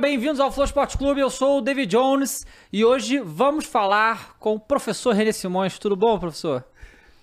bem-vindos 0.00 0.40
ao 0.40 0.50
Flow 0.50 0.64
Sport 0.64 0.96
Clube. 0.96 1.20
Eu 1.20 1.28
sou 1.28 1.58
o 1.58 1.60
David 1.60 1.90
Jones 1.90 2.46
e 2.72 2.82
hoje 2.82 3.18
vamos 3.18 3.66
falar 3.66 4.34
com 4.38 4.54
o 4.54 4.58
professor 4.58 5.14
René 5.14 5.30
Simões. 5.30 5.78
Tudo 5.78 5.94
bom, 5.94 6.18
professor? 6.18 6.64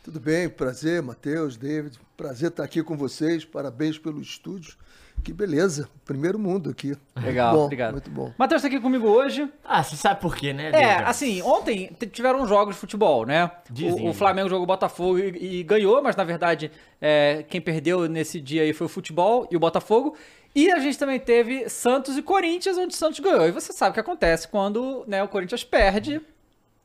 Tudo 0.03 0.19
bem, 0.19 0.47
prazer, 0.47 1.01
Matheus, 1.01 1.57
David. 1.57 1.99
Prazer 2.15 2.49
estar 2.49 2.63
aqui 2.63 2.83
com 2.83 2.95
vocês. 2.95 3.43
Parabéns 3.43 3.97
pelo 3.97 4.21
estúdio. 4.21 4.75
Que 5.23 5.33
beleza, 5.33 5.89
primeiro 6.05 6.37
mundo 6.37 6.69
aqui. 6.69 6.95
Legal, 7.15 7.55
bom, 7.55 7.63
obrigado. 7.65 7.93
Muito 7.93 8.11
bom. 8.11 8.31
Matheus 8.37 8.61
tá 8.61 8.67
aqui 8.67 8.79
comigo 8.79 9.07
hoje. 9.07 9.49
Ah, 9.65 9.83
você 9.83 9.95
sabe 9.95 10.21
por 10.21 10.35
quê, 10.35 10.53
né? 10.53 10.67
É, 10.67 10.71
David? 10.71 11.03
assim, 11.05 11.41
ontem 11.41 11.91
tiveram 12.11 12.45
jogos 12.45 12.75
de 12.75 12.79
futebol, 12.79 13.25
né? 13.25 13.49
Dizem. 13.71 14.05
O, 14.05 14.11
o 14.11 14.13
Flamengo 14.13 14.49
jogou 14.49 14.63
o 14.63 14.67
Botafogo 14.67 15.17
e, 15.17 15.61
e 15.61 15.63
ganhou, 15.63 16.01
mas 16.03 16.15
na 16.15 16.23
verdade 16.23 16.71
é, 17.01 17.43
quem 17.49 17.59
perdeu 17.59 18.07
nesse 18.07 18.39
dia 18.39 18.61
aí 18.61 18.71
foi 18.71 18.85
o 18.85 18.89
futebol 18.89 19.47
e 19.49 19.57
o 19.57 19.59
Botafogo. 19.59 20.15
E 20.59 20.71
a 20.71 20.79
gente 20.79 20.97
também 20.97 21.19
teve 21.19 21.69
Santos 21.69 22.17
e 22.17 22.21
Corinthians, 22.23 22.77
onde 22.79 22.93
o 22.93 22.97
Santos 22.97 23.19
ganhou. 23.19 23.45
E 23.47 23.51
você 23.51 23.71
sabe 23.71 23.91
o 23.91 23.93
que 23.93 23.99
acontece 23.99 24.47
quando 24.47 25.03
né, 25.07 25.21
o 25.21 25.27
Corinthians 25.27 25.63
perde. 25.63 26.19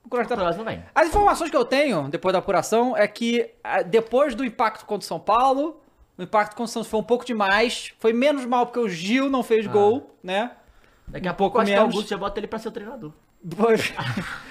O 0.05 0.11
Corinthians 0.11 0.39
tá- 0.39 0.45
Próximo 0.45 0.65
vem. 0.65 0.85
As 0.95 1.09
informações 1.09 1.51
que 1.51 1.57
eu 1.57 1.65
tenho, 1.65 2.07
depois 2.09 2.35
da 2.35 2.41
apuração, 2.41 2.95
é 2.95 3.09
que 3.09 3.48
ah, 3.65 3.81
depois 3.81 4.35
do 4.35 4.45
impacto 4.45 4.85
contra 4.85 5.05
o 5.05 5.09
São 5.09 5.19
Paulo, 5.19 5.81
o 6.19 6.23
impacto 6.23 6.51
contra 6.51 6.65
o 6.65 6.69
Santos 6.69 6.91
foi 6.91 7.01
um 7.01 7.05
pouco 7.05 7.25
demais. 7.25 7.95
Foi 7.98 8.12
menos 8.12 8.45
mal 8.45 8.67
porque 8.67 8.78
o 8.81 8.89
Gil 8.91 9.31
não 9.31 9.43
fez 9.43 9.67
gol, 9.67 10.15
né? 10.23 10.50
Daqui 11.09 11.27
a 11.27 11.33
Um 11.33 11.34
pouco 11.34 11.55
pouco 11.55 11.59
acho 11.62 11.73
que 11.73 11.78
o. 11.78 11.83
Augusto 11.83 12.09
já 12.11 12.19
bota 12.19 12.39
ele 12.41 12.47
pra 12.48 12.59
ser 12.59 12.69
o 12.69 12.73
treinador. 12.73 13.11
Pois- 13.56 13.93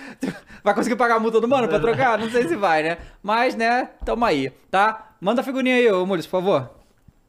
Vai 0.64 0.73
conseguir 0.73 0.95
pagar 0.95 1.16
a 1.16 1.19
multa 1.19 1.39
do 1.39 1.47
mano 1.47 1.67
pra 1.67 1.80
trocar? 1.80 2.17
Não 2.17 2.30
sei 2.30 2.47
se 2.47 2.55
vai, 2.55 2.83
né? 2.83 2.97
Mas, 3.23 3.55
né, 3.55 3.89
tamo 4.05 4.23
aí, 4.25 4.52
tá? 4.69 5.11
Manda 5.19 5.42
a 5.42 5.44
figurinha 5.44 5.75
aí, 5.75 5.92
ô 5.92 6.05
Mules, 6.05 6.25
por 6.25 6.31
favor. 6.42 6.80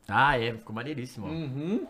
Ah, 0.08 0.38
é, 0.38 0.52
ficou 0.52 0.74
maneiríssimo. 0.74 1.26
Hum. 1.26 1.86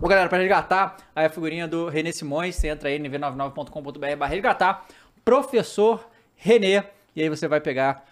Ô, 0.00 0.06
galera, 0.06 0.28
pra 0.28 0.38
resgatar 0.38 0.96
aí 1.14 1.26
a 1.26 1.28
figurinha 1.28 1.66
do 1.66 1.88
Renê 1.88 2.12
Simões, 2.12 2.54
você 2.54 2.68
entra 2.68 2.88
aí 2.88 2.98
nv99.com.br 2.98 4.16
barra 4.16 4.30
resgatar, 4.30 4.86
professor 5.24 6.08
Renê, 6.36 6.82
e 7.16 7.22
aí 7.22 7.28
você 7.28 7.48
vai 7.48 7.60
pegar 7.60 8.04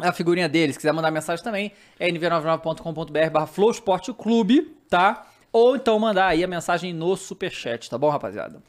a 0.00 0.12
figurinha 0.12 0.48
dele. 0.48 0.72
Se 0.72 0.78
quiser 0.78 0.92
mandar 0.92 1.10
mensagem 1.10 1.42
também, 1.42 1.72
é 1.98 2.08
nv99.com.br 2.08 3.30
barra 3.32 3.46
Flow 3.46 3.70
Esporte 3.70 4.12
Clube, 4.12 4.76
tá? 4.88 5.26
Ou 5.52 5.74
então 5.74 5.98
mandar 5.98 6.28
aí 6.28 6.44
a 6.44 6.46
mensagem 6.46 6.92
no 6.92 7.16
superchat, 7.16 7.90
tá 7.90 7.98
bom, 7.98 8.08
rapaziada? 8.08 8.62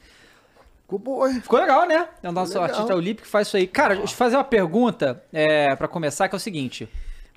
Ficou 0.87 0.97
bom, 0.97 1.27
hein? 1.27 1.41
Ficou 1.41 1.59
legal, 1.59 1.85
né? 1.85 2.07
É 2.23 2.29
o 2.29 2.31
nosso 2.31 2.53
Legal. 2.53 2.69
artista 2.69 2.95
olímpico 2.95 3.25
que 3.25 3.29
faz 3.29 3.47
isso 3.47 3.57
aí. 3.57 3.67
Cara, 3.67 3.95
deixa 3.95 4.13
eu 4.13 4.17
fazer 4.17 4.37
uma 4.37 4.43
pergunta 4.43 5.21
é, 5.33 5.75
para 5.75 5.85
começar, 5.85 6.29
que 6.29 6.35
é 6.35 6.37
o 6.37 6.39
seguinte. 6.39 6.87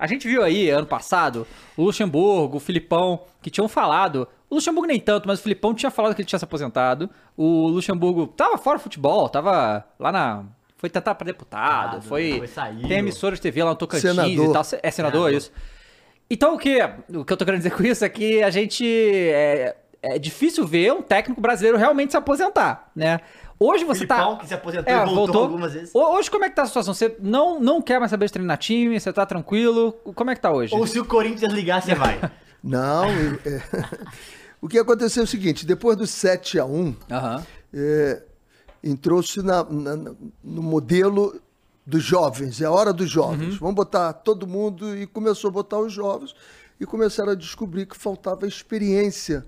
A 0.01 0.07
gente 0.07 0.27
viu 0.27 0.41
aí, 0.43 0.67
ano 0.71 0.87
passado, 0.87 1.45
o 1.77 1.83
Luxemburgo, 1.83 2.57
o 2.57 2.59
Filipão, 2.59 3.21
que 3.39 3.51
tinham 3.51 3.67
falado. 3.67 4.27
O 4.49 4.55
Luxemburgo 4.55 4.87
nem 4.87 4.99
tanto, 4.99 5.27
mas 5.27 5.39
o 5.39 5.43
Filipão 5.43 5.75
tinha 5.75 5.91
falado 5.91 6.15
que 6.15 6.21
ele 6.23 6.27
tinha 6.27 6.39
se 6.39 6.43
aposentado. 6.45 7.07
O 7.37 7.67
Luxemburgo 7.67 8.25
tava 8.25 8.57
fora 8.57 8.79
do 8.79 8.81
futebol, 8.81 9.29
tava 9.29 9.85
lá 9.99 10.11
na. 10.11 10.43
Foi 10.75 10.89
tentar 10.89 11.13
pra 11.13 11.25
deputado, 11.25 11.97
Ah, 11.97 12.01
foi. 12.01 12.39
foi 12.39 12.47
sair. 12.47 12.87
Tem 12.87 12.97
emissora 12.97 13.35
de 13.35 13.41
TV 13.41 13.63
lá 13.63 13.69
no 13.69 13.75
Tocantins 13.75 14.09
Senador. 14.09 14.49
e 14.49 14.53
tal. 14.53 14.61
É 14.61 14.63
senador, 14.63 14.91
Senador. 14.91 15.33
isso. 15.33 15.51
Então 16.27 16.55
o 16.55 16.57
que, 16.57 16.79
o 17.13 17.23
que 17.23 17.33
eu 17.33 17.37
tô 17.37 17.45
querendo 17.45 17.59
dizer 17.59 17.71
com 17.75 17.83
isso 17.83 18.03
é 18.03 18.09
que 18.09 18.41
a 18.41 18.49
gente. 18.49 18.83
É, 18.83 19.75
é 20.01 20.17
difícil 20.17 20.65
ver 20.65 20.91
um 20.93 21.03
técnico 21.03 21.39
brasileiro 21.39 21.77
realmente 21.77 22.09
se 22.09 22.17
aposentar, 22.17 22.89
né? 22.95 23.19
Hoje 23.63 23.83
você 23.85 23.99
Filipão, 24.07 24.35
tá. 24.35 24.41
que 24.41 24.47
se 24.47 24.53
aposentou 24.55 24.91
e 24.91 25.05
voltou 25.13 25.43
algumas 25.43 25.73
vezes. 25.73 25.93
Ho- 25.93 26.15
Hoje 26.15 26.31
como 26.31 26.43
é 26.45 26.49
que 26.49 26.55
tá 26.55 26.63
a 26.63 26.65
situação? 26.65 26.93
Você 26.95 27.15
não, 27.19 27.59
não 27.59 27.79
quer 27.81 27.99
mais 27.99 28.09
saber 28.09 28.25
de 28.25 28.33
treinar 28.33 28.57
time? 28.57 28.99
Você 28.99 29.13
tá 29.13 29.23
tranquilo? 29.25 29.91
Como 30.15 30.31
é 30.31 30.35
que 30.35 30.41
tá 30.41 30.51
hoje? 30.51 30.73
Ou 30.73 30.87
se 30.87 30.99
o 30.99 31.05
Corinthians 31.05 31.53
ligar, 31.53 31.81
você 31.81 31.93
vai. 31.93 32.19
Não, 32.63 33.05
é- 33.05 33.61
o 34.61 34.67
que 34.67 34.77
aconteceu 34.79 35.21
é 35.21 35.23
o 35.23 35.27
seguinte, 35.27 35.65
depois 35.65 35.95
do 35.97 36.05
7 36.07 36.59
a 36.59 36.65
1 36.65 36.95
Aham. 37.11 37.45
é, 37.73 38.23
entrou-se 38.83 39.41
na- 39.43 39.63
na- 39.63 39.95
no 40.43 40.61
modelo 40.63 41.39
dos 41.85 42.03
jovens, 42.03 42.61
é 42.61 42.65
a 42.65 42.71
hora 42.71 42.91
dos 42.93 43.09
jovens. 43.09 43.57
Vamos 43.57 43.75
botar 43.75 44.13
todo 44.13 44.45
mundo 44.47 44.95
e 44.97 45.05
começou 45.07 45.49
a 45.49 45.51
botar 45.51 45.79
os 45.79 45.91
jovens 45.93 46.33
e 46.79 46.85
começaram 46.85 47.31
a 47.31 47.35
descobrir 47.35 47.85
que 47.85 47.97
faltava 47.97 48.47
experiência. 48.47 49.45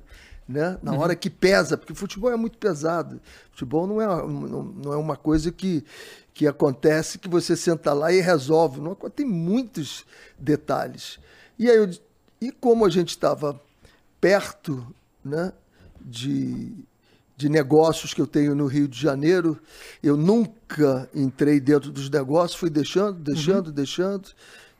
Né? 0.47 0.77
Na 0.83 0.93
hora 0.93 1.15
que 1.15 1.29
pesa, 1.29 1.77
porque 1.77 1.93
futebol 1.93 2.31
é 2.31 2.35
muito 2.35 2.57
pesado. 2.57 3.21
Futebol 3.51 3.87
não 3.87 4.01
é, 4.01 4.05
não, 4.05 4.63
não 4.63 4.93
é 4.93 4.97
uma 4.97 5.15
coisa 5.15 5.51
que, 5.51 5.85
que 6.33 6.45
acontece 6.45 7.17
que 7.17 7.29
você 7.29 7.55
senta 7.55 7.93
lá 7.93 8.11
e 8.11 8.19
resolve. 8.19 8.81
Não, 8.81 8.93
tem 8.93 9.25
muitos 9.25 10.05
detalhes. 10.37 11.17
E 11.57 11.69
aí 11.69 11.77
eu, 11.77 11.89
e 12.41 12.51
como 12.51 12.85
a 12.85 12.89
gente 12.89 13.09
estava 13.09 13.59
perto 14.19 14.85
né, 15.23 15.53
de, 16.01 16.73
de 17.37 17.47
negócios 17.47 18.13
que 18.13 18.21
eu 18.21 18.27
tenho 18.27 18.53
no 18.53 18.67
Rio 18.67 18.87
de 18.87 18.99
Janeiro, 18.99 19.57
eu 20.01 20.17
nunca 20.17 21.09
entrei 21.15 21.59
dentro 21.59 21.89
dos 21.89 22.09
negócios, 22.09 22.59
fui 22.59 22.69
deixando, 22.69 23.19
deixando, 23.19 23.71
deixando, 23.71 24.29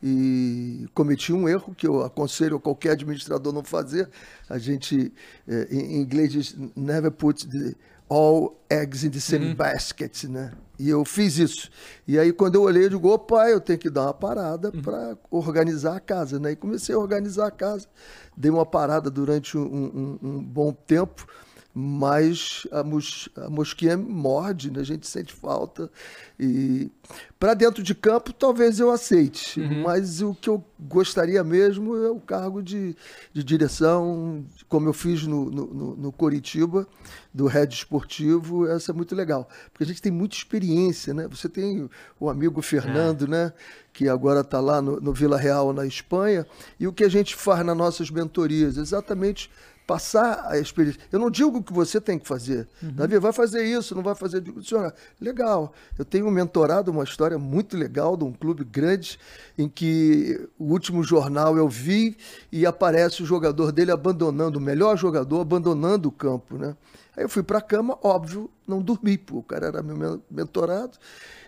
e 0.06 0.86
cometi 0.94 1.32
um 1.32 1.48
erro 1.48 1.74
que 1.74 1.88
eu 1.88 2.04
aconselho 2.04 2.58
a 2.58 2.60
qualquer 2.60 2.92
administrador 2.92 3.54
não 3.54 3.64
fazer. 3.64 4.10
A 4.50 4.58
gente, 4.58 5.14
eh, 5.48 5.68
em 5.72 6.02
inglês, 6.02 6.32
diz 6.34 6.56
never 6.76 7.10
put 7.10 7.48
the, 7.48 7.74
all 8.10 8.60
eggs 8.70 9.06
in 9.08 9.10
the 9.12 9.20
same 9.22 9.46
basket, 9.56 10.26
né? 10.26 10.52
E 10.78 10.90
eu 10.90 11.06
fiz 11.06 11.38
isso. 11.38 11.70
E 12.06 12.20
aí, 12.20 12.34
quando 12.34 12.56
eu 12.56 12.64
olhei, 12.64 12.86
eu 12.86 12.90
digo, 12.90 13.08
opa, 13.08 13.48
eu 13.50 13.62
tenho 13.62 13.80
que 13.80 13.90
dar 13.90 14.04
uma 14.08 14.14
parada 14.14 14.72
para 14.82 15.18
organizar 15.32 15.96
a 15.96 16.00
casa, 16.02 16.38
né? 16.38 16.52
E 16.52 16.56
comecei 16.58 16.94
a 16.94 17.00
organizar 17.00 17.48
a 17.48 17.52
casa. 17.52 17.88
Dei 18.36 18.52
uma 18.52 18.66
parada 18.66 19.10
durante 19.10 19.58
um, 19.58 19.62
um- 19.64 20.20
um 20.22 20.44
bom 20.44 20.74
tempo, 20.74 21.26
mas 21.76 22.68
a, 22.72 22.84
mos, 22.84 23.30
a 23.36 23.50
mosquinha 23.50 23.98
morde, 23.98 24.70
né? 24.70 24.82
A 24.82 24.84
gente 24.84 25.08
sente 25.08 25.34
falta. 25.34 25.90
E 26.40 26.92
para 27.40 27.54
dentro 27.56 27.82
de 27.82 27.96
campo, 27.96 28.32
talvez 28.32 28.80
eu 28.80 28.92
aceite, 28.92 29.60
mas 29.84 30.22
o 30.22 30.36
que 30.36 30.50
eu 30.50 30.64
gostaria 30.80 31.44
mesmo 31.44 31.96
é 31.98 32.10
o 32.12 32.20
cargo 32.20 32.62
de, 32.62 32.96
de 33.34 33.44
direção, 33.44 34.46
como 34.70 34.88
eu 34.88 34.94
fiz 34.94 35.24
no, 35.26 35.50
no, 35.50 35.66
no- 35.74 35.96
no 35.96 36.12
Coritiba, 36.12 36.88
do 37.34 37.48
Head 37.48 37.74
Esportivo, 37.74 38.68
essa 38.68 38.92
é 38.92 38.94
muito 38.94 39.16
legal, 39.16 39.50
porque 39.72 39.84
a 39.84 39.88
gente 39.88 40.02
tem 40.02 40.12
muita 40.12 40.36
experiência, 40.36 41.14
né? 41.14 41.28
Você 41.28 41.50
tem 41.50 41.90
o 42.20 42.30
amigo 42.30 42.62
Fernando, 42.62 43.28
né? 43.28 43.52
Que 43.92 44.08
agora 44.08 44.42
está 44.42 44.60
lá 44.60 44.82
no, 44.82 45.00
no 45.00 45.12
Vila 45.14 45.38
Real, 45.38 45.74
na 45.74 45.86
Espanha, 45.86 46.46
e 46.80 46.88
o 46.88 46.94
que 46.94 47.04
a 47.04 47.10
gente 47.10 47.36
faz 47.36 47.66
nas 47.66 47.76
nossas 47.78 48.10
mentorias? 48.12 48.78
Exatamente 48.78 49.50
passar 49.94 50.48
a 50.50 50.58
experiência. 50.58 51.00
Eu 51.12 51.20
não 51.20 51.30
digo 51.30 51.62
que 51.62 51.72
você 51.72 52.02
tem 52.02 52.18
que 52.18 52.28
fazer. 52.28 52.68
Davi, 52.82 53.20
vai 53.20 53.32
fazer 53.32 53.64
isso, 53.64 53.94
não 53.94 54.02
vai 54.02 54.16
fazer. 54.16 54.38
Eu 54.38 54.42
digo, 54.42 54.64
senhora, 54.64 54.92
legal. 55.22 55.72
Eu 56.00 56.04
tenho 56.04 56.26
um 56.26 56.32
mentorado, 56.32 56.90
uma 56.90 57.04
história 57.04 57.38
muito 57.38 57.78
legal 57.78 58.18
de 58.18 58.24
um 58.24 58.34
clube 58.34 58.64
grande, 58.64 59.20
em 59.56 59.70
que 59.70 60.50
o 60.58 60.72
último 60.72 61.04
jornal 61.04 61.56
eu 61.58 61.70
vi 61.70 62.18
e 62.52 62.66
aparece 62.66 63.22
o 63.22 63.26
jogador 63.26 63.72
dele 63.72 63.92
abandonando, 63.92 64.58
o 64.58 64.62
melhor 64.62 64.98
jogador 64.98 65.42
abandonando 65.42 66.10
o 66.10 66.12
campo, 66.12 66.58
né? 66.58 66.76
Aí 67.16 67.24
eu 67.24 67.30
fui 67.30 67.44
para 67.44 67.60
a 67.60 67.62
cama, 67.62 67.98
óbvio, 68.02 68.50
não 68.68 68.82
dormi, 68.82 69.18
pô, 69.18 69.38
o 69.38 69.44
cara 69.44 69.68
era 69.68 69.84
meu 69.84 69.96
men- 69.96 70.22
mentorado. 70.30 70.98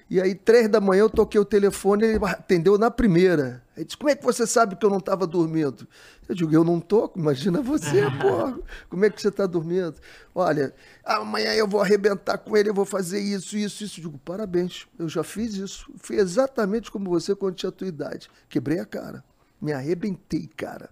E 0.08 0.22
aí, 0.22 0.36
três 0.36 0.70
da 0.70 0.80
manhã, 0.80 1.02
eu 1.02 1.10
toquei 1.10 1.42
o 1.42 1.46
telefone 1.46 2.06
e 2.06 2.10
ele 2.10 2.26
atendeu 2.26 2.78
na 2.78 2.92
primeira. 2.92 3.64
Aí 3.76 3.84
disse, 3.84 3.98
como 3.98 4.10
é 4.10 4.16
que 4.16 4.24
você 4.24 4.46
sabe 4.46 4.76
que 4.76 4.86
eu 4.86 4.90
não 4.90 5.00
estava 5.00 5.26
dormindo? 5.26 5.88
Eu 6.30 6.36
digo, 6.36 6.54
eu 6.54 6.64
não 6.64 6.80
tô, 6.80 7.12
imagina 7.16 7.60
você, 7.60 8.08
pô, 8.22 8.62
como 8.88 9.04
é 9.04 9.10
que 9.10 9.20
você 9.20 9.30
está 9.30 9.48
dormindo? 9.48 9.96
Olha, 10.36 10.74
amanhã 11.04 11.54
eu 11.54 11.68
vou 11.68 11.82
arrebentar 11.82 12.38
com 12.38 12.56
ele, 12.56 12.70
eu 12.70 12.74
vou 12.74 12.86
fazer 12.86 13.20
isso, 13.20 13.58
isso, 13.58 13.84
isso. 13.84 14.00
Eu 14.00 14.04
digo, 14.04 14.18
parabéns, 14.20 14.86
eu 15.00 15.10
já 15.10 15.24
fiz 15.24 15.56
isso. 15.56 15.92
Fui 15.98 16.18
exatamente 16.18 16.92
como 16.92 17.10
você 17.10 17.36
quando 17.36 17.56
tinha 17.56 17.70
a 17.70 17.74
tua 17.74 17.88
idade. 17.88 18.30
Quebrei 18.48 18.78
a 18.80 18.86
cara, 18.86 19.24
me 19.60 19.74
arrebentei, 19.74 20.48
cara 20.56 20.90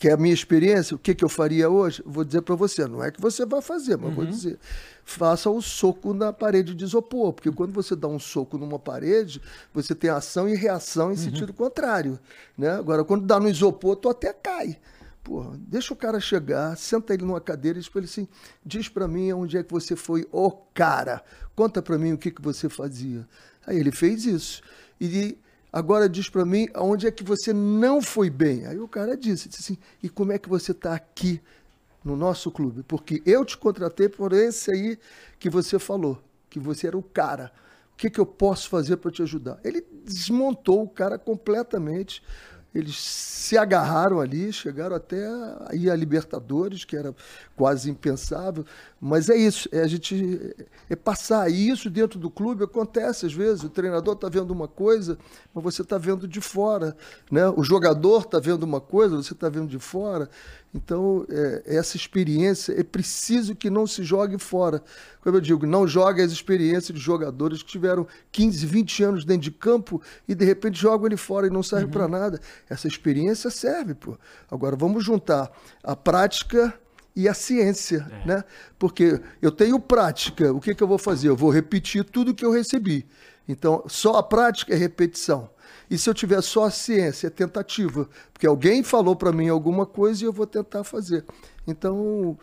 que 0.00 0.08
é 0.08 0.12
a 0.12 0.16
minha 0.16 0.32
experiência, 0.32 0.96
o 0.96 0.98
que, 0.98 1.14
que 1.14 1.22
eu 1.22 1.28
faria 1.28 1.68
hoje? 1.68 2.02
Vou 2.06 2.24
dizer 2.24 2.40
para 2.40 2.54
você, 2.54 2.86
não 2.88 3.04
é 3.04 3.10
que 3.10 3.20
você 3.20 3.44
vai 3.44 3.60
fazer, 3.60 3.98
mas 3.98 4.14
vou 4.14 4.24
dizer, 4.24 4.58
faça 5.04 5.50
o 5.50 5.60
soco 5.60 6.14
na 6.14 6.32
parede 6.32 6.74
de 6.74 6.84
isopor, 6.84 7.34
porque 7.34 7.52
quando 7.52 7.74
você 7.74 7.94
dá 7.94 8.08
um 8.08 8.18
soco 8.18 8.56
numa 8.56 8.78
parede, 8.78 9.42
você 9.74 9.94
tem 9.94 10.08
ação 10.08 10.48
e 10.48 10.54
reação 10.54 11.12
em 11.12 11.16
sentido 11.16 11.52
contrário, 11.52 12.18
né? 12.56 12.70
Agora, 12.70 13.04
quando 13.04 13.26
dá 13.26 13.38
no 13.38 13.46
isopor, 13.46 13.94
tu 13.94 14.08
até 14.08 14.32
cai. 14.32 14.78
Porra, 15.22 15.52
deixa 15.58 15.92
o 15.92 15.96
cara 15.96 16.18
chegar, 16.18 16.78
senta 16.78 17.12
ele 17.12 17.26
numa 17.26 17.38
cadeira 17.38 17.76
e 17.76 17.82
diz 17.82 17.90
pra 17.90 17.98
ele 17.98 18.08
assim, 18.08 18.26
diz 18.64 18.88
para 18.88 19.06
mim 19.06 19.30
onde 19.34 19.58
é 19.58 19.62
que 19.62 19.70
você 19.70 19.94
foi 19.94 20.26
o 20.32 20.50
cara, 20.72 21.22
conta 21.54 21.82
para 21.82 21.98
mim 21.98 22.14
o 22.14 22.18
que, 22.18 22.30
que 22.30 22.40
você 22.40 22.70
fazia. 22.70 23.28
Aí 23.66 23.78
ele 23.78 23.92
fez 23.92 24.24
isso. 24.24 24.62
E 24.98 25.36
agora 25.72 26.08
diz 26.08 26.28
para 26.28 26.44
mim 26.44 26.68
aonde 26.74 27.06
é 27.06 27.10
que 27.10 27.24
você 27.24 27.52
não 27.52 28.02
foi 28.02 28.30
bem. 28.30 28.66
Aí 28.66 28.78
o 28.78 28.88
cara 28.88 29.16
disse, 29.16 29.48
disse 29.48 29.62
assim, 29.62 29.78
e 30.02 30.08
como 30.08 30.32
é 30.32 30.38
que 30.38 30.48
você 30.48 30.72
está 30.72 30.94
aqui 30.94 31.40
no 32.04 32.16
nosso 32.16 32.50
clube? 32.50 32.82
Porque 32.82 33.22
eu 33.24 33.44
te 33.44 33.56
contratei 33.56 34.08
por 34.08 34.32
esse 34.32 34.70
aí 34.70 34.98
que 35.38 35.50
você 35.50 35.78
falou, 35.78 36.20
que 36.48 36.58
você 36.58 36.86
era 36.86 36.98
o 36.98 37.02
cara. 37.02 37.52
O 37.92 37.96
que, 37.96 38.08
que 38.08 38.18
eu 38.18 38.26
posso 38.26 38.68
fazer 38.68 38.96
para 38.96 39.10
te 39.10 39.22
ajudar? 39.22 39.60
Ele 39.62 39.84
desmontou 40.04 40.82
o 40.82 40.88
cara 40.88 41.18
completamente. 41.18 42.22
Eles 42.74 42.96
se 42.96 43.58
agarraram 43.58 44.20
ali, 44.20 44.52
chegaram 44.52 44.94
até 44.94 45.26
aí 45.66 45.90
a 45.90 45.96
Libertadores, 45.96 46.84
que 46.84 46.96
era 46.96 47.14
quase 47.56 47.90
impensável. 47.90 48.64
Mas 49.00 49.28
é 49.28 49.36
isso, 49.36 49.68
é 49.72 49.80
a 49.80 49.88
gente 49.88 50.54
é 50.88 50.94
passar 50.94 51.50
isso 51.50 51.90
dentro 51.90 52.18
do 52.18 52.30
clube 52.30 52.62
acontece 52.62 53.26
às 53.26 53.32
vezes. 53.32 53.64
O 53.64 53.68
treinador 53.68 54.14
está 54.14 54.28
vendo 54.28 54.52
uma 54.52 54.68
coisa, 54.68 55.18
mas 55.52 55.64
você 55.64 55.82
está 55.82 55.98
vendo 55.98 56.28
de 56.28 56.40
fora, 56.40 56.96
né? 57.30 57.48
O 57.48 57.64
jogador 57.64 58.22
está 58.22 58.38
vendo 58.38 58.62
uma 58.62 58.80
coisa, 58.80 59.16
você 59.16 59.32
está 59.32 59.48
vendo 59.48 59.66
de 59.66 59.78
fora. 59.78 60.30
Então, 60.72 61.26
é, 61.28 61.62
essa 61.66 61.96
experiência 61.96 62.78
é 62.78 62.84
preciso 62.84 63.56
que 63.56 63.68
não 63.68 63.86
se 63.86 64.04
jogue 64.04 64.38
fora. 64.38 64.82
Como 65.20 65.36
eu 65.36 65.40
digo, 65.40 65.66
não 65.66 65.86
jogue 65.86 66.22
as 66.22 66.30
experiências 66.30 66.96
de 66.96 67.04
jogadores 67.04 67.62
que 67.62 67.70
tiveram 67.70 68.06
15, 68.30 68.66
20 68.66 69.02
anos 69.02 69.24
dentro 69.24 69.42
de 69.42 69.50
campo 69.50 70.00
e 70.28 70.34
de 70.34 70.44
repente 70.44 70.80
jogam 70.80 71.06
ele 71.06 71.16
fora 71.16 71.48
e 71.48 71.50
não 71.50 71.62
serve 71.62 71.86
uhum. 71.86 71.90
para 71.90 72.08
nada. 72.08 72.40
Essa 72.68 72.86
experiência 72.86 73.50
serve, 73.50 73.94
pô. 73.94 74.16
Agora 74.48 74.76
vamos 74.76 75.04
juntar 75.04 75.50
a 75.82 75.96
prática 75.96 76.72
e 77.16 77.28
a 77.28 77.34
ciência, 77.34 78.06
é. 78.22 78.26
né? 78.26 78.44
Porque 78.78 79.20
eu 79.42 79.50
tenho 79.50 79.80
prática, 79.80 80.52
o 80.52 80.60
que, 80.60 80.74
que 80.74 80.82
eu 80.82 80.88
vou 80.88 80.98
fazer? 80.98 81.28
Eu 81.28 81.36
vou 81.36 81.50
repetir 81.50 82.04
tudo 82.04 82.34
que 82.34 82.44
eu 82.44 82.52
recebi. 82.52 83.06
Então, 83.48 83.82
só 83.88 84.14
a 84.14 84.22
prática 84.22 84.72
é 84.72 84.76
repetição. 84.76 85.50
E 85.90 85.98
se 85.98 86.08
eu 86.08 86.14
tiver 86.14 86.40
só 86.40 86.66
a 86.66 86.70
ciência, 86.70 87.26
é 87.26 87.30
tentativa, 87.30 88.08
porque 88.32 88.46
alguém 88.46 88.82
falou 88.82 89.16
para 89.16 89.32
mim 89.32 89.48
alguma 89.48 89.84
coisa 89.84 90.22
e 90.22 90.26
eu 90.26 90.32
vou 90.32 90.46
tentar 90.46 90.84
fazer. 90.84 91.24
Então, 91.66 92.38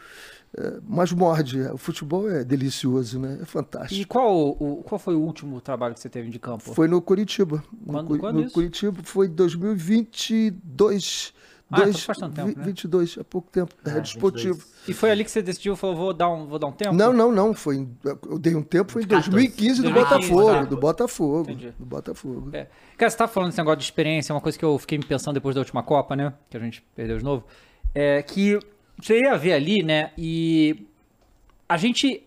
é, 0.56 0.80
mas 0.88 1.12
morde. 1.12 1.62
O 1.62 1.78
futebol 1.78 2.30
é 2.30 2.44
delicioso, 2.44 3.20
né? 3.20 3.40
É 3.42 3.46
fantástico. 3.46 4.02
E 4.02 4.06
qual, 4.06 4.50
o, 4.50 4.84
qual 4.84 5.00
foi 5.00 5.16
o 5.16 5.22
último 5.22 5.60
trabalho 5.62 5.94
que 5.94 6.00
você 6.00 6.10
teve 6.10 6.30
de 6.30 6.40
campo? 6.40 6.74
Foi 6.74 6.88
no 6.88 7.02
Curitiba. 7.02 7.64
Quando, 7.86 8.10
no, 8.10 8.20
quando 8.20 8.42
no? 8.42 8.52
Curitiba 8.52 9.02
foi 9.04 9.28
2022. 9.28 11.34
Ah, 11.70 11.82
dois, 11.82 12.02
faz 12.02 12.18
tanto 12.18 12.34
tempo, 12.34 12.58
né? 12.58 12.66
22, 12.66 13.18
há 13.20 13.24
pouco 13.26 13.52
tempo, 13.52 13.76
é, 13.86 13.90
é 13.90 14.00
desportivo. 14.00 14.64
E 14.88 14.94
foi 14.94 15.12
ali 15.12 15.26
que 15.26 15.30
você 15.30 15.42
decidiu, 15.42 15.76
falou, 15.76 15.98
vou 15.98 16.14
dar 16.14 16.30
um, 16.30 16.48
vou 16.48 16.58
dar 16.58 16.68
um 16.68 16.72
tempo? 16.72 16.94
Não, 16.94 17.12
não, 17.12 17.30
não, 17.30 17.54
foi, 17.54 17.76
em, 17.76 17.98
eu 18.06 18.40
dei 18.40 18.56
um 18.56 18.64
tempo, 18.64 18.94
foi 18.94 19.04
em 19.04 19.08
2015 19.08 19.82
do 19.82 19.92
2015, 19.92 19.92
Botafogo, 19.92 20.54
tá. 20.54 20.64
do 20.64 20.78
Botafogo, 20.78 21.52
Entendi. 21.52 21.74
do 21.78 21.86
Botafogo. 21.86 22.50
É. 22.54 22.68
Cara, 22.98 23.10
você 23.10 23.18
tá 23.18 23.28
falando 23.28 23.50
desse 23.50 23.58
negócio 23.58 23.80
de 23.80 23.84
experiência, 23.84 24.34
uma 24.34 24.40
coisa 24.40 24.58
que 24.58 24.64
eu 24.64 24.78
fiquei 24.78 24.98
me 24.98 25.04
pensando 25.04 25.34
depois 25.34 25.56
da 25.56 25.60
última 25.60 25.84
Copa, 25.84 26.16
né, 26.16 26.34
que 26.50 26.56
a 26.56 26.60
gente 26.62 26.82
perdeu 26.96 27.18
de 27.18 27.24
novo, 27.24 27.44
é 27.94 28.22
que 28.22 28.58
você 29.02 29.20
ia 29.20 29.38
ver 29.38 29.52
ali, 29.52 29.84
né, 29.84 30.12
e 30.18 30.88
a 31.68 31.76
gente 31.76 32.24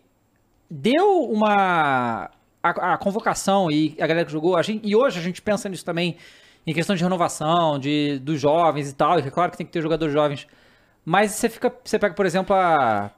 deu 0.70 1.24
uma... 1.24 2.30
A, 2.62 2.92
a 2.92 2.98
convocação 2.98 3.70
e 3.70 3.96
a 3.98 4.06
galera 4.06 4.26
que 4.26 4.32
jogou, 4.32 4.54
a 4.54 4.60
gente, 4.60 4.86
e 4.86 4.94
hoje 4.94 5.18
a 5.18 5.22
gente 5.22 5.40
pensa 5.40 5.66
nisso 5.66 5.82
também, 5.82 6.18
em 6.66 6.74
questão 6.74 6.94
de 6.94 7.02
renovação, 7.02 7.78
de, 7.78 8.18
dos 8.18 8.40
jovens 8.40 8.90
e 8.90 8.94
tal, 8.94 9.18
e 9.18 9.22
é 9.22 9.30
claro 9.30 9.50
que 9.50 9.56
tem 9.56 9.66
que 9.66 9.72
ter 9.72 9.82
jogadores 9.82 10.12
jovens. 10.12 10.46
Mas 11.04 11.32
você 11.32 11.48
fica. 11.48 11.72
Você 11.82 11.98
pega, 11.98 12.14
por 12.14 12.26
exemplo, 12.26 12.54
a, 12.54 13.10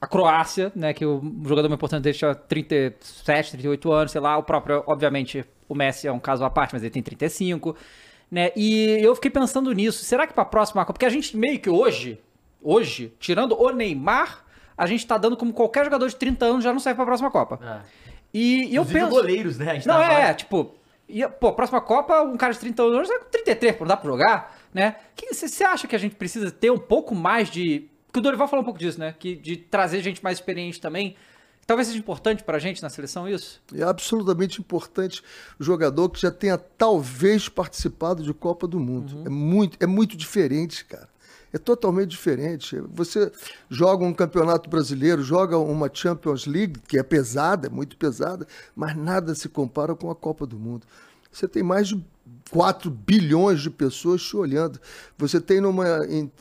a 0.00 0.06
Croácia, 0.06 0.72
né? 0.74 0.92
Que 0.94 1.04
o 1.04 1.20
jogador 1.44 1.68
mais 1.68 1.78
importante 1.78 2.02
dele 2.02 2.16
tinha 2.16 2.34
37, 2.34 3.52
38 3.52 3.92
anos, 3.92 4.12
sei 4.12 4.20
lá. 4.20 4.38
O 4.38 4.42
próprio, 4.42 4.82
obviamente, 4.86 5.44
o 5.68 5.74
Messi 5.74 6.06
é 6.06 6.12
um 6.12 6.20
caso 6.20 6.44
à 6.44 6.50
parte, 6.50 6.72
mas 6.72 6.82
ele 6.82 6.90
tem 6.90 7.02
35. 7.02 7.76
Né? 8.30 8.50
E 8.56 8.98
eu 9.00 9.14
fiquei 9.14 9.30
pensando 9.30 9.72
nisso. 9.72 10.04
Será 10.04 10.26
que 10.26 10.32
para 10.32 10.42
a 10.42 10.46
próxima 10.46 10.82
Copa. 10.82 10.94
Porque 10.94 11.06
a 11.06 11.10
gente 11.10 11.36
meio 11.36 11.58
que 11.58 11.70
hoje, 11.70 12.20
hoje, 12.62 13.12
tirando 13.18 13.60
o 13.60 13.70
Neymar, 13.70 14.44
a 14.76 14.86
gente 14.86 15.06
tá 15.06 15.18
dando 15.18 15.36
como 15.36 15.52
qualquer 15.52 15.84
jogador 15.84 16.08
de 16.08 16.16
30 16.16 16.44
anos 16.44 16.64
já 16.64 16.72
não 16.72 16.80
serve 16.80 16.96
para 16.96 17.04
a 17.04 17.06
próxima 17.06 17.30
Copa. 17.30 17.58
É. 17.62 18.06
E, 18.32 18.72
e 18.72 18.74
eu 18.74 18.84
penso. 18.84 19.08
goleiros, 19.08 19.58
né? 19.58 19.80
não, 19.86 20.00
é, 20.02 20.34
tipo, 20.34 20.74
e, 21.08 21.26
pô, 21.28 21.52
próxima 21.52 21.80
Copa, 21.80 22.22
um 22.22 22.36
cara 22.36 22.52
de 22.52 22.58
30 22.58 22.82
anos 22.82 23.10
é 23.10 23.18
com 23.18 23.30
33, 23.30 23.80
não 23.80 23.86
dá 23.86 23.96
pra 23.96 24.10
jogar, 24.10 24.58
né? 24.74 24.96
Você 25.32 25.64
acha 25.64 25.86
que 25.86 25.94
a 25.94 25.98
gente 25.98 26.16
precisa 26.16 26.50
ter 26.50 26.70
um 26.70 26.78
pouco 26.78 27.14
mais 27.14 27.50
de. 27.50 27.88
Que 28.12 28.18
o 28.18 28.22
Dorival 28.22 28.48
falou 28.48 28.62
um 28.62 28.64
pouco 28.64 28.78
disso, 28.78 28.98
né? 28.98 29.14
Que, 29.18 29.36
de 29.36 29.56
trazer 29.56 30.02
gente 30.02 30.22
mais 30.22 30.38
experiente 30.38 30.80
também. 30.80 31.16
Talvez 31.66 31.88
seja 31.88 31.98
importante 31.98 32.44
pra 32.44 32.60
gente 32.60 32.80
na 32.80 32.88
seleção 32.88 33.28
isso? 33.28 33.60
É 33.74 33.82
absolutamente 33.82 34.60
importante 34.60 35.20
o 35.58 35.64
jogador 35.64 36.08
que 36.10 36.20
já 36.20 36.30
tenha 36.30 36.56
talvez 36.56 37.48
participado 37.48 38.22
de 38.22 38.32
Copa 38.32 38.68
do 38.68 38.78
Mundo. 38.78 39.16
Uhum. 39.16 39.26
É, 39.26 39.28
muito, 39.28 39.76
é 39.80 39.86
muito 39.86 40.16
diferente, 40.16 40.84
cara 40.84 41.08
é 41.56 41.58
totalmente 41.58 42.10
diferente. 42.10 42.80
Você 42.92 43.32
joga 43.68 44.04
um 44.04 44.14
campeonato 44.14 44.70
brasileiro, 44.70 45.22
joga 45.22 45.58
uma 45.58 45.90
Champions 45.92 46.46
League, 46.46 46.80
que 46.86 46.98
é 46.98 47.02
pesada, 47.02 47.66
é 47.66 47.70
muito 47.70 47.96
pesada, 47.96 48.46
mas 48.74 48.96
nada 48.96 49.34
se 49.34 49.48
compara 49.48 49.94
com 49.94 50.10
a 50.10 50.14
Copa 50.14 50.46
do 50.46 50.58
Mundo. 50.58 50.86
Você 51.32 51.48
tem 51.48 51.62
mais 51.62 51.88
de 51.88 52.02
4 52.50 52.90
bilhões 52.90 53.60
de 53.60 53.70
pessoas 53.70 54.22
te 54.22 54.36
olhando. 54.36 54.80
Você 55.18 55.40
tem 55.40 55.60
numa 55.60 55.84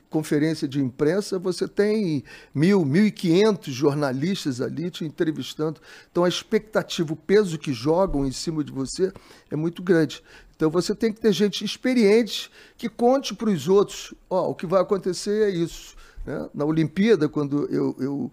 conferência 0.09 0.67
de 0.67 0.79
imprensa, 0.79 1.37
você 1.37 1.67
tem 1.67 2.23
mil, 2.53 2.85
mil 2.85 3.05
e 3.05 3.11
quinhentos 3.11 3.73
jornalistas 3.73 4.61
ali 4.61 4.89
te 4.89 5.03
entrevistando. 5.03 5.81
Então 6.11 6.23
a 6.23 6.29
expectativa, 6.29 7.11
o 7.11 7.17
peso 7.17 7.57
que 7.57 7.73
jogam 7.73 8.25
em 8.25 8.31
cima 8.31 8.63
de 8.63 8.71
você 8.71 9.11
é 9.49 9.55
muito 9.55 9.83
grande. 9.83 10.23
Então 10.55 10.69
você 10.69 10.95
tem 10.95 11.11
que 11.11 11.19
ter 11.19 11.31
gente 11.31 11.63
experiente 11.63 12.49
que 12.77 12.87
conte 12.87 13.33
para 13.33 13.49
os 13.49 13.67
outros, 13.67 14.13
ó, 14.29 14.47
oh, 14.47 14.49
o 14.51 14.55
que 14.55 14.65
vai 14.65 14.81
acontecer 14.81 15.43
é 15.43 15.49
isso. 15.49 15.95
Né? 16.25 16.49
Na 16.53 16.65
Olimpíada, 16.65 17.27
quando 17.27 17.65
eu, 17.65 17.95
eu 17.99 18.31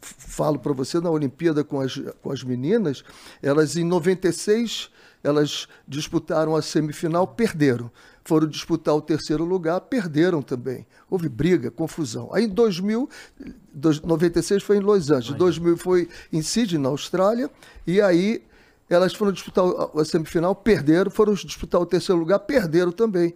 falo 0.00 0.58
para 0.58 0.72
você, 0.72 1.00
na 1.00 1.10
Olimpíada 1.10 1.64
com 1.64 1.80
as, 1.80 2.00
com 2.22 2.30
as 2.30 2.42
meninas, 2.42 3.02
elas 3.42 3.76
em 3.76 3.84
96 3.84 4.90
elas 5.22 5.68
disputaram 5.86 6.56
a 6.56 6.62
semifinal, 6.62 7.26
perderam. 7.26 7.90
Foram 8.24 8.46
disputar 8.46 8.94
o 8.94 9.00
terceiro 9.00 9.44
lugar, 9.44 9.80
perderam 9.82 10.40
também. 10.42 10.86
Houve 11.10 11.28
briga, 11.28 11.70
confusão. 11.70 12.30
Aí 12.32 12.44
em 12.44 12.48
2000, 12.48 13.08
96 14.04 14.62
foi 14.62 14.76
em 14.76 14.80
Los 14.80 15.10
Angeles, 15.10 15.36
2000 15.38 15.76
foi 15.76 16.08
em 16.32 16.42
Sydney, 16.42 16.80
na 16.80 16.88
Austrália, 16.88 17.50
e 17.86 18.00
aí 18.00 18.42
elas 18.90 19.14
foram 19.14 19.30
disputar 19.30 19.64
a 19.94 20.04
semifinal, 20.04 20.54
perderam, 20.54 21.10
foram 21.10 21.32
disputar 21.32 21.80
o 21.80 21.86
terceiro 21.86 22.18
lugar, 22.18 22.40
perderam 22.40 22.90
também. 22.90 23.34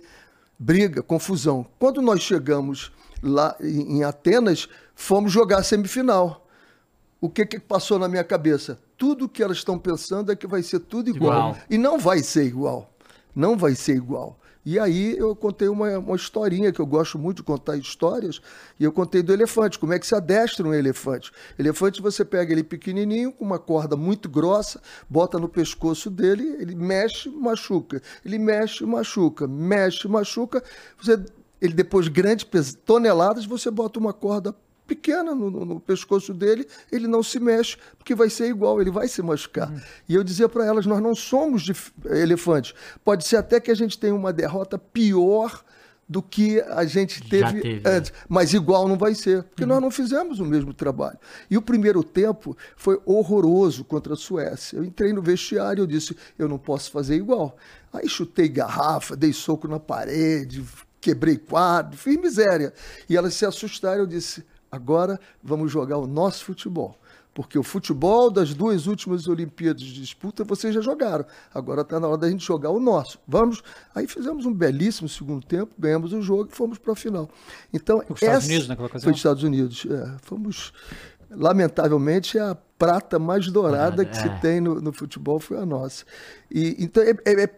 Briga, 0.58 1.02
confusão. 1.02 1.64
Quando 1.78 2.02
nós 2.02 2.20
chegamos 2.20 2.92
lá 3.22 3.56
em 3.60 4.02
Atenas, 4.02 4.68
fomos 4.94 5.32
jogar 5.32 5.58
a 5.58 5.62
semifinal. 5.62 6.46
O 7.20 7.30
que, 7.30 7.46
que 7.46 7.58
passou 7.58 7.98
na 7.98 8.08
minha 8.08 8.24
cabeça? 8.24 8.78
Tudo 8.98 9.28
que 9.28 9.42
elas 9.42 9.58
estão 9.58 9.78
pensando 9.78 10.30
é 10.30 10.36
que 10.36 10.46
vai 10.46 10.62
ser 10.62 10.80
tudo 10.80 11.08
igual. 11.08 11.50
igual. 11.50 11.56
E 11.70 11.78
não 11.78 11.98
vai 11.98 12.18
ser 12.18 12.44
igual. 12.44 12.92
Não 13.34 13.56
vai 13.56 13.74
ser 13.74 13.96
igual. 13.96 14.38
E 14.64 14.78
aí 14.78 15.16
eu 15.18 15.36
contei 15.36 15.68
uma, 15.68 15.98
uma 15.98 16.16
historinha, 16.16 16.72
que 16.72 16.80
eu 16.80 16.86
gosto 16.86 17.18
muito 17.18 17.38
de 17.38 17.42
contar 17.42 17.76
histórias, 17.76 18.40
e 18.80 18.84
eu 18.84 18.92
contei 18.92 19.22
do 19.22 19.32
elefante, 19.32 19.78
como 19.78 19.92
é 19.92 19.98
que 19.98 20.06
se 20.06 20.14
adestra 20.14 20.66
um 20.66 20.72
elefante. 20.72 21.30
Elefante 21.58 22.00
você 22.00 22.24
pega 22.24 22.52
ele 22.52 22.64
pequenininho, 22.64 23.32
com 23.32 23.44
uma 23.44 23.58
corda 23.58 23.96
muito 23.96 24.28
grossa, 24.28 24.80
bota 25.08 25.38
no 25.38 25.48
pescoço 25.48 26.10
dele, 26.10 26.56
ele 26.58 26.74
mexe, 26.74 27.28
machuca. 27.28 28.00
Ele 28.24 28.38
mexe, 28.38 28.84
machuca, 28.86 29.46
mexe, 29.46 30.08
machuca. 30.08 30.62
Você, 31.00 31.22
ele 31.60 31.74
depois 31.74 32.08
grande, 32.08 32.46
toneladas, 32.86 33.44
você 33.44 33.70
bota 33.70 33.98
uma 33.98 34.12
corda 34.12 34.54
pequena 34.86 35.34
no, 35.34 35.50
no, 35.50 35.80
pescoço 35.80 36.32
dele, 36.34 36.66
ele 36.90 37.06
não 37.06 37.22
se 37.22 37.40
mexe, 37.40 37.76
porque 37.98 38.14
vai 38.14 38.28
ser 38.28 38.48
igual, 38.48 38.80
ele 38.80 38.90
vai 38.90 39.08
se 39.08 39.22
machucar. 39.22 39.70
Uhum. 39.70 39.80
E 40.08 40.14
eu 40.14 40.24
dizia 40.24 40.48
para 40.48 40.64
elas: 40.64 40.86
nós 40.86 41.02
não 41.02 41.14
somos 41.14 41.66
elefantes. 42.06 42.74
Pode 43.04 43.26
ser 43.26 43.36
até 43.36 43.60
que 43.60 43.70
a 43.70 43.74
gente 43.74 43.98
tenha 43.98 44.14
uma 44.14 44.32
derrota 44.32 44.78
pior 44.78 45.64
do 46.08 46.22
que 46.22 46.60
a 46.60 46.84
gente 46.84 47.22
teve, 47.28 47.60
teve 47.60 47.74
né? 47.76 47.96
antes, 47.96 48.12
mas 48.28 48.52
igual 48.52 48.86
não 48.86 48.96
vai 48.96 49.14
ser, 49.14 49.42
porque 49.42 49.62
uhum. 49.62 49.70
nós 49.70 49.80
não 49.80 49.90
fizemos 49.90 50.38
o 50.38 50.44
mesmo 50.44 50.74
trabalho. 50.74 51.18
E 51.50 51.56
o 51.56 51.62
primeiro 51.62 52.04
tempo 52.04 52.56
foi 52.76 53.00
horroroso 53.06 53.84
contra 53.84 54.14
a 54.14 54.16
Suécia. 54.16 54.76
Eu 54.76 54.84
entrei 54.84 55.12
no 55.12 55.22
vestiário 55.22 55.84
e 55.84 55.86
disse: 55.86 56.16
eu 56.38 56.48
não 56.48 56.58
posso 56.58 56.90
fazer 56.90 57.16
igual. 57.16 57.56
Aí 57.92 58.08
chutei 58.08 58.48
garrafa, 58.48 59.16
dei 59.16 59.32
soco 59.32 59.66
na 59.66 59.80
parede, 59.80 60.64
quebrei 61.00 61.36
quadro, 61.36 61.96
fiz 61.96 62.20
miséria. 62.20 62.72
E 63.08 63.16
elas 63.16 63.34
se 63.34 63.46
assustaram. 63.46 64.00
Eu 64.00 64.06
disse: 64.06 64.44
Agora 64.74 65.20
vamos 65.42 65.70
jogar 65.70 65.98
o 65.98 66.06
nosso 66.06 66.44
futebol. 66.44 66.98
Porque 67.34 67.58
o 67.58 67.64
futebol 67.64 68.30
das 68.30 68.54
duas 68.54 68.86
últimas 68.86 69.26
Olimpíadas 69.26 69.82
de 69.82 70.00
disputa 70.00 70.44
vocês 70.44 70.72
já 70.72 70.80
jogaram. 70.80 71.24
Agora 71.52 71.82
está 71.82 71.98
na 71.98 72.06
hora 72.06 72.18
da 72.18 72.30
gente 72.30 72.44
jogar 72.44 72.70
o 72.70 72.78
nosso. 72.78 73.18
Vamos. 73.26 73.60
Aí 73.92 74.06
fizemos 74.06 74.46
um 74.46 74.54
belíssimo 74.54 75.08
segundo 75.08 75.44
tempo, 75.44 75.74
ganhamos 75.76 76.12
o 76.12 76.22
jogo 76.22 76.48
e 76.52 76.54
fomos 76.54 76.78
para 76.78 76.92
a 76.92 76.96
final. 76.96 77.28
Então, 77.72 77.98
foi 77.98 78.14
os 78.14 78.22
Estados 78.22 78.46
Unidos 78.46 78.68
naquela 78.68 78.86
ocasião? 78.86 79.04
Foi 79.04 79.12
os 79.12 79.18
Estados 79.18 79.42
Unidos. 79.42 79.86
É, 79.90 80.16
fomos. 80.22 80.72
Lamentavelmente, 81.30 82.38
a 82.38 82.56
prata 82.78 83.18
mais 83.18 83.50
dourada 83.50 84.02
ah, 84.02 84.04
que 84.04 84.16
é. 84.16 84.22
se 84.22 84.40
tem 84.40 84.60
no, 84.60 84.80
no, 84.80 84.92
futebol 84.92 85.40
foi 85.40 85.58
a 85.58 85.66
nossa. 85.66 86.04
E, 86.48 86.76
então, 86.78 87.02
é, 87.02 87.10
é, 87.24 87.42
é 87.42 87.48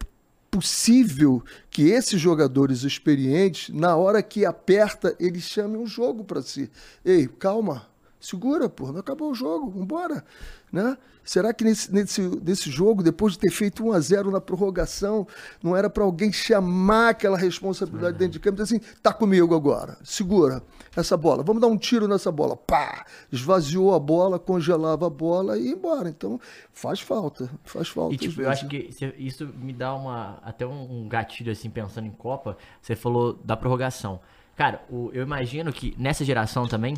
possível 0.59 1.43
que 1.71 1.91
esses 1.91 2.21
jogadores 2.21 2.83
experientes, 2.83 3.75
na 3.75 3.97
hora 3.97 4.23
que 4.23 4.45
aperta, 4.45 5.15
eles 5.21 5.45
chamem 5.45 5.81
um 5.81 5.87
jogo 5.87 6.25
para 6.25 6.43
si. 6.43 6.71
Ei, 7.05 7.27
calma, 7.27 7.87
Segura, 8.27 8.69
pô, 8.69 8.91
não 8.91 8.99
acabou 8.99 9.31
o 9.31 9.35
jogo, 9.35 9.71
vambora. 9.71 10.25
Né? 10.73 10.99
Será 11.23 11.55
que 11.55 11.63
nesse, 11.63 11.95
nesse, 11.95 12.21
nesse 12.21 12.69
jogo, 12.69 13.01
depois 13.01 13.35
de 13.35 13.39
ter 13.39 13.53
feito 13.53 13.87
1 13.87 13.93
a 13.93 14.01
0 14.01 14.31
na 14.33 14.41
prorrogação, 14.41 15.29
não 15.63 15.77
era 15.77 15.89
para 15.89 16.03
alguém 16.03 16.33
chamar 16.33 17.11
aquela 17.11 17.39
responsabilidade 17.39 18.15
uhum. 18.15 18.19
dentro 18.19 18.33
de 18.33 18.41
campo 18.41 18.61
e 18.61 18.65
dizer 18.65 18.77
assim, 18.77 18.85
tá 19.01 19.13
comigo 19.13 19.55
agora, 19.55 19.97
segura 20.03 20.61
essa 20.97 21.17
bola, 21.17 21.45
vamos 21.45 21.63
dar 21.63 21.69
um 21.69 21.77
tiro 21.77 22.09
nessa 22.09 22.33
bola. 22.33 22.57
Pá! 22.57 23.07
Esvaziou 23.31 23.95
a 23.95 24.01
bola, 24.01 24.41
congelava 24.41 25.07
a 25.07 25.11
bola 25.11 25.57
e 25.57 25.67
ia 25.67 25.73
embora. 25.75 26.09
Então, 26.09 26.41
faz 26.73 26.99
falta, 26.99 27.49
faz 27.65 27.87
falta. 27.87 28.13
E 28.13 28.19
tipo, 28.19 28.43
eu 28.43 28.51
acho 28.51 28.67
que 28.67 28.91
isso 29.19 29.47
me 29.57 29.73
dá 29.73 29.95
uma 29.95 30.41
até 30.43 30.67
um 30.67 31.07
gatilho 31.09 31.53
assim 31.53 31.71
pensando 31.71 32.09
em 32.09 32.13
Copa. 32.13 32.57
Você 32.83 32.97
falou 32.97 33.39
da 33.45 33.57
prorrogação. 33.57 34.19
Cara, 34.57 34.83
eu 35.13 35.23
imagino 35.23 35.71
que 35.71 35.95
nessa 35.97 36.25
geração 36.25 36.67
também 36.67 36.97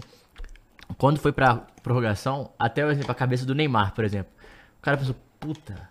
quando 0.96 1.18
foi 1.18 1.32
pra 1.32 1.56
prorrogação, 1.82 2.52
até 2.58 2.88
exemplo, 2.90 3.10
a 3.10 3.14
cabeça 3.14 3.44
do 3.44 3.54
Neymar, 3.54 3.94
por 3.94 4.04
exemplo. 4.04 4.32
O 4.78 4.82
cara 4.82 4.96
pensou, 4.96 5.16
puta, 5.38 5.88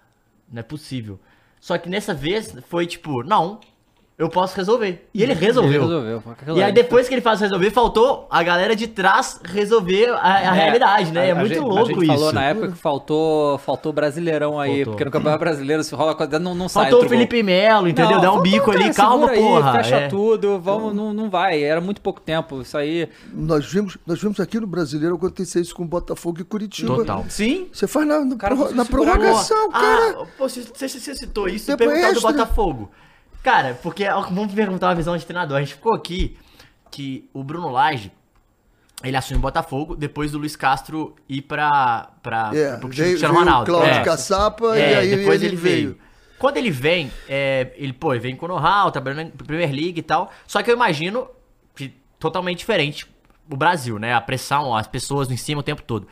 não 0.51 0.59
é 0.59 0.63
possível. 0.63 1.19
Só 1.59 1.77
que 1.77 1.89
nessa 1.89 2.13
vez 2.13 2.55
foi 2.67 2.85
tipo, 2.85 3.23
não, 3.23 3.59
eu 4.17 4.29
posso 4.29 4.57
resolver. 4.57 5.07
E 5.13 5.21
ele 5.21 5.33
resolveu. 5.33 5.83
Ele 5.83 5.83
resolveu. 5.83 6.23
E 6.57 6.63
aí 6.63 6.71
depois 6.71 7.07
que 7.07 7.13
ele 7.13 7.21
faz 7.21 7.39
resolver, 7.39 7.69
faltou 7.69 8.25
a 8.31 8.41
galera 8.41 8.75
de 8.75 8.87
trás 8.87 9.39
resolver 9.43 10.09
a, 10.09 10.37
a 10.37 10.55
é, 10.55 10.59
realidade, 10.59 11.11
né? 11.11 11.21
A, 11.21 11.25
é 11.25 11.33
muito 11.35 11.53
gente, 11.53 11.63
louco 11.63 11.91
isso. 11.91 11.99
A 11.99 12.05
gente 12.05 12.07
falou 12.07 12.33
na 12.33 12.43
época 12.45 12.69
que 12.69 12.77
faltou, 12.77 13.59
faltou 13.59 13.93
brasileirão 13.93 14.59
aí, 14.59 14.77
faltou. 14.77 14.93
porque 14.93 15.05
no 15.05 15.11
Campeonato 15.11 15.39
Brasileiro 15.39 15.83
se 15.83 15.93
rola 15.93 16.15
coisa, 16.15 16.39
não, 16.39 16.55
não 16.55 16.67
sai. 16.67 16.89
Faltou 16.89 17.05
o 17.05 17.09
Felipe 17.09 17.43
Melo, 17.43 17.87
entendeu? 17.87 18.15
Não, 18.15 18.21
Dá 18.21 18.33
um 18.33 18.41
bico 18.41 18.71
cara, 18.71 18.85
ali, 18.85 18.93
calma, 18.93 19.29
aí, 19.29 19.39
porra. 19.39 19.73
Fecha 19.73 19.95
é. 19.97 20.07
tudo, 20.07 20.59
vamos, 20.59 20.95
não, 20.95 21.13
não 21.13 21.29
vai. 21.29 21.61
Era 21.61 21.79
muito 21.79 22.01
pouco 22.01 22.19
tempo, 22.19 22.61
isso 22.61 22.75
aí. 22.75 23.07
Nós 23.31 23.71
vimos, 23.71 23.99
nós 24.03 24.19
vimos 24.19 24.39
aqui 24.39 24.59
no 24.59 24.65
Brasileiro 24.65 25.13
acontecer 25.13 25.61
isso 25.61 25.75
com 25.75 25.85
Botafogo 25.85 26.41
e 26.41 26.43
Curitiba. 26.43 26.95
Total. 26.95 27.23
Sim. 27.29 27.67
Você 27.71 27.85
faz 27.85 28.07
na, 28.07 28.35
cara, 28.35 28.55
na 28.71 28.83
prorrogação, 28.83 29.69
cara. 29.69 30.21
Ah, 30.21 30.25
pô, 30.35 30.49
você, 30.49 30.63
você 30.63 30.89
citou 31.13 31.47
isso, 31.47 31.67
Depois 31.67 31.91
perguntar 31.91 32.13
do 32.15 32.21
Botafogo. 32.21 32.89
Cara, 33.43 33.79
porque 33.81 34.05
vamos 34.09 34.53
perguntar 34.53 34.87
uma 34.87 34.95
visão 34.95 35.15
de 35.17 35.25
treinador. 35.25 35.57
A 35.57 35.59
gente 35.61 35.75
ficou 35.75 35.93
aqui 35.93 36.37
que 36.91 37.29
o 37.33 37.43
Bruno 37.43 37.69
Lage, 37.69 38.11
ele 39.03 39.15
assume 39.15 39.37
o 39.37 39.41
Botafogo 39.41 39.95
depois 39.95 40.31
do 40.31 40.37
Luiz 40.37 40.55
Castro 40.55 41.15
ir 41.29 41.43
pra, 41.43 42.09
pra, 42.21 42.51
é, 42.53 42.77
pro 42.77 42.89
Cristiano 42.89 43.33
Ronaldo. 43.33 43.71
Cláudio 43.71 43.91
é. 43.91 44.03
Caçapa 44.03 44.77
é, 44.77 44.91
e 44.91 44.95
aí 44.95 45.15
depois 45.15 45.41
ele, 45.41 45.53
ele 45.53 45.55
veio. 45.55 45.89
veio. 45.89 46.07
Quando 46.37 46.57
ele 46.57 46.69
vem, 46.69 47.11
é, 47.27 47.73
ele, 47.75 47.93
pô, 47.93 48.13
ele 48.13 48.19
vem 48.19 48.35
com 48.35 48.45
o 48.45 48.49
know-how, 48.49 48.91
trabalhando 48.91 49.31
na 49.37 49.45
Premier 49.45 49.71
League 49.71 49.99
e 49.99 50.03
tal. 50.03 50.31
Só 50.45 50.61
que 50.61 50.69
eu 50.69 50.75
imagino 50.75 51.27
que 51.75 51.93
totalmente 52.19 52.59
diferente 52.59 53.07
o 53.49 53.55
Brasil, 53.55 53.97
né? 53.97 54.13
A 54.13 54.21
pressão, 54.21 54.75
as 54.75 54.87
pessoas 54.87 55.31
em 55.31 55.37
cima 55.37 55.61
o 55.61 55.63
tempo 55.63 55.81
todo. 55.81 56.07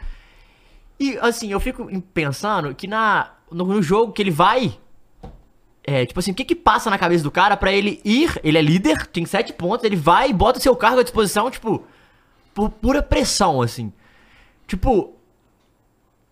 E 1.00 1.18
assim, 1.20 1.52
eu 1.52 1.60
fico 1.60 1.88
pensando 2.14 2.74
que 2.74 2.88
na, 2.88 3.32
no, 3.52 3.66
no 3.66 3.82
jogo 3.84 4.14
que 4.14 4.22
ele 4.22 4.32
vai 4.32 4.80
é, 5.88 6.06
tipo 6.06 6.20
assim, 6.20 6.32
o 6.32 6.34
que 6.34 6.44
que 6.44 6.56
passa 6.56 6.90
na 6.90 6.98
cabeça 6.98 7.24
do 7.24 7.30
cara 7.30 7.56
para 7.56 7.72
ele 7.72 8.02
ir, 8.04 8.40
ele 8.44 8.58
é 8.58 8.62
líder, 8.62 9.06
tem 9.08 9.24
sete 9.26 9.54
pontos, 9.54 9.84
ele 9.86 9.96
vai 9.96 10.30
e 10.30 10.34
bota 10.34 10.58
o 10.58 10.62
seu 10.62 10.76
cargo 10.76 11.00
à 11.00 11.04
disposição, 11.04 11.52
tipo, 11.52 11.84
por 12.56 12.72
pura 12.72 13.04
pressão, 13.04 13.62
assim. 13.62 13.94
Tipo, 14.66 15.14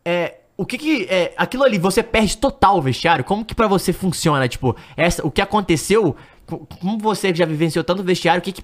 é, 0.03 0.39
o 0.57 0.65
que 0.65 0.77
que, 0.77 1.03
é, 1.03 1.33
aquilo 1.37 1.63
ali, 1.63 1.77
você 1.77 2.01
perde 2.01 2.35
total 2.37 2.77
o 2.77 2.81
vestiário, 2.81 3.23
como 3.23 3.45
que 3.45 3.53
para 3.53 3.67
você 3.67 3.93
funciona, 3.93 4.47
tipo, 4.47 4.75
essa, 4.97 5.25
o 5.25 5.29
que 5.29 5.41
aconteceu, 5.41 6.15
como 6.47 6.97
você 6.97 7.33
já 7.33 7.45
vivenciou 7.45 7.83
tanto 7.83 8.01
vestiário, 8.01 8.39
o 8.39 8.43
que 8.43 8.53
que, 8.53 8.61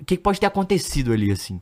o 0.00 0.04
que 0.04 0.16
que 0.16 0.22
pode 0.22 0.40
ter 0.40 0.46
acontecido 0.46 1.12
ali, 1.12 1.30
assim? 1.30 1.60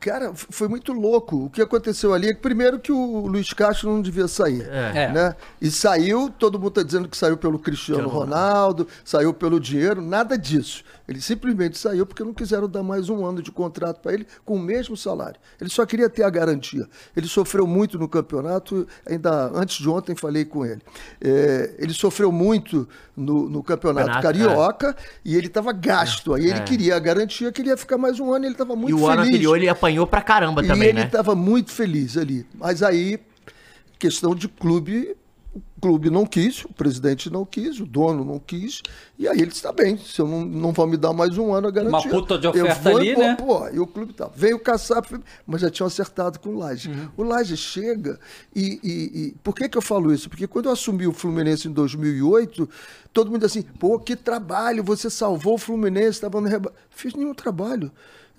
Cara, 0.00 0.32
foi 0.34 0.66
muito 0.66 0.94
louco. 0.94 1.44
O 1.44 1.50
que 1.50 1.60
aconteceu 1.60 2.14
ali 2.14 2.28
é 2.28 2.34
que, 2.34 2.40
primeiro, 2.40 2.80
que 2.80 2.90
o 2.90 3.26
Luiz 3.26 3.52
Castro 3.52 3.90
não 3.90 4.00
devia 4.00 4.26
sair. 4.26 4.66
É. 4.66 5.12
Né? 5.12 5.36
E 5.60 5.70
saiu, 5.70 6.30
todo 6.30 6.58
mundo 6.58 6.70
está 6.70 6.82
dizendo 6.82 7.06
que 7.06 7.16
saiu 7.16 7.36
pelo 7.36 7.58
Cristiano 7.58 8.08
Ronaldo, 8.08 8.88
saiu 9.04 9.34
pelo 9.34 9.60
dinheiro, 9.60 10.00
nada 10.00 10.38
disso. 10.38 10.82
Ele 11.06 11.20
simplesmente 11.20 11.76
saiu 11.76 12.06
porque 12.06 12.22
não 12.22 12.32
quiseram 12.32 12.68
dar 12.68 12.84
mais 12.84 13.10
um 13.10 13.26
ano 13.26 13.42
de 13.42 13.50
contrato 13.50 14.00
para 14.00 14.14
ele 14.14 14.26
com 14.44 14.54
o 14.54 14.58
mesmo 14.58 14.96
salário. 14.96 15.40
Ele 15.60 15.68
só 15.68 15.84
queria 15.84 16.08
ter 16.08 16.22
a 16.22 16.30
garantia. 16.30 16.88
Ele 17.16 17.26
sofreu 17.26 17.66
muito 17.66 17.98
no 17.98 18.08
campeonato, 18.08 18.86
ainda 19.04 19.50
antes 19.52 19.78
de 19.78 19.88
ontem 19.88 20.14
falei 20.14 20.44
com 20.44 20.64
ele. 20.64 20.80
É, 21.20 21.74
ele 21.78 21.92
sofreu 21.92 22.30
muito 22.30 22.88
no, 23.16 23.50
no 23.50 23.62
campeonato 23.62 24.06
Renato, 24.06 24.22
carioca 24.22 24.90
é. 24.90 25.02
e 25.24 25.36
ele 25.36 25.48
estava 25.48 25.72
gasto. 25.72 26.32
Aí 26.32 26.44
ele 26.44 26.60
é. 26.60 26.62
queria 26.62 26.94
a 26.94 26.98
garantia 27.00 27.50
que 27.50 27.60
ele 27.60 27.70
ia 27.70 27.76
ficar 27.76 27.98
mais 27.98 28.20
um 28.20 28.32
ano, 28.32 28.44
ele 28.44 28.52
estava 28.52 28.76
muito 28.76 28.96
feliz. 28.96 29.02
E 29.02 29.04
o 29.04 29.10
ano 29.10 29.22
anterior 29.22 29.56
ele 29.56 29.68
apanhou 29.68 29.89
apanhou 29.90 30.06
pra 30.06 30.22
caramba 30.22 30.62
também, 30.62 30.88
e 30.88 30.90
ele 30.90 31.02
estava 31.02 31.34
né? 31.34 31.40
muito 31.40 31.72
feliz 31.72 32.16
ali. 32.16 32.46
Mas 32.54 32.82
aí, 32.82 33.18
questão 33.98 34.34
de 34.34 34.48
clube, 34.48 35.16
o 35.52 35.60
clube 35.80 36.10
não 36.10 36.24
quis, 36.24 36.64
o 36.64 36.72
presidente 36.72 37.28
não 37.28 37.44
quis, 37.44 37.80
o 37.80 37.86
dono 37.86 38.24
não 38.24 38.38
quis, 38.38 38.82
e 39.18 39.26
aí 39.26 39.40
ele 39.40 39.50
está 39.50 39.72
bem, 39.72 39.98
se 39.98 40.20
eu 40.20 40.28
não, 40.28 40.44
não 40.44 40.72
vou 40.72 40.86
me 40.86 40.96
dar 40.96 41.12
mais 41.12 41.36
um 41.36 41.52
ano 41.52 41.68
a 41.68 41.70
garantia. 41.70 42.10
Uma 42.10 42.20
puta 42.20 42.38
de 42.38 42.46
oferta 42.46 42.88
ali, 42.90 43.14
pô, 43.14 43.20
né? 43.20 43.36
Pô, 43.36 43.68
e 43.68 43.80
o 43.80 43.86
clube 43.86 44.12
tá. 44.12 44.30
Veio 44.34 44.58
caçar, 44.60 45.02
mas 45.44 45.60
já 45.60 45.70
tinham 45.70 45.88
acertado 45.88 46.38
com 46.38 46.50
o 46.50 46.58
Laje. 46.58 46.88
Uhum. 46.88 47.08
O 47.16 47.22
Laje 47.24 47.56
chega 47.56 48.18
e, 48.54 48.80
e, 48.82 49.20
e, 49.20 49.34
Por 49.42 49.54
que 49.54 49.68
que 49.68 49.76
eu 49.76 49.82
falo 49.82 50.14
isso? 50.14 50.28
Porque 50.28 50.46
quando 50.46 50.66
eu 50.66 50.72
assumi 50.72 51.06
o 51.06 51.12
Fluminense 51.12 51.66
em 51.66 51.72
2008, 51.72 52.68
todo 53.12 53.30
mundo 53.30 53.44
assim, 53.44 53.62
pô, 53.62 53.98
que 53.98 54.14
trabalho, 54.14 54.84
você 54.84 55.10
salvou 55.10 55.54
o 55.54 55.58
Fluminense, 55.58 56.10
estava 56.10 56.40
no 56.40 56.48
reba... 56.48 56.72
Fiz 56.90 57.14
nenhum 57.14 57.34
trabalho. 57.34 57.90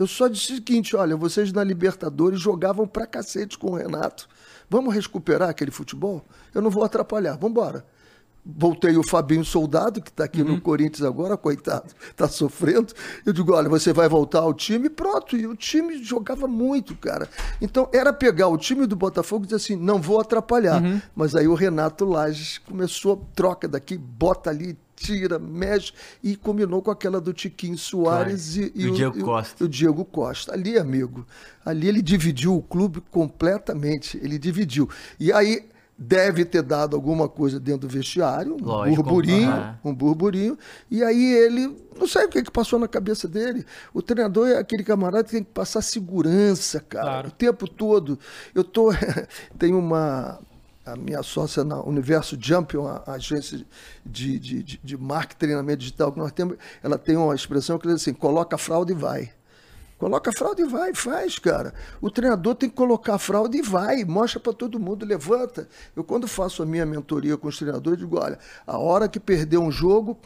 Eu 0.01 0.07
só 0.07 0.27
disse 0.27 0.53
o 0.53 0.55
seguinte: 0.55 0.95
olha, 0.95 1.15
vocês 1.15 1.53
na 1.53 1.63
Libertadores 1.63 2.39
jogavam 2.39 2.87
pra 2.87 3.05
cacete 3.05 3.55
com 3.55 3.67
o 3.67 3.75
Renato. 3.75 4.27
Vamos 4.67 4.95
recuperar 4.95 5.47
aquele 5.47 5.69
futebol? 5.69 6.25
Eu 6.55 6.61
não 6.61 6.71
vou 6.71 6.83
atrapalhar, 6.83 7.33
vamos 7.33 7.51
embora. 7.51 7.85
Voltei 8.43 8.97
o 8.97 9.03
Fabinho 9.03 9.45
Soldado, 9.45 10.01
que 10.01 10.09
está 10.09 10.23
aqui 10.23 10.41
uhum. 10.41 10.55
no 10.55 10.61
Corinthians 10.61 11.07
agora, 11.07 11.37
coitado, 11.37 11.93
está 12.09 12.27
sofrendo. 12.27 12.91
Eu 13.23 13.31
digo: 13.31 13.53
olha, 13.53 13.69
você 13.69 13.93
vai 13.93 14.09
voltar 14.09 14.39
ao 14.39 14.55
time, 14.55 14.89
pronto. 14.89 15.37
E 15.37 15.45
o 15.45 15.55
time 15.55 16.03
jogava 16.03 16.47
muito, 16.47 16.95
cara. 16.95 17.29
Então 17.61 17.87
era 17.93 18.11
pegar 18.11 18.47
o 18.47 18.57
time 18.57 18.87
do 18.87 18.95
Botafogo 18.95 19.43
e 19.43 19.45
dizer 19.45 19.57
assim: 19.57 19.75
não 19.75 20.01
vou 20.01 20.19
atrapalhar. 20.19 20.81
Uhum. 20.81 20.99
Mas 21.15 21.35
aí 21.35 21.47
o 21.47 21.53
Renato 21.53 22.05
Lages 22.05 22.57
começou, 22.57 23.23
troca 23.35 23.67
daqui, 23.67 23.99
bota 23.99 24.49
ali, 24.49 24.75
tira, 25.01 25.39
mexe, 25.39 25.91
e 26.23 26.35
combinou 26.35 26.81
com 26.81 26.91
aquela 26.91 27.19
do 27.19 27.33
Tiquinho 27.33 27.77
Soares 27.77 28.55
claro. 28.55 28.71
e, 28.75 28.81
e, 28.81 28.89
o, 28.89 28.93
Diego 28.93 29.19
e, 29.19 29.23
Costa. 29.23 29.63
o 29.63 29.67
Diego 29.67 30.05
Costa. 30.05 30.53
Ali, 30.53 30.77
amigo, 30.77 31.25
ali 31.65 31.87
ele 31.87 32.01
dividiu 32.01 32.55
o 32.55 32.61
clube 32.61 33.01
completamente, 33.09 34.19
ele 34.21 34.37
dividiu. 34.37 34.89
E 35.19 35.31
aí 35.31 35.69
deve 35.97 36.45
ter 36.45 36.63
dado 36.63 36.95
alguma 36.95 37.29
coisa 37.29 37.59
dentro 37.59 37.87
do 37.87 37.87
vestiário, 37.87 38.57
um 38.59 38.65
Lógico, 38.65 39.03
burburinho, 39.03 39.51
uhum. 39.51 39.91
um 39.91 39.93
burburinho, 39.93 40.57
e 40.89 41.03
aí 41.03 41.33
ele, 41.35 41.77
não 41.95 42.07
sei 42.07 42.25
o 42.25 42.29
que, 42.29 42.41
que 42.41 42.49
passou 42.49 42.79
na 42.79 42.87
cabeça 42.87 43.27
dele. 43.27 43.63
O 43.93 44.01
treinador 44.01 44.47
é 44.47 44.57
aquele 44.57 44.83
camarada 44.83 45.23
que 45.23 45.31
tem 45.31 45.43
que 45.43 45.51
passar 45.51 45.81
segurança, 45.83 46.79
cara, 46.79 47.05
claro. 47.05 47.27
o 47.27 47.31
tempo 47.31 47.67
todo. 47.67 48.17
Eu 48.55 48.63
tô, 48.63 48.91
tem 49.59 49.75
uma 49.75 50.39
a 50.85 50.95
minha 50.95 51.21
sócia 51.21 51.63
na 51.63 51.81
Universo 51.81 52.37
Jump, 52.39 52.75
uma 52.75 53.03
agência 53.05 53.65
de, 54.05 54.39
de, 54.39 54.63
de, 54.63 54.79
de 54.83 54.97
marketing 54.97 55.39
treinamento 55.39 55.79
digital 55.79 56.11
que 56.11 56.19
nós 56.19 56.31
temos, 56.31 56.57
ela 56.81 56.97
tem 56.97 57.15
uma 57.15 57.35
expressão 57.35 57.77
que 57.77 57.87
diz 57.87 57.97
assim, 57.97 58.13
coloca 58.13 58.55
a 58.55 58.59
e 58.89 58.93
vai. 58.93 59.33
Coloca 60.01 60.31
a 60.31 60.61
e 60.61 60.65
vai, 60.65 60.95
faz, 60.95 61.37
cara. 61.37 61.75
O 62.01 62.09
treinador 62.09 62.55
tem 62.55 62.67
que 62.67 62.75
colocar 62.75 63.13
a 63.13 63.19
fralda 63.19 63.55
e 63.55 63.61
vai, 63.61 64.03
mostra 64.03 64.39
para 64.39 64.51
todo 64.51 64.79
mundo, 64.79 65.05
levanta. 65.05 65.69
Eu, 65.95 66.03
quando 66.03 66.27
faço 66.27 66.63
a 66.63 66.65
minha 66.65 66.87
mentoria 66.87 67.37
com 67.37 67.47
os 67.47 67.59
treinadores, 67.59 67.99
digo: 67.99 68.17
olha, 68.19 68.39
a 68.65 68.79
hora 68.79 69.07
que 69.07 69.19
perder 69.19 69.59
um 69.59 69.71
jogo, 69.71 70.17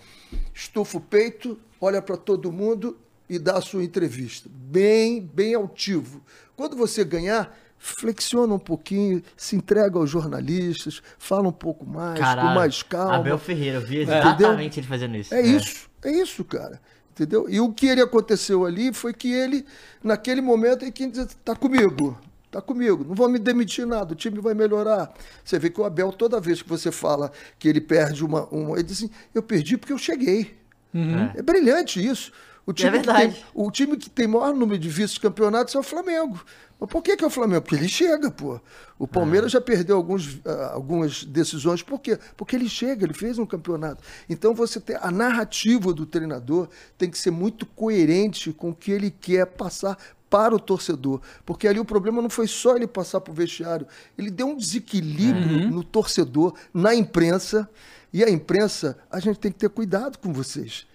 estufa 0.54 0.98
o 0.98 1.02
peito, 1.02 1.60
olha 1.82 2.02
para 2.02 2.16
todo 2.16 2.54
mundo 2.54 2.98
e 3.30 3.38
dá 3.38 3.58
a 3.58 3.62
sua 3.62 3.84
entrevista. 3.84 4.50
Bem, 4.50 5.20
bem 5.20 5.56
altivo. 5.56 6.22
Quando 6.56 6.78
você 6.78 7.04
ganhar, 7.04 7.54
flexiona 7.78 8.54
um 8.54 8.60
pouquinho, 8.60 9.22
se 9.38 9.56
entrega 9.56 9.98
aos 9.98 10.10
jornalistas, 10.10 11.02
fala 11.20 11.48
um 11.48 11.52
pouco 11.52 11.86
mais, 11.86 12.20
Caralho, 12.20 12.48
com 12.48 12.54
mais 12.56 12.84
calma. 12.84 13.16
Abel 13.18 13.38
Ferreira, 13.38 13.78
eu 13.78 13.82
vi 13.82 14.00
exatamente 14.00 14.80
ele 14.80 14.88
fazendo 14.88 15.16
isso. 15.16 15.34
É, 15.34 15.42
é, 15.42 15.46
isso, 15.46 15.90
é 16.04 16.12
isso, 16.12 16.44
cara. 16.44 16.80
Entendeu? 17.12 17.46
E 17.50 17.60
o 17.62 17.72
que 17.72 17.88
ele 17.88 18.02
aconteceu 18.02 18.66
ali 18.66 18.92
foi 18.92 19.14
que 19.14 19.32
ele, 19.32 19.66
naquele 20.04 20.42
momento, 20.42 20.84
ele 20.84 20.92
quis 20.92 21.10
dizer, 21.10 21.28
tá 21.46 21.56
comigo, 21.56 22.20
tá 22.52 22.62
comigo, 22.62 23.06
não 23.08 23.16
vou 23.16 23.30
me 23.30 23.40
demitir 23.40 23.86
nada, 23.86 24.12
o 24.14 24.16
time 24.16 24.42
vai 24.42 24.54
melhorar. 24.54 25.14
Você 25.44 25.58
vê 25.58 25.70
que 25.70 25.80
o 25.80 25.86
Abel, 25.86 26.12
toda 26.12 26.42
vez 26.42 26.62
que 26.62 26.68
você 26.68 26.92
fala 26.92 27.32
que 27.58 27.70
ele 27.70 27.80
perde 27.80 28.26
uma. 28.26 28.46
uma 28.48 28.76
ele 28.76 28.84
diz 28.84 28.98
assim, 28.98 29.12
eu 29.34 29.42
perdi 29.42 29.78
porque 29.78 29.94
eu 29.94 29.98
cheguei. 29.98 30.58
Uhum. 30.94 31.32
É. 31.36 31.40
é 31.40 31.42
brilhante 31.42 32.06
isso. 32.06 32.34
O 32.66 32.74
time, 32.74 32.90
é 32.90 32.92
verdade. 32.92 33.34
Tem, 33.34 33.44
o 33.54 33.70
time 33.70 33.96
que 33.96 34.10
tem 34.10 34.28
maior 34.28 34.54
número 34.54 34.80
de 34.80 34.90
vice-campeonatos 34.90 35.76
é 35.76 35.80
o 35.80 35.84
Flamengo. 35.84 36.44
Mas 36.80 36.90
por 36.90 37.02
que, 37.02 37.16
que 37.16 37.24
é 37.24 37.28
o 37.28 37.30
Flamengo? 37.30 37.62
Porque 37.62 37.76
ele 37.76 37.88
chega, 37.88 38.30
pô. 38.32 38.60
O 38.98 39.08
Palmeiras 39.08 39.48
ah. 39.48 39.54
já 39.54 39.62
perdeu 39.62 39.96
alguns, 39.96 40.36
uh, 40.36 40.72
algumas 40.74 41.24
decisões. 41.24 41.82
Por 41.82 42.00
quê? 42.00 42.18
Porque 42.36 42.56
ele 42.56 42.68
chega, 42.68 43.06
ele 43.06 43.14
fez 43.14 43.38
um 43.38 43.46
campeonato. 43.46 44.04
Então 44.30 44.54
você 44.54 44.80
tem 44.80 44.98
a 45.00 45.12
narrativa 45.12 45.94
do 45.94 46.06
treinador 46.06 46.68
tem 46.98 47.10
que 47.10 47.18
ser 47.18 47.32
muito 47.32 47.66
coerente 47.66 48.52
com 48.52 48.72
o 48.72 48.76
que 48.76 48.92
ele 48.92 49.12
quer 49.12 49.46
passar 49.46 49.98
para 50.30 50.56
o 50.56 50.60
torcedor. 50.60 51.22
Porque 51.46 51.68
ali 51.68 51.80
o 51.80 51.86
problema 51.86 52.22
não 52.22 52.30
foi 52.30 52.48
só 52.48 52.76
ele 52.76 52.88
passar 52.88 53.22
para 53.22 53.32
o 53.32 53.36
vestiário, 53.36 53.88
ele 54.18 54.30
deu 54.30 54.48
um 54.48 54.58
desequilíbrio 54.58 55.70
no 55.70 55.84
torcedor, 55.84 56.54
na 56.74 56.94
imprensa. 56.94 57.70
E 58.12 58.24
a 58.24 58.30
imprensa, 58.30 58.98
a 59.12 59.20
gente 59.20 59.40
tem 59.40 59.52
que 59.52 59.60
ter 59.60 59.70
cuidado 59.70 60.18
com 60.20 60.32
vocês. 60.32 60.88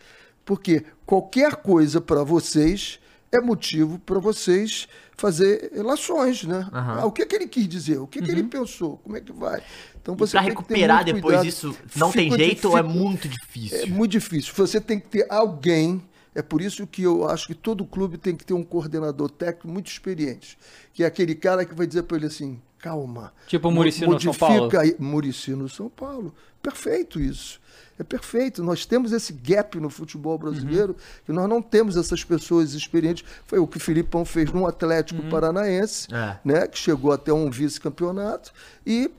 Porque 0.44 0.84
qualquer 1.10 1.56
coisa 1.56 2.00
para 2.00 2.22
vocês 2.22 3.00
é 3.32 3.40
motivo 3.40 3.98
para 3.98 4.20
vocês 4.20 4.86
fazer 5.16 5.72
relações, 5.74 6.44
né? 6.44 6.68
Ah, 6.72 7.04
o 7.04 7.10
que, 7.10 7.22
é 7.22 7.26
que 7.26 7.34
ele 7.34 7.48
quis 7.48 7.66
dizer? 7.66 7.98
O 7.98 8.06
que, 8.06 8.20
é 8.20 8.22
que 8.22 8.30
ele 8.30 8.44
pensou? 8.44 8.96
Como 8.98 9.16
é 9.16 9.20
que 9.20 9.32
vai? 9.32 9.60
Então 10.00 10.14
que 10.14 10.24
ter 10.24 10.38
recuperar 10.38 11.04
depois 11.04 11.22
cuidado. 11.22 11.46
isso, 11.46 11.76
não 11.96 12.12
tem 12.12 12.30
jeito 12.30 12.68
ou 12.68 12.78
é 12.78 12.82
difícil. 12.82 13.00
muito 13.02 13.28
difícil? 13.28 13.78
É 13.78 13.86
muito 13.86 14.12
difícil. 14.12 14.54
Você 14.56 14.80
tem 14.80 15.00
que 15.00 15.08
ter 15.08 15.26
alguém. 15.28 16.00
É 16.32 16.42
por 16.42 16.62
isso 16.62 16.86
que 16.86 17.02
eu 17.02 17.28
acho 17.28 17.48
que 17.48 17.54
todo 17.54 17.84
clube 17.84 18.16
tem 18.16 18.36
que 18.36 18.44
ter 18.44 18.54
um 18.54 18.62
coordenador 18.62 19.28
técnico 19.30 19.66
muito 19.66 19.90
experiente. 19.90 20.56
Que 20.94 21.02
é 21.02 21.06
aquele 21.06 21.34
cara 21.34 21.64
que 21.64 21.74
vai 21.74 21.88
dizer 21.88 22.04
para 22.04 22.18
ele 22.18 22.26
assim: 22.26 22.62
calma. 22.78 23.32
Tipo 23.48 23.66
o 23.66 23.72
Muricy 23.72 24.06
no 24.06 24.20
São 24.20 24.32
Paulo. 24.32 24.54
Modifica 24.54 24.80
aí. 24.80 24.94
Muricy 24.96 25.50
no 25.56 25.68
São 25.68 25.88
Paulo. 25.88 26.32
Perfeito 26.62 27.18
isso. 27.18 27.60
É 28.00 28.02
perfeito. 28.02 28.64
Nós 28.64 28.86
temos 28.86 29.12
esse 29.12 29.30
gap 29.32 29.78
no 29.78 29.90
futebol 29.90 30.38
brasileiro, 30.38 30.96
que 31.26 31.32
nós 31.32 31.46
não 31.46 31.60
temos 31.60 31.98
essas 31.98 32.24
pessoas 32.24 32.72
experientes. 32.72 33.22
Foi 33.46 33.58
o 33.58 33.66
que 33.66 33.76
o 33.76 33.80
Filipão 33.80 34.24
fez 34.24 34.50
no 34.52 34.66
Atlético 34.66 35.22
Paranaense, 35.28 36.08
É. 36.12 36.38
né, 36.42 36.66
que 36.66 36.78
chegou 36.78 37.12
até 37.12 37.30
um 37.32 37.50
vice-campeonato. 37.50 38.52
E 38.86 39.10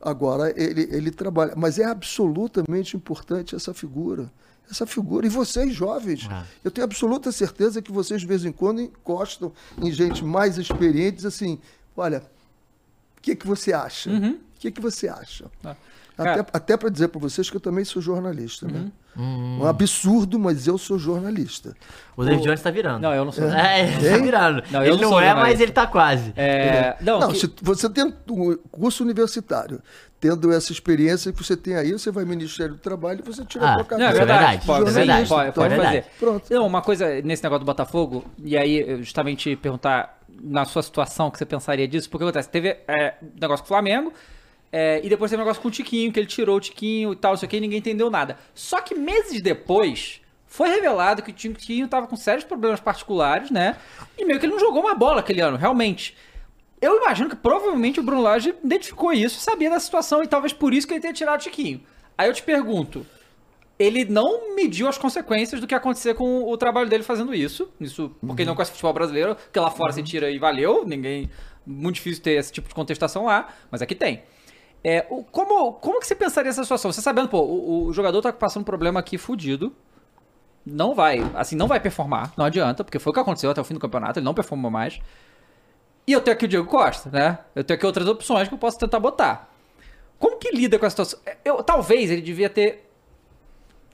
Agora 0.00 0.52
ele, 0.60 0.82
ele 0.92 1.10
trabalha. 1.10 1.54
Mas 1.56 1.78
é 1.78 1.84
absolutamente 1.84 2.96
importante 2.96 3.56
essa 3.56 3.72
figura. 3.74 4.30
Essa 4.70 4.86
figura. 4.86 5.26
E 5.26 5.28
vocês, 5.28 5.72
jovens, 5.74 6.28
É. 6.30 6.44
eu 6.62 6.70
tenho 6.70 6.84
absoluta 6.84 7.32
certeza 7.32 7.80
que 7.82 7.90
vocês, 7.90 8.20
de 8.20 8.26
vez 8.26 8.44
em 8.44 8.52
quando, 8.52 8.80
encostam 8.80 9.52
em 9.82 9.90
gente 9.90 10.22
mais 10.24 10.58
experiente, 10.58 11.26
assim: 11.26 11.58
olha, 11.96 12.18
o 13.18 13.20
que, 13.22 13.34
que 13.34 13.46
você 13.46 13.72
acha? 13.72 14.10
O 14.10 14.36
que, 14.72 14.72
que 14.72 14.80
você 14.80 15.08
acha? 15.08 15.46
Ah. 15.64 15.74
Até, 16.18 16.46
até 16.50 16.76
para 16.78 16.88
dizer 16.88 17.08
para 17.08 17.20
vocês 17.20 17.50
que 17.50 17.56
eu 17.56 17.60
também 17.60 17.84
sou 17.84 18.00
jornalista, 18.00 18.66
né? 18.66 18.86
Hum. 19.18 19.58
Um 19.60 19.66
absurdo, 19.66 20.38
mas 20.38 20.66
eu 20.66 20.78
sou 20.78 20.98
jornalista. 20.98 21.74
O 22.16 22.24
David 22.24 22.42
Jones 22.42 22.62
tá 22.62 22.70
virando. 22.70 23.02
Não, 23.02 23.12
eu 23.14 23.22
não 23.22 23.32
sou. 23.32 23.44
É, 23.50 23.82
ele 23.86 24.10
tá 24.10 24.16
virando. 24.16 24.62
Não, 24.70 24.82
ele 24.82 24.96
não 24.96 25.10
não, 25.10 25.20
é, 25.20 25.34
mas 25.34 25.60
ele 25.60 25.72
tá 25.72 25.86
quase. 25.86 26.32
É, 26.34 26.96
não, 27.02 27.20
Não, 27.20 27.28
que- 27.32 27.38
se 27.40 27.52
você 27.60 27.90
tem 27.90 28.14
um 28.30 28.56
curso 28.70 29.04
universitário, 29.04 29.82
tendo 30.18 30.50
essa 30.50 30.72
experiência 30.72 31.30
que 31.34 31.42
você 31.44 31.54
tem 31.54 31.76
aí, 31.76 31.92
você 31.92 32.10
vai 32.10 32.24
ao 32.24 32.28
Ministério 32.30 32.74
do 32.76 32.80
Trabalho 32.80 33.20
e 33.22 33.26
você 33.26 33.44
tira 33.44 33.66
Ah, 33.66 33.80
a 33.80 33.84
tua 33.84 33.98
Não, 33.98 34.06
é 34.06 34.08
é 34.08 34.12
verdade. 34.12 34.66
Pode, 34.66 34.88
é 34.88 34.92
verdade. 34.92 35.28
Pode, 35.28 35.52
pode 35.52 35.74
É 35.74 35.76
fazer. 35.76 35.90
verdade. 35.90 36.06
Pronto. 36.18 36.46
Não, 36.54 36.66
uma 36.66 36.80
coisa 36.80 37.20
nesse 37.20 37.42
negócio 37.42 37.60
do 37.60 37.66
Botafogo, 37.66 38.24
e 38.42 38.56
aí 38.56 38.78
eu 38.88 39.02
justamente 39.02 39.54
perguntar 39.56 40.18
na 40.42 40.64
sua 40.64 40.82
situação 40.82 41.30
que 41.30 41.36
você 41.36 41.44
pensaria 41.44 41.86
disso, 41.86 42.08
porque 42.08 42.24
acontece, 42.24 42.48
teve 42.48 42.68
é, 42.88 43.16
negócio 43.38 43.62
com 43.62 43.66
o 43.66 43.68
Flamengo, 43.68 44.12
é, 44.72 45.00
e 45.02 45.08
depois 45.08 45.30
teve 45.30 45.40
um 45.40 45.44
negócio 45.44 45.62
com 45.62 45.68
o 45.68 45.70
Tiquinho, 45.70 46.12
que 46.12 46.18
ele 46.18 46.26
tirou 46.26 46.56
o 46.56 46.60
Tiquinho 46.60 47.12
e 47.12 47.16
tal, 47.16 47.34
isso 47.34 47.44
aqui, 47.44 47.56
e 47.56 47.60
ninguém 47.60 47.78
entendeu 47.78 48.10
nada. 48.10 48.38
Só 48.54 48.80
que 48.80 48.94
meses 48.94 49.40
depois, 49.40 50.20
foi 50.46 50.68
revelado 50.68 51.22
que 51.22 51.30
o 51.30 51.34
Tiquinho 51.34 51.88
tava 51.88 52.06
com 52.06 52.16
sérios 52.16 52.44
problemas 52.44 52.80
particulares, 52.80 53.50
né? 53.50 53.76
E 54.18 54.24
meio 54.24 54.38
que 54.38 54.46
ele 54.46 54.52
não 54.52 54.60
jogou 54.60 54.82
uma 54.82 54.94
bola 54.94 55.20
aquele 55.20 55.40
ano, 55.40 55.56
realmente. 55.56 56.16
Eu 56.80 56.96
imagino 56.98 57.28
que 57.30 57.36
provavelmente 57.36 58.00
o 58.00 58.02
Bruno 58.02 58.22
Lage 58.22 58.54
identificou 58.62 59.12
isso, 59.12 59.40
sabia 59.40 59.70
da 59.70 59.80
situação, 59.80 60.22
e 60.22 60.26
talvez 60.26 60.52
por 60.52 60.74
isso 60.74 60.86
que 60.86 60.94
ele 60.94 61.00
tenha 61.00 61.12
tirado 61.12 61.40
o 61.40 61.42
Tiquinho. 61.42 61.80
Aí 62.18 62.28
eu 62.28 62.32
te 62.32 62.42
pergunto, 62.42 63.06
ele 63.78 64.04
não 64.04 64.54
mediu 64.54 64.88
as 64.88 64.96
consequências 64.96 65.60
do 65.60 65.66
que 65.66 65.74
acontecer 65.74 66.14
com 66.14 66.50
o 66.50 66.56
trabalho 66.56 66.88
dele 66.88 67.02
fazendo 67.02 67.34
isso. 67.34 67.70
Isso 67.80 68.14
porque 68.20 68.42
ele 68.42 68.48
não 68.48 68.54
conhece 68.54 68.70
futebol 68.70 68.92
brasileiro, 68.92 69.34
porque 69.34 69.60
lá 69.60 69.70
fora 69.70 69.92
você 69.92 70.02
tira 70.02 70.30
e 70.30 70.38
valeu, 70.38 70.84
ninguém. 70.86 71.30
Muito 71.66 71.96
difícil 71.96 72.22
ter 72.22 72.38
esse 72.38 72.52
tipo 72.52 72.68
de 72.68 72.74
contestação 72.74 73.24
lá, 73.24 73.48
mas 73.70 73.82
aqui 73.82 73.94
tem. 73.94 74.22
É, 74.84 75.04
o- 75.10 75.24
como, 75.24 75.72
como 75.74 75.98
que 76.00 76.06
você 76.06 76.14
pensaria 76.14 76.48
nessa 76.48 76.62
situação? 76.62 76.92
Você 76.92 77.02
sabendo, 77.02 77.28
pô, 77.28 77.40
o, 77.40 77.86
o 77.86 77.92
jogador 77.92 78.22
tá 78.22 78.32
passando 78.32 78.62
um 78.62 78.64
problema 78.64 79.00
aqui 79.00 79.18
fudido. 79.18 79.72
Não 80.64 80.94
vai, 80.94 81.24
assim, 81.34 81.54
não 81.54 81.68
vai 81.68 81.78
performar, 81.78 82.32
não 82.36 82.44
adianta, 82.44 82.82
porque 82.82 82.98
foi 82.98 83.10
o 83.12 83.14
que 83.14 83.20
aconteceu 83.20 83.50
até 83.50 83.60
o 83.60 83.64
fim 83.64 83.74
do 83.74 83.80
campeonato, 83.80 84.18
ele 84.18 84.24
não 84.24 84.34
performou 84.34 84.68
mais. 84.70 84.98
E 86.06 86.12
eu 86.12 86.20
tenho 86.20 86.36
aqui 86.36 86.44
o 86.44 86.48
Diego 86.48 86.66
Costa, 86.66 87.08
né? 87.08 87.38
Eu 87.54 87.62
tenho 87.62 87.76
aqui 87.76 87.86
outras 87.86 88.06
opções 88.08 88.48
que 88.48 88.54
eu 88.54 88.58
posso 88.58 88.76
tentar 88.78 88.98
botar. 88.98 89.48
Como 90.18 90.38
que 90.38 90.50
lida 90.50 90.76
com 90.78 90.84
a 90.86 90.90
situação? 90.90 91.20
Eu, 91.44 91.62
talvez 91.62 92.10
ele 92.10 92.20
devia 92.20 92.50
ter 92.50 92.88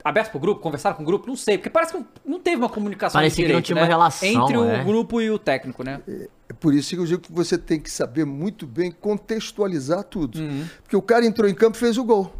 aberto 0.03 0.31
pro 0.31 0.39
grupo, 0.39 0.61
conversado 0.61 0.95
com 0.97 1.03
o 1.03 1.05
grupo, 1.05 1.27
não 1.27 1.35
sei, 1.35 1.57
porque 1.57 1.69
parece 1.69 1.93
que 1.95 2.03
não- 2.25 2.39
teve 2.39 2.57
uma 2.57 2.69
comunicação 2.69 3.19
Parecia 3.19 3.37
que 3.45 3.53
não 3.53 3.61
direito, 3.61 3.65
tinha 3.67 3.75
né? 3.75 3.81
uma 3.81 3.87
relação, 3.87 4.27
entre 4.27 4.57
o 4.57 4.65
é. 4.69 4.83
grupo 4.83 5.21
e 5.21 5.29
o 5.29 5.37
técnico, 5.39 5.83
né? 5.83 6.01
É 6.53 6.55
por 6.59 6.73
isso 6.73 6.89
que 6.91 6.97
eu 7.01 7.05
digo 7.05 7.21
que 7.21 7.31
você 7.31 7.57
tem 7.57 7.79
que 7.79 7.89
saber 7.89 8.25
muito 8.25 8.67
bem 8.67 8.91
contextualizar 8.91 10.03
tudo. 10.03 10.39
Uhum. 10.39 10.65
Porque 10.83 10.95
o 10.95 11.01
cara 11.01 11.25
entrou 11.25 11.49
em 11.49 11.53
campo 11.55 11.75
e 11.77 11.79
fez 11.79 11.97
o 11.97 12.03
gol. 12.03 12.31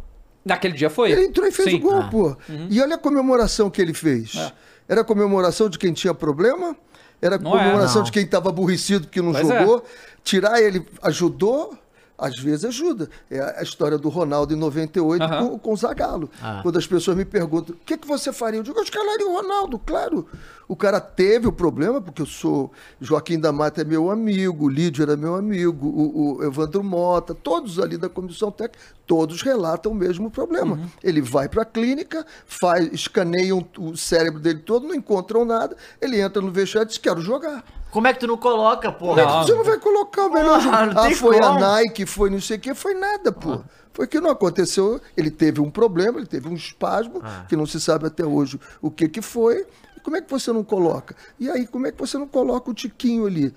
Naquele 0.44 0.74
dia 0.74 0.88
foi. 0.88 1.10
Ele 1.10 1.24
entrou 1.26 1.46
e 1.46 1.50
fez 1.50 1.70
Sim. 1.70 1.76
o 1.76 1.80
gol, 1.80 2.00
Ah. 2.00 2.08
pô. 2.08 2.36
E 2.70 2.80
olha 2.80 2.94
a 2.94 2.98
comemoração 2.98 3.68
que 3.70 3.80
ele 3.82 3.94
fez. 3.94 4.34
É. 4.36 4.52
Era 4.88 5.00
a 5.00 5.04
comemoração 5.04 5.68
de 5.68 5.78
quem 5.78 5.92
tinha 5.92 6.14
problema? 6.14 6.76
Era 7.20 7.36
a 7.36 7.38
Não 7.38 7.54
é, 7.56 7.58
comemoração 7.58 7.96
não. 7.96 8.04
de 8.04 8.12
quem 8.12 8.24
estava 8.24 8.50
aborrecido 8.50 9.06
porque 9.06 9.22
não 9.22 9.32
Pois 9.32 9.48
é. 9.48 9.58
jogou? 9.60 9.84
Tirar 10.22 10.60
ele 10.60 10.86
ajudou? 11.02 11.76
Às 12.24 12.38
vezes 12.38 12.64
ajuda. 12.64 13.10
É 13.30 13.40
a 13.58 13.62
história 13.62 13.98
do 13.98 14.08
Ronaldo 14.08 14.54
em 14.54 14.56
98 14.56 15.22
Aham. 15.22 15.48
com, 15.48 15.58
com 15.58 15.72
o 15.72 15.76
Zagallo. 15.76 16.30
Ah. 16.42 16.60
Quando 16.62 16.78
as 16.78 16.86
pessoas 16.86 17.16
me 17.16 17.24
perguntam, 17.24 17.74
o 17.74 17.78
que, 17.84 17.98
que 17.98 18.06
você 18.06 18.32
faria? 18.32 18.60
Eu 18.60 18.64
digo, 18.64 18.78
eu 18.78 18.82
escalaria 18.82 19.26
o 19.26 19.32
Ronaldo, 19.34 19.78
claro. 19.78 20.26
O 20.66 20.74
cara 20.74 21.00
teve 21.00 21.46
o 21.46 21.52
problema, 21.52 22.00
porque 22.00 22.22
eu 22.22 22.26
sou. 22.26 22.72
Joaquim 23.00 23.38
da 23.38 23.52
Mata 23.52 23.82
é 23.82 23.84
meu 23.84 24.10
amigo, 24.10 24.64
o 24.64 24.68
Lídio 24.68 25.02
era 25.02 25.16
meu 25.16 25.34
amigo, 25.34 25.86
o, 25.86 26.38
o 26.38 26.44
Evandro 26.44 26.82
Mota, 26.82 27.34
todos 27.34 27.78
ali 27.78 27.98
da 27.98 28.08
comissão 28.08 28.50
técnica, 28.50 28.78
todos 29.06 29.42
relatam 29.42 29.92
o 29.92 29.94
mesmo 29.94 30.30
problema. 30.30 30.76
Uhum. 30.76 30.86
Ele 31.02 31.20
vai 31.20 31.48
para 31.48 31.62
a 31.62 31.66
clínica, 31.66 32.24
faz, 32.46 32.90
escaneiam 32.92 33.66
o 33.78 33.96
cérebro 33.96 34.40
dele 34.40 34.60
todo, 34.60 34.86
não 34.86 34.94
encontram 34.94 35.44
nada, 35.44 35.76
ele 36.00 36.20
entra 36.20 36.40
no 36.40 36.50
vestiário 36.50 36.86
e 36.86 36.88
diz: 36.88 36.98
quero 36.98 37.20
jogar. 37.20 37.62
Como 37.94 38.08
é 38.08 38.12
que 38.12 38.18
tu 38.18 38.26
não 38.26 38.36
coloca, 38.36 38.90
pô? 38.90 39.06
Como 39.10 39.20
é 39.20 39.24
que 39.24 39.30
Não. 39.30 39.42
você 39.44 39.54
não 39.54 39.62
vai 39.62 39.78
colocar 39.78 40.26
o 40.26 40.32
melhor 40.32 40.60
jogador? 40.60 40.94
não 40.94 41.04
Ah, 41.04 41.10
foi 41.14 41.38
a 41.38 41.42
como. 41.42 41.60
Nike, 41.60 42.04
foi 42.06 42.28
não 42.28 42.40
sei 42.40 42.56
o 42.56 42.60
que, 42.60 42.74
foi 42.74 42.92
nada, 42.94 43.30
pô. 43.30 43.62
Foi 43.92 44.08
que 44.08 44.18
não 44.18 44.30
aconteceu. 44.30 45.00
Ele 45.16 45.30
teve 45.30 45.60
um 45.60 45.70
problema, 45.70 46.18
ele 46.18 46.26
teve 46.26 46.48
um 46.48 46.54
espasmo, 46.54 47.20
Ah. 47.22 47.44
que 47.48 47.54
não 47.54 47.64
se 47.66 47.80
sabe 47.80 48.06
até 48.08 48.26
hoje 48.26 48.58
o 48.82 48.90
que 48.90 49.08
que 49.08 49.22
foi. 49.22 49.64
Como 50.02 50.16
é 50.16 50.20
que 50.20 50.28
você 50.28 50.52
não 50.52 50.64
coloca? 50.64 51.14
E 51.38 51.48
aí, 51.48 51.68
como 51.68 51.86
é 51.86 51.92
que 51.92 51.98
você 52.00 52.18
não 52.18 52.26
coloca 52.26 52.68
o 52.68 52.74
Tiquinho 52.74 53.26
ali? 53.26 53.54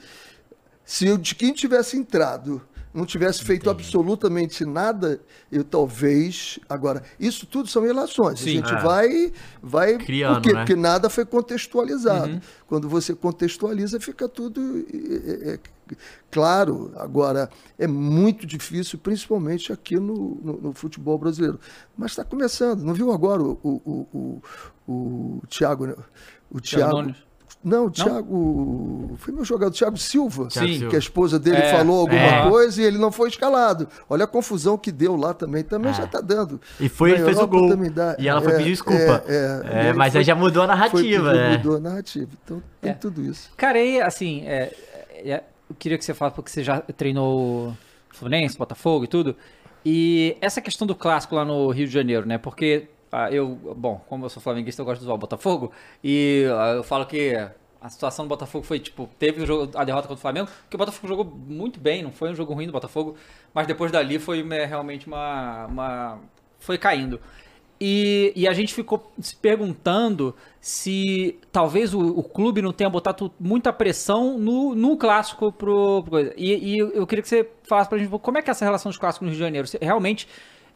Se 0.85 1.09
o 1.09 1.17
Tiquinho 1.17 1.55
tivesse 1.55 1.97
entrado, 1.97 2.61
não 2.93 3.05
tivesse 3.05 3.43
feito 3.43 3.69
absolutamente 3.69 4.65
nada, 4.65 5.19
eu 5.51 5.63
talvez. 5.63 6.59
Agora, 6.67 7.03
isso 7.19 7.45
tudo 7.45 7.67
são 7.69 7.83
relações. 7.83 8.39
Sim. 8.39 8.49
a 8.49 8.51
gente 8.53 8.73
É. 8.73 8.81
vai. 8.81 9.31
vai 9.61 9.97
Criando, 9.97 10.35
por 10.35 10.41
quê? 10.41 10.53
né? 10.53 10.59
Porque 10.59 10.75
nada 10.75 11.09
foi 11.09 11.25
contextualizado. 11.25 12.31
Uhum. 12.33 12.39
Quando 12.67 12.89
você 12.89 13.13
contextualiza, 13.13 13.99
fica 13.99 14.27
tudo 14.27 14.85
é, 14.91 15.51
é, 15.53 15.59
claro. 16.31 16.91
Agora, 16.97 17.49
é 17.77 17.87
muito 17.87 18.45
difícil, 18.45 18.97
principalmente 18.99 19.71
aqui 19.71 19.95
no, 19.97 20.35
no- 20.43 20.61
no 20.61 20.73
futebol 20.73 21.17
brasileiro. 21.17 21.59
Mas 21.97 22.11
está 22.11 22.23
começando. 22.23 22.81
Não 22.83 22.93
viu 22.93 23.11
agora 23.11 23.41
o, 23.43 23.57
o, 23.63 24.07
o, 24.13 24.41
o, 24.87 25.41
o 25.41 25.47
Thiago, 25.47 25.85
né? 25.87 25.95
O 26.49 26.59
Thiago 26.59 27.03
Thiago. 27.03 27.15
Não, 27.63 27.87
o 27.87 27.91
Thiago. 27.91 29.15
Foi 29.17 29.33
meu 29.33 29.43
jogador, 29.43 29.73
Thiago 29.73 29.97
Silva. 29.97 30.47
Thiago 30.47 30.67
Sim. 30.67 30.73
Silva. 30.75 30.89
Que 30.89 30.95
a 30.95 30.99
esposa 30.99 31.37
dele 31.39 31.57
É, 31.57 31.71
falou 31.71 32.01
alguma 32.01 32.19
é. 32.21 32.49
coisa 32.49 32.81
e 32.81 32.85
ele 32.85 32.97
não 32.97 33.11
foi 33.11 33.27
escalado. 33.29 33.87
Olha 34.09 34.23
a 34.23 34.27
confusão 34.27 34.77
que 34.77 34.91
deu 34.91 35.15
lá 35.17 35.33
também. 35.33 35.63
Também 35.63 35.91
É. 35.91 35.93
já 35.95 36.03
está 36.05 36.21
dando. 36.21 36.61
E 36.79 36.87
foi, 36.87 37.11
ele 37.11 37.19
Na 37.19 37.25
fez 37.25 37.39
o 37.39 37.47
gol. 37.47 37.67
também 37.69 37.91
dá. 37.91 38.15
E 38.19 38.27
ela 38.27 38.41
foi 38.41 38.53
É, 38.53 38.57
pedir 38.57 38.69
desculpa. 38.69 39.23
é, 39.27 39.61
é. 39.73 39.87
É, 39.89 39.93
mas 39.93 40.13
foi- 40.13 40.19
aí 40.19 40.25
já 40.25 40.35
mudou 40.35 40.63
a 40.63 40.67
narrativa, 40.67 41.01
pedir, 41.01 41.21
né? 41.21 41.57
Mudou 41.57 41.75
a 41.75 41.79
narrativa. 41.79 42.29
Então 42.45 42.63
tem 42.81 42.91
É. 42.91 42.93
tudo 42.93 43.21
isso. 43.21 43.49
Cara, 43.57 43.79
aí, 43.79 43.99
assim, 44.01 44.43
é, 44.45 44.71
é, 45.25 45.43
eu 45.69 45.75
queria 45.77 45.97
que 45.97 46.05
você 46.05 46.13
falasse, 46.13 46.35
porque 46.35 46.49
você 46.51 46.63
já 46.63 46.79
treinou 46.79 47.75
Fluminense, 48.11 48.57
Botafogo 48.57 49.03
e 49.05 49.07
tudo. 49.07 49.35
E 49.85 50.37
essa 50.41 50.61
questão 50.61 50.87
do 50.87 50.95
clássico 50.95 51.35
lá 51.35 51.43
no 51.43 51.69
Rio 51.69 51.87
de 51.87 51.93
Janeiro, 51.93 52.25
né? 52.25 52.37
Porque 52.37 52.87
ah, 53.25 53.31
eu, 53.31 53.49
bom, 53.75 54.01
como 54.07 54.25
eu 54.25 54.29
sou 54.29 54.41
flamenguista, 54.41 54.81
eu 54.81 54.85
gosto 54.85 55.03
de 55.03 55.09
o 55.09 55.17
Botafogo. 55.17 55.71
E 56.03 56.45
ah, 56.57 56.73
eu 56.75 56.83
falo 56.83 57.05
que 57.05 57.33
a 57.79 57.89
situação 57.89 58.25
do 58.25 58.29
Botafogo 58.29 58.65
foi, 58.65 58.79
tipo, 58.79 59.09
teve 59.19 59.45
jogo- 59.45 59.71
a 59.77 59.83
derrota 59.83 60.07
contra 60.07 60.19
o 60.19 60.21
Flamengo, 60.21 60.47
porque 60.63 60.75
o 60.75 60.79
Botafogo 60.79 61.07
jogou 61.07 61.25
muito 61.25 61.79
bem, 61.79 62.03
não 62.03 62.11
foi 62.11 62.31
um 62.31 62.35
jogo 62.35 62.53
ruim 62.53 62.65
do 62.67 62.71
Botafogo, 62.73 63.15
mas 63.53 63.67
depois 63.67 63.91
dali 63.91 64.19
foi 64.19 64.43
né, 64.43 64.65
realmente 64.65 65.07
uma, 65.07 65.65
uma. 65.67 66.19
foi 66.59 66.77
caindo. 66.77 67.19
E, 67.79 68.33
e 68.35 68.47
a 68.47 68.53
gente 68.53 68.73
ficou 68.73 69.11
se 69.19 69.35
perguntando 69.35 70.35
se 70.59 71.39
talvez 71.51 71.93
o, 71.93 71.99
o 71.99 72.23
clube 72.23 72.59
não 72.59 72.73
tenha 72.73 72.89
botado 72.89 73.31
muita 73.39 73.71
pressão 73.71 74.35
no, 74.39 74.73
no 74.73 74.97
clássico 74.97 75.51
pro, 75.51 76.01
pro 76.01 76.09
coisa. 76.09 76.33
E, 76.35 76.75
e 76.75 76.79
eu 76.79 77.05
queria 77.05 77.21
que 77.21 77.29
você 77.29 77.47
falasse 77.63 77.87
pra 77.87 77.99
gente 77.99 78.09
como 78.09 78.37
é 78.39 78.41
que 78.41 78.49
é 78.49 78.51
essa 78.51 78.65
relação 78.65 78.89
dos 78.89 78.97
clássicos 78.97 79.27
no 79.27 79.29
Rio 79.31 79.37
de 79.37 79.43
Janeiro. 79.45 79.67
Se- 79.67 79.77
realmente 79.79 80.27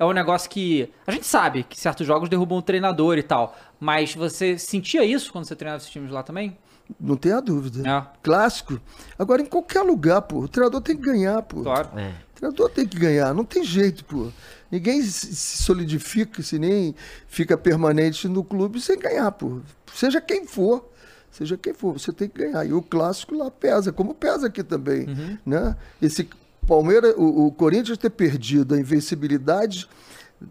é 0.02 0.06
um 0.06 0.14
negócio 0.14 0.50
que. 0.50 0.90
A 1.06 1.12
gente 1.12 1.28
sabe 1.28 1.64
que 1.64 1.80
certos 1.80 2.08
jogos 2.08 2.28
derrubam 2.28 2.58
o 2.58 2.62
treinador 2.62 3.20
e 3.20 3.24
tal. 3.24 3.56
Mas 3.80 4.16
você 4.16 4.58
sentia 4.58 5.06
isso 5.06 5.32
quando 5.32 5.46
você 5.46 5.56
treinava 5.56 5.80
esses 5.80 5.92
times 5.92 6.10
lá 6.10 6.24
também? 6.24 6.58
Não 7.00 7.16
tenha 7.16 7.40
dúvida. 7.40 7.88
É. 7.88 8.18
Clássico. 8.24 8.82
Agora, 9.18 9.44
em 9.44 9.46
qualquer 9.46 9.84
lugar, 9.84 10.24
pô, 10.24 10.40
o 10.40 10.48
treinador 10.48 10.82
tem 10.82 10.98
que 10.98 11.04
ganhar, 11.04 11.44
pô. 11.44 11.62
Claro. 11.62 11.90
É. 12.00 12.10
O 12.10 12.34
treinador 12.36 12.70
tem 12.72 12.88
que 12.88 12.98
ganhar, 12.98 13.32
não 13.36 13.46
tem 13.46 13.64
jeito, 13.64 14.04
pô. 14.04 14.30
Ninguém 14.72 15.04
se 15.04 15.36
se 15.36 15.62
solidifica, 15.62 16.42
se 16.42 16.58
nem 16.58 16.96
fica 17.28 17.56
permanente 17.56 18.28
no 18.28 18.44
clube 18.44 18.82
sem 18.82 18.98
ganhar, 18.98 19.32
pô. 19.32 19.60
Seja 19.94 20.20
quem 20.20 20.48
for. 20.48 20.90
Seja 21.30 21.56
quem 21.56 21.74
for, 21.76 21.94
você 21.98 22.12
tem 22.12 22.28
que 22.28 22.40
ganhar. 22.40 22.66
E 22.66 22.74
o 22.74 22.82
clássico 22.82 23.36
lá 23.36 23.52
pesa, 23.52 23.94
como 23.94 24.16
pesa 24.16 24.48
aqui 24.48 24.64
também. 24.64 25.06
Né? 25.46 25.78
Esse 26.02 26.28
Palmeiras, 26.76 27.14
o, 27.18 27.48
o 27.48 27.52
Corinthians 27.52 27.98
ter 27.98 28.10
perdido 28.10 28.74
a 28.76 28.80
invencibilidade 28.80 29.90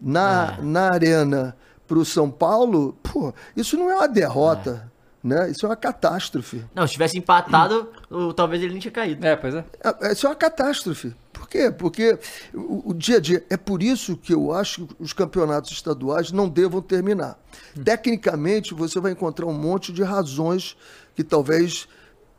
na, 0.01 0.59
na 0.61 0.93
arena 0.93 1.57
para 1.87 1.97
o 1.97 2.05
São 2.05 2.29
Paulo, 2.29 2.95
pô, 3.01 3.33
isso 3.57 3.75
não 3.75 3.89
é 3.89 3.95
uma 3.95 4.07
derrota. 4.07 4.91
Né? 5.23 5.51
Isso 5.51 5.65
é 5.65 5.69
uma 5.69 5.75
catástrofe. 5.75 6.63
Não, 6.73 6.85
se 6.87 6.93
tivesse 6.93 7.15
empatado, 7.17 7.87
o- 8.09 8.33
talvez 8.33 8.61
ele 8.63 8.71
nem 8.73 8.81
tinha 8.81 8.91
caído. 8.91 9.23
É, 9.25 9.35
pois 9.35 9.53
é. 9.53 9.63
É- 9.83 10.11
Isso 10.11 10.25
é 10.25 10.29
uma 10.29 10.35
catástrofe. 10.35 11.13
Por 11.31 11.47
quê? 11.47 11.69
Porque 11.71 12.17
o, 12.53 12.89
o 12.89 12.93
dia 12.93 13.17
a 13.17 13.19
dia. 13.19 13.43
É 13.47 13.55
por 13.55 13.83
isso 13.83 14.17
que 14.17 14.33
eu 14.33 14.51
acho 14.51 14.87
que 14.87 14.95
os 14.99 15.13
campeonatos 15.13 15.71
estaduais 15.71 16.31
não 16.31 16.49
devam 16.49 16.81
terminar. 16.81 17.37
Tecnicamente, 17.85 18.73
você 18.73 18.99
vai 18.99 19.11
encontrar 19.11 19.45
um 19.45 19.53
monte 19.53 19.91
de 19.93 20.01
razões 20.01 20.75
que 21.15 21.23
talvez, 21.23 21.87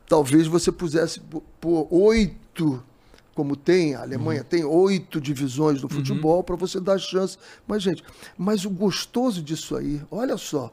talvez 0.09 0.47
você 0.49 0.73
pusesse 0.73 1.21
por 1.61 1.87
oito. 1.91 2.83
Como 3.35 3.57
tem, 3.57 3.95
a 3.95 4.03
Alemanha 4.03 4.45
tem 4.45 4.63
oito 4.65 5.21
divisões 5.21 5.81
no 5.83 5.89
futebol 5.89 6.43
para 6.45 6.55
você 6.57 6.79
dar 6.79 6.99
chance. 6.99 7.39
Mas, 7.67 7.83
gente, 7.83 8.05
mas 8.37 8.65
o 8.65 8.71
gostoso 8.71 9.43
disso 9.43 9.75
aí, 9.77 10.03
olha 10.11 10.37
só. 10.37 10.71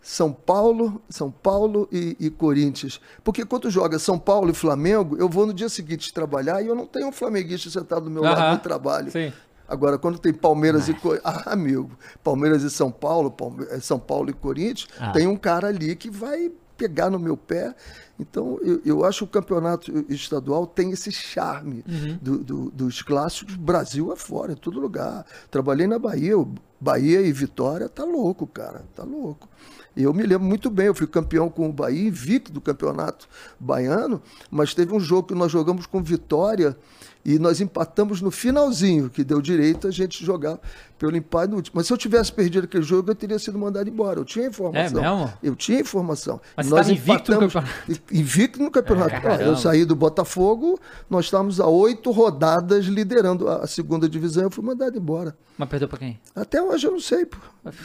São 0.00 0.32
Paulo, 0.32 1.00
São 1.08 1.30
Paulo 1.30 1.88
e, 1.92 2.16
e 2.18 2.28
Corinthians. 2.30 3.00
Porque 3.22 3.44
quando 3.44 3.70
joga 3.70 3.98
São 4.00 4.18
Paulo 4.18 4.50
e 4.50 4.54
Flamengo, 4.54 5.16
eu 5.16 5.28
vou 5.28 5.46
no 5.46 5.54
dia 5.54 5.68
seguinte 5.68 6.12
trabalhar 6.12 6.60
e 6.60 6.66
eu 6.66 6.74
não 6.74 6.86
tenho 6.86 7.06
um 7.08 7.12
flamenguista 7.12 7.70
sentado 7.70 8.06
do 8.06 8.10
meu 8.10 8.22
lado 8.22 8.40
Aham, 8.40 8.52
no 8.54 8.58
trabalho. 8.58 9.10
sim. 9.12 9.32
Agora, 9.68 9.96
quando 9.96 10.18
tem 10.18 10.34
Palmeiras 10.34 10.88
e 10.88 10.92
Corinthians. 10.94 11.22
Ah, 11.46 11.52
amigo, 11.52 11.90
Palmeiras 12.22 12.62
e 12.62 12.68
São 12.70 12.90
Paulo, 12.90 13.30
Palme- 13.30 13.64
São 13.80 13.98
Paulo 13.98 14.28
e 14.28 14.32
Corinthians, 14.34 14.86
Ah. 14.98 15.12
tem 15.12 15.26
um 15.26 15.36
cara 15.36 15.68
ali 15.68 15.94
que 15.96 16.10
vai 16.10 16.50
pegar 16.82 17.08
no 17.10 17.18
meu 17.18 17.36
pé. 17.36 17.74
Então, 18.18 18.58
eu, 18.62 18.80
eu 18.84 19.04
acho 19.04 19.18
que 19.18 19.24
o 19.38 19.40
campeonato 19.40 20.04
estadual 20.08 20.66
tem 20.66 20.90
esse 20.90 21.10
charme 21.12 21.84
Uhum. 21.88 22.18
do- 22.20 22.38
do- 22.38 22.70
dos 22.70 23.02
clássicos, 23.02 23.54
Brasil 23.54 24.12
afora, 24.12 24.52
em 24.52 24.56
todo 24.56 24.80
lugar. 24.80 25.24
Trabalhei 25.50 25.86
na 25.86 25.98
Bahia, 25.98 26.34
Bahia 26.80 27.20
e 27.22 27.32
Vitória, 27.32 27.88
tá 27.88 28.04
louco, 28.04 28.46
cara, 28.46 28.84
tá 28.96 29.04
louco. 29.04 29.48
E 29.96 30.02
eu 30.02 30.12
me 30.12 30.22
lembro 30.24 30.46
muito 30.46 30.70
bem, 30.70 30.86
eu 30.86 30.94
fui 30.94 31.06
campeão 31.06 31.48
com 31.48 31.68
o 31.68 31.72
Bahia, 31.72 32.08
invicto 32.08 32.52
do 32.52 32.60
campeonato 32.60 33.28
baiano, 33.60 34.20
mas 34.50 34.74
teve 34.74 34.92
um 34.92 35.00
jogo 35.00 35.28
que 35.28 35.34
nós 35.34 35.52
jogamos 35.52 35.86
com 35.86 36.02
Vitória 36.02 36.76
e 37.24 37.38
nós 37.38 37.60
empatamos 37.60 38.20
no 38.20 38.30
finalzinho, 38.30 39.08
que 39.08 39.22
deu 39.22 39.40
direito 39.40 39.86
a 39.86 39.90
gente 39.90 40.24
jogar 40.24 40.58
pelo 40.98 41.16
empate 41.16 41.50
no 41.50 41.56
último. 41.56 41.72
Mas 41.76 41.86
se 41.88 41.92
eu 41.92 41.96
tivesse 41.96 42.32
perdido 42.32 42.64
aquele 42.64 42.82
jogo, 42.84 43.10
eu 43.10 43.14
teria 43.14 43.38
sido 43.38 43.58
mandado 43.58 43.88
embora. 43.88 44.20
Eu 44.20 44.24
tinha 44.24 44.46
informação. 44.46 45.04
É 45.04 45.10
mesmo? 45.16 45.32
Eu 45.42 45.56
tinha 45.56 45.80
informação. 45.80 46.40
Mas 46.56 46.66
E 46.66 46.70
você 46.70 46.92
invicto 46.92 47.32
no 47.32 47.38
campeonato? 47.40 47.72
Invicto 48.12 48.62
no 48.62 48.70
campeonato. 48.70 49.14
É, 49.14 49.34
Ah, 49.36 49.42
eu 49.42 49.56
saí 49.56 49.84
do 49.84 49.96
Botafogo, 49.96 50.78
nós 51.10 51.24
estávamos 51.24 51.58
a 51.60 51.66
oito 51.66 52.10
rodadas 52.12 52.84
liderando 52.86 53.48
a 53.48 53.66
segunda 53.66 54.08
divisão, 54.08 54.44
eu 54.44 54.50
fui 54.50 54.64
mandado 54.64 54.96
embora. 54.96 55.36
Mas 55.58 55.68
perdeu 55.68 55.88
pra 55.88 55.98
quem? 55.98 56.18
Até 56.34 56.62
hoje 56.62 56.86
eu 56.86 56.92
não 56.92 57.00
sei 57.00 57.26
pô, 57.26 57.36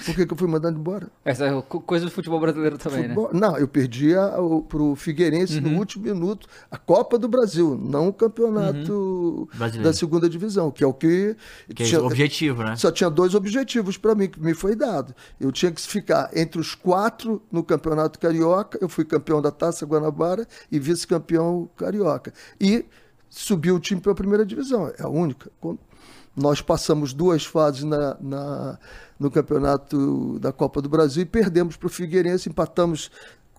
por 0.06 0.16
que, 0.16 0.26
que 0.26 0.34
eu 0.34 0.38
fui 0.38 0.48
mandado 0.48 0.78
embora. 0.80 1.08
Essa 1.26 1.46
é 1.46 1.62
co- 1.62 1.82
coisa 1.82 2.06
do 2.06 2.12
futebol 2.12 2.40
brasileiro 2.40 2.78
também, 2.78 3.08
né? 3.08 3.14
Futebol- 3.16 3.30
Não, 3.34 3.58
eu 3.58 3.68
perdi 3.68 4.16
a, 4.16 4.40
o, 4.40 4.62
pro 4.62 4.96
Figueirense 4.96 5.58
Uhum. 5.58 5.72
no 5.72 5.78
último 5.80 6.06
minuto 6.06 6.48
a 6.72 6.78
Copa 6.78 7.18
do 7.18 7.28
Brasil, 7.28 7.78
não 7.82 8.08
o 8.10 8.14
campeonato 8.14 8.94
Uhum. 8.94 9.27
Brasileiro. 9.54 9.84
da 9.90 9.94
segunda 9.94 10.30
divisão, 10.30 10.70
que 10.72 10.84
é 10.84 10.88
o 10.88 10.94
que. 10.94 11.36
Que 11.76 11.84
é 11.84 11.86
tinha- 11.86 12.02
o 12.02 12.06
objetivo, 12.06 12.64
né? 12.64 12.76
Só 12.76 12.92
tinha 12.92 13.10
dois 13.10 13.34
objetivos 13.36 13.98
para 13.98 14.14
mim, 14.16 14.28
que 14.28 14.40
me 14.40 14.54
foi 14.54 14.76
dado. 14.76 15.14
Eu 15.40 15.52
tinha 15.52 15.72
que 15.72 15.82
ficar 15.82 16.30
entre 16.36 16.60
os 16.60 16.74
quatro 16.76 17.42
no 17.52 17.64
Campeonato 17.64 18.20
Carioca, 18.20 18.78
eu 18.82 18.90
fui 18.90 19.06
campeão 19.06 19.42
da 19.42 19.52
Taça 19.52 19.86
Guanabara 19.86 20.48
e 20.72 20.80
vice-campeão 20.80 21.70
carioca. 21.78 22.34
E 22.60 22.86
subiu 23.30 23.76
o 23.76 23.80
time 23.80 24.00
para 24.02 24.12
a 24.12 24.16
primeira 24.16 24.46
divisão, 24.46 24.88
é 24.98 25.04
a 25.04 25.10
única. 25.10 25.52
Nós 26.36 26.62
passamos 26.62 27.14
duas 27.14 27.44
fases 27.46 27.84
na, 27.84 28.16
na- 28.22 28.78
no 29.20 29.32
campeonato 29.32 30.38
da 30.40 30.52
Copa 30.54 30.80
do 30.84 30.88
Brasil 30.88 31.24
e 31.24 31.26
perdemos 31.26 31.76
para 31.76 31.88
o 31.88 31.90
Figueirense, 31.90 32.48
empatamos 32.48 33.10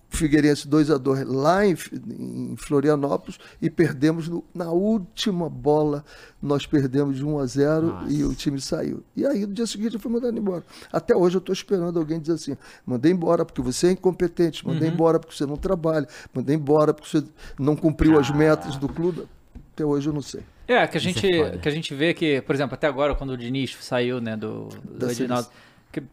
Figueirense 0.09 0.67
2 0.67 0.89
a 0.89 0.97
2 0.97 1.25
lá 1.27 1.65
em, 1.65 1.75
em 2.19 2.55
Florianópolis 2.57 3.37
e 3.61 3.69
perdemos 3.69 4.27
no- 4.27 4.43
na 4.53 4.71
última 4.71 5.47
bola, 5.49 6.03
nós 6.41 6.65
perdemos 6.65 7.17
de 7.17 7.23
1 7.25 7.39
a 7.39 7.45
0 7.45 7.97
e 8.09 8.23
o 8.23 8.33
time 8.33 8.59
saiu. 8.59 9.03
E 9.15 9.25
aí 9.25 9.45
no 9.45 9.53
dia 9.53 9.67
seguinte 9.67 9.93
eu 9.93 9.99
fui 9.99 10.11
mandado 10.11 10.37
embora. 10.37 10.63
Até 10.91 11.15
hoje 11.15 11.35
eu 11.37 11.39
estou 11.39 11.53
esperando 11.53 11.99
alguém 11.99 12.19
dizer 12.19 12.33
assim: 12.33 12.57
mandei 12.85 13.11
embora 13.11 13.45
porque 13.45 13.61
você 13.61 13.87
é 13.87 13.91
incompetente, 13.91 14.65
mandei 14.65 14.89
embora 14.89 15.19
porque 15.19 15.35
você 15.35 15.45
não 15.45 15.57
trabalha, 15.57 16.07
mandei 16.33 16.55
embora 16.55 16.93
porque 16.93 17.09
você 17.09 17.23
não 17.57 17.75
cumpriu 17.75 18.19
as 18.19 18.29
metas 18.31 18.75
do 18.77 18.89
clube. 18.89 19.27
Até 19.73 19.85
hoje 19.85 20.09
eu 20.09 20.13
não 20.13 20.21
sei. 20.21 20.41
É, 20.67 20.85
que 20.85 20.97
a 20.97 20.99
é 20.99 21.01
gente, 21.01 21.21
que 21.61 21.67
a 21.67 21.71
gente 21.71 21.93
vê 21.95 22.13
que, 22.13 22.41
por 22.41 22.53
exemplo, 22.53 22.73
até 22.75 22.85
agora, 22.85 23.15
quando 23.15 23.31
o 23.31 23.37
Diniz 23.37 23.77
saiu, 23.81 24.19
né, 24.21 24.35
do, 24.37 24.69
do 24.83 25.09
Edinaldo, 25.09 25.49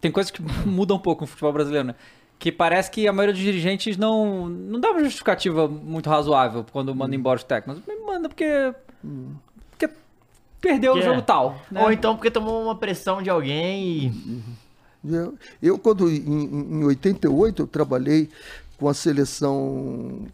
tem 0.00 0.10
coisas 0.10 0.30
que 0.30 0.40
mudam 0.66 0.96
um 0.96 1.00
pouco 1.00 1.22
no 1.22 1.26
futebol 1.26 1.52
brasileiro, 1.52 1.88
né? 1.88 1.94
Que 2.38 2.52
parece 2.52 2.90
que 2.90 3.08
a 3.08 3.12
maioria 3.12 3.32
dos 3.32 3.42
dirigentes 3.42 3.96
não, 3.96 4.46
não 4.48 4.78
dá 4.78 4.90
uma 4.90 5.02
justificativa 5.02 5.66
muito 5.66 6.08
razoável 6.10 6.64
quando 6.70 6.94
manda 6.94 7.12
Hum. 7.14 7.18
embora 7.18 7.38
os 7.38 7.44
técnicos. 7.44 7.82
Mas 7.86 7.96
Manda 8.06 8.28
porque. 8.28 8.74
Porque 9.70 9.88
perdeu 10.60 10.92
o 10.92 10.94
Que 10.96 11.00
é. 11.00 11.04
jogo 11.04 11.22
tal. 11.22 11.58
Né? 11.70 11.82
Ou 11.82 11.90
então 11.92 12.14
porque 12.14 12.30
tomou 12.30 12.62
uma 12.62 12.76
pressão 12.76 13.22
de 13.22 13.30
alguém 13.30 14.06
e. 14.06 14.42
Eu, 15.04 15.34
eu, 15.62 15.78
quando 15.78 16.10
em, 16.10 16.16
em 16.16 16.80
em 16.80 16.84
88 16.84 17.62
eu 17.62 17.66
trabalhei 17.66 18.28
com 18.78 18.88
a 18.88 18.94
seleção 18.94 20.26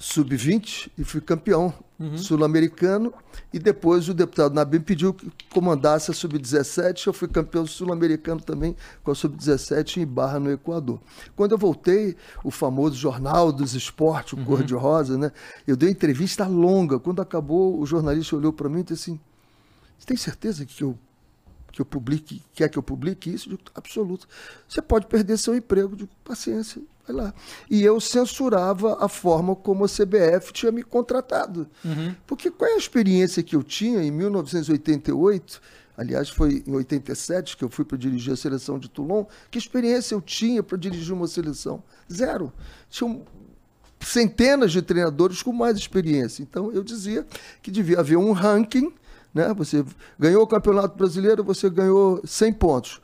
sub-20 0.00 0.90
e 0.96 1.04
fui 1.04 1.20
campeão 1.20 1.74
sul-americano 2.16 3.12
e 3.52 3.58
depois 3.58 4.08
o 4.08 4.14
deputado 4.14 4.54
Nabim 4.54 4.80
pediu 4.80 5.12
que 5.12 5.30
comandasse 5.50 6.10
a 6.10 6.14
sub-17, 6.14 7.06
eu 7.06 7.12
fui 7.12 7.28
campeão 7.28 7.66
sul-americano 7.66 8.40
também 8.40 8.74
com 9.04 9.10
a 9.10 9.14
sub-17 9.14 9.98
em 9.98 10.06
Barra 10.06 10.40
no 10.40 10.50
Equador. 10.50 10.98
Quando 11.36 11.52
eu 11.52 11.58
voltei, 11.58 12.16
o 12.42 12.50
famoso 12.50 12.96
Jornal 12.96 13.52
dos 13.52 13.74
Esportes, 13.74 14.32
o 14.32 14.42
Cor 14.46 14.64
de 14.64 14.72
Rosa, 14.72 15.18
né? 15.18 15.30
Eu 15.66 15.76
dei 15.76 15.90
uma 15.90 15.92
entrevista 15.92 16.46
longa. 16.46 16.98
Quando 16.98 17.20
acabou, 17.20 17.78
o 17.78 17.84
jornalista 17.84 18.34
olhou 18.34 18.54
para 18.54 18.70
mim 18.70 18.80
e 18.80 18.84
disse 18.84 19.10
assim: 19.10 19.20
"Você 19.98 20.06
tem 20.06 20.16
certeza 20.16 20.64
que 20.64 20.82
eu 20.82 20.98
que 21.70 21.80
eu 21.80 21.84
publique, 21.84 22.42
quer 22.52 22.68
que 22.68 22.78
eu 22.78 22.82
publique 22.82 23.30
isso? 23.30 23.48
Eu 23.48 23.56
digo, 23.56 23.70
absoluto. 23.74 24.26
Você 24.68 24.82
pode 24.82 25.06
perder 25.06 25.38
seu 25.38 25.54
emprego, 25.54 25.92
eu 25.92 25.96
digo, 25.96 26.10
paciência, 26.24 26.82
lá. 27.12 27.34
E 27.70 27.82
eu 27.82 28.00
censurava 28.00 28.96
a 29.00 29.08
forma 29.08 29.54
como 29.54 29.84
a 29.84 29.88
CBF 29.88 30.52
tinha 30.52 30.72
me 30.72 30.82
contratado. 30.82 31.68
Porque 32.26 32.50
qual 32.50 32.70
é 32.70 32.74
a 32.74 32.78
experiência 32.78 33.42
que 33.42 33.54
eu 33.56 33.62
tinha 33.62 34.02
em 34.02 34.10
1988? 34.10 35.60
Aliás, 35.96 36.30
foi 36.30 36.64
em 36.66 36.72
87 36.72 37.56
que 37.56 37.64
eu 37.64 37.68
fui 37.68 37.84
para 37.84 37.98
dirigir 37.98 38.32
a 38.32 38.36
seleção 38.36 38.78
de 38.78 38.88
Toulon. 38.88 39.26
Que 39.50 39.58
experiência 39.58 40.14
eu 40.14 40.20
tinha 40.22 40.62
para 40.62 40.78
dirigir 40.78 41.12
uma 41.12 41.26
seleção? 41.26 41.82
Zero. 42.10 42.52
Tinha 42.88 43.20
centenas 44.00 44.72
de 44.72 44.80
treinadores 44.80 45.42
com 45.42 45.52
mais 45.52 45.76
experiência. 45.76 46.42
Então 46.42 46.72
eu 46.72 46.82
dizia 46.82 47.26
que 47.62 47.70
devia 47.70 48.00
haver 48.00 48.16
um 48.16 48.32
ranking, 48.32 48.92
né? 49.34 49.52
Você 49.54 49.84
ganhou 50.18 50.42
o 50.42 50.46
Campeonato 50.46 50.96
Brasileiro, 50.96 51.44
você 51.44 51.68
ganhou 51.68 52.20
100 52.24 52.52
pontos. 52.54 53.00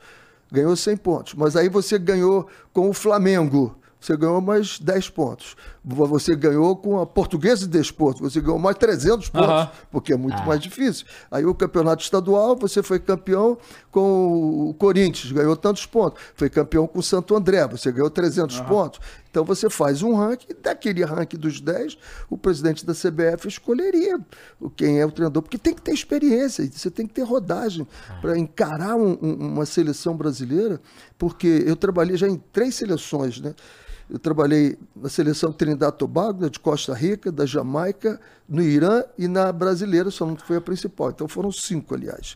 Ganhou 0.51 0.75
100 0.75 0.97
pontos, 0.97 1.33
mas 1.33 1.55
aí 1.55 1.67
você 1.67 1.99
ganhou 1.99 2.47
com 2.71 2.89
o 2.89 2.93
Flamengo, 2.93 3.76
você 3.99 4.15
ganhou 4.15 4.39
mais 4.41 4.79
10 4.79 5.09
pontos. 5.09 5.55
Você 5.83 6.35
ganhou 6.35 6.75
com 6.75 6.99
a 6.99 7.05
Portuguesa 7.05 7.61
de 7.61 7.77
Desporto, 7.77 8.21
você 8.21 8.39
ganhou 8.41 8.59
mais 8.59 8.77
300 8.77 9.29
pontos, 9.29 9.49
Aham. 9.49 9.71
porque 9.91 10.13
é 10.13 10.17
muito 10.17 10.41
mais 10.43 10.59
difícil. 10.59 11.05
Aí 11.31 11.45
o 11.45 11.55
campeonato 11.55 12.03
estadual, 12.03 12.55
você 12.55 12.83
foi 12.83 12.99
campeão 12.99 13.57
com 13.91 14.69
o 14.69 14.73
Corinthians, 14.73 15.31
ganhou 15.31 15.55
tantos 15.55 15.85
pontos. 15.85 16.21
Foi 16.35 16.49
campeão 16.49 16.85
com 16.87 16.99
o 16.99 17.03
Santo 17.03 17.35
André, 17.35 17.65
você 17.67 17.91
ganhou 17.91 18.09
300 18.09 18.59
pontos. 18.61 18.99
Então 19.37 19.45
você 19.45 19.69
faz 19.69 20.01
um 20.01 20.15
ranking, 20.15 20.47
daquele 20.63 21.05
ranking 21.05 21.37
dos 21.37 21.61
10, 21.61 21.95
o 22.27 22.35
presidente 22.35 22.83
da 22.83 22.93
CBF 22.95 23.47
escolheria 23.47 24.19
quem 24.75 24.99
é 24.99 25.05
o 25.05 25.11
treinador, 25.11 25.43
porque 25.43 25.59
tem 25.59 25.75
que 25.75 25.81
ter 25.83 25.93
experiência, 25.93 26.67
você 26.71 26.89
tem 26.89 27.05
que 27.05 27.13
ter 27.13 27.21
rodagem 27.21 27.87
para 28.19 28.35
encarar 28.35 28.95
um- 28.95 29.15
um- 29.21 29.33
uma 29.53 29.65
seleção 29.67 30.17
brasileira, 30.17 30.81
porque 31.19 31.63
eu 31.67 31.75
trabalhei 31.75 32.17
já 32.17 32.27
em 32.27 32.37
três 32.51 32.73
seleções, 32.73 33.39
né? 33.39 33.53
Eu 34.09 34.17
trabalhei 34.17 34.75
na 34.95 35.07
seleção 35.07 35.51
Trinidad 35.51 35.93
e 35.93 35.97
Tobago, 35.99 36.39
da 36.41 36.49
de 36.49 36.59
Costa 36.59 36.95
Rica, 36.95 37.31
da 37.31 37.45
Jamaica, 37.45 38.19
no 38.49 38.63
Irã 38.63 39.03
e 39.19 39.27
na 39.27 39.51
brasileira, 39.51 40.09
só 40.09 40.25
não 40.25 40.35
foi 40.35 40.57
a 40.57 40.61
principal. 40.61 41.11
Então 41.11 41.27
foram 41.27 41.51
cinco, 41.51 41.93
aliás. 41.93 42.35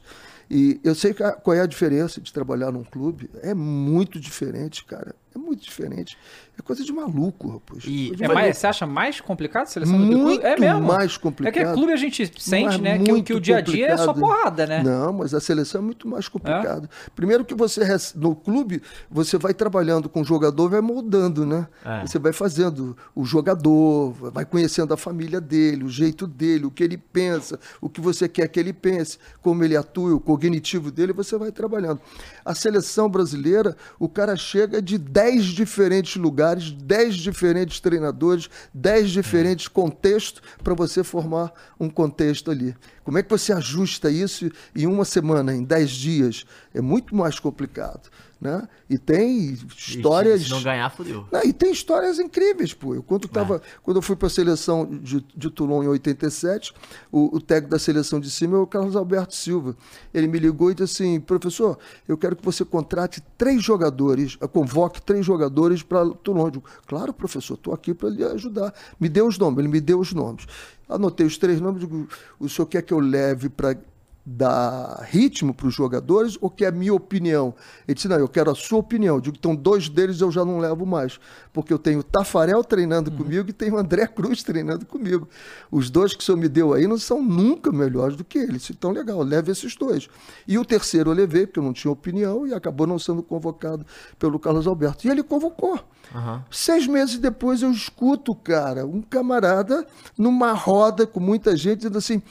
E 0.51 0.79
eu 0.83 0.93
sei 0.93 1.15
qual 1.15 1.55
é 1.57 1.61
a 1.61 1.65
diferença 1.65 2.21
de 2.21 2.31
trabalhar 2.31 2.71
num 2.71 2.83
clube. 2.83 3.27
É 3.41 3.55
muito 3.55 4.19
diferente, 4.19 4.85
cara. 4.85 5.15
É 5.33 5.37
muito 5.39 5.63
diferente. 5.63 6.17
É 6.59 6.61
coisa 6.61 6.83
de 6.83 6.91
maluco, 6.91 7.47
rapaz. 7.53 7.85
E- 7.85 8.11
É 8.19 8.27
mais, 8.27 8.57
você 8.57 8.67
acha 8.67 8.85
mais 8.85 9.21
complicado 9.21 9.63
a 9.63 9.65
seleção 9.67 9.97
do 9.97 10.03
que 10.05 10.09
clube? 10.11 10.23
Muito 10.25 10.45
É 10.45 10.59
mesmo. 10.59 10.81
mais 10.81 11.15
É 11.15 11.19
complicado. 11.19 11.53
que 11.67 11.73
clube 11.73 11.93
a 11.93 11.95
gente 11.95 12.31
sente, 12.41 12.75
é 12.75 12.77
né? 12.77 12.97
Que, 12.99 13.09
o- 13.11 13.13
muito 13.13 13.25
que 13.27 13.33
o 13.33 13.39
dia 13.39 13.57
a 13.57 13.61
dia 13.61 13.87
é 13.87 13.97
só 13.97 14.13
porrada, 14.13 14.67
né? 14.67 14.83
Não, 14.83 15.13
mas 15.13 15.33
a 15.33 15.39
seleção 15.39 15.79
é 15.79 15.83
muito 15.83 16.05
mais 16.07 16.27
complicado. 16.27 16.89
Primeiro 17.15 17.45
que 17.45 17.55
você 17.55 17.81
no 18.15 18.35
clube 18.35 18.81
você 19.09 19.37
vai 19.37 19.53
trabalhando 19.53 20.09
com 20.09 20.19
o 20.21 20.25
jogador, 20.25 20.69
vai 20.69 20.81
moldando, 20.81 21.45
né? 21.45 21.65
É. 21.85 22.01
Você 22.05 22.19
vai 22.19 22.33
fazendo 22.33 22.97
o 23.15 23.23
jogador, 23.23 24.11
vai 24.31 24.43
conhecendo 24.43 24.93
a 24.93 24.97
família 24.97 25.39
dele, 25.39 25.85
o 25.85 25.89
jeito 25.89 26.27
dele, 26.27 26.65
o 26.65 26.71
que 26.71 26.83
ele 26.83 26.97
pensa, 26.97 27.57
o 27.79 27.87
que 27.89 28.01
você 28.01 28.27
quer 28.27 28.47
que 28.49 28.59
ele 28.59 28.73
pense, 28.73 29.17
como 29.41 29.63
ele 29.63 29.77
atua, 29.77 30.13
o 30.13 30.19
cognitivo 30.19 30.91
dele, 30.91 31.13
você 31.13 31.37
vai 31.37 31.51
trabalhando. 31.53 32.01
A 32.43 32.53
seleção 32.53 33.09
brasileira, 33.09 33.77
o 33.97 34.09
cara 34.09 34.35
chega 34.35 34.81
de 34.81 34.97
10 34.97 35.20
diferentes 35.45 36.15
lugares, 36.15 36.71
10 36.71 37.15
diferentes 37.15 37.79
treinadores, 37.79 38.49
10 38.73 39.11
diferentes 39.11 39.67
contextos 39.67 40.41
para 40.63 40.73
você 40.73 41.03
formar 41.03 41.51
um 41.79 41.89
contexto 41.89 42.49
ali. 42.49 42.75
Como 43.03 43.17
é 43.17 43.23
que 43.23 43.29
você 43.29 43.51
ajusta 43.51 44.09
isso 44.09 44.49
em 44.75 44.87
uma 44.87 45.05
semana, 45.05 45.53
em 45.53 45.63
10 45.63 45.89
dias? 45.91 46.45
É 46.73 46.81
muito 46.81 47.15
mais 47.15 47.39
complicado. 47.39 48.09
Né? 48.41 48.67
E 48.89 48.97
tem 48.97 49.53
histórias. 49.77 50.41
Se 50.41 50.49
não 50.49 50.63
ganhar, 50.63 50.89
fodeu. 50.89 51.27
E 51.45 51.53
tem 51.53 51.71
histórias 51.71 52.17
incríveis, 52.17 52.73
pô. 52.73 52.95
Eu, 52.95 53.03
quando, 53.03 53.27
tava, 53.27 53.61
quando 53.83 53.97
eu 53.97 54.01
fui 54.01 54.15
para 54.15 54.25
a 54.25 54.31
seleção 54.31 54.83
de, 54.83 55.23
de 55.37 55.51
Toulon 55.51 55.83
em 55.83 55.87
87, 55.87 56.73
o, 57.11 57.35
o 57.35 57.39
técnico 57.39 57.69
da 57.69 57.77
seleção 57.77 58.19
de 58.19 58.31
cima 58.31 58.57
é 58.57 58.59
o 58.59 58.65
Carlos 58.65 58.95
Alberto 58.95 59.35
Silva. 59.35 59.77
Ele 60.11 60.25
me 60.25 60.39
ligou 60.39 60.71
e 60.71 60.73
disse 60.73 61.03
assim: 61.03 61.19
professor, 61.19 61.77
eu 62.07 62.17
quero 62.17 62.35
que 62.35 62.43
você 62.43 62.65
contrate 62.65 63.21
três 63.37 63.63
jogadores, 63.63 64.39
eh, 64.41 64.47
convoque 64.47 64.99
três 65.03 65.23
jogadores 65.23 65.83
para 65.83 66.09
Toulon. 66.09 66.47
Eu 66.47 66.51
digo, 66.51 66.65
claro, 66.87 67.13
professor, 67.13 67.53
estou 67.53 67.75
aqui 67.75 67.93
para 67.93 68.09
lhe 68.09 68.23
ajudar. 68.23 68.73
Me 68.99 69.07
deu 69.07 69.27
os 69.27 69.37
nomes, 69.37 69.59
ele 69.59 69.67
me 69.67 69.79
deu 69.79 69.99
os 69.99 70.13
nomes. 70.13 70.47
Anotei 70.89 71.27
os 71.27 71.37
três 71.37 71.61
nomes, 71.61 71.79
digo, 71.79 72.09
o 72.39 72.49
senhor 72.49 72.65
quer 72.65 72.81
que 72.81 72.91
eu 72.91 72.99
leve 72.99 73.49
para 73.49 73.77
dar 74.25 75.03
ritmo 75.09 75.53
para 75.53 75.67
os 75.67 75.73
jogadores 75.73 76.37
ou 76.39 76.49
que 76.49 76.63
é 76.63 76.67
a 76.67 76.71
minha 76.71 76.93
opinião? 76.93 77.53
Ele 77.87 77.95
disse, 77.95 78.07
não, 78.07 78.17
eu 78.17 78.27
quero 78.27 78.51
a 78.51 78.55
sua 78.55 78.79
opinião. 78.79 79.15
Eu 79.15 79.21
digo, 79.21 79.37
então 79.37 79.55
dois 79.55 79.89
deles 79.89 80.21
eu 80.21 80.31
já 80.31 80.45
não 80.45 80.59
levo 80.59 80.85
mais, 80.85 81.19
porque 81.51 81.73
eu 81.73 81.79
tenho 81.79 81.99
o 81.99 82.03
Tafarel 82.03 82.63
treinando 82.63 83.11
comigo 83.11 83.49
e 83.49 83.53
tenho 83.53 83.75
o 83.75 83.77
André 83.77 84.07
Cruz 84.07 84.43
treinando 84.43 84.85
comigo. 84.85 85.27
Os 85.71 85.89
dois 85.89 86.13
que 86.13 86.21
o 86.21 86.23
senhor 86.23 86.37
me 86.37 86.47
deu 86.47 86.73
aí 86.73 86.87
não 86.87 86.97
são 86.97 87.21
nunca 87.21 87.71
melhores 87.71 88.15
do 88.15 88.23
que 88.23 88.37
eles. 88.37 88.69
Então, 88.69 88.91
legal, 88.91 89.21
leve 89.21 89.51
esses 89.51 89.75
dois. 89.75 90.07
E 90.47 90.57
o 90.57 90.65
terceiro 90.65 91.11
eu 91.11 91.15
levei, 91.15 91.45
porque 91.45 91.59
eu 91.59 91.63
não 91.63 91.73
tinha 91.73 91.91
opinião 91.91 92.45
e 92.45 92.53
acabou 92.53 92.85
não 92.85 92.99
sendo 92.99 93.23
convocado 93.23 93.85
pelo 94.19 94.39
Carlos 94.39 94.67
Alberto. 94.67 95.07
E 95.07 95.09
ele 95.09 95.23
convocou. 95.23 95.79
Aham. 96.13 96.43
Seis 96.51 96.87
meses 96.87 97.17
depois 97.17 97.61
eu 97.61 97.71
escuto, 97.71 98.35
cara, 98.35 98.85
um 98.85 99.01
camarada 99.01 99.85
numa 100.17 100.51
roda 100.51 101.07
com 101.07 101.19
muita 101.19 101.55
gente 101.55 101.77
dizendo 101.77 101.97
assim: 101.97 102.21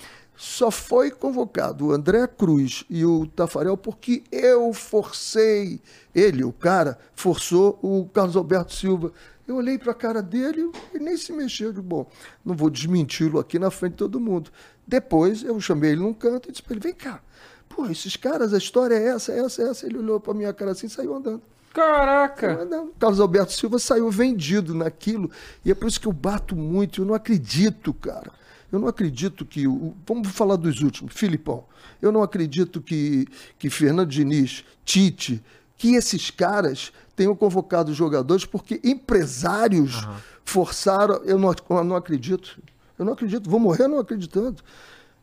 só 0.40 0.70
foi 0.70 1.10
convocado 1.10 1.88
o 1.88 1.92
André 1.92 2.26
Cruz 2.26 2.86
e 2.88 3.04
o 3.04 3.26
Tafarel 3.26 3.76
porque 3.76 4.22
eu 4.32 4.72
forcei. 4.72 5.82
Ele, 6.14 6.42
o 6.42 6.50
cara, 6.50 6.98
forçou 7.14 7.78
o 7.82 8.08
Carlos 8.08 8.36
Alberto 8.36 8.72
Silva. 8.72 9.12
Eu 9.46 9.56
olhei 9.56 9.76
para 9.76 9.92
a 9.92 9.94
cara 9.94 10.22
dele 10.22 10.72
e 10.94 10.98
nem 10.98 11.14
se 11.18 11.30
mexeu. 11.30 11.66
Eu 11.66 11.72
digo, 11.74 11.84
bom, 11.86 12.10
não 12.42 12.56
vou 12.56 12.70
desmenti-lo 12.70 13.38
aqui 13.38 13.58
na 13.58 13.70
frente 13.70 13.92
de 13.92 13.98
todo 13.98 14.18
mundo. 14.18 14.50
Depois 14.86 15.42
eu 15.42 15.60
chamei 15.60 15.90
ele 15.90 16.00
num 16.00 16.14
canto 16.14 16.48
e 16.48 16.52
disse 16.52 16.62
para 16.62 16.72
ele: 16.72 16.80
vem 16.80 16.94
cá, 16.94 17.20
pô, 17.68 17.84
esses 17.84 18.16
caras, 18.16 18.54
a 18.54 18.58
história 18.58 18.94
é 18.94 19.08
essa, 19.08 19.32
essa, 19.32 19.62
essa. 19.62 19.84
Ele 19.84 19.98
olhou 19.98 20.18
para 20.18 20.32
minha 20.32 20.54
cara 20.54 20.70
assim 20.70 20.86
e 20.86 20.90
saiu 20.90 21.14
andando. 21.14 21.42
Caraca! 21.74 22.64
Não, 22.64 22.88
Carlos 22.98 23.20
Alberto 23.20 23.52
Silva 23.52 23.78
saiu 23.78 24.10
vendido 24.10 24.74
naquilo. 24.74 25.30
E 25.62 25.70
é 25.70 25.74
por 25.74 25.86
isso 25.86 26.00
que 26.00 26.08
eu 26.08 26.14
bato 26.14 26.56
muito. 26.56 27.02
Eu 27.02 27.04
não 27.04 27.14
acredito, 27.14 27.92
cara. 27.92 28.39
Eu 28.70 28.78
não 28.78 28.88
acredito 28.88 29.44
que. 29.44 29.66
O, 29.66 29.94
vamos 30.06 30.28
falar 30.28 30.56
dos 30.56 30.80
últimos. 30.80 31.14
Filipão. 31.14 31.64
Eu 32.00 32.12
não 32.12 32.22
acredito 32.22 32.80
que, 32.80 33.26
que 33.58 33.68
Fernando 33.68 34.08
Diniz, 34.08 34.64
Tite, 34.84 35.42
que 35.76 35.94
esses 35.94 36.30
caras 36.30 36.92
tenham 37.16 37.34
convocado 37.34 37.92
jogadores 37.92 38.44
porque 38.44 38.80
empresários 38.84 40.06
forçaram. 40.44 41.16
Eu 41.24 41.38
não, 41.38 41.54
eu 41.70 41.84
não 41.84 41.96
acredito. 41.96 42.62
Eu 42.98 43.04
não 43.04 43.12
acredito. 43.12 43.48
Vou 43.50 43.60
morrer 43.60 43.88
não 43.88 43.98
acreditando. 43.98 44.62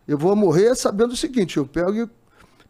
Eu 0.08 0.18
vou 0.18 0.36
morrer 0.36 0.76
sabendo 0.76 1.14
o 1.14 1.18
seguinte: 1.18 1.58
eu 1.58 1.66
pego 1.66 2.10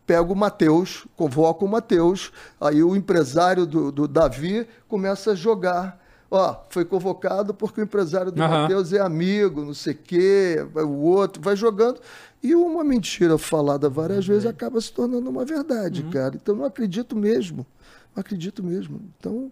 pego 0.07 0.31
o 0.31 0.35
Matheus, 0.37 1.05
convoco 1.17 1.65
o 1.65 1.69
Matheus, 1.69 2.31
aí 2.61 2.81
o 2.81 2.95
empresário 2.95 3.65
do, 3.65 3.91
do 3.91 4.07
Davi 4.07 4.65
começa 4.87 5.31
a 5.31 5.35
jogar. 5.35 6.01
Ó, 6.29 6.55
foi 6.69 6.83
convocado 6.83 7.53
porque 7.53 7.79
o 7.79 7.83
empresário 7.83 8.31
do 8.31 8.41
Aham. 8.43 8.63
Matheus 8.63 8.91
é 8.91 8.99
amigo, 8.99 9.63
não 9.63 9.73
sei 9.73 9.93
o 9.93 9.97
quê, 9.97 10.67
vai- 10.73 10.83
o 10.83 10.97
outro 10.99 11.41
vai 11.41 11.55
jogando. 11.55 11.99
E 12.43 12.53
uma 12.53 12.83
mentira 12.83 13.37
falada 13.37 13.89
várias 13.89 14.27
vezes 14.27 14.45
acaba 14.45 14.79
se 14.81 14.91
tornando 14.91 15.29
uma 15.29 15.45
verdade, 15.45 16.03
cara. 16.03 16.35
Então 16.35 16.55
não 16.55 16.65
acredito 16.65 17.15
mesmo. 17.15 17.65
Não 18.15 18.21
acredito 18.21 18.61
mesmo. 18.63 18.99
Então, 19.17 19.51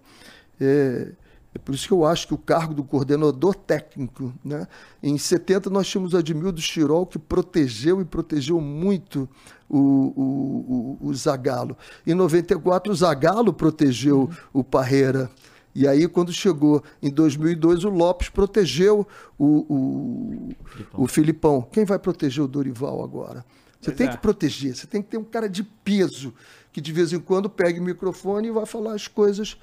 é, 0.60 1.12
é 1.54 1.58
por 1.60 1.74
isso 1.74 1.88
que 1.88 1.94
eu 1.94 2.06
acho 2.06 2.28
que 2.28 2.34
o 2.34 2.38
cargo 2.38 2.74
do 2.74 2.84
coordenador 2.84 3.56
técnico, 3.56 4.34
né? 4.44 4.68
Em 5.02 5.18
70 5.18 5.70
nós 5.70 5.88
tínhamos 5.88 6.14
o 6.14 6.18
Admildo 6.18 6.60
Chirol 6.62 7.06
que 7.06 7.18
protegeu 7.18 8.02
e 8.02 8.06
protegeu 8.06 8.60
muito 8.60 9.30
o, 9.70 9.78
o, 9.80 10.98
o, 11.02 11.08
o 11.08 11.14
Zagallo. 11.16 11.78
Em 12.06 12.14
94 12.14 12.92
o 12.92 12.96
Zagallo 12.96 13.54
protegeu 13.54 14.30
o 14.54 14.64
Parreira. 14.64 15.30
E 15.76 15.86
aí, 15.86 16.08
quando 16.08 16.32
chegou 16.32 16.82
em 17.04 17.12
2002, 17.12 17.84
o 17.84 17.90
Lopes 17.90 18.30
protegeu 18.30 19.06
o, 19.38 20.56
o, 20.96 21.04
o 21.04 21.08
Filipão. 21.08 21.62
Quem 21.70 21.84
vai 21.84 22.00
proteger 22.00 22.42
o 22.42 22.48
Dorival 22.48 23.04
agora? 23.04 23.46
Você 23.82 23.92
Pois 23.92 23.98
tem 23.98 24.08
é. 24.08 24.12
que 24.12 24.18
proteger, 24.18 24.76
você 24.76 24.88
tem 24.88 25.02
que 25.02 25.10
ter 25.10 25.18
um 25.18 25.24
cara 25.24 25.50
de 25.50 25.64
peso 25.64 26.34
que 26.72 26.82
de 26.82 26.92
vez 26.92 27.14
em 27.14 27.20
quando 27.20 27.50
pegue 27.50 27.80
o 27.80 27.84
microfone 27.84 28.48
e 28.48 28.52
vai 28.52 28.66
falar 28.66 28.96
as 28.96 29.08
coisas, 29.08 29.58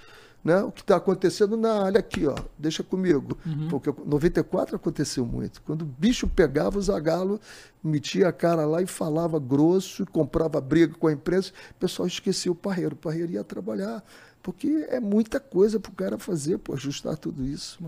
né? 0.44 0.62
O 0.62 0.72
que 0.72 0.80
está 0.80 0.96
acontecendo 0.96 1.56
na 1.56 1.84
olha 1.84 2.00
aqui, 2.00 2.26
ó, 2.26 2.34
deixa 2.58 2.82
comigo. 2.82 3.36
Uhum. 3.44 3.68
Porque 3.68 3.92
94 4.04 4.76
aconteceu 4.76 5.24
muito. 5.26 5.60
Quando 5.62 5.82
o 5.82 5.84
bicho 5.84 6.26
pegava 6.26 6.78
o 6.78 6.82
Zagalo, 6.82 7.40
metia 7.82 8.28
a 8.28 8.32
cara 8.32 8.64
lá 8.64 8.80
e 8.80 8.86
falava 8.86 9.38
grosso, 9.38 10.06
comprava 10.06 10.60
briga 10.60 10.94
com 10.94 11.06
a 11.06 11.12
imprensa, 11.12 11.52
o 11.72 11.74
pessoal 11.74 12.06
esquecia 12.06 12.50
o 12.50 12.54
Parreiro. 12.54 12.94
O 12.94 12.98
Parreiro 12.98 13.32
ia 13.32 13.44
trabalhar, 13.44 14.02
porque 14.42 14.86
é 14.88 14.98
muita 14.98 15.38
coisa 15.38 15.78
para 15.78 15.92
o 15.92 15.94
cara 15.94 16.18
fazer, 16.18 16.58
pô, 16.58 16.74
ajustar 16.74 17.16
tudo 17.16 17.44
isso. 17.44 17.78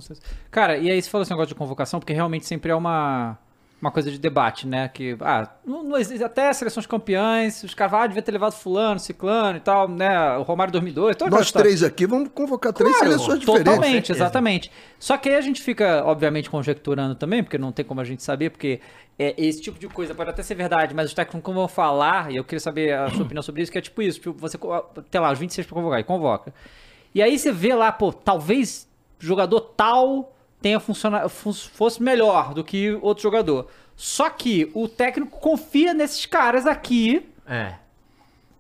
Cara, 0.51 0.79
e 0.79 0.91
aí 0.91 1.03
você 1.03 1.11
falou 1.11 1.23
esse 1.23 1.31
negócio 1.31 1.49
de 1.49 1.55
convocação, 1.55 1.99
porque 1.99 2.13
realmente 2.13 2.47
sempre 2.47 2.71
é 2.71 2.75
uma, 2.75 3.37
uma 3.85 3.91
coisa 3.91 4.11
de 4.11 4.19
debate, 4.19 4.67
né? 4.67 4.89
Que, 4.89 5.15
ah, 5.21 5.47
não, 5.65 5.83
não 5.85 5.99
existe, 5.99 6.25
até 6.25 6.51
seleções 6.55 6.87
campeãs, 6.87 7.63
os 7.63 7.75
caras 7.75 7.95
ah, 7.95 8.07
devia 8.07 8.23
ter 8.23 8.33
levado 8.33 8.53
fulano, 8.53 8.99
ciclano 8.99 9.59
e 9.59 9.61
tal, 9.61 9.87
né? 9.87 10.39
O 10.39 10.43
Romário 10.43 10.73
2002, 10.73 11.17
toda 11.17 11.27
aquela 11.27 11.39
Nós 11.41 11.49
história. 11.49 11.69
três 11.69 11.83
aqui 11.83 12.07
vamos 12.07 12.31
convocar 12.35 12.73
três 12.73 12.91
Claro, 12.97 13.13
seleções 13.13 13.41
diferentes. 13.41 13.65
Totalmente, 13.75 14.13
exatamente. 14.13 14.73
Só 14.99 15.19
que 15.19 15.29
aí 15.29 15.37
a 15.37 15.41
gente 15.43 15.61
fica, 15.61 16.03
obviamente, 16.07 16.49
conjecturando 16.49 17.15
também, 17.15 17.43
porque 17.43 17.59
não 17.59 17.73
tem 17.73 17.85
como 17.85 18.01
a 18.01 18.05
gente 18.05 18.23
saber, 18.23 18.49
porque 18.51 18.81
é, 19.19 19.35
esse 19.37 19.61
tipo 19.61 19.79
de 19.79 19.87
coisa 19.89 20.15
pode 20.15 20.31
até 20.31 20.43
ser 20.43 20.55
verdade, 20.55 20.95
mas 20.95 21.09
os 21.09 21.15
técnicos 21.15 21.55
vão 21.55 21.69
falar, 21.69 22.33
e 22.33 22.37
eu 22.37 22.45
queria 22.45 22.61
saber 22.61 22.95
a 22.95 23.11
sua 23.11 23.23
opinião 23.23 23.43
sobre 23.43 23.63
isso, 23.63 23.71
que 23.71 23.77
é 23.77 23.83
tipo 23.83 24.01
isso, 24.01 24.19
tipo, 24.19 24.33
você 24.39 24.59
tem 25.11 25.21
lá 25.21 25.31
os 25.31 25.39
26 25.39 25.67
pra 25.67 25.75
convocar, 25.75 26.01
e 26.01 26.05
convoca. 26.05 26.55
E 27.15 27.23
aí 27.23 27.39
você 27.39 27.53
vê 27.53 27.75
lá, 27.75 27.93
pô, 27.93 28.13
talvez 28.13 28.89
jogador 29.19 29.61
tal 29.61 30.33
tenha 30.65 30.81
funcionado, 30.81 31.29
fosse 31.29 32.03
melhor 32.03 32.55
do 32.55 32.65
que 32.65 32.99
outro 33.03 33.23
jogador. 33.23 33.69
Só 33.95 34.31
que 34.31 34.71
o 34.73 34.89
técnico 34.89 35.39
confia 35.39 35.93
nesses 35.93 36.25
caras 36.25 36.67
aqui 36.67 37.23
É. 37.47 37.75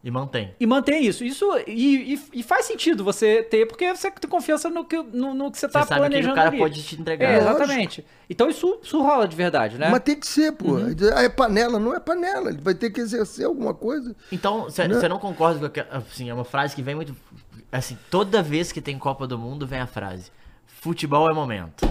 E 0.04 0.10
mantém. 0.10 0.54
e 0.60 0.66
mantém 0.66 1.02
isso. 1.06 1.24
Isso 1.24 1.46
e, 1.66 2.12
e- 2.14 2.22
e 2.34 2.42
faz 2.42 2.66
sentido 2.66 3.02
você 3.02 3.42
ter, 3.42 3.64
porque 3.66 3.88
você 3.96 4.10
tem 4.10 4.28
confiança 4.28 4.68
no 4.68 4.84
que, 4.84 4.96
no, 5.02 5.32
no 5.32 5.50
que 5.50 5.56
você 5.58 5.66
tá 5.66 5.80
Você 5.80 5.88
sabe 5.88 6.00
o 6.00 6.04
que 6.04 6.08
planejando 6.10 6.32
o 6.34 6.36
cara 6.36 6.48
ali. 6.50 6.58
pode 6.58 6.82
te 6.82 7.00
entregar. 7.00 7.24
É, 7.30 7.38
Lógico. 7.40 7.54
exatamente. 7.62 8.04
Então 8.28 8.50
isso, 8.50 8.78
isso 8.82 9.00
rola 9.00 9.26
de 9.26 9.34
verdade, 9.34 9.78
né? 9.78 9.88
Mas 9.90 10.02
tem 10.02 10.14
que 10.20 10.26
ser, 10.26 10.52
pô. 10.52 10.76
Ah, 11.16 11.22
é 11.22 11.28
panela, 11.30 11.78
não 11.80 11.94
é 11.94 12.00
panela. 12.00 12.50
Ele 12.50 12.60
vai 12.60 12.74
ter 12.74 12.90
que 12.90 13.00
exercer 13.00 13.46
alguma 13.46 13.72
coisa. 13.72 14.14
Então, 14.30 14.64
você 14.64 14.86
Né? 14.86 15.08
não 15.08 15.18
concorda 15.18 15.58
com 15.58 15.64
aquela, 15.64 15.88
assim, 15.96 16.28
é 16.28 16.34
uma 16.34 16.44
frase 16.44 16.74
que 16.76 16.82
vem 16.82 16.94
muito 16.94 17.16
assim, 17.72 17.96
toda 18.10 18.42
vez 18.42 18.70
que 18.70 18.82
tem 18.82 18.98
Copa 18.98 19.26
do 19.26 19.38
Mundo 19.38 19.66
vem 19.66 19.80
a 19.80 19.86
frase: 19.86 20.30
futebol 20.84 21.30
é 21.30 21.32
momento. 21.32 21.90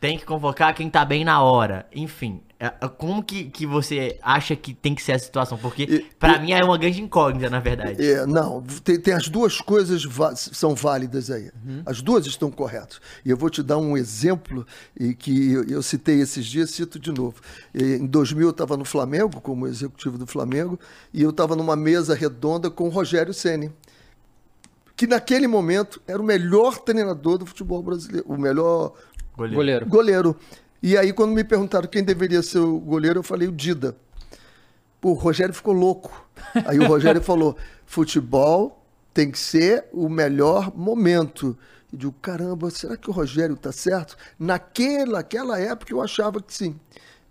Tem 0.00 0.18
que 0.18 0.24
convocar 0.24 0.74
quem 0.74 0.90
tá 0.90 1.04
bem 1.04 1.24
na 1.24 1.40
hora. 1.40 1.86
Enfim, 1.94 2.40
é- 2.58 2.66
é- 2.66 2.88
como 2.88 3.22
que, 3.22 3.44
que 3.44 3.64
você 3.64 4.18
acha 4.20 4.56
que 4.56 4.74
tem 4.74 4.92
que 4.92 5.00
ser 5.00 5.12
a 5.12 5.18
situação? 5.20 5.56
Porque 5.56 6.04
pra 6.18 6.40
mim 6.40 6.50
é 6.50 6.64
uma 6.64 6.76
grande 6.76 7.00
incógnita, 7.00 7.48
na 7.48 7.60
verdade. 7.60 8.04
É, 8.04 8.26
não, 8.26 8.60
tem, 8.82 8.98
tem 8.98 9.14
as 9.14 9.28
duas 9.28 9.60
coisas 9.60 10.02
são 10.36 10.74
válidas 10.74 11.30
aí. 11.30 11.52
Uhum. 11.64 11.82
As 11.86 12.02
duas 12.02 12.26
estão 12.26 12.50
corretas. 12.50 13.00
E 13.24 13.30
eu 13.30 13.36
vou 13.36 13.48
te 13.50 13.62
dar 13.62 13.78
um 13.78 13.96
exemplo 13.96 14.66
e 14.98 15.14
que 15.14 15.52
eu, 15.52 15.64
eu 15.68 15.80
citei 15.80 16.20
esses 16.20 16.44
dias, 16.44 16.70
cito 16.70 16.98
de 16.98 17.12
novo. 17.12 17.36
Em 17.72 18.04
2000 18.04 18.48
eu 18.48 18.50
estava 18.50 18.76
no 18.76 18.84
Flamengo, 18.84 19.40
como 19.40 19.64
executivo 19.68 20.18
do 20.18 20.26
Flamengo, 20.26 20.76
e 21.14 21.22
eu 21.22 21.30
estava 21.30 21.54
numa 21.54 21.76
mesa 21.76 22.16
redonda 22.16 22.68
com 22.68 22.88
o 22.88 22.90
Rogério 22.90 23.32
Ceni. 23.32 23.70
Que 24.98 25.06
naquele 25.06 25.46
momento 25.46 26.02
era 26.08 26.20
o 26.20 26.24
melhor 26.24 26.78
treinador 26.78 27.38
do 27.38 27.46
futebol 27.46 27.80
brasileiro, 27.80 28.26
o 28.28 28.36
melhor 28.36 28.92
Goleiro. 29.36 29.56
Goleiro. 29.56 29.86
goleiro. 29.86 30.36
E 30.82 30.98
aí, 30.98 31.12
quando 31.12 31.32
me 31.32 31.44
perguntaram 31.44 31.86
quem 31.86 32.02
deveria 32.02 32.42
ser 32.42 32.58
o 32.58 32.80
goleiro, 32.80 33.20
eu 33.20 33.22
falei 33.22 33.46
o 33.46 33.52
Dida. 33.52 33.96
O 35.00 35.12
Rogério 35.12 35.54
ficou 35.54 35.72
louco. 35.72 36.28
Aí 36.66 36.80
o 36.80 36.86
Rogério 36.88 37.22
falou: 37.22 37.56
futebol 37.86 38.84
tem 39.14 39.30
que 39.30 39.38
ser 39.38 39.84
o 39.92 40.08
melhor 40.08 40.76
momento. 40.76 41.56
E 41.92 41.96
digo, 41.96 42.12
caramba, 42.20 42.68
será 42.68 42.96
que 42.96 43.08
o 43.08 43.12
Rogério 43.12 43.56
tá 43.56 43.70
certo? 43.70 44.16
Naquela 44.36 45.20
aquela 45.20 45.60
época 45.60 45.92
eu 45.92 46.02
achava 46.02 46.42
que 46.42 46.52
sim. 46.52 46.74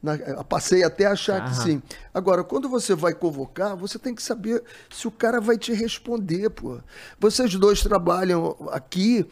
Na- 0.02 0.16
eu 0.16 0.44
passei 0.44 0.84
até 0.84 1.06
a 1.06 1.12
achar 1.12 1.44
que 1.44 1.52
Aham. 1.52 1.64
sim. 1.64 1.82
Agora, 2.14 2.44
quando 2.44 2.70
você 2.70 2.94
vai 2.94 3.14
convocar, 3.14 3.76
você 3.76 3.98
tem 3.98 4.14
que 4.14 4.22
saber 4.22 4.64
se 4.90 5.08
o 5.08 5.12
cara 5.12 5.42
vai 5.42 5.58
te 5.58 5.74
responder, 5.74 6.50
pô. 6.50 6.80
Vocês 7.20 7.56
dois 7.56 7.82
trabalham 7.82 8.56
aqui. 8.72 9.26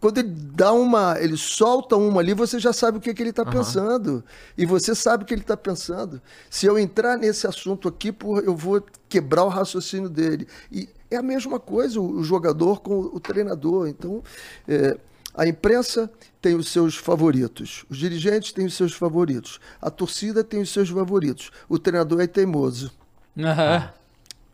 Quando 0.00 0.18
ele 0.18 0.30
dá 0.30 0.72
uma, 0.72 1.16
ele 1.20 1.36
solta 1.36 1.94
uma 1.94 2.20
ali, 2.20 2.32
você 2.32 2.58
já 2.58 2.72
sabe 2.72 2.96
o 2.96 3.00
que, 3.00 3.12
que 3.12 3.22
ele 3.22 3.30
está 3.30 3.44
pensando. 3.44 4.24
E 4.56 4.64
você 4.64 4.94
sabe 4.94 5.24
o 5.24 5.26
que 5.26 5.34
ele 5.34 5.42
está 5.42 5.58
pensando. 5.58 6.22
Se 6.48 6.64
eu 6.64 6.78
entrar 6.78 7.18
nesse 7.18 7.46
assunto 7.46 7.86
aqui, 7.86 8.10
pô, 8.10 8.40
eu 8.40 8.56
vou 8.56 8.82
quebrar 9.10 9.44
o 9.44 9.48
raciocínio 9.48 10.08
dele. 10.08 10.48
E 10.72 10.88
é 11.10 11.16
a 11.16 11.22
mesma 11.22 11.60
coisa 11.60 12.00
o, 12.00 12.18
o 12.20 12.24
jogador 12.24 12.80
com 12.80 12.98
o, 12.98 13.20
treinador. 13.20 13.88
Então, 13.88 14.22
é, 14.66 14.96
a 15.40 15.46
imprensa 15.46 16.10
tem 16.42 16.54
os 16.54 16.68
seus 16.68 16.96
favoritos, 16.96 17.86
os 17.88 17.96
dirigentes 17.96 18.52
têm 18.52 18.66
os 18.66 18.74
seus 18.74 18.92
favoritos, 18.92 19.58
a 19.80 19.90
torcida 19.90 20.44
tem 20.44 20.60
os 20.60 20.68
seus 20.70 20.90
favoritos, 20.90 21.50
o 21.66 21.78
treinador 21.78 22.20
é 22.20 22.26
teimoso. 22.26 22.92
Aham. 23.38 23.90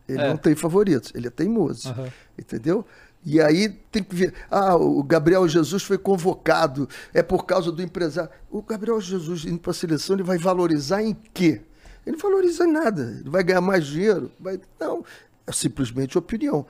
Ele 0.08 0.20
É. 0.20 0.28
não 0.28 0.36
tem 0.36 0.54
favoritos, 0.54 1.10
ele 1.12 1.26
é 1.26 1.30
teimoso. 1.30 1.88
Aham. 1.88 2.06
Entendeu? 2.38 2.86
E 3.24 3.40
aí 3.40 3.68
tem 3.90 4.00
que 4.04 4.14
ver. 4.14 4.32
Ah, 4.48 4.76
o 4.76 5.02
Gabriel 5.02 5.48
Jesus 5.48 5.82
foi 5.82 5.98
convocado, 5.98 6.88
é 7.12 7.20
por 7.20 7.44
causa 7.44 7.72
do 7.72 7.82
empresário. 7.82 8.30
O 8.48 8.62
Gabriel 8.62 9.00
Jesus 9.00 9.44
indo 9.44 9.58
para 9.58 9.72
a 9.72 9.74
seleção, 9.74 10.14
ele 10.14 10.22
vai 10.22 10.38
valorizar 10.38 11.02
em 11.02 11.16
quê? 11.34 11.62
Ele 12.06 12.16
não 12.16 12.22
valoriza 12.22 12.64
em 12.64 12.70
nada. 12.70 13.16
Ele 13.18 13.28
vai 13.28 13.42
ganhar 13.42 13.60
mais 13.60 13.84
dinheiro? 13.84 14.30
Vai... 14.38 14.60
Não, 14.78 15.04
é 15.44 15.50
simplesmente 15.50 16.16
opinião. 16.16 16.64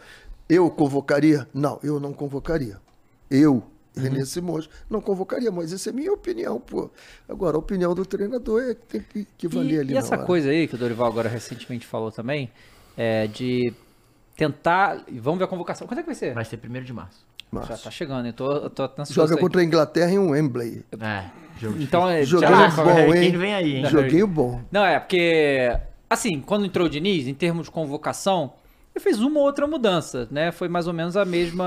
Eu 0.49 0.71
convocaria? 0.71 1.47
Não, 1.53 1.79
eu 1.83 2.01
não 2.01 2.15
convocaria. 2.15 2.79
Eu, 3.31 3.63
René 3.97 4.25
Simões, 4.25 4.69
não 4.91 5.01
convocaria, 5.01 5.51
mas 5.51 5.73
essa 5.73 5.89
é 5.91 5.93
minha 5.93 6.13
opinião, 6.13 6.61
pô. 6.61 6.91
Agora, 7.29 7.57
a 7.57 7.59
opinião 7.59 7.95
do 7.95 8.05
treinador 8.05 8.63
é 8.63 8.75
que 8.75 8.87
tem 8.87 9.01
que, 9.01 9.27
que 9.39 9.49
valer 9.49 9.75
E, 9.77 9.79
ali 9.81 9.91
e 9.91 9.95
na 9.95 10.01
essa 10.01 10.17
hora. 10.17 10.27
coisa 10.27 10.51
aí 10.51 10.69
que 10.69 10.75
o 10.75 10.79
Dorival 10.79 11.07
agora 11.07 11.29
recentemente 11.29 11.87
falou 11.87 12.13
também, 12.13 12.51
é 12.97 13.27
de 13.27 13.73
tentar. 14.37 15.03
Vamos 15.13 15.39
ver 15.39 15.45
a 15.45 15.49
convocação. 15.49 15.87
Quando 15.87 16.01
é 16.01 16.03
que 16.03 16.07
vai 16.07 16.15
ser? 16.15 16.35
Vai 16.35 16.45
ser 16.45 16.59
1 16.63 16.83
de 16.85 16.93
março. 16.93 17.25
Março. 17.51 17.69
Já 17.71 17.79
tá 17.79 17.91
chegando, 17.91 18.27
eu 18.27 18.33
tô, 18.33 18.53
eu 18.53 18.69
tô 18.71 18.83
ansioso 18.85 19.13
Joga 19.15 19.35
aí. 19.37 19.41
contra 19.41 19.61
a 19.61 19.65
Inglaterra 19.65 20.11
em 20.11 20.19
um 20.19 20.31
Wembley. 20.31 20.85
É, 21.01 21.25
jogo 21.59 21.81
Então, 21.81 22.09
é, 22.09 22.25
Joguinho 22.25 22.51
já- 22.51 22.85
bom, 22.85 23.15
hein? 23.15 23.31
Kane 23.31 23.37
vem 23.37 23.55
aí, 23.55 23.77
hein? 23.77 23.87
Joguinho 23.87 24.27
bom. 24.27 24.61
Não, 24.71 24.85
é, 24.85 24.99
porque. 24.99 25.71
Assim, 26.11 26.41
quando 26.41 26.67
entrou 26.67 26.87
o 26.87 26.91
Diniz, 26.91 27.27
em 27.27 27.35
termos 27.35 27.67
de 27.67 27.71
convocação, 27.73 28.53
ele 28.97 29.03
fez 29.03 29.21
uma 29.21 29.39
ou 29.41 29.47
outra 29.47 29.67
mudança, 29.67 30.27
né? 30.31 30.51
Foi 30.51 30.69
mais 30.69 30.87
ou 30.87 30.93
menos 30.93 31.17
a 31.17 31.25
mesma. 31.25 31.65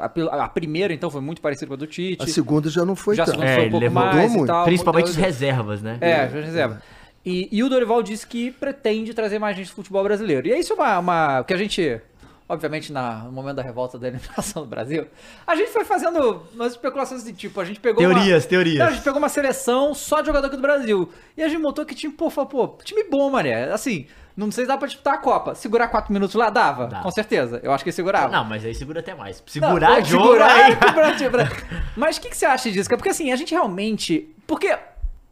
A, 0.00 0.44
a 0.44 0.48
primeira, 0.48 0.92
então, 0.92 1.10
foi 1.10 1.20
muito 1.20 1.40
parecida 1.40 1.66
com 1.66 1.74
a 1.74 1.76
do 1.76 1.86
Tite. 1.86 2.22
A 2.22 2.26
segunda 2.26 2.68
já 2.68 2.84
não 2.84 2.94
foi 2.94 3.16
já 3.16 3.22
a 3.22 3.26
tanto. 3.26 3.36
segunda 3.36 3.50
É, 3.50 3.54
foi 3.54 3.62
um 3.64 3.66
ele 3.66 3.90
pouco 3.90 3.94
mais 3.94 4.32
e 4.32 4.36
muito. 4.36 4.46
tal. 4.48 4.64
Principalmente 4.64 5.04
os 5.06 5.16
mudou- 5.16 5.24
reservas, 5.24 5.82
né? 5.82 5.98
É, 6.00 6.28
já 6.28 6.40
reserva. 6.40 6.82
E, 7.24 7.48
e 7.50 7.62
o 7.64 7.68
Dorival 7.68 8.02
disse 8.02 8.26
que 8.26 8.50
pretende 8.52 9.12
trazer 9.12 9.38
mais 9.38 9.56
gente 9.56 9.68
do 9.70 9.74
futebol 9.74 10.04
brasileiro. 10.04 10.46
E 10.46 10.52
é 10.52 10.58
isso 10.60 10.74
uma, 10.74 10.98
uma 11.00 11.42
que 11.44 11.52
a 11.52 11.56
gente, 11.56 12.00
obviamente, 12.48 12.92
na, 12.92 13.24
no 13.24 13.32
momento 13.32 13.56
da 13.56 13.62
revolta 13.62 13.98
da 13.98 14.06
eliminação 14.08 14.62
do 14.62 14.68
Brasil, 14.68 15.06
a 15.46 15.56
gente 15.56 15.70
foi 15.70 15.84
fazendo 15.84 16.42
umas 16.54 16.72
especulações 16.72 17.22
desse 17.24 17.34
tipo. 17.36 17.60
A 17.60 17.64
gente 17.64 17.80
pegou 17.80 17.98
Teorias, 17.98 18.44
uma, 18.44 18.48
teorias. 18.50 18.78
Não, 18.78 18.86
a 18.86 18.90
gente 18.92 19.02
pegou 19.02 19.18
uma 19.18 19.28
seleção 19.28 19.92
só 19.94 20.20
de 20.20 20.26
jogador 20.28 20.46
aqui 20.46 20.56
do 20.56 20.62
Brasil. 20.62 21.10
E 21.36 21.42
a 21.42 21.48
gente 21.48 21.60
montou 21.60 21.84
que 21.84 21.94
time, 21.96 22.12
pô, 22.12 22.30
falou, 22.30 22.48
pô, 22.48 22.68
time 22.84 23.02
bom, 23.10 23.28
mané. 23.28 23.72
Assim, 23.72 24.06
não 24.36 24.50
sei 24.50 24.64
se 24.64 24.68
dá 24.68 24.76
pra 24.76 24.86
disputar 24.86 25.14
a 25.14 25.18
Copa. 25.18 25.54
Segurar 25.54 25.88
quatro 25.88 26.12
minutos 26.12 26.34
lá, 26.34 26.50
dava, 26.50 26.86
Dá. 26.88 27.00
com 27.00 27.10
certeza. 27.10 27.58
Eu 27.62 27.72
acho 27.72 27.82
que 27.82 27.88
ele 27.90 27.94
segurava. 27.96 28.28
Não, 28.30 28.44
mas 28.44 28.64
aí 28.64 28.74
segura 28.74 29.00
até 29.00 29.14
mais. 29.14 29.38
Não, 29.56 29.68
Segurar 29.68 29.96
pô, 29.96 30.04
jogo 30.04 30.24
segurar 30.24 30.52
aí. 30.54 30.72
é 30.74 31.72
Mas 31.96 32.16
o 32.18 32.20
que, 32.20 32.28
que 32.28 32.36
você 32.36 32.44
acha 32.46 32.70
disso? 32.70 32.88
Porque 32.90 33.08
assim, 33.08 33.32
a 33.32 33.36
gente 33.36 33.52
realmente. 33.52 34.28
Porque, 34.46 34.76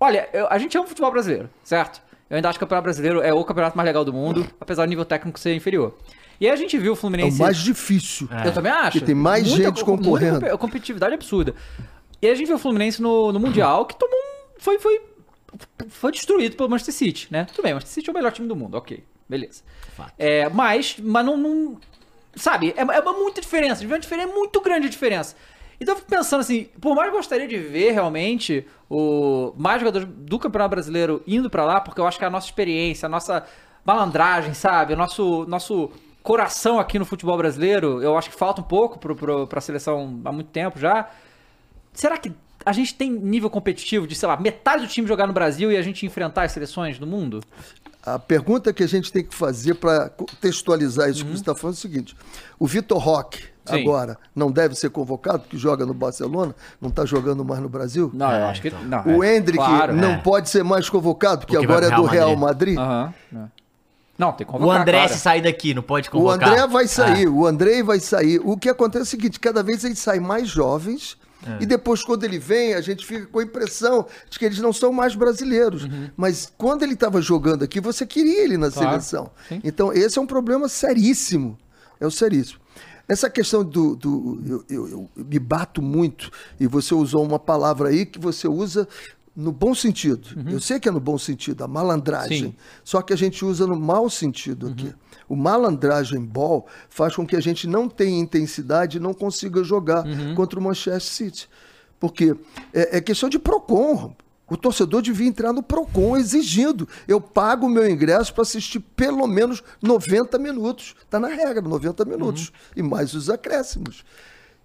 olha, 0.01 0.29
eu- 0.33 0.47
a 0.51 0.57
gente 0.59 0.77
ama 0.77 0.87
o 0.87 0.88
futebol 0.88 1.11
brasileiro, 1.11 1.51
certo? 1.62 2.01
Eu 2.31 2.37
ainda 2.37 2.49
acho 2.49 2.59
que 2.59 2.64
o 2.64 2.67
campeonato 2.67 2.85
brasileiro 2.85 3.21
é 3.21 3.33
o 3.33 3.45
campeonato 3.45 3.77
mais 3.77 3.87
legal 3.87 4.05
do 4.05 4.12
mundo, 4.12 4.47
apesar 4.61 4.87
do 4.87 4.88
nível 4.88 5.05
técnico 5.05 5.38
ser 5.38 5.55
inferior. 5.55 5.95
E 6.40 6.47
aí 6.47 6.53
a 6.53 6.57
gente 6.57 6.77
viu 6.79 6.93
o 6.93 6.95
É 6.95 6.97
o 6.97 7.01
Fluminense. 7.01 7.38
mais 7.40 7.59
difícil. 7.59 8.29
É. 8.33 8.49
Eu 8.49 8.53
também 8.53 8.73
acho. 8.73 8.93
Porque 8.93 9.01
tem 9.07 9.14
mais 9.14 9.47
gente 9.47 9.85
com- 9.85 9.97
concorrendo. 9.99 10.40
Muita 10.40 10.59
competitividade 10.59 11.14
absurda. 11.14 11.55
E 12.21 12.27
aí 12.27 12.33
a 12.33 12.35
gente 12.35 12.47
viu 12.47 12.57
o 12.57 12.59
Fluminense 12.59 13.01
no, 13.03 13.31
no 13.31 13.38
Mundial, 13.38 13.85
que 13.87 13.95
tomou 13.97 14.17
um. 14.17 14.59
Foi, 14.59 14.79
foi, 14.79 15.01
foi 15.88 16.12
destruído 16.12 16.57
pelo 16.57 16.69
Manchester 16.69 16.95
City, 16.95 17.29
né? 17.31 17.45
Tudo 17.45 17.62
bem, 17.62 17.73
o 17.73 17.77
Manchester 17.77 17.95
City 17.95 18.11
é 18.11 18.12
o 18.12 18.14
melhor 18.14 18.33
time 18.33 18.49
do 18.49 18.57
mundo, 18.57 18.77
ok. 18.77 19.05
Beleza. 19.29 19.62
É, 20.19 20.49
mas, 20.51 20.97
mas 20.99 21.25
não. 21.25 21.37
não- 21.37 21.79
sabe, 22.37 22.75
é, 22.77 22.81
é 22.81 23.01
uma 23.01 23.12
muita 23.12 23.40
diferença. 23.40 23.85
Uma 23.85 23.99
diferença, 23.99 24.29
é 24.29 24.33
muito 24.33 24.61
grande 24.61 24.87
a 24.87 24.90
diferença. 24.90 25.35
Então 25.81 25.95
eu 25.95 25.99
fico 25.99 26.11
pensando 26.11 26.40
assim, 26.40 26.64
por 26.81 26.95
mais 26.95 27.09
que 27.09 27.14
eu 27.14 27.19
gostaria 27.19 27.49
de 27.49 27.57
ver 27.59 27.93
realmente 27.93 28.67
o 28.88 29.53
mais 29.57 29.81
jogadores 29.81 30.07
do 30.09 30.38
Campeonato 30.38 30.71
Brasileiro 30.71 31.23
indo 31.27 31.51
pra 31.51 31.64
lá, 31.64 31.81
porque 31.81 32.01
eu 32.01 32.07
acho 32.07 32.19
que 32.19 32.25
a 32.25 32.31
nossa 32.31 32.47
experiência, 32.47 33.07
a 33.07 33.09
nossa 33.09 33.45
malandragem, 33.85 34.55
sabe, 34.55 34.95
o 34.95 34.97
nosso, 34.97 35.45
nosso 35.47 35.90
coração 36.23 36.79
aqui 36.79 36.99
no 36.99 37.05
futebol 37.05 37.37
brasileiro, 37.37 38.03
eu 38.03 38.17
acho 38.17 38.31
que 38.31 38.37
falta 38.37 38.61
um 38.61 38.64
pouco 38.64 38.99
pro, 38.99 39.47
pra 39.47 39.61
seleção 39.61 40.21
há 40.25 40.33
muito 40.33 40.51
tempo 40.51 40.79
já. 40.79 41.11
Será 41.93 42.17
que 42.17 42.33
a 42.64 42.72
gente 42.72 42.94
tem 42.94 43.11
nível 43.11 43.50
competitivo 43.50 44.07
de, 44.07 44.14
sei 44.14 44.29
lá, 44.29 44.37
metade 44.37 44.83
do 44.83 44.88
time 44.88 45.07
jogar 45.07 45.27
no 45.27 45.33
Brasil 45.33 45.70
e 45.72 45.77
a 45.77 45.83
gente 45.83 46.05
enfrentar 46.07 46.44
as 46.44 46.53
seleções 46.53 46.98
do 46.98 47.07
mundo? 47.07 47.40
A 48.07 48.18
pergunta 48.18 48.72
que 48.72 48.83
a 48.83 48.87
gente 48.87 49.11
tem 49.11 49.24
que 49.24 49.35
fazer 49.35 49.74
para 49.74 50.11
contextualizar 50.11 51.09
isso 51.09 51.24
que 51.24 51.31
você 51.31 51.37
está 51.40 51.55
falando 51.55 51.74
é 51.74 51.79
o 51.79 51.81
seguinte: 51.81 52.16
o 52.59 52.66
Vitor 52.66 52.98
Roque, 52.98 53.44
Sim. 53.64 53.81
agora, 53.81 54.18
não 54.37 54.53
deve 54.53 54.74
ser 54.74 54.90
convocado, 54.90 55.40
porque 55.40 55.57
joga 55.57 55.87
no 55.87 55.94
Barcelona, 55.94 56.55
não 56.81 56.90
está 56.90 57.07
jogando 57.07 57.42
mais 57.44 57.62
no 57.62 57.68
Brasil? 57.68 58.11
Não, 58.12 58.31
eu 58.31 58.37
É, 58.37 58.42
acho 58.50 58.61
que. 58.61 58.68
então. 58.68 58.83
Não, 58.85 59.16
O 59.18 59.24
é, 59.24 59.37
Hendrick 59.37 59.57
claro. 59.64 59.94
não 59.94 60.12
é. 60.12 60.16
pode 60.18 60.50
ser 60.50 60.62
mais 60.62 60.90
convocado, 60.90 61.40
porque, 61.46 61.55
Porque 61.57 61.64
agora 61.72 61.87
é 61.87 61.90
do 61.96 62.05
Real 62.05 62.27
Real 62.29 62.37
Madrid. 62.37 62.77
Aham. 62.79 63.14
é. 63.35 63.38
Não, 64.16 64.33
tem 64.33 64.46
que 64.46 64.53
O 64.53 64.59
convocar, 64.59 64.83
André, 64.83 64.98
cara. 64.98 65.09
se 65.09 65.18
sair 65.18 65.42
daqui, 65.42 65.74
não 65.74 65.83
pode 65.83 66.09
O 66.09 66.12
convocar. 66.12 66.48
André 66.50 66.66
vai 66.68 66.85
Ah, 66.85 66.88
sair, 66.88 67.27
o 67.27 67.46
André 67.46 67.83
vai 67.83 67.98
sair. 67.98 68.38
O 68.44 68.57
que 68.57 68.68
acontece 68.68 69.00
é 69.00 69.03
o 69.03 69.07
seguinte: 69.07 69.40
cada 69.40 69.62
vez 69.62 69.83
eles 69.83 69.98
saem 69.98 70.20
mais 70.20 70.46
jovens. 70.48 71.16
É. 71.47 71.63
E 71.63 71.67
depois, 71.67 72.03
quando 72.03 72.25
ele 72.25 72.39
vem, 72.39 72.75
a 72.75 72.81
gente 72.81 73.05
fica 73.05 73.27
com 73.27 73.39
a 73.39 73.43
impressão 73.43 74.07
de 74.31 74.39
que 74.39 74.45
eles 74.45 74.59
não 74.59 74.73
são 74.73 74.93
mais 74.93 75.15
brasileiros. 75.15 75.87
Mas 76.17 76.53
quando 76.57 76.83
ele 76.83 76.95
estava 76.95 77.21
jogando 77.21 77.63
aqui, 77.65 77.81
você 77.81 78.07
queria 78.07 78.43
ele 78.45 78.57
na 78.57 78.67
Uhum. 78.67 78.73
Claro, 78.73 78.91
seleção. 78.91 79.31
sim. 79.49 79.61
Então, 79.63 79.93
esse 79.93 80.19
é 80.19 80.23
um 80.23 80.27
problema 80.27 80.69
seríssimo. 80.69 81.59
É 82.01 82.07
o 82.07 82.11
seríssimo. 82.11 82.61
Essa 83.07 83.29
questão 83.29 83.63
do. 83.63 83.95
do- 83.95 84.43
eu, 84.49 84.65
eu- 84.71 84.89
eu 84.89 85.11
me 85.25 85.39
bato 85.39 85.83
muito, 85.83 86.31
e 86.59 86.67
você 86.67 86.95
usou 86.95 87.23
uma 87.23 87.39
palavra 87.39 87.91
aí 87.91 88.07
que 88.07 88.19
você 88.19 88.49
usa 88.49 88.89
no 89.37 89.51
bom 89.51 89.75
sentido. 89.75 90.29
Eu 90.49 90.61
sei 90.61 90.79
que 90.79 90.88
é 90.88 90.92
no 90.92 91.01
bom 91.01 91.18
sentido, 91.18 91.64
a 91.64 91.68
malandragem. 91.68 92.51
Sim. 92.51 92.57
Só 92.85 93.03
que 93.03 93.12
a 93.12 93.16
gente 93.16 93.44
usa 93.44 93.66
no 93.66 93.79
mau 93.79 94.09
sentido 94.09 94.68
aqui. 94.68 94.94
O 95.29 95.35
malandragem 95.35 96.20
ball 96.20 96.66
faz 96.88 97.16
com 97.16 97.27
que 97.27 97.35
a 97.35 97.40
gente 97.40 97.66
não 97.66 97.88
tenha 97.88 98.18
intensidade 98.18 98.99
e 98.99 99.01
não 99.01 99.12
consiga 99.12 99.64
jogar 99.64 100.05
contra 100.37 100.59
o 100.59 100.62
Manchester 100.62 101.01
City. 101.01 101.49
Porque 101.99 102.37
é, 102.73 102.99
é 102.99 103.01
questão 103.01 103.29
de 103.29 103.38
PROCON. 103.38 104.14
O 104.49 104.59
torcedor 104.59 105.01
devia 105.01 105.27
entrar 105.27 105.53
no 105.53 105.62
PROCON 105.62 106.16
exigindo. 106.16 106.87
Eu 107.09 107.20
pago 107.20 107.66
o 107.66 107.70
meu 107.70 107.88
ingresso 107.88 108.33
para 108.35 108.42
assistir 108.42 108.79
pelo 108.79 109.27
menos 109.27 109.63
90 109.83 110.38
minutos. 110.38 110.94
Está 111.02 111.19
na 111.19 111.29
regra, 111.29 111.63
90 111.63 112.04
minutos. 112.04 112.52
E 112.77 112.83
mais 112.83 113.15
os 113.15 113.31
acréscimos. 113.31 114.04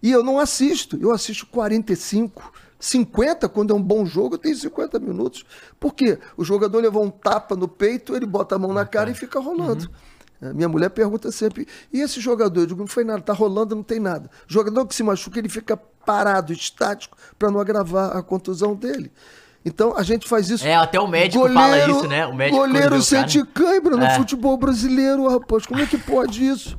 E 0.03 0.11
eu 0.11 0.21
não 0.21 0.37
assisto. 0.37 0.97
Eu 1.01 1.11
assisto 1.11 1.45
45, 1.47 2.51
50, 2.79 3.49
quando 3.49 3.73
é 3.73 3.75
um 3.75 3.81
bom 3.81 4.05
jogo, 4.05 4.37
tenho 4.37 4.55
50 4.55 4.99
minutos. 4.99 5.43
Por 5.79 5.93
quê? 5.93 6.17
O 6.37 6.43
jogador 6.45 6.79
levou 6.81 7.03
um 7.03 7.09
tapa 7.09 7.55
no 7.55 7.67
peito, 7.67 8.15
ele 8.15 8.25
bota 8.25 8.55
a 8.55 8.59
mão 8.59 8.73
na 8.73 8.85
cara 8.85 9.11
e 9.11 9.13
fica 9.13 9.39
rolando. 9.39 9.89
É, 10.41 10.53
Minha 10.53 10.69
mulher 10.69 10.89
pergunta 10.89 11.29
sempre, 11.31 11.67
e 11.91 11.99
esse 11.99 12.21
jogador? 12.21 12.61
Eu 12.61 12.65
digo, 12.67 12.79
não 12.79 12.87
foi 12.87 13.03
nada, 13.03 13.21
tá 13.21 13.33
rolando, 13.33 13.75
não 13.75 13.83
tem 13.83 13.99
nada. 13.99 14.29
Jogador 14.47 14.85
que 14.87 14.95
se 14.95 15.03
machuca, 15.03 15.37
ele 15.37 15.49
fica 15.49 15.75
parado, 16.05 16.53
estático, 16.53 17.17
para 17.37 17.51
não 17.51 17.59
agravar 17.59 18.15
a 18.15 18.23
contusão 18.23 18.73
dele. 18.73 19.11
Então 19.65 19.93
a 19.97 20.03
gente 20.03 20.25
faz 20.29 20.49
isso. 20.49 20.65
É, 20.65 20.73
até 20.75 20.97
o 20.97 21.05
médico 21.07 21.47
fala 21.49 21.77
isso, 21.85 22.07
né? 22.07 22.25
O 22.25 22.33
médico 22.33 22.57
goleiro 22.59 22.95
o 22.95 23.01
sente 23.03 23.45
cãibra 23.47 23.97
no 23.97 24.03
É. 24.05 24.15
futebol 24.15 24.55
brasileiro, 24.55 25.27
rapaz. 25.27 25.65
Como 25.65 25.81
é 25.81 25.85
que 25.85 25.97
pode 25.97 26.47
isso? 26.47 26.77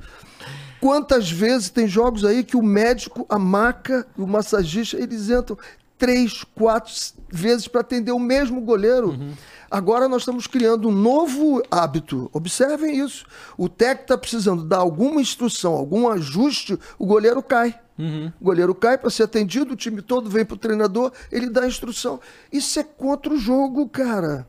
Quantas 0.80 1.30
vezes 1.30 1.68
tem 1.68 1.86
jogos 1.86 2.24
aí 2.24 2.42
que 2.42 2.56
o 2.56 2.62
médico, 2.62 3.26
a 3.28 3.38
maca, 3.38 4.06
o 4.16 4.26
massagista, 4.26 4.96
eles 4.96 5.28
entram 5.28 5.58
três, 6.00 6.42
quatro 6.54 6.92
vezes 7.30 7.68
para 7.68 7.82
atender 7.82 8.10
o 8.10 8.18
mesmo 8.18 8.60
goleiro. 8.62 9.16
Agora 9.70 10.08
nós 10.08 10.22
estamos 10.22 10.46
criando 10.48 10.88
um 10.88 10.92
novo 10.92 11.62
hábito. 11.70 12.28
Observem 12.32 12.98
isso. 12.98 13.26
O 13.56 13.68
técnico 13.68 14.04
está 14.04 14.18
precisando 14.18 14.64
dar 14.64 14.78
alguma 14.78 15.20
instrução, 15.20 15.74
algum 15.74 16.08
ajuste, 16.08 16.76
o 16.98 17.06
goleiro 17.06 17.42
cai. 17.42 17.78
O 18.40 18.44
goleiro 18.44 18.74
cai 18.74 18.96
para 18.96 19.10
ser 19.10 19.24
atendido, 19.24 19.74
o 19.74 19.76
time 19.76 20.00
todo 20.00 20.30
vem 20.30 20.42
para 20.42 20.54
o 20.54 20.58
treinador, 20.58 21.12
ele 21.30 21.50
dá 21.50 21.64
a 21.64 21.68
instrução. 21.68 22.18
Isso 22.50 22.80
é 22.80 22.82
contra 22.82 23.32
o 23.34 23.38
jogo, 23.38 23.86
cara. 23.86 24.48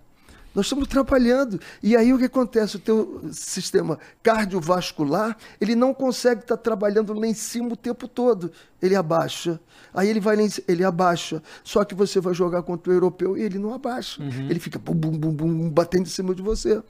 Nós 0.54 0.66
estamos 0.66 0.88
trabalhando. 0.88 1.60
E 1.82 1.96
aí 1.96 2.14
o 2.14 2.18
que 2.18 2.26
acontece? 2.26 2.76
O 2.76 2.80
teu 2.80 3.22
sistema 3.32 3.98
cardiovascular, 4.22 5.38
ele 5.60 5.76
não 5.76 5.94
consegue 5.94 6.42
estar 6.42 6.58
trabalhando 6.58 7.14
lá 7.14 7.26
em 7.26 7.34
cima 7.34 7.70
o 7.74 7.76
tempo 7.78 8.08
todo. 8.08 8.52
Ele 8.82 8.96
abaixa. 8.96 9.60
Aí 9.94 10.10
ele 10.10 10.20
vai 10.20 10.36
lá 10.36 10.42
em 10.44 10.50
ci- 10.50 10.64
ele 10.68 10.84
abaixa. 10.84 11.42
Só 11.64 11.84
que 11.86 11.96
você 11.96 12.20
vai 12.20 12.34
jogar 12.34 12.64
contra 12.64 12.92
o 12.92 12.96
europeu 12.96 13.38
e 13.38 13.42
ele 13.42 13.58
não 13.60 13.74
abaixa. 13.74 14.22
Ele 14.50 14.60
fica 14.60 14.78
bum, 14.78 14.94
bum, 14.94 15.12
bum, 15.12 15.34
bum, 15.34 15.70
batendo 15.70 16.04
em 16.04 16.10
cima 16.10 16.34
de 16.36 16.42
você. 16.42 16.82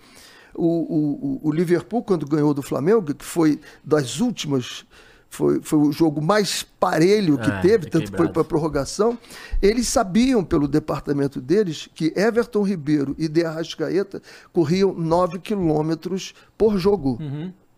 O, 0.54 0.66
o- 0.66 1.40
o 1.44 1.52
Liverpool, 1.52 2.04
quando 2.04 2.26
ganhou 2.26 2.54
do 2.54 2.62
Flamengo, 2.62 3.02
que 3.14 3.24
foi 3.24 3.60
das 3.84 4.20
últimas, 4.20 4.86
foi, 5.32 5.62
foi 5.62 5.80
o 5.80 5.92
jogo 5.94 6.22
mais 6.22 6.62
parelho 6.62 7.38
que 7.38 7.50
É, 7.50 7.62
teve, 7.62 7.90
tanto 7.90 8.12
que 8.12 8.18
foi 8.18 8.28
para 8.28 8.44
prorrogação, 8.44 9.18
eles 9.62 9.88
sabiam 9.88 10.44
pelo 10.44 10.68
departamento 10.68 11.40
deles 11.40 11.88
que 11.96 12.14
Everton 12.18 12.64
Ribeiro 12.64 13.16
e 13.18 13.30
De 13.30 13.44
Arrascaeta 13.46 14.22
corriam 14.52 14.94
9 14.94 15.40
quilômetros 15.40 16.34
por 16.58 16.78
jogo. 16.78 17.18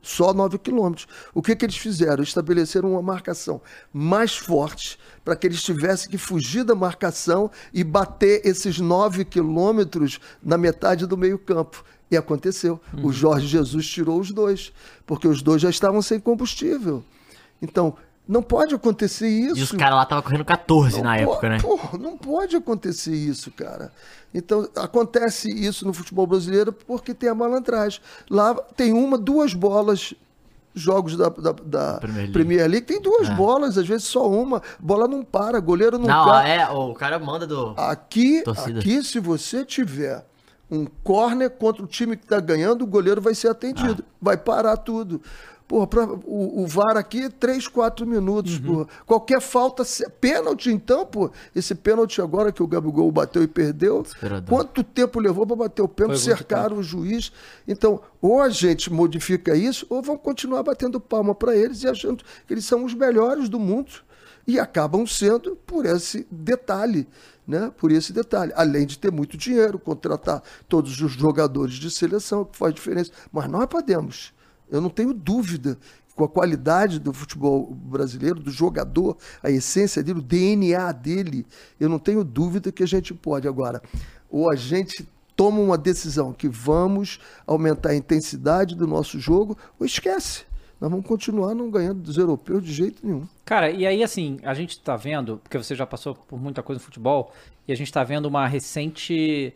Só 0.01 0.34
9 0.34 0.58
quilômetros. 0.58 1.08
O 1.34 1.41
que, 1.43 1.56
que 1.56 1.64
eles 1.64 1.78
fizeram? 1.78 2.24
Estabeleceram 2.24 2.91
uma 2.93 3.01
marcação 3.04 3.62
mais 3.93 4.36
forte 4.36 4.97
para 5.24 5.36
que 5.36 5.45
eles 5.47 5.62
tivessem 5.62 6.10
que 6.10 6.18
fugir 6.18 6.64
da 6.66 6.74
marcação 6.76 7.51
e 7.72 7.84
bater 7.84 8.41
esses 8.43 8.80
9 8.80 9.24
quilômetros 9.26 10.20
na 10.41 10.58
metade 10.58 11.06
do 11.06 11.16
meio-campo. 11.16 11.86
E 12.12 12.18
aconteceu. 12.18 12.82
O 13.01 13.14
Jorge 13.14 13.47
Jesus 13.47 13.88
tirou 13.88 14.20
os 14.20 14.32
dois, 14.32 14.74
porque 15.06 15.28
os 15.28 15.41
dois 15.41 15.62
já 15.62 15.70
estavam 15.70 16.01
sem 16.01 16.20
combustível. 16.20 17.04
Então, 17.64 17.95
não 18.28 18.43
pode 18.43 18.76
acontecer 18.76 19.28
isso. 19.28 19.57
E 19.57 19.64
os 19.64 19.72
caras 19.72 19.95
lá 19.95 20.03
estavam 20.03 20.22
correndo 20.24 20.45
14 20.45 21.01
na 21.01 21.16
Não 21.18 21.26
po- 21.26 21.32
época, 21.32 21.49
né? 21.49 21.57
Porra, 21.61 21.97
não 21.97 22.18
pode 22.18 22.55
acontecer 22.55 23.16
isso, 23.16 23.49
cara. 23.51 23.91
Então, 24.34 24.68
acontece 24.76 25.49
isso 25.49 25.86
no 25.86 25.93
futebol 25.93 26.28
brasileiro 26.28 26.72
porque 26.74 27.14
tem 27.14 27.30
a 27.30 27.36
malandragem. 27.36 27.99
Lá 28.30 28.53
tem 28.76 28.91
uma, 28.93 29.18
duas 29.18 29.53
bolas, 29.53 30.14
jogos 30.76 31.16
da, 31.16 31.30
da, 31.30 31.51
da 31.51 31.93
Premier 31.99 32.32
Premier, 32.32 32.57
League. 32.59 32.72
League. 32.72 32.86
tem 32.88 33.01
duas 33.01 33.30
bolas, 33.30 33.78
às 33.78 33.86
vezes 33.88 34.05
só 34.07 34.28
uma. 34.30 34.61
Bola 34.80 35.07
não 35.07 35.24
para, 35.24 35.59
goleiro 35.59 35.97
não, 35.99 36.07
Não, 36.07 36.26
cai. 36.26 36.59
é, 36.59 36.70
o 36.70 36.93
cara 36.93 37.20
manda 37.20 37.45
do. 37.45 37.74
Aqui, 37.78 38.41
Torcida. 38.43 38.80
aqui, 38.80 39.03
se 39.03 39.20
você 39.20 39.64
tiver 39.66 40.26
um 40.72 40.86
corner 41.03 41.49
contra 41.49 41.84
o 41.84 41.88
time 41.88 42.16
que 42.18 42.24
está 42.24 42.39
ganhando, 42.39 42.84
o 42.84 42.88
goleiro 42.88 43.22
vai 43.22 43.36
ser 43.36 43.49
atendido. 43.49 44.03
Vai 44.22 44.38
parar 44.38 44.78
tudo. 44.78 45.22
Porra, 45.68 45.88
pra- 45.88 46.05
o, 46.26 46.61
o 46.64 46.68
VAR 46.68 46.97
aqui, 46.97 47.30
3, 47.30 47.68
4 47.68 48.05
minutos. 48.05 48.59
porra. 48.59 48.88
Qualquer 49.05 49.39
falta. 49.41 49.84
se- 49.84 50.07
Pênalti, 50.20 50.70
então, 50.70 51.05
pô. 51.05 51.32
Esse 51.55 51.74
pênalti 51.74 52.22
agora 52.22 52.51
que 52.51 52.61
o 52.61 52.68
Gabigol 52.68 53.09
bateu 53.11 53.41
e 53.41 53.47
perdeu. 53.47 54.03
Quanto 54.49 54.84
tempo 54.84 55.20
levou 55.20 55.47
para 55.47 55.55
bater 55.55 55.82
o 55.82 55.88
pênalti? 55.88 56.20
Foi 56.22 56.36
Cercaram 56.36 56.78
o 56.78 56.84
juiz. 56.84 57.32
Então, 57.68 58.01
ou 58.22 58.41
a 58.41 58.49
gente 58.49 58.91
modifica 58.91 59.55
isso, 59.55 59.86
ou 59.89 60.01
vão 60.01 60.18
continuar 60.18 60.64
batendo 60.64 60.99
palma 60.99 61.34
para 61.34 61.55
eles 61.55 61.82
e 61.84 61.88
achando 61.88 62.24
que 62.45 62.53
eles 62.53 62.66
são 62.66 62.84
os 62.84 62.93
melhores 62.93 63.47
do 63.47 63.57
mundo. 63.59 63.91
E 64.45 64.59
acabam 64.59 65.07
sendo 65.07 65.55
por 65.66 65.86
esse 65.86 66.28
detalhe, 66.30 67.07
né? 67.48 67.72
Por 67.78 67.91
esse 67.91 68.14
detalhe. 68.14 68.52
Além 68.56 68.86
de 68.86 68.98
ter 68.98 69.12
muito 69.12 69.38
dinheiro, 69.38 69.78
contratar 69.78 70.41
todos 70.68 71.00
os 71.00 71.12
jogadores 71.12 71.76
de 71.76 71.89
seleção, 71.91 72.46
que 72.46 72.58
faz 72.58 72.74
diferença. 72.74 73.12
Mas 73.32 73.50
nós 73.50 73.66
podemos. 73.66 74.34
Eu 74.70 74.82
não 74.82 74.89
tenho 74.89 75.14
dúvida 75.14 75.78
com 76.16 76.24
a 76.24 76.30
qualidade 76.30 77.00
do 77.00 77.12
futebol 77.12 77.74
brasileiro, 77.74 78.39
do 78.39 78.52
jogador, 78.52 79.18
a 79.41 79.50
essência 79.50 80.04
dele, 80.04 80.20
o 80.20 80.22
DNA 80.22 80.91
dele, 80.91 81.46
eu 81.80 81.89
não 81.89 81.98
tenho 81.98 82.24
dúvida 82.24 82.72
que 82.72 82.84
a 82.84 82.88
gente 82.88 83.14
pode. 83.14 83.48
Agora, 83.48 83.82
ou 84.30 84.50
a 84.50 84.56
gente 84.56 85.08
toma 85.36 85.60
uma 85.60 85.78
decisão 85.78 86.32
que 86.32 86.48
vamos 86.48 87.20
aumentar 87.48 87.89
a 87.89 87.96
intensidade 87.96 88.76
do 88.76 88.86
nosso 88.86 89.20
jogo, 89.20 89.58
ou 89.80 89.86
esquece. 89.86 90.46
Nós 90.84 90.92
vamos 90.92 91.08
continuar 91.08 91.56
não 91.56 91.72
ganhando 91.72 92.02
dos 92.02 92.18
europeus 92.18 92.62
de 92.62 92.74
jeito 92.74 93.08
nenhum. 93.08 93.26
Cara, 93.46 93.70
e 93.72 93.88
aí 93.88 94.04
assim, 94.04 94.38
a 94.44 94.54
gente 94.54 94.78
tá 94.82 94.98
vendo, 94.98 95.38
porque 95.38 95.58
você 95.58 95.74
já 95.76 95.86
passou 95.86 96.14
por 96.14 96.38
muita 96.38 96.62
coisa 96.62 96.78
no 96.78 96.84
futebol, 96.84 97.32
e 97.66 97.72
a 97.72 97.76
gente 97.76 97.90
tá 97.90 98.04
vendo 98.04 98.26
uma 98.26 98.46
recente 98.46 99.54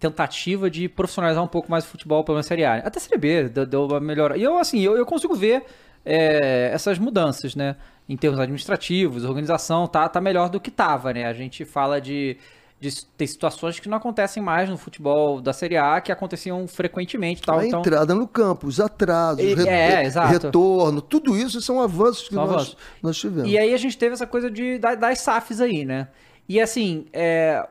tentativa 0.00 0.70
de 0.70 0.88
profissionalizar 0.88 1.44
um 1.44 1.46
pouco 1.46 1.70
mais 1.70 1.84
o 1.84 1.88
futebol 1.88 2.24
pela 2.24 2.42
Série 2.42 2.64
A. 2.64 2.76
Até 2.76 2.98
a 2.98 3.02
Série 3.02 3.18
B 3.18 3.50
deu, 3.50 3.66
deu 3.66 3.84
uma 3.84 4.00
melhor. 4.00 4.34
E 4.34 4.42
eu, 4.42 4.56
assim, 4.56 4.80
eu, 4.80 4.96
eu 4.96 5.04
consigo 5.04 5.34
ver 5.34 5.62
é, 6.06 6.70
essas 6.72 6.98
mudanças, 6.98 7.54
né? 7.54 7.76
Em 8.08 8.16
termos 8.16 8.40
administrativos, 8.40 9.26
organização, 9.26 9.86
tá, 9.86 10.08
tá 10.08 10.22
melhor 10.22 10.48
do 10.48 10.58
que 10.58 10.70
tava, 10.70 11.12
né? 11.12 11.26
A 11.26 11.34
gente 11.34 11.66
fala 11.66 12.00
de, 12.00 12.38
de 12.82 13.04
ter 13.06 13.28
situações 13.28 13.78
que 13.78 13.88
não 13.88 13.96
acontecem 13.96 14.42
mais 14.42 14.68
no 14.68 14.76
futebol 14.76 15.40
da 15.40 15.52
Série 15.52 15.76
A, 15.76 16.00
que 16.00 16.10
aconteciam 16.10 16.66
frequentemente 16.66 17.40
tal. 17.40 17.60
a 17.60 17.64
então, 17.66 17.78
entrada 17.78 18.12
no 18.12 18.26
campo, 18.26 18.66
os 18.66 18.80
atrasos, 18.80 19.40
E- 19.40 19.54
re- 19.54 19.68
é, 19.68 20.02
retorno, 20.28 21.00
tudo 21.00 21.36
isso 21.36 21.62
são 21.62 21.80
avanços 21.80 22.26
que 22.28 22.34
São 22.34 22.42
nós, 22.44 22.52
avanços. 22.54 22.76
nós 23.00 23.16
tivemos. 23.16 23.48
E 23.48 23.56
aí 23.56 23.72
a 23.72 23.76
gente 23.76 23.96
teve 23.96 24.14
essa 24.14 24.26
coisa 24.26 24.50
de, 24.50 24.78
da- 24.78 24.96
das 24.96 25.20
SAFs 25.20 25.60
aí, 25.60 25.84
né? 25.84 26.08
E 26.48 26.60
assim, 26.60 27.06
é... 27.12 27.64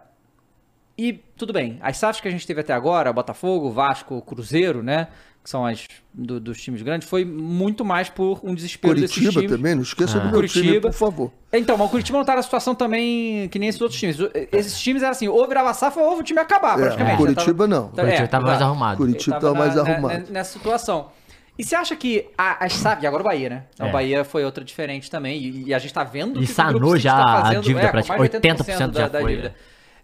E 0.97 1.14
tudo 1.36 1.51
bem, 1.51 1.78
as 1.82 1.97
SAFs 1.97 2.22
que 2.22 2.28
a 2.28 2.32
gente 2.32 2.47
teve 2.47 2.62
até 2.62 2.72
agora, 2.74 3.12
Botafogo, 3.12 3.70
Vasco, 3.72 4.22
Cruzeiro, 4.22 4.82
né? 4.82 5.07
Que 5.44 5.50
são 5.50 5.66
as 5.66 5.88
do- 6.14 6.39
dos 6.39 6.62
times 6.62 6.84
grandes, 6.84 7.08
foi 7.10 7.26
muito 7.26 7.84
mais 7.84 8.10
por 8.10 8.39
um 8.44 8.54
desespero 8.54 8.94
desses 8.94 9.16
Curitiba 9.16 9.42
times. 9.42 9.58
também, 9.58 9.74
não 9.74 9.82
esqueça 9.82 10.18
Ah. 10.18 10.22
do 10.22 10.30
meu 10.30 10.48
time, 10.48 10.64
Curitiba. 10.66 10.89
por 10.92 10.96
favor. 10.96 11.32
Então, 11.52 11.76
mas 11.78 11.88
o 11.88 11.89
Curitiba 11.89 12.18
não 12.20 12.26
tá 12.26 12.36
na 12.36 12.44
situação 12.44 12.76
também 12.76 13.50
que 13.50 13.58
nem 13.58 13.68
esses 13.68 13.82
outros 13.82 14.00
times. 14.00 14.18
Esses 14.52 14.80
times 14.80 15.02
eram 15.02 15.12
assim, 15.12 15.28
ou 15.28 15.48
virava 15.48 15.74
SAF 15.74 15.98
ou 15.98 16.20
o 16.20 16.24
time 16.24 16.38
ia 16.39 16.44
acabar, 16.44 16.78
É, 16.78 16.82
praticamente. 16.84 17.18
Curitiba 17.18 17.64
Já 17.64 17.68
não. 17.68 17.88
Tá- 17.89 18.02
Curitiba 18.04 18.24
é, 18.24 18.28
tava 18.28 18.46
mais 18.46 18.62
arrumado. 18.62 18.98
Curitiba 18.98 19.39
tava 19.39 19.48
estava 19.54 19.66
mais 19.66 19.76
na- 19.76 19.82
arrumado. 19.94 20.24
na- 20.26 20.30
nessa 20.32 20.54
situação. 20.60 21.10
E 21.58 21.64
você 21.64 21.76
acha 21.76 21.96
que 21.96 22.30
a, 22.38 22.64
as 22.66 22.74
SAF, 22.74 23.04
e 23.04 23.08
agora 23.08 23.22
o 23.22 23.26
Bahia, 23.26 23.50
né? 23.50 23.64
Então, 23.74 23.88
É. 23.88 23.89
O 23.89 23.94
Bahia 23.94 24.24
foi 24.24 24.46
outra 24.46 24.64
diferente 24.64 25.10
também, 25.10 25.39
e, 25.42 25.64
e 25.70 25.74
a 25.74 25.80
gente 25.80 25.92
tá 25.94 26.04
vendo 26.04 26.39
E 26.42 26.46
que 26.46 26.52
o 26.52 26.56
sanou 26.56 26.98
já 26.98 27.14
tá 27.14 27.24
a 27.39 27.42
fazendo, 27.46 27.64
dívida 27.64 27.88
é, 27.88 27.89
pra- 27.92 28.02
com 28.04 28.08
mais 28.10 28.22
de 28.22 28.38
80% 28.38 28.78
já 28.78 28.86
da, 28.88 29.08
da 29.08 29.20
foi, 29.22 29.32
dívida. 29.32 29.50
né? 29.50 29.56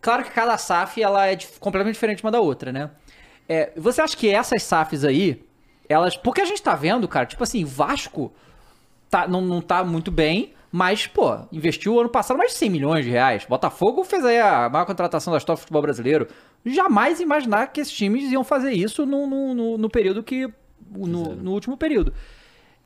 Claro 0.02 0.24
que 0.24 0.32
cada 0.32 0.58
SAF 0.58 1.02
ela 1.02 1.28
é 1.28 1.38
completamente 1.60 1.94
diferente 1.94 2.24
uma 2.24 2.32
da 2.32 2.40
outra, 2.40 2.72
né? 2.72 2.90
É, 3.48 3.72
você 3.78 4.02
acha 4.02 4.16
que 4.18 4.30
essas 4.30 4.64
SAFs 4.64 5.04
aí, 5.04 5.42
elas. 5.88 6.18
Porque 6.18 6.42
a 6.42 6.46
gente 6.46 6.62
tá 6.62 6.76
vendo, 6.76 7.08
cara, 7.08 7.26
tipo 7.26 7.44
assim, 7.44 7.64
Vasco 7.64 8.32
tá, 9.10 9.28
não, 9.28 9.42
não 9.42 9.62
tá 9.62 9.84
muito 9.84 10.12
bem, 10.12 10.54
mas, 10.72 11.08
pô, 11.08 11.38
investiu 11.52 12.00
ano 12.00 12.10
passado 12.10 12.38
mais 12.38 12.52
de 12.52 12.58
100 12.58 12.70
milhões 12.70 13.06
de 13.06 13.12
reais. 13.12 13.46
Botafogo 13.46 14.04
fez 14.04 14.26
aí 14.26 14.40
a 14.40 14.68
maior 14.70 14.86
contratação 14.86 15.32
da 15.32 15.38
história 15.38 15.58
do 15.58 15.62
futebol 15.62 15.82
brasileiro. 15.82 16.28
Jamais 16.66 17.20
imaginar 17.22 17.68
que 17.68 17.80
esses 17.80 17.94
times 17.94 18.30
iam 18.32 18.44
fazer 18.44 18.74
isso 18.74 19.06
no, 19.06 19.26
no, 19.26 19.54
no- 19.54 19.78
no 19.78 19.90
período 19.90 20.22
que. 20.22 20.48
No, 20.90 21.36
no 21.36 21.52
último 21.52 21.76
período. 21.78 22.14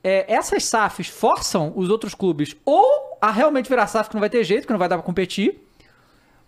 É, 0.04 0.32
essas 0.32 0.64
SAFs 0.66 1.08
forçam 1.08 1.72
os 1.76 1.90
outros 1.90 2.16
clubes 2.16 2.56
ou 2.66 3.18
a 3.22 3.30
realmente 3.30 3.70
virar 3.70 3.86
SAF 3.88 4.10
que 4.10 4.16
não 4.16 4.20
vai 4.20 4.30
ter 4.30 4.44
jeito, 4.44 4.66
que 4.66 4.72
não 4.74 4.80
vai 4.80 4.90
dar 4.90 4.98
pra 4.98 5.06
competir, 5.06 5.60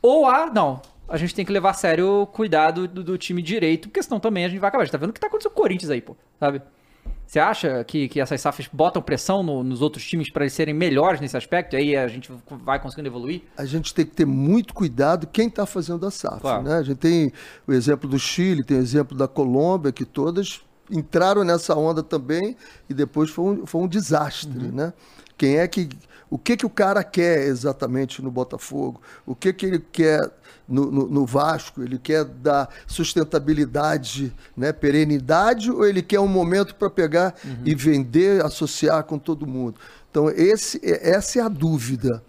ou 0.02 0.26
a. 0.28 0.48
Não. 0.48 0.82
A 1.08 1.18
gente 1.18 1.36
tem 1.36 1.46
que 1.46 1.52
levar 1.52 1.72
a 1.72 1.74
sério 1.74 2.22
o 2.22 2.28
cuidado 2.28 2.88
do, 2.88 3.04
do 3.04 3.18
time 3.18 3.42
direito, 3.42 3.90
porque 3.90 4.02
senão 4.02 4.20
também 4.20 4.46
a 4.46 4.50
gente 4.50 4.60
vai 4.60 4.70
acabar. 4.70 4.84
A 4.84 4.86
gente 4.86 4.92
tá 4.92 4.98
vendo 4.98 5.10
o 5.10 5.14
que 5.14 5.20
tá 5.20 5.28
acontecendo 5.28 5.52
com 5.54 5.60
o 5.60 5.64
Corinthians 5.64 5.92
aí, 5.92 6.02
pô, 6.02 6.16
sabe? 6.40 6.62
Você 7.26 7.40
acha 7.40 7.84
que, 7.84 8.08
que 8.08 8.20
essas 8.20 8.40
SAFs 8.42 8.70
botam 8.72 9.02
pressão 9.02 9.42
no- 9.44 9.64
nos 9.64 9.82
outros 9.82 10.06
times 10.06 10.30
para 10.30 10.44
eles 10.44 10.54
serem 10.54 10.74
melhores 10.74 11.20
nesse 11.20 11.36
aspecto? 11.36 11.74
E 11.74 11.78
aí 11.78 11.96
a 11.96 12.08
gente 12.08 12.32
vai 12.50 12.80
conseguindo 12.80 13.08
evoluir? 13.10 13.42
a 13.58 13.66
gente 13.66 13.94
tem 13.94 14.06
que 14.06 14.12
ter 14.14 14.26
muito 14.26 14.74
cuidado 14.74 15.28
quem 15.28 15.48
está 15.48 15.66
fazendo 15.66 16.06
a 16.06 16.12
SAF. 16.12 16.42
Claro. 16.42 16.64
Né? 16.64 16.76
A 16.76 16.84
gente 16.84 16.98
tem 16.98 17.32
o 17.68 17.74
exemplo 17.74 18.10
do 18.10 18.20
Chile, 18.20 18.64
tem 18.64 18.78
o 18.78 18.82
exemplo 18.82 19.18
da 19.18 19.28
Colômbia, 19.28 19.92
que 19.92 20.06
todas 20.06 20.62
entraram 20.92 21.44
nessa 21.44 21.76
onda 21.76 22.04
também 22.04 22.56
e 22.90 22.94
depois 22.94 23.30
foi 23.30 23.46
um, 23.46 23.66
foi 23.66 23.82
um 23.82 23.88
desastre. 23.88 24.66
Uhum. 24.66 24.72
Né? 24.72 24.94
Quem 25.38 25.58
é 25.58 25.68
que. 25.68 25.90
O 26.34 26.38
que, 26.40 26.58
que 26.58 26.66
o 26.66 26.70
cara 26.70 27.04
quer 27.04 27.44
exatamente 27.44 28.20
no 28.20 28.32
Botafogo? 28.32 29.00
O 29.24 29.36
que, 29.36 29.54
que 29.54 29.68
ele 29.68 29.78
quer 29.92 30.20
no, 30.68 30.90
no- 30.90 31.08
no 31.08 31.26
Vasco? 31.28 31.84
Ele 31.84 32.00
quer 32.00 32.24
dar 32.26 32.70
sustentabilidade, 32.88 34.34
né? 34.58 34.74
perenidade, 34.74 35.70
ou 35.70 35.86
ele 35.86 36.02
quer 36.02 36.20
um 36.20 36.28
momento 36.28 36.74
para 36.74 36.90
pegar 36.90 37.36
Uhum. 37.46 37.58
e 37.66 37.76
vender, 37.76 38.44
associar 38.44 39.04
com 39.04 39.20
todo 39.20 39.46
mundo? 39.46 39.76
Então, 40.10 40.28
esse, 40.30 40.80
essa 40.84 41.38
é 41.38 41.42
a 41.44 41.48
dúvida 41.48 42.24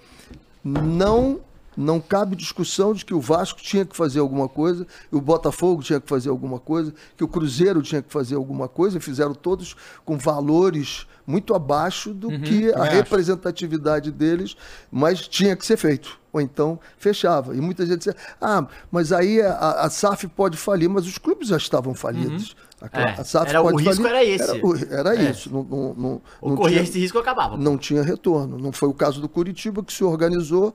não 0.63 1.41
Não 1.77 2.01
cabe 2.01 2.37
discussão 2.37 2.93
de 2.95 3.05
que 3.05 3.15
o 3.15 3.21
Vasco 3.21 3.61
tinha 3.61 3.85
que 3.85 3.97
fazer 3.97 4.21
alguma 4.21 4.49
coisa, 4.49 4.87
o 5.11 5.21
Botafogo 5.21 5.83
tinha 5.83 6.01
que 6.01 6.09
fazer 6.09 6.29
alguma 6.31 6.59
coisa, 6.59 6.93
que 7.17 7.25
o 7.25 7.29
Cruzeiro 7.29 7.83
tinha 7.83 8.01
que 8.03 8.13
fazer 8.13 8.35
alguma 8.37 8.69
coisa, 8.69 8.99
e 8.99 9.01
fizeram 9.01 9.35
todos 9.35 9.75
com 10.05 10.17
valores 10.17 11.07
muito 11.27 11.55
abaixo 11.55 12.13
do 12.13 12.29
que 12.41 12.71
a 12.75 12.83
acho. 12.83 12.93
representatividade 12.93 14.11
deles, 14.11 14.57
mas 14.91 15.27
tinha 15.27 15.57
que 15.57 15.65
ser 15.65 15.77
feito. 15.77 16.19
Ou 16.33 16.41
então 16.41 16.81
fechava. 16.99 17.55
E 17.57 17.61
muita 17.61 17.87
gente 17.87 17.99
dizia: 17.99 18.17
ah, 18.41 18.67
mas 18.91 19.13
aí 19.13 19.41
a, 19.41 19.83
a 19.85 19.91
SAF 19.91 20.27
pode 20.29 20.57
falir, 20.57 20.89
mas 20.89 21.07
os 21.07 21.17
clubes 21.17 21.49
já 21.49 21.57
estavam 21.57 21.95
falidos. 21.95 22.57
Aquela- 22.81 23.11
É, 23.11 23.21
a 23.21 23.25
SAF 23.25 23.49
era- 23.51 23.61
o 23.63 23.71
pode 23.71 23.85
risco 23.85 24.03
falir. 24.03 24.17
era 24.17 24.25
esse. 24.25 24.51
Era, 24.51 24.67
o- 24.67 24.77
era 24.95 25.17
É. 25.17 25.31
isso. 25.31 25.49
Não, 25.51 25.63
não, 25.63 25.95
não, 25.95 26.23
Ou 26.41 26.51
não 26.51 26.57
corria 26.57 26.79
tinha- 26.79 26.83
esse 26.91 26.99
risco, 26.99 27.19
acabava. 27.19 27.57
não 27.57 27.79
tinha 27.79 28.03
retorno. 28.03 28.59
Não 28.59 28.73
foi 28.73 28.89
o 28.89 28.93
caso 28.93 29.21
do 29.21 29.29
Curitiba, 29.29 29.83
que 29.83 29.93
se 29.93 30.03
organizou, 30.03 30.75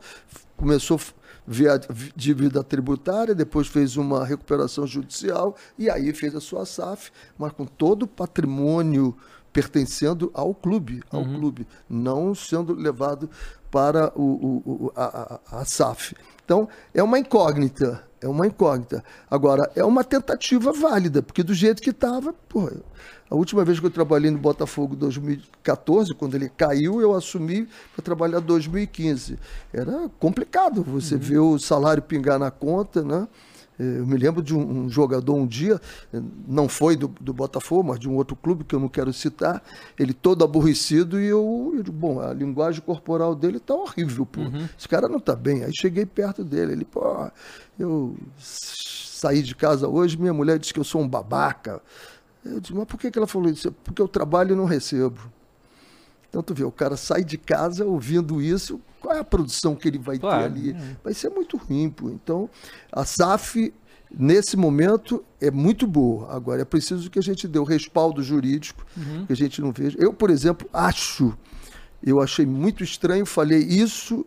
começou 0.60 0.96
a 0.96 1.00
f- 1.00 1.14
ver 1.48 1.70
a 1.70 1.78
v- 1.90 2.12
dívida 2.16 2.64
tributária, 2.64 3.34
depois 3.34 3.68
fez 3.68 3.98
uma 3.98 4.24
recuperação 4.26 4.86
judicial 4.86 5.56
e 5.78 5.90
aí 5.90 6.14
fez 6.14 6.36
a 6.36 6.40
sua 6.42 6.66
SAF, 6.66 7.12
mas 7.38 7.52
com 7.54 7.66
todo 7.66 8.04
o 8.04 8.08
patrimônio 8.08 9.16
pertencendo 9.52 10.30
ao 10.34 10.54
clube, 10.54 11.02
ao 11.12 11.24
clube, 11.26 11.68
não 11.90 12.36
sendo 12.36 12.74
levado 12.74 13.30
para 13.72 14.12
o, 14.16 14.22
o- 14.24 14.64
o- 14.86 14.92
a, 14.96 15.40
a- 15.52 15.60
a 15.62 15.66
SAF. 15.66 16.16
Então, 16.46 16.68
é 16.94 17.02
uma 17.02 17.18
incógnita, 17.20 18.04
é 18.22 18.28
uma 18.28 18.46
incógnita. 18.46 19.04
Agora, 19.30 19.72
é 19.76 19.84
uma 19.84 20.04
tentativa 20.04 20.72
válida, 20.72 21.22
porque 21.24 21.42
do 21.44 21.54
jeito 21.54 21.82
que 21.82 21.90
estava, 21.92 22.34
porra, 22.48 22.74
a 23.30 23.36
última 23.36 23.64
vez 23.64 23.80
que 23.80 23.86
eu 23.86 23.92
trabalhei 23.92 24.32
no 24.32 24.38
Botafogo, 24.40 24.96
2014, 24.96 26.14
quando 26.16 26.36
ele 26.36 26.50
caiu, 26.50 27.00
eu 27.00 27.14
assumi 27.14 27.68
para 27.94 28.04
trabalhar 28.04 28.40
2015. 28.40 29.38
Era 29.72 30.10
complicado 30.20 30.82
você 30.84 31.16
ver 31.16 31.40
o 31.40 31.60
salário 31.60 32.02
pingar 32.02 32.40
na 32.40 32.50
conta, 32.50 33.04
né? 33.04 33.28
Eh, 33.80 34.00
Eu 34.00 34.06
me 34.08 34.18
lembro 34.18 34.42
de 34.42 34.56
um, 34.56 34.90
jogador 34.90 35.34
um 35.36 35.46
dia, 35.48 35.80
não 36.48 36.68
foi 36.68 36.96
do, 36.98 37.08
do 37.22 37.32
Botafogo, 37.34 37.90
mas 37.90 38.00
de 38.00 38.10
um 38.10 38.16
outro 38.16 38.36
clube 38.36 38.64
que 38.64 38.76
eu 38.76 38.80
não 38.80 38.90
quero 38.90 39.14
citar, 39.14 39.64
ele 39.98 40.12
todo 40.14 40.44
aborrecido 40.44 41.20
e 41.20 41.28
eu, 41.28 41.74
eu 41.78 41.84
bom, 41.94 42.20
a 42.20 42.34
linguagem 42.34 42.82
corporal 42.82 43.36
dele 43.36 43.60
tá 43.60 43.74
horrível, 43.74 44.26
pô. 44.26 44.42
Esse 44.78 44.88
cara 44.88 45.08
não 45.08 45.20
tá 45.20 45.36
bem. 45.36 45.64
Aí 45.64 45.72
cheguei 45.74 46.06
perto 46.06 46.44
dele, 46.44 46.74
ele, 46.74 46.84
pô, 46.86 47.30
eu 47.78 48.16
saí 48.38 49.42
de 49.42 49.56
casa 49.56 49.88
hoje, 49.88 50.18
minha 50.18 50.34
mulher 50.34 50.58
disse 50.60 50.74
que 50.74 50.80
eu 50.80 50.84
sou 50.84 51.02
um 51.02 51.08
babaca. 51.08 51.82
Eu 52.44 52.60
disse, 52.60 52.74
mas 52.74 52.86
por 52.86 53.00
que, 53.00 53.12
que 53.12 53.18
ela 53.18 53.28
falou 53.28 53.50
isso? 53.50 53.72
Porque 53.84 54.02
eu 54.02 54.08
trabalho 54.08 54.54
e 54.54 54.56
não 54.56 54.66
recebo. 54.66 55.20
Então 56.30 56.44
tu 56.44 56.54
vê, 56.54 56.64
o 56.64 56.72
cara 56.72 56.96
sai 56.96 57.24
de 57.24 57.38
casa 57.38 57.84
ouvindo 57.86 58.42
isso, 58.42 58.80
qual 59.02 59.16
é 59.16 59.20
a 59.20 59.24
produção 59.24 59.76
que 59.76 59.88
ele 59.88 59.98
vai 59.98 60.20
Claro, 60.20 60.42
ter 60.42 60.46
ali? 60.46 60.76
Vai 61.04 61.14
ser 61.14 61.30
muito 61.30 61.58
ruim, 61.58 61.90
pô. 61.90 62.10
Então, 62.10 62.50
a 62.92 63.04
SAF, 63.04 63.74
nesse 64.12 64.56
momento, 64.56 65.24
é 65.42 65.50
muito 65.50 65.88
boa. 65.88 66.32
Agora, 66.32 66.62
é 66.62 66.66
preciso 66.66 67.10
que 67.10 67.18
a 67.18 67.22
gente 67.22 67.48
dê 67.48 67.58
o 67.58 67.64
respaldo 67.64 68.22
jurídico, 68.22 68.86
que 69.26 69.34
a 69.34 69.36
gente 69.36 69.60
não 69.60 69.72
veja. 69.72 69.98
Eu, 70.00 70.14
por 70.14 70.30
exemplo, 70.30 70.70
acho, 70.72 71.36
eu 72.04 72.22
achei 72.22 72.46
muito 72.46 72.84
estranho, 72.84 73.26
falei 73.26 73.60
isso, 73.64 74.24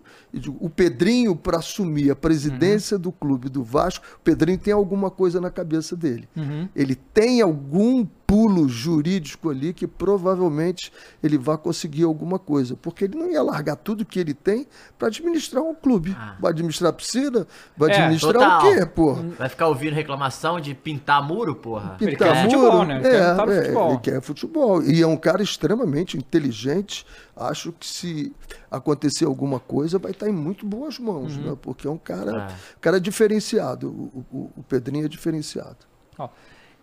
o 0.60 0.70
Pedrinho, 0.70 1.36
para 1.36 1.58
assumir 1.58 2.10
a 2.10 2.16
presidência 2.16 2.98
do 2.98 3.12
clube 3.12 3.48
do 3.48 3.62
Vasco, 3.62 4.04
o 4.16 4.20
Pedrinho 4.20 4.58
tem 4.58 4.72
alguma 4.72 5.10
coisa 5.10 5.40
na 5.40 5.50
cabeça 5.50 5.94
dele. 5.94 6.28
Ele 6.74 6.94
tem 6.94 7.40
algum 7.42 8.06
pulo 8.26 8.66
jurídico 8.66 9.50
ali 9.50 9.74
que 9.74 9.86
provavelmente 9.86 10.90
ele 11.22 11.36
vai 11.36 11.58
conseguir 11.58 12.04
alguma 12.04 12.38
coisa, 12.38 12.74
porque 12.80 13.04
ele 13.04 13.18
não 13.18 13.30
ia 13.30 13.42
largar 13.42 13.76
tudo 13.76 14.06
que 14.06 14.18
ele 14.18 14.32
tem 14.32 14.66
para 14.98 15.08
administrar 15.08 15.62
um 15.62 15.74
clube. 15.74 16.16
Vai 16.40 16.50
administrar 16.50 16.88
a 16.88 16.92
piscina? 16.94 17.46
Vai 17.76 17.90
É, 17.90 17.96
administrar 17.96 18.32
total. 18.32 18.58
o 18.70 18.74
quê, 18.74 18.86
pô? 18.86 19.14
Vai 19.38 19.50
ficar 19.50 19.68
ouvindo 19.68 19.92
reclamação 19.92 20.58
de 20.58 20.74
pintar 20.74 21.22
muro, 21.22 21.54
porra? 21.54 21.98
Ele 22.00 22.12
Pintar 22.12 22.32
quer 22.32 22.44
muro, 22.44 22.50
futebol, 22.50 22.84
né? 22.86 22.94
Ele 22.94 23.02
quer 23.10 23.30
lutar 23.30 23.46
no 23.46 23.52
é, 23.52 23.56
futebol. 23.60 23.90
Ele 23.90 23.98
quer 24.00 24.22
futebol. 24.22 24.82
E 24.82 25.02
é 25.02 25.06
um 25.06 25.16
cara 25.18 25.42
extremamente 25.42 26.16
inteligente. 26.16 27.04
Acho 27.36 27.70
que 27.72 27.86
se 27.86 28.32
acontecer 28.70 29.26
alguma 29.26 29.60
coisa, 29.60 29.98
vai 29.98 30.12
estar 30.12 30.21
em 30.28 30.32
muito 30.32 30.64
boas 30.66 30.98
mãos, 30.98 31.36
Uhum. 31.36 31.42
né? 31.50 31.56
Porque 31.60 31.86
é 31.86 31.90
um 31.90 31.98
cara, 31.98 32.48
É. 32.50 32.54
cara 32.80 33.00
diferenciado. 33.00 33.88
O, 33.90 34.24
o- 34.32 34.50
o 34.58 34.62
Pedrinho 34.62 35.04
é 35.04 35.08
diferenciado. 35.08 35.78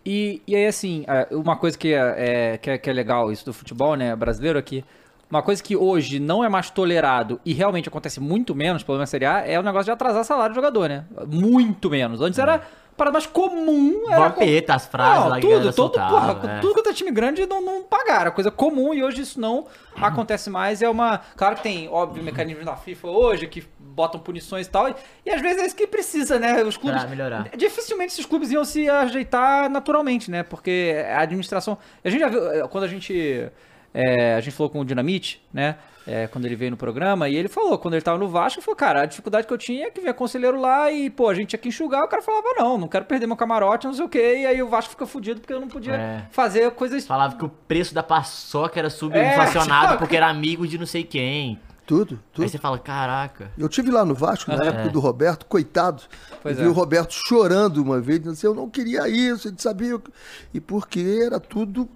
E, 0.04 0.40
e 0.46 0.56
aí, 0.56 0.66
assim, 0.66 1.04
é, 1.06 1.28
uma 1.34 1.56
coisa 1.56 1.76
que 1.76 1.92
é, 1.92 2.52
é- 2.54 2.58
que, 2.58 2.70
é, 2.70 2.78
que 2.78 2.88
é 2.88 2.92
legal 2.92 3.30
isso 3.30 3.44
do 3.44 3.52
futebol, 3.52 3.94
né, 3.96 4.16
brasileiro 4.16 4.58
aqui, 4.58 4.82
uma 5.30 5.42
coisa 5.42 5.62
que 5.62 5.76
hoje 5.76 6.18
não 6.18 6.42
é 6.42 6.48
mais 6.48 6.70
tolerado 6.70 7.38
e 7.44 7.52
realmente 7.52 7.88
acontece 7.88 8.18
muito 8.18 8.54
menos, 8.54 8.82
pelo 8.82 8.96
menos 8.96 9.08
na 9.08 9.10
Série 9.10 9.26
A, 9.26 9.46
é 9.46 9.58
o 9.60 9.62
negócio 9.62 9.84
de 9.84 9.90
atrasar 9.92 10.24
salário 10.24 10.52
do 10.52 10.56
jogador, 10.56 10.88
né? 10.88 11.04
Muito 11.28 11.88
menos. 11.90 12.20
Antes 12.20 12.38
era 12.38 12.62
para 13.00 13.10
mais 13.10 13.24
comum. 13.24 14.10
Era 14.10 14.28
Vampeta, 14.28 14.74
as 14.74 14.86
frases 14.86 15.24
não, 15.24 15.30
lá 15.30 15.40
tudo, 15.40 15.52
todo, 15.52 15.72
soltava, 15.72 16.34
porra, 16.34 16.52
é. 16.52 16.60
tudo 16.60 16.74
quanto 16.74 16.90
é 16.90 16.92
time 16.92 17.10
grande 17.10 17.46
não, 17.46 17.62
não 17.62 17.82
pagaram, 17.82 18.30
coisa 18.30 18.50
comum 18.50 18.92
e 18.92 19.02
hoje 19.02 19.22
isso 19.22 19.40
não 19.40 19.64
acontece 19.96 20.50
mais. 20.50 20.82
É 20.82 20.88
uma. 20.88 21.22
Claro 21.34 21.56
que 21.56 21.62
tem, 21.62 21.88
óbvio, 21.88 22.22
mecanismos 22.22 22.66
da 22.66 22.76
FIFA 22.76 23.08
hoje 23.08 23.46
que 23.46 23.66
botam 23.78 24.20
punições 24.20 24.66
e 24.66 24.70
tal, 24.70 24.90
e, 24.90 24.94
e 25.24 25.30
às 25.30 25.40
vezes 25.40 25.62
é 25.62 25.66
isso 25.66 25.74
que 25.74 25.86
precisa, 25.86 26.38
né? 26.38 26.62
Os 26.62 26.76
clubes. 26.76 27.00
Pra 27.00 27.08
melhorar. 27.08 27.48
Dificilmente 27.56 28.12
esses 28.12 28.26
clubes 28.26 28.50
iam 28.50 28.66
se 28.66 28.86
ajeitar 28.86 29.70
naturalmente, 29.70 30.30
né? 30.30 30.42
Porque 30.42 30.94
a 31.08 31.22
administração. 31.22 31.78
A 32.04 32.10
gente 32.10 32.20
já 32.20 32.28
viu, 32.28 32.52
eh, 32.52 32.68
quando 32.68 32.84
a 32.84 32.88
gente. 32.88 33.50
é, 33.94 34.34
a 34.34 34.40
gente 34.40 34.54
falou 34.54 34.68
com 34.68 34.80
o 34.80 34.84
Dinamite, 34.84 35.42
né? 35.50 35.76
É, 36.06 36.26
quando 36.26 36.44
ele 36.46 36.56
veio 36.56 36.70
no 36.70 36.76
programa, 36.76 37.28
e 37.28 37.36
ele 37.36 37.48
falou, 37.48 37.78
quando 37.78 37.94
ele 37.94 38.02
tava 38.02 38.18
no 38.18 38.28
Vasco, 38.28 38.58
ele 38.58 38.64
falou, 38.64 38.76
cara, 38.76 39.02
a 39.02 39.06
dificuldade 39.06 39.46
que 39.46 39.52
eu 39.52 39.58
tinha 39.58 39.86
é 39.86 39.90
que 39.90 40.00
vinha 40.00 40.14
conselheiro 40.14 40.60
lá 40.60 40.90
e, 40.90 41.10
pô, 41.10 41.28
a 41.28 41.34
gente 41.34 41.48
tinha 41.48 41.58
que 41.60 41.68
enxugar, 41.68 42.02
o 42.04 42.08
cara 42.08 42.22
falava, 42.22 42.46
não, 42.56 42.78
não 42.78 42.88
quero 42.88 43.04
perder 43.04 43.26
meu 43.26 43.36
camarote, 43.36 43.86
não 43.86 43.94
sei 43.94 44.04
o 44.04 44.08
quê, 44.08 44.38
e 44.40 44.46
aí 44.46 44.62
o 44.62 44.68
Vasco 44.68 44.90
fica 44.90 45.06
fudido 45.06 45.40
porque 45.40 45.52
eu 45.52 45.60
não 45.60 45.68
podia 45.68 45.94
É. 45.94 46.26
fazer 46.30 46.70
coisas. 46.72 47.06
Falava 47.06 47.36
que 47.36 47.44
o 47.44 47.48
preço 47.48 47.94
da 47.94 48.02
paçoca 48.02 48.78
era 48.78 48.88
É, 48.88 48.90
subinflacionado 48.90 49.86
tipo- 49.88 49.98
porque 50.00 50.16
era 50.16 50.28
amigo 50.28 50.66
de 50.66 50.78
não 50.78 50.86
sei 50.86 51.04
quem. 51.04 51.58
Tudo, 51.86 52.20
tudo. 52.32 52.44
Aí 52.44 52.48
você 52.48 52.56
fala, 52.56 52.78
caraca. 52.78 53.50
Eu 53.58 53.68
tive 53.68 53.90
lá 53.90 54.04
no 54.04 54.14
Vasco, 54.14 54.48
na 54.52 54.64
época 54.64 54.90
do 54.90 55.00
Roberto, 55.00 55.44
coitado. 55.46 56.04
Pois 56.40 56.56
eu 56.56 56.62
é. 56.62 56.64
vi 56.66 56.70
o 56.70 56.72
Roberto 56.72 57.12
chorando 57.12 57.78
uma 57.82 58.00
vez, 58.00 58.20
dizendo 58.20 58.32
assim, 58.34 58.46
eu 58.46 58.54
não 58.54 58.70
queria 58.70 59.08
isso, 59.08 59.48
ele 59.48 59.56
sabia. 59.58 59.96
o 59.96 59.98
que-" 59.98 60.12
E 60.54 60.60
porque 60.60 61.20
era 61.26 61.40
tudo 61.40 61.88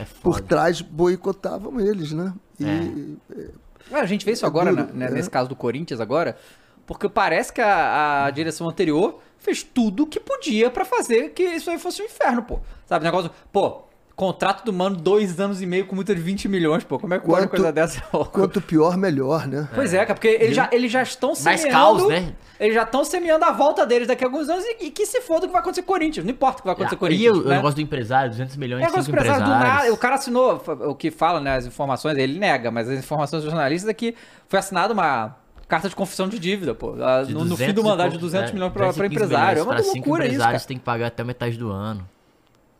É 0.00 0.06
por 0.22 0.40
trás, 0.40 0.80
boicotavam 0.80 1.78
eles, 1.78 2.12
né? 2.12 2.32
E 2.68 3.18
É, 3.90 4.00
a 4.00 4.06
gente 4.06 4.24
vê 4.24 4.32
isso 4.32 4.44
É 4.44 4.48
agora, 4.48 4.70
duro, 4.74 4.94
né, 4.94 5.06
é. 5.06 5.10
nesse 5.10 5.28
caso 5.30 5.48
do 5.48 5.56
Corinthians 5.56 6.00
agora, 6.00 6.36
porque 6.86 7.08
parece 7.08 7.52
que 7.52 7.60
a, 7.60 8.24
a 8.26 8.30
direção 8.30 8.68
anterior 8.68 9.20
fez 9.38 9.62
tudo 9.62 10.04
o 10.04 10.06
que 10.06 10.20
podia 10.20 10.70
pra 10.70 10.84
fazer 10.84 11.30
que 11.30 11.42
isso 11.42 11.70
aí 11.70 11.78
fosse 11.78 12.00
um 12.02 12.04
inferno, 12.04 12.42
pô. 12.42 12.60
Sabe, 12.86 13.04
negócio, 13.04 13.30
pô, 13.52 13.82
contrato 14.14 14.64
do 14.64 14.72
Mano, 14.72 14.94
dois 14.96 15.40
anos 15.40 15.60
e 15.62 15.66
meio 15.66 15.86
com 15.86 15.94
multa 15.96 16.14
de 16.14 16.20
20 16.20 16.48
milhões, 16.48 16.84
pô, 16.84 16.98
como 16.98 17.14
é 17.14 17.18
que 17.18 17.24
pode 17.26 17.40
uma 17.40 17.48
Quanto- 17.48 17.50
coisa 17.50 17.72
dessa? 17.72 18.00
quanto 18.30 18.60
pior, 18.60 18.96
melhor, 18.96 19.46
né? 19.48 19.68
Pois 19.74 19.92
é, 19.94 19.98
cara, 20.00 20.14
porque 20.14 20.28
eles 20.28 20.54
já, 20.54 20.68
eles 20.70 20.92
já 20.92 21.02
estão 21.02 21.32
Mais 21.42 21.60
semeando... 21.60 21.98
caos, 21.98 22.08
né? 22.08 22.34
Eles 22.60 22.74
já 22.74 22.82
estão 22.84 23.04
semeando 23.04 23.44
a 23.44 23.50
volta 23.50 23.84
deles 23.84 24.06
daqui 24.06 24.22
a 24.22 24.26
alguns 24.28 24.48
anos 24.48 24.64
e, 24.64 24.84
e 24.86 24.90
que 24.90 25.04
se 25.06 25.20
foda 25.22 25.46
o 25.46 25.48
que 25.48 25.52
vai 25.52 25.60
acontecer 25.62 25.82
com 25.82 25.90
o 25.92 25.94
Corinthians. 25.94 26.24
Não 26.24 26.30
importa 26.32 26.58
o 26.58 26.62
que 26.62 26.66
vai 26.66 26.74
acontecer 26.74 26.96
com 26.96 27.04
o 27.06 27.08
e 27.08 27.10
Corinthians. 27.10 27.36
o, 27.38 27.40
o 27.40 27.48
né? 27.48 27.56
negócio 27.56 27.74
do 27.76 27.80
empresário, 27.80 28.30
200 28.30 28.56
milhões 28.56 28.82
É 28.84 28.86
cinco 28.88 29.02
do 29.02 29.08
empresário 29.10 29.44
do 29.44 29.50
empresários. 29.50 29.76
nada. 29.82 29.92
O 29.92 29.96
cara 29.96 30.14
assinou, 30.14 30.62
o 30.88 30.94
que 30.94 31.10
fala, 31.10 31.40
né, 31.40 31.56
as 31.56 31.66
informações, 31.66 32.16
ele 32.18 32.38
nega, 32.38 32.70
mas 32.70 32.88
as 32.88 32.98
informações 32.98 33.42
dos 33.42 33.50
jornalistas 33.50 33.88
é 33.88 33.94
que 33.94 34.14
foi 34.46 34.58
assinada 34.60 34.92
uma 34.92 35.34
carta 35.66 35.88
de 35.88 35.96
confissão 35.96 36.28
de 36.28 36.38
dívida, 36.38 36.72
pô. 36.74 36.92
De 37.26 37.32
No, 37.32 37.44
no 37.44 37.56
fim 37.56 37.72
200 37.72 37.74
do 37.74 37.80
e 37.80 37.84
mandato 37.84 38.06
de 38.10 38.18
pouco, 38.18 38.26
200 38.26 38.50
é, 38.50 38.52
milhões 38.54 38.72
215 38.72 39.14
empresário. 39.14 39.46
É 39.46 39.50
milhões 39.54 39.66
uma 39.66 39.74
pra 39.74 39.82
cinco 39.82 39.94
loucura 39.96 40.24
isso, 40.26 40.32
cara. 40.32 40.34
empresários 40.34 40.66
tem 40.66 40.76
que 40.78 40.84
pagar 40.84 41.06
até 41.08 41.24
metade 41.24 41.56
do 41.56 41.70
ano. 41.72 42.08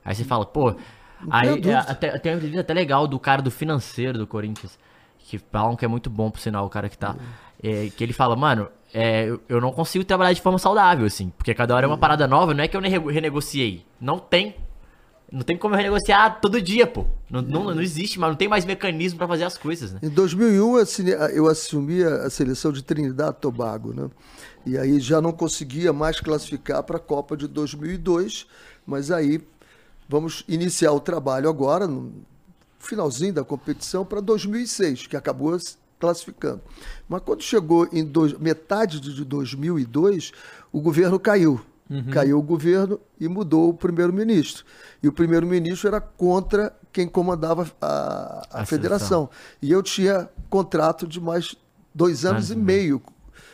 Aí 0.05 0.15
você 0.15 0.23
fala, 0.25 0.45
pô. 0.47 0.75
Aí 1.31 1.61
é, 1.69 1.75
até, 1.75 2.19
tem 2.19 2.33
uma 2.33 2.37
entrevista 2.37 2.61
até 2.61 2.75
legal 2.75 3.07
do 3.07 3.19
cara 3.19 3.41
do 3.43 3.51
financeiro 3.51 4.19
do 4.19 4.27
Corinthians. 4.27 4.79
Que 5.19 5.39
falam 5.39 5.77
que 5.77 5.85
é 5.85 5.89
muito 5.89 6.11
bom, 6.11 6.31
por 6.31 6.41
sinal, 6.41 6.67
o 6.67 6.69
cara 6.71 6.89
que 6.89 6.99
tá. 6.99 7.17
é, 7.63 7.89
que 7.97 8.03
ele 8.05 8.13
fala, 8.13 8.35
mano, 8.37 8.69
é, 8.93 9.27
eu, 9.29 9.41
eu 9.49 9.61
não 9.61 9.73
consigo 9.73 10.05
trabalhar 10.05 10.33
de 10.33 10.41
forma 10.43 10.59
saudável, 10.59 11.07
assim. 11.07 11.31
Porque 11.39 11.55
cada 11.55 11.75
hora 11.75 11.87
é 11.87 11.89
uma 11.89 11.97
parada 11.97 12.27
nova, 12.27 12.53
não 12.53 12.63
é 12.65 12.69
que 12.69 12.77
eu 12.77 12.81
ne- 12.81 12.89
renegociei. 12.89 13.85
Não 14.01 14.19
tem. 14.19 14.57
Não 15.31 15.41
tem 15.41 15.57
como 15.57 15.75
eu 15.75 15.79
renegociar 15.79 16.41
todo 16.43 16.61
dia, 16.61 16.87
pô. 16.87 17.07
Não, 17.31 17.41
não, 17.41 17.65
não 17.75 17.81
existe, 17.81 18.21
mas 18.21 18.29
não 18.29 18.37
tem 18.37 18.49
mais 18.49 18.67
mecanismo 18.67 19.17
pra 19.17 19.27
fazer 19.27 19.45
as 19.45 19.57
coisas, 19.57 19.91
né? 19.93 20.01
Em 20.03 20.11
2001 20.11 20.77
eu 21.31 21.47
assumi 21.47 22.05
a 22.05 22.27
a 22.27 22.31
seleção 22.31 22.71
de 22.71 22.83
Trinidad 22.83 23.31
e 23.35 23.41
Tobago, 23.41 23.95
né? 23.95 24.11
E 24.67 24.77
aí 24.77 25.01
já 25.01 25.23
não 25.23 25.33
conseguia 25.33 25.91
mais 25.91 26.21
classificar 26.21 26.83
para 26.83 26.99
a 26.99 27.01
Copa 27.01 27.35
de 27.35 27.49
2002, 27.49 28.47
mas 28.87 29.11
aí 29.11 29.41
vamos 30.13 30.45
iniciar 30.47 30.93
o 30.93 31.01
trabalho 31.01 31.49
agora, 31.49 31.87
no 31.87 32.13
finalzinho 32.79 33.33
da 33.33 33.43
competição, 33.43 34.05
para 34.05 34.21
2006, 34.21 35.07
que 35.07 35.17
acabou 35.17 35.59
se 35.59 35.77
classificando. 35.99 36.61
Mas 37.09 37.23
quando 37.23 37.43
chegou 37.43 37.89
em 37.91 38.05
dois- 38.05 38.35
metade 38.39 39.01
de 39.01 39.25
2002, 39.25 40.33
o 40.71 40.81
governo 40.83 41.19
caiu. 41.19 41.61
Caiu 42.11 42.39
o 42.39 42.43
governo 42.43 42.99
e 43.21 43.29
mudou 43.29 43.69
o 43.69 43.75
primeiro-ministro. 43.75 44.65
E 45.03 45.09
o 45.09 45.13
primeiro-ministro 45.13 45.89
era 45.89 46.01
contra 46.01 46.75
quem 46.93 47.07
comandava 47.09 47.71
a, 47.81 47.87
a 48.51 48.61
A 48.61 48.67
federação. 48.67 49.31
E 49.61 49.71
eu 49.71 49.83
tinha 49.83 50.29
contrato 50.51 51.07
de 51.07 51.21
mais 51.21 51.55
dois 51.95 52.25
anos 52.25 52.51
e 52.51 52.57
meio 52.57 53.01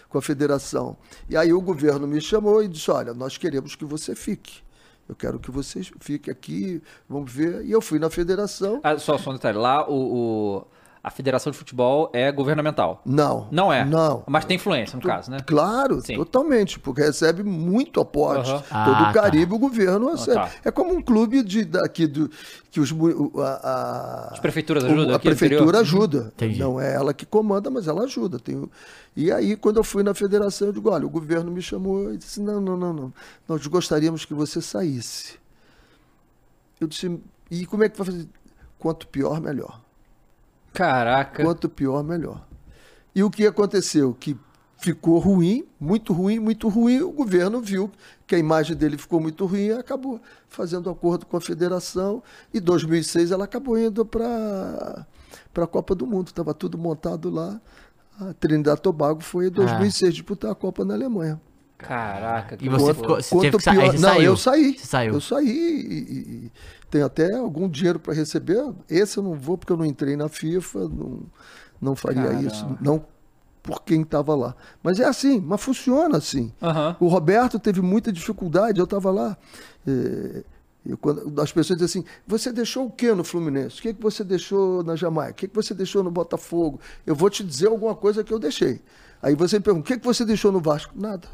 com 0.09 0.19
a 0.19 0.23
federação. 0.23 0.97
E 1.29 1.37
aí 1.37 1.53
o 1.53 1.61
governo 1.61 2.07
me 2.07 2.21
chamou 2.21 2.63
e 2.63 2.69
disse: 2.69 2.91
Olha, 2.91 3.13
nós 3.13 3.37
queremos 3.37 3.75
que 3.75 3.85
você 3.85 4.15
fique. 4.15 4.63
Eu 5.09 5.17
quero 5.17 5.39
que 5.39 5.51
você 5.51 5.81
fique 6.01 6.31
aqui, 6.31 6.83
vamos 7.09 7.33
ver. 7.33 7.65
E 7.65 7.71
eu 7.71 7.81
fui 7.81 7.99
na 7.99 8.11
federação. 8.11 8.81
Ah, 8.85 8.99
só, 8.99 9.17
só 9.17 9.31
um 9.31 9.35
detalhe. 9.35 9.57
Lá, 9.57 9.89
o, 9.89 10.59
o- 10.59 10.67
a 11.03 11.11
Federação 11.11 11.51
de 11.51 11.57
Futebol 11.59 12.11
é 12.13 12.31
governamental. 12.33 13.01
Não. 13.05 13.49
Não 13.51 13.73
é? 13.73 13.85
Não. 13.85 14.25
Mas 14.27 14.45
tem 14.45 14.57
influência, 14.57 14.97
no 14.97 15.03
caso, 15.03 15.31
né? 15.31 15.39
Claro, 15.47 16.01
Sim. 16.01 16.17
totalmente, 16.17 16.79
porque 16.79 17.01
recebe 17.03 17.43
muito 17.43 18.01
aporte. 18.01 18.51
Todo 18.51 18.65
Ah, 18.71 19.11
o 19.11 19.13
tá. 19.13 19.13
Caribe, 19.13 19.55
o 19.55 19.59
governo 19.59 20.11
recebe. 20.11 20.37
tá. 20.37 20.51
É 20.65 20.71
como 20.71 20.93
um 20.95 21.01
clube 21.01 21.43
de, 21.43 21.65
daqui 21.65 22.07
do. 22.07 22.31
que 22.71 22.81
os, 22.81 22.91
o- 22.93 23.33
a, 23.41 23.49
a- 23.49 24.29
As 24.33 24.41
prefeituras 24.41 24.83
o- 24.85 24.87
ajudam 24.87 25.15
A 25.15 25.19
prefeitura 25.19 25.81
ajuda. 25.81 26.33
Entendi. 26.35 26.59
Não 26.61 26.81
é 26.81 26.95
ela 26.95 27.15
que 27.15 27.25
comanda, 27.25 27.71
mas 27.71 27.87
ela 27.89 28.05
ajuda. 28.05 28.39
Tem 28.39 28.57
o- 28.57 28.71
e 29.17 29.33
aí, 29.33 29.57
quando 29.57 29.79
eu 29.79 29.85
fui 29.85 30.03
na 30.03 30.15
federação, 30.15 30.69
eu 30.69 30.73
digo: 30.73 30.91
olha, 30.91 31.07
o 31.07 31.11
governo 31.11 31.51
me 31.51 31.63
chamou 31.63 32.13
e 32.13 32.17
disse: 32.19 32.41
não, 32.41 32.61
não, 32.61 32.77
não, 32.77 32.93
não. 32.93 33.13
Nós 33.49 33.67
gostaríamos 33.67 34.25
que 34.25 34.35
você 34.35 34.61
saísse. 34.61 35.39
Eu 36.81 36.87
disse: 36.87 37.19
e 37.51 37.67
como 37.67 37.83
é 37.85 37.89
que 37.89 37.97
vai 37.97 38.07
fazer? 38.07 38.29
Quanto 38.79 39.09
pior, 39.09 39.41
melhor. 39.41 39.81
Caraca. 40.79 41.43
Quanto 41.43 41.69
pior, 41.69 42.05
melhor. 42.05 42.47
E 43.13 43.25
o 43.25 43.31
que 43.31 43.45
aconteceu? 43.45 44.15
Que 44.15 44.37
ficou 44.81 45.19
ruim, 45.19 45.67
muito 45.81 46.13
ruim, 46.13 46.39
muito 46.39 46.69
ruim. 46.69 47.01
O 47.01 47.11
governo 47.11 47.61
viu 47.61 47.91
que 48.29 48.37
a 48.37 48.39
imagem 48.39 48.77
dele 48.77 48.97
ficou 48.97 49.21
muito 49.21 49.45
ruim 49.45 49.67
e 49.67 49.73
acabou 49.73 50.21
fazendo 50.49 50.89
acordo 50.89 51.27
com 51.27 51.37
a 51.37 51.41
federação. 51.41 52.23
E 52.55 52.61
2006 52.61 53.33
ela 53.33 53.43
acabou 53.43 53.77
indo 53.77 54.07
para 54.07 55.05
a 55.57 55.67
Copa 55.67 55.97
do 55.97 56.07
Mundo. 56.07 56.29
Estava 56.29 56.55
tudo 56.55 56.79
montado 56.79 57.29
lá. 57.29 57.61
A 58.21 58.33
Trinidad 58.35 58.79
e 58.79 58.83
Tobago 58.83 59.21
foi 59.21 59.49
em 59.49 59.51
2006 59.51 60.15
disputar 60.15 60.53
a 60.53 60.55
Copa 60.55 60.85
na 60.85 60.95
Alemanha. 60.95 61.41
Caraca. 61.79 62.57
que 62.57 62.65
E 62.67 62.69
você 62.69 62.85
loucura. 62.87 62.95
ficou. 63.09 63.17
Você 63.23 63.31
Quanto 63.35 63.43
teve 63.43 63.57
que 63.59 63.71
pior- 63.71 63.93
Não, 63.95 63.99
saiu. 64.01 64.23
eu 64.23 64.37
saí. 64.37 64.79
Você 64.79 64.87
saiu. 64.87 65.15
Eu 65.15 65.21
saí 65.21 65.47
e, 65.49 66.47
e- 66.47 66.53
tenho 66.91 67.07
até 67.07 67.35
algum 67.37 67.69
dinheiro 67.69 67.99
para 68.01 68.13
receber. 68.15 68.63
Esse 68.91 69.19
eu 69.19 69.23
não 69.23 69.35
vou 69.35 69.57
porque 69.57 69.73
eu 69.73 69.77
não 69.77 69.85
entrei 69.87 70.17
na 70.17 70.29
FIFA, 70.29 70.81
não, 70.89 71.21
não 71.81 71.95
faria 71.97 72.23
Caramba. 72.25 72.43
isso. 72.43 72.67
Não 72.81 73.05
por 73.63 73.83
quem 73.83 74.01
estava 74.03 74.35
lá. 74.35 74.55
Mas 74.83 74.99
é 74.99 75.05
assim, 75.05 75.39
mas 75.41 75.61
funciona 75.63 76.17
assim. 76.17 76.51
Aham. 76.63 76.97
O 76.99 77.07
Roberto 77.07 77.59
teve 77.59 77.81
muita 77.83 78.11
dificuldade, 78.11 78.79
eu 78.79 78.85
estava 78.85 79.11
lá. 79.11 79.37
eh, 79.87 80.43
eu, 80.87 80.97
quando, 80.97 81.39
as 81.41 81.53
pessoas 81.53 81.79
dizem 81.79 82.01
assim: 82.03 82.11
você 82.27 82.51
deixou 82.51 82.87
o 82.87 82.91
que 82.91 83.13
no 83.13 83.23
Fluminense? 83.23 83.79
O 83.79 83.83
que, 83.83 83.93
que 83.93 84.03
você 84.03 84.25
deixou 84.25 84.83
na 84.83 84.97
Jamaica? 84.97 85.33
O 85.33 85.35
que, 85.35 85.49
que 85.49 85.55
você 85.55 85.75
deixou 85.75 86.03
no 86.03 86.11
Botafogo? 86.11 86.81
Eu 87.07 87.15
vou 87.15 87.29
te 87.29 87.45
dizer 87.45 87.67
alguma 87.69 87.95
coisa 87.95 88.25
que 88.25 88.33
eu 88.33 88.39
deixei. 88.39 88.81
Aí 89.23 89.35
você 89.35 89.59
me 89.59 89.63
pergunta: 89.65 89.85
o 89.85 89.87
que, 89.87 89.99
que 89.99 90.07
você 90.07 90.25
deixou 90.25 90.51
no 90.51 90.61
Vasco? 90.61 90.95
Nada. 90.97 91.29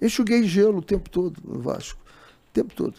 Eu 0.00 0.06
enxuguei 0.06 0.42
gelo 0.44 0.78
o 0.78 0.82
tempo 0.82 1.08
todo 1.10 1.36
no 1.44 1.60
Vasco. 1.60 1.98
O 2.00 2.52
tempo 2.52 2.74
todo. 2.74 2.94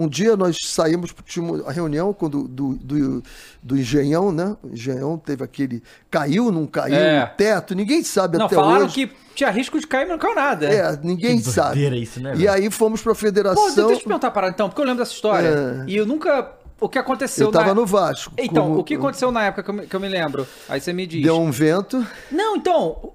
Um 0.00 0.06
dia 0.08 0.36
nós 0.36 0.56
saímos, 0.62 1.12
tínhamos 1.26 1.66
a 1.66 1.72
reunião 1.72 2.12
quando, 2.12 2.46
do, 2.46 2.74
do, 2.76 3.20
do 3.60 3.76
Engenhão, 3.76 4.30
né? 4.30 4.56
O 4.62 4.68
Engenhão 4.72 5.18
teve 5.18 5.42
aquele. 5.42 5.82
Caiu, 6.08 6.52
não 6.52 6.68
caiu, 6.68 6.94
É. 6.94 7.26
teto, 7.36 7.74
ninguém 7.74 8.04
sabe 8.04 8.38
Não, 8.38 8.46
até 8.46 8.54
falaram 8.54 8.84
hoje. 8.84 8.94
que 9.08 9.12
tinha 9.34 9.50
risco 9.50 9.76
de 9.80 9.88
cair, 9.88 10.02
mas 10.02 10.10
não 10.10 10.18
caiu 10.18 10.36
nada. 10.36 10.66
É, 10.66 10.96
ninguém 11.02 11.38
Que 11.38 11.50
sabe. 11.50 12.00
isso, 12.00 12.20
né, 12.20 12.32
e 12.34 12.38
velho? 12.38 12.52
aí 12.52 12.70
fomos 12.70 13.02
pra 13.02 13.12
Pô, 13.12 13.18
federação. 13.18 13.64
deixa 13.74 13.80
eu 13.80 13.96
te 13.98 14.04
perguntar 14.04 14.30
para 14.30 14.48
então, 14.48 14.68
porque 14.68 14.80
eu 14.80 14.86
lembro 14.86 15.00
dessa 15.02 15.12
história. 15.14 15.48
É. 15.48 15.90
E 15.90 15.96
eu 15.96 16.06
nunca. 16.06 16.52
O 16.80 16.88
que 16.88 16.96
aconteceu 16.96 17.48
eu 17.48 17.52
tava 17.52 17.66
na... 17.66 17.74
no 17.74 17.84
Vasco. 17.84 18.32
Então, 18.38 18.68
como- 18.68 18.78
o 18.78 18.84
que 18.84 18.94
aconteceu 18.94 19.32
na 19.32 19.46
época 19.46 19.64
que 19.64 19.70
eu, 19.70 19.74
me, 19.74 19.86
que 19.88 19.96
eu 19.96 19.98
me 19.98 20.08
lembro? 20.08 20.46
Aí 20.68 20.80
você 20.80 20.92
me 20.92 21.08
diz. 21.08 21.24
Deu 21.24 21.40
um 21.40 21.50
vento. 21.50 22.06
Não, 22.30 22.54
então. 22.54 23.14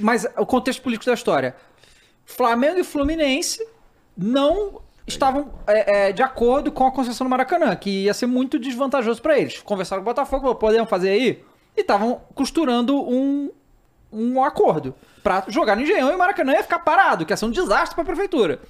Mas 0.00 0.26
o 0.38 0.46
contexto 0.46 0.80
político 0.80 1.04
da 1.04 1.12
história. 1.12 1.54
Flamengo 2.24 2.78
e 2.78 2.84
Fluminense 2.84 3.66
não 4.16 4.80
estavam 5.06 5.52
é, 5.66 6.08
é, 6.08 6.12
de 6.12 6.22
acordo 6.22 6.70
com 6.70 6.86
a 6.86 6.92
concessão 6.92 7.26
do 7.26 7.30
Maracanã, 7.30 7.74
que 7.76 8.04
ia 8.04 8.14
ser 8.14 8.26
muito 8.26 8.58
desvantajoso 8.58 9.20
para 9.20 9.38
eles. 9.38 9.60
Conversaram 9.60 10.02
com 10.02 10.08
o 10.08 10.12
Botafogo, 10.12 10.48
"Pô, 10.48 10.54
podemos 10.54 10.88
fazer 10.88 11.10
aí? 11.10 11.44
E 11.76 11.80
estavam 11.80 12.20
costurando 12.34 13.00
um, 13.02 13.50
um 14.12 14.42
acordo 14.44 14.94
para 15.22 15.44
jogar 15.48 15.76
no 15.76 15.82
Engenhão 15.82 16.10
e 16.10 16.14
o 16.14 16.18
Maracanã 16.18 16.52
ia 16.52 16.62
ficar 16.62 16.80
parado, 16.80 17.24
que 17.24 17.32
ia 17.32 17.36
ser 17.36 17.46
um 17.46 17.50
desastre 17.50 17.94
para 17.94 18.02
a 18.02 18.06
prefeitura. 18.06 18.60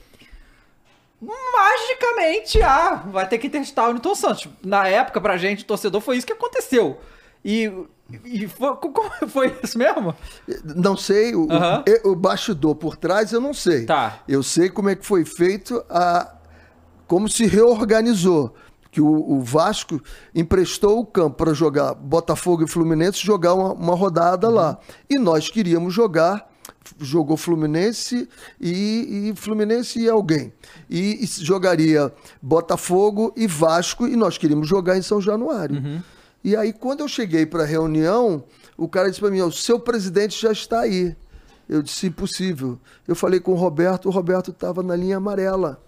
Magicamente, 1.21 2.61
ah, 2.63 3.03
vai 3.07 3.29
ter 3.29 3.39
que 3.39 3.49
testar 3.49 3.89
o 3.89 3.93
Newton 3.93 4.15
Santos. 4.15 4.49
Na 4.63 4.89
época, 4.89 5.21
pra 5.21 5.37
gente, 5.37 5.65
torcedor, 5.65 6.01
foi 6.01 6.17
isso 6.17 6.27
que 6.27 6.33
aconteceu. 6.33 7.01
E, 7.45 7.71
e 8.25 8.49
foi, 8.49 8.77
como 8.77 9.11
foi 9.29 9.57
isso 9.63 9.79
mesmo? 9.79 10.15
Não 10.65 10.97
sei, 10.97 11.35
o, 11.35 11.51
Aham. 11.51 11.85
o, 12.05 12.11
o 12.11 12.17
bastidor 12.17 12.75
por 12.75 12.97
trás 12.97 13.33
eu 13.33 13.41
não 13.41 13.55
sei. 13.55 13.87
Tá. 13.87 14.21
Eu 14.29 14.43
sei 14.43 14.69
como 14.69 14.89
é 14.89 14.97
que 14.97 15.07
foi 15.07 15.25
feito 15.25 15.83
a. 15.89 16.35
como 17.07 17.29
se 17.29 17.47
reorganizou. 17.47 18.55
Que 18.91 19.01
o, 19.01 19.07
o 19.07 19.41
Vasco 19.41 19.99
emprestou 20.35 21.01
o 21.01 21.07
campo 21.07 21.37
para 21.39 21.55
jogar 21.55 21.95
Botafogo 21.95 22.65
e 22.65 22.69
Fluminense, 22.69 23.25
jogar 23.25 23.55
uma, 23.55 23.73
uma 23.73 23.95
rodada 23.95 24.51
lá. 24.51 24.79
E 25.09 25.19
nós 25.19 25.49
queríamos 25.49 25.95
jogar, 25.95 26.47
jogou 27.01 27.39
Fluminense 27.39 28.29
e, 28.61 29.31
e 29.31 29.35
Fluminense 29.35 29.99
e 29.99 30.11
alguém. 30.11 30.53
E, 30.91 31.25
e 31.25 31.27
jogaria 31.27 32.13
Botafogo 32.43 33.33
e 33.35 33.47
Vasco, 33.47 34.07
e 34.07 34.15
nós 34.15 34.37
queríamos 34.37 34.69
jogar 34.69 34.99
em 34.99 35.03
São 35.03 35.23
Januário. 35.23 36.03
E 36.45 36.57
aí, 36.57 36.73
quando 36.73 37.01
eu 37.01 37.09
cheguei 37.09 37.47
para 37.47 37.63
a 37.63 37.67
reunião, 37.67 38.45
o 38.77 38.89
cara 38.89 39.09
disse 39.09 39.21
para 39.21 39.31
mim: 39.31 39.41
"Ó, 39.41 39.47
o 39.47 39.53
seu 39.53 39.79
presidente 39.79 40.41
já 40.41 40.53
está 40.53 40.81
aí. 40.81 41.17
Eu 41.69 41.83
disse: 41.83 42.07
impossível. 42.07 42.79
Eu 43.07 43.15
falei 43.15 43.41
com 43.41 43.53
o 43.53 43.57
Roberto, 43.57 44.07
o 44.07 44.11
Roberto 44.11 44.51
estava 44.51 44.83
na 44.83 44.97
linha 44.97 45.17
amarela. 45.17 45.81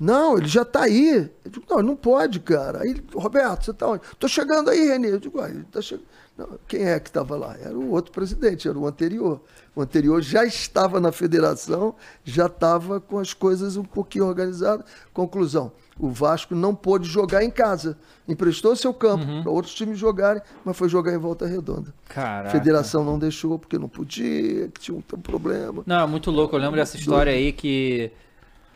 Não, 0.00 0.38
ele 0.38 0.46
já 0.46 0.62
está 0.62 0.82
aí. 0.82 1.30
Eu 1.44 1.50
digo, 1.50 1.66
não, 1.68 1.82
não 1.82 1.96
pode, 1.96 2.38
cara. 2.38 2.82
Aí, 2.82 3.02
Roberto, 3.12 3.64
você 3.64 3.72
está 3.72 3.88
onde? 3.88 4.02
Tô 4.18 4.28
chegando 4.28 4.70
aí, 4.70 4.86
Renê. 4.86 5.10
Eu 5.10 5.18
digo, 5.18 5.40
ah, 5.40 5.48
ele 5.48 5.64
tá 5.64 5.82
chegando. 5.82 6.06
Não, 6.36 6.58
quem 6.68 6.84
é 6.84 7.00
que 7.00 7.08
estava 7.08 7.36
lá? 7.36 7.56
Era 7.60 7.76
o 7.76 7.90
outro 7.90 8.12
presidente, 8.12 8.68
era 8.68 8.78
o 8.78 8.86
anterior. 8.86 9.40
O 9.74 9.82
anterior 9.82 10.22
já 10.22 10.44
estava 10.44 11.00
na 11.00 11.10
federação, 11.10 11.96
já 12.22 12.46
estava 12.46 13.00
com 13.00 13.18
as 13.18 13.34
coisas 13.34 13.76
um 13.76 13.82
pouquinho 13.82 14.26
organizadas. 14.26 14.86
Conclusão: 15.12 15.72
o 15.98 16.08
Vasco 16.10 16.54
não 16.54 16.74
pôde 16.74 17.08
jogar 17.08 17.42
em 17.42 17.50
casa. 17.50 17.98
Emprestou 18.28 18.76
seu 18.76 18.94
campo 18.94 19.24
para 19.42 19.50
outros 19.50 19.74
times 19.74 19.98
jogarem, 19.98 20.40
mas 20.64 20.76
foi 20.76 20.88
jogar 20.88 21.12
em 21.12 21.18
volta 21.18 21.46
redonda. 21.46 21.92
A 22.08 22.14
Caraca. 22.14 22.50
federação 22.50 23.04
não 23.04 23.18
deixou 23.18 23.58
porque 23.58 23.78
não 23.78 23.88
podia, 23.88 24.68
que 24.68 24.80
tinha 24.80 24.96
um, 24.96 25.00
problema. 25.00 25.82
Não, 25.86 26.00
é 26.00 26.06
muito 26.06 26.30
louco. 26.30 26.54
Eu 26.54 26.60
lembro 26.60 26.76
dessa 26.76 26.96
história 26.96 27.32
aí 27.32 27.52
que 27.52 28.12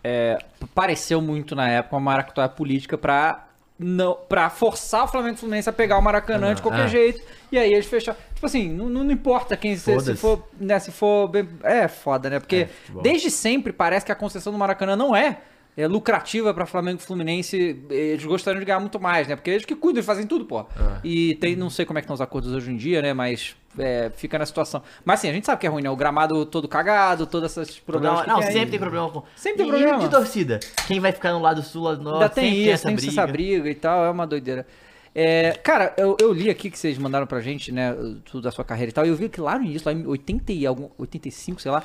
é, 0.02 0.38
pareceu 0.74 1.20
muito 1.20 1.54
na 1.54 1.68
época 1.68 1.94
uma 1.96 2.00
maracutaia 2.02 2.48
política 2.48 2.98
pra, 2.98 3.46
não, 3.78 4.14
pra 4.28 4.50
forçar 4.50 5.04
o 5.04 5.08
Flamengo 5.08 5.34
e 5.34 5.36
o 5.36 5.38
Fluminense 5.38 5.68
a 5.68 5.72
pegar 5.72 5.98
o 5.98 6.02
Maracanã 6.02 6.54
de 6.54 6.62
qualquer 6.62 6.86
é. 6.86 6.88
jeito. 6.88 7.22
E 7.52 7.58
aí 7.58 7.72
eles 7.72 7.86
fecharam. 7.86 8.18
Tipo 8.34 8.46
assim, 8.46 8.68
não, 8.72 8.88
não 8.88 9.10
importa 9.12 9.56
quem 9.56 9.76
se, 9.76 10.00
se 10.00 10.16
for. 10.16 10.42
Né, 10.58 10.78
se 10.78 10.90
for. 10.90 11.28
bem- 11.28 11.48
É 11.62 11.86
foda, 11.86 12.28
né? 12.30 12.40
Porque 12.40 12.56
É, 12.96 13.02
desde 13.02 13.30
sempre 13.30 13.72
parece 13.72 14.04
que 14.04 14.10
a 14.10 14.16
concessão 14.16 14.52
do 14.52 14.58
Maracanã 14.58 14.96
não 14.96 15.14
é. 15.14 15.40
É 15.74 15.86
lucrativa 15.86 16.52
pra 16.52 16.66
Flamengo 16.66 17.00
e 17.00 17.02
Fluminense, 17.02 17.82
eles 17.88 18.22
gostariam 18.26 18.60
de 18.60 18.66
ganhar 18.66 18.78
muito 18.80 19.00
mais, 19.00 19.26
né? 19.26 19.34
Porque 19.36 19.48
eles 19.50 19.64
que 19.64 19.74
cuidam, 19.74 19.98
eles 20.00 20.06
fazem 20.06 20.26
tudo, 20.26 20.44
pô. 20.44 20.60
É. 20.60 20.64
E 21.02 21.34
tem, 21.36 21.56
não 21.56 21.70
sei 21.70 21.86
como 21.86 21.98
é 21.98 22.02
que 22.02 22.04
estão 22.04 22.12
os 22.14 22.20
acordos 22.20 22.52
hoje 22.52 22.70
em 22.70 22.76
dia, 22.76 23.00
né? 23.00 23.14
Mas 23.14 23.56
é, 23.78 24.10
fica 24.14 24.38
na 24.38 24.44
situação. 24.44 24.82
Mas 25.02 25.20
assim, 25.20 25.30
a 25.30 25.32
gente 25.32 25.46
sabe 25.46 25.58
que 25.62 25.66
é 25.66 25.70
ruim, 25.70 25.82
né? 25.82 25.88
O 25.88 25.96
gramado 25.96 26.44
todo 26.44 26.68
cagado, 26.68 27.26
todos 27.26 27.56
esses 27.56 27.78
problemas. 27.78 28.26
Não, 28.26 28.34
não, 28.34 28.40
tem 28.42 28.52
sempre 28.52 28.70
tem 28.72 28.78
problema 28.78 29.10
com. 29.10 29.22
Sempre 29.34 29.58
tem 29.64 29.66
E- 29.66 29.70
problema. 29.70 29.98
De 29.98 30.10
torcida? 30.10 30.60
Quem 30.86 31.00
vai 31.00 31.10
ficar 31.10 31.32
no 31.32 31.38
lado 31.40 31.62
sul, 31.62 31.84
lado 31.84 32.02
norte? 32.02 32.16
Ainda 32.22 32.28
tem 32.28 32.44
sempre 32.50 32.60
isso, 32.64 32.70
essa 32.72 32.86
tem 32.88 32.96
briga. 32.96 33.10
essa 33.12 33.26
briga 33.26 33.70
e 33.70 33.74
tal, 33.74 34.04
é 34.04 34.10
uma 34.10 34.26
doideira. 34.26 34.66
É, 35.14 35.52
cara, 35.62 35.94
eu, 35.96 36.16
eu 36.20 36.32
li 36.34 36.50
aqui 36.50 36.70
que 36.70 36.78
vocês 36.78 36.96
mandaram 36.98 37.26
pra 37.26 37.40
gente, 37.40 37.70
né, 37.72 37.94
tudo 38.24 38.42
da 38.42 38.50
sua 38.50 38.64
carreira 38.64 38.90
e 38.90 38.92
tal, 38.92 39.04
e 39.06 39.08
eu 39.08 39.16
vi 39.16 39.28
que 39.28 39.40
lá 39.40 39.58
no 39.58 39.64
início, 39.64 39.86
lá 39.90 39.92
em 39.92 40.06
80 40.06 40.52
e 40.52 40.66
algum, 40.66 40.88
85, 40.96 41.60
sei 41.60 41.70
lá, 41.70 41.82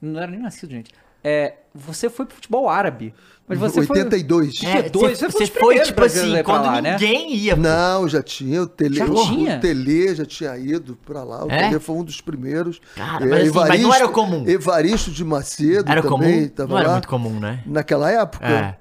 não 0.00 0.20
era 0.20 0.30
nem 0.30 0.40
nascido, 0.40 0.70
gente. 0.70 0.90
É, 1.24 1.54
você 1.74 2.10
foi 2.10 2.26
pro 2.26 2.34
futebol 2.34 2.68
árabe. 2.68 3.14
Mas 3.46 3.58
você 3.58 3.80
82. 3.80 4.58
foi. 4.58 4.68
É, 4.68 4.82
dois, 4.88 5.18
você, 5.18 5.28
você 5.28 5.46
foi 5.46 5.80
tipo 5.80 6.02
assim, 6.04 6.42
quando 6.42 6.66
lá, 6.66 6.80
né? 6.80 6.92
ninguém 6.92 7.34
ia. 7.34 7.56
pô. 7.56 7.62
Não, 7.62 8.08
já 8.08 8.22
tinha. 8.22 8.62
O 8.62 8.66
Tele, 8.66 8.96
Já 8.96 9.04
o, 9.06 9.14
tinha? 9.26 9.56
o 9.56 9.60
Tele 9.60 10.14
já 10.14 10.24
tinha 10.24 10.56
ido 10.56 10.96
pra 11.04 11.22
lá. 11.22 11.44
O 11.44 11.50
É? 11.50 11.64
Tele 11.68 11.80
foi 11.80 11.96
um 11.96 12.04
dos 12.04 12.20
primeiros. 12.20 12.80
Cara, 12.94 13.26
mas 13.26 13.48
assim, 13.48 13.68
mas 13.68 13.80
não 13.82 13.92
era 13.94 14.08
comum. 14.08 14.44
Evaristo 14.48 15.10
de 15.10 15.24
Macedo 15.24 15.90
Era 15.90 16.02
também 16.02 16.34
comum? 16.42 16.48
tava 16.48 16.68
Não 16.70 16.78
era 16.78 16.86
lá. 16.88 16.94
muito 16.94 17.08
comum, 17.08 17.38
né? 17.40 17.62
Naquela 17.66 18.10
época? 18.10 18.46
É. 18.46 18.76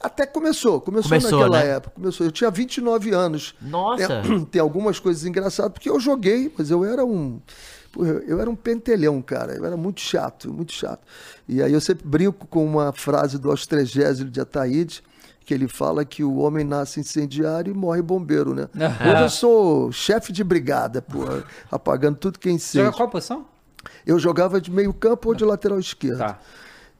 Até 0.00 0.26
começou, 0.26 0.80
começou, 0.80 1.08
Começou, 1.10 1.38
naquela 1.40 1.64
né? 1.64 1.70
época. 1.76 1.92
Começou. 1.94 2.26
Eu 2.26 2.32
tinha 2.32 2.50
29 2.50 3.10
anos. 3.12 3.54
Nossa. 3.60 4.22
Tem, 4.22 4.44
tem 4.46 4.60
algumas 4.60 4.98
coisas 4.98 5.24
engraçadas, 5.26 5.72
porque 5.72 5.90
eu 5.90 6.00
joguei, 6.00 6.52
mas 6.56 6.70
eu 6.70 6.84
era 6.84 7.04
um. 7.04 7.40
Eu 7.98 8.20
eu 8.20 8.40
era 8.40 8.48
um 8.48 8.56
pentelhão, 8.56 9.20
cara. 9.20 9.54
Eu 9.54 9.64
era 9.64 9.76
muito 9.76 10.00
chato, 10.00 10.52
muito 10.52 10.72
chato. 10.72 11.00
E 11.48 11.62
aí 11.62 11.72
eu 11.72 11.80
sempre 11.80 12.06
brinco 12.06 12.46
com 12.46 12.64
uma 12.64 12.92
frase 12.92 13.38
do 13.38 13.50
Austregésilo 13.50 14.30
de 14.30 14.40
Ataíde, 14.40 15.02
que 15.44 15.54
ele 15.54 15.66
fala 15.66 16.04
que 16.04 16.22
o 16.22 16.36
homem 16.36 16.64
nasce 16.64 17.00
incendiário 17.00 17.72
e 17.72 17.76
morre 17.76 18.02
bombeiro, 18.02 18.54
né? 18.54 18.68
É. 18.78 19.10
Hoje 19.12 19.22
eu 19.22 19.30
sou 19.30 19.92
chefe 19.92 20.32
de 20.32 20.44
brigada, 20.44 21.00
pô, 21.00 21.20
apagando 21.70 22.16
tudo 22.16 22.38
que 22.38 22.48
é 22.48 22.52
Joga 22.52 22.56
incêndio. 22.56 22.92
qual 22.92 23.08
posição? 23.08 23.46
Eu 24.06 24.18
jogava 24.18 24.60
de 24.60 24.70
meio 24.70 24.92
campo 24.92 25.28
ou 25.30 25.34
de 25.34 25.44
lateral 25.44 25.78
esquerdo. 25.78 26.18
Tá. 26.18 26.38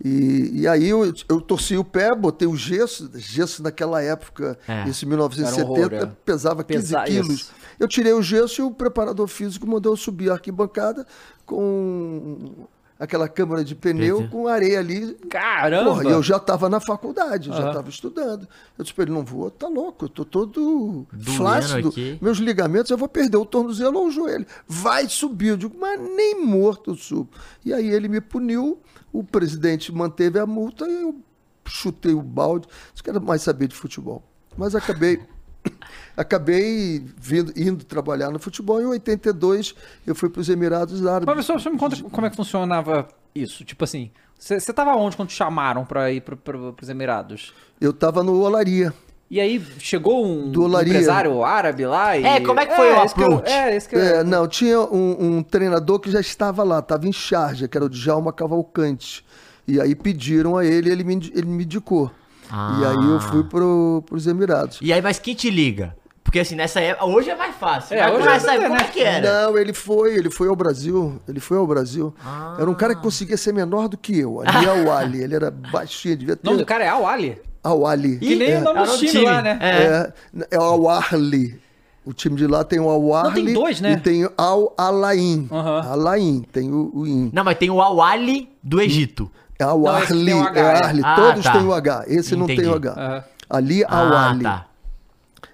E, 0.05 0.61
e 0.61 0.68
aí 0.68 0.88
eu, 0.88 1.12
eu 1.28 1.40
torci 1.40 1.76
o 1.76 1.82
pé, 1.84 2.14
botei 2.14 2.46
o 2.46 2.55
gesso, 2.55 3.11
gesso 3.16 3.62
naquela 3.62 4.01
época, 4.01 4.57
É. 4.68 4.88
isso 4.88 5.05
em 5.05 5.09
1970, 5.09 5.61
Era 5.61 5.66
um 5.68 5.72
horror, 5.72 5.94
é. 5.94 6.12
pesava 6.24 6.62
15 6.62 6.80
Pesa- 6.94 7.05
quilos. 7.05 7.28
isso. 7.34 7.53
Eu 7.80 7.88
tirei 7.88 8.12
o 8.12 8.22
gesso 8.22 8.61
e 8.61 8.64
o 8.64 8.70
preparador 8.70 9.26
físico 9.26 9.66
mandou 9.66 9.92
eu 9.92 9.96
subir 9.96 10.30
a 10.30 10.34
arquibancada 10.34 11.05
com 11.44 12.66
aquela 12.99 13.28
câmara 13.28 13.64
de 13.64 13.74
pneu 13.76 14.28
com 14.28 14.49
areia 14.49 14.78
ali. 14.80 15.14
Caramba! 15.30 15.90
Porra, 15.90 16.05
eu 16.11 16.22
já 16.22 16.36
estava 16.36 16.68
na 16.68 16.80
faculdade, 16.80 17.49
eu 17.49 17.55
já 17.57 17.68
estava 17.68 17.88
estudando. 17.88 18.49
Eu 18.76 18.82
disse 18.84 18.92
pra 18.94 19.05
ele, 19.05 19.12
não 19.12 19.24
vou, 19.24 19.51
tá 19.51 19.68
louco, 19.68 20.05
eu 20.05 20.09
tô 20.09 20.24
todo 20.24 21.07
Doendo 21.12 21.32
flácido. 21.32 21.88
aqui. 21.88 22.18
Meus 22.20 22.38
ligamentos, 22.38 22.90
eu 22.90 22.99
vou 22.99 23.09
perder 23.09 23.36
o 23.36 23.46
tornozelo 23.46 23.99
ou 23.99 24.07
o 24.09 24.11
joelho. 24.11 24.46
Vai 24.66 25.09
subir. 25.09 25.49
Eu 25.49 25.57
digo, 25.57 25.76
mas 25.78 26.01
nem 26.01 26.44
morto 26.44 26.90
eu 26.90 26.96
subo. 26.96 27.30
E 27.64 27.72
aí 27.72 27.88
ele 27.88 28.09
me 28.09 28.20
puniu, 28.20 28.80
o 29.12 29.22
presidente 29.24 29.92
manteve 29.92 30.38
a 30.38 30.46
multa 30.46 30.86
e 30.88 31.02
eu 31.02 31.20
chutei 31.66 32.14
o 32.14 32.22
balde. 32.22 32.66
Não 32.68 33.02
quero 33.02 33.20
mais 33.20 33.42
saber 33.42 33.68
de 33.68 33.74
futebol. 33.74 34.22
Mas 34.56 34.74
acabei... 34.74 35.20
Acabei 36.16 37.04
vindo, 37.16 37.52
indo 37.56 37.84
trabalhar 37.84 38.30
no 38.30 38.40
futebol. 38.40 38.80
Em 38.80 38.86
82, 38.86 39.74
eu 40.04 40.14
fui 40.14 40.28
para 40.28 40.40
os 40.40 40.48
Emirados 40.48 41.06
Árabes. 41.06 41.26
Mas 41.26 41.36
pessoal, 41.36 41.61
você 41.61 41.70
me 41.70 41.78
conta 41.78 41.96
como 42.02 42.26
é 42.26 42.30
que 42.30 42.36
funcionava 42.36 43.09
isso. 43.34 43.64
Tipo 43.64 43.84
assim, 43.84 44.11
você 44.36 44.59
você 44.59 44.72
tava 44.72 44.94
onde 44.96 45.16
quando 45.16 45.28
te 45.28 45.34
chamaram 45.34 45.84
pra 45.84 46.11
ir 46.11 46.22
pro, 46.22 46.36
pros 46.36 46.88
Emirados? 46.88 47.52
Eu 47.80 47.90
estava 47.90 48.22
no 48.22 48.40
Olaria. 48.40 48.92
E 49.31 49.39
aí 49.41 49.62
chegou 49.79 50.24
um 50.24 50.51
Do 50.51 50.62
Olaria. 50.64 50.91
empresário 50.91 51.45
árabe 51.45 51.85
lá 51.85 52.16
e... 52.16 52.24
É, 52.24 52.41
como 52.41 52.61
é 52.61 52.66
que 52.66 52.74
foi 52.74 52.93
o 52.95 53.05
esse 53.05 53.14
que 53.14 53.20
eu- 53.20 53.26
approach? 53.26 53.51
É, 53.53 53.76
esse 53.76 53.89
que 53.89 53.95
eu- 53.95 54.01
É, 54.01 54.24
não, 54.24 54.49
tinha 54.49 54.81
um, 54.81 55.37
um 55.39 55.43
treinador 55.43 55.99
que 56.01 56.11
já 56.11 56.20
estava 56.20 56.62
lá, 56.64 56.79
estava 56.79 57.07
em 57.07 57.12
charge, 57.12 57.68
que 57.68 57.76
era 57.76 57.85
o 57.85 57.91
Djalma 57.91 58.33
Cavalcante. 58.33 59.22
E 59.66 59.79
aí 59.81 59.95
pediram 59.95 60.57
a 60.57 60.64
ele, 60.64 60.91
ele 60.91 61.05
me, 61.05 61.31
ele 61.35 61.47
me 61.47 61.64
indicou. 61.64 62.11
Ah. 62.51 62.79
E 62.81 62.87
aí 62.87 63.11
eu 63.11 63.20
fui 63.20 63.45
pro, 63.45 64.03
pros 64.07 64.26
Emirados. 64.26 64.79
E 64.81 64.91
aí, 64.95 65.03
mas 65.03 65.18
quem 65.18 65.35
te 65.35 65.51
liga? 65.51 65.95
Porque 66.24 66.39
assim, 66.41 66.55
nessa 66.57 66.81
época. 66.81 67.05
Hoje 67.07 67.29
é 67.29 67.37
mais 67.37 67.55
fácil. 67.57 67.97
É, 67.99 68.11
hoje 68.11 68.24
nessa 68.26 68.51
é 68.53 68.55
época, 68.57 68.68
como 68.68 68.81
é 68.81 68.85
que 68.85 69.01
era? 69.03 69.43
Não, 69.47 69.59
ele 69.59 69.74
foi, 69.74 70.14
ele 70.14 70.31
foi 70.31 70.49
ao 70.49 70.57
Brasil. 70.57 71.18
Ele 71.29 71.41
foi 71.41 71.59
ao 71.59 71.66
Brasil. 71.66 72.14
Ah. 72.24 72.57
Era 72.59 72.70
um 72.70 72.74
cara 72.74 72.95
que 72.95 73.03
conseguia 73.03 73.37
ser 73.37 73.53
menor 73.53 73.89
do 73.89 73.97
que 73.99 74.18
eu. 74.18 74.41
Ali 74.41 74.66
é 74.66 74.72
o 74.85 74.91
Ali. 74.93 75.22
Ele 75.22 75.35
era 75.35 75.51
baixinho, 75.51 76.16
devia 76.16 76.35
O 76.35 76.39
nome 76.47 76.59
do 76.59 76.64
ter. 76.64 76.66
cara 76.66 76.85
é 76.85 76.89
Al-Ali. 76.89 77.39
Ao 77.68 77.86
Ali. 77.86 78.18
Que 78.18 78.34
nem 78.36 78.50
é, 78.52 78.58
o 78.58 78.64
nome 78.64 78.86
do 78.86 78.96
time, 78.98 79.10
time. 79.10 79.24
lá, 79.24 79.42
né? 79.42 79.58
É. 79.60 80.12
É, 80.40 80.46
é 80.52 80.58
o 80.58 80.62
Al-Arli. 80.62 81.60
O 82.04 82.12
time 82.12 82.36
de 82.36 82.46
lá 82.46 82.64
tem 82.64 82.80
o 82.80 82.88
Al-Arli. 82.88 83.28
Não, 83.40 83.44
tem 83.46 83.54
dois, 83.54 83.80
né? 83.80 83.92
E 83.92 84.00
tem 84.00 84.24
o 84.24 84.32
Al-Alain. 84.36 85.46
Aham. 85.52 85.80
Alain, 85.92 86.42
tem 86.52 86.72
o, 86.72 86.90
o 86.94 87.06
In. 87.06 87.30
Não, 87.32 87.44
mas 87.44 87.58
tem 87.58 87.68
o 87.70 87.80
Awali 87.82 88.48
do 88.62 88.80
Egito. 88.80 89.30
É 89.58 89.66
o 89.66 89.82
Não, 89.82 89.98
esse 90.02 90.12
Arli, 90.12 90.24
tem 90.24 90.34
o 90.34 90.46
é. 90.48 90.60
Arli. 90.84 91.02
Ah, 91.04 91.16
Todos 91.16 91.42
tá. 91.44 91.52
têm 91.52 91.64
o 91.64 91.72
H. 91.74 92.04
Esse 92.06 92.34
não 92.36 92.46
tem 92.46 92.58
o 92.60 92.62
Entendi. 92.76 92.88
H. 92.88 92.92
Aham. 92.92 93.24
Ali, 93.50 93.84
ao 93.84 93.90
Ah, 93.90 94.30
Ali. 94.30 94.42
tá. 94.44 94.66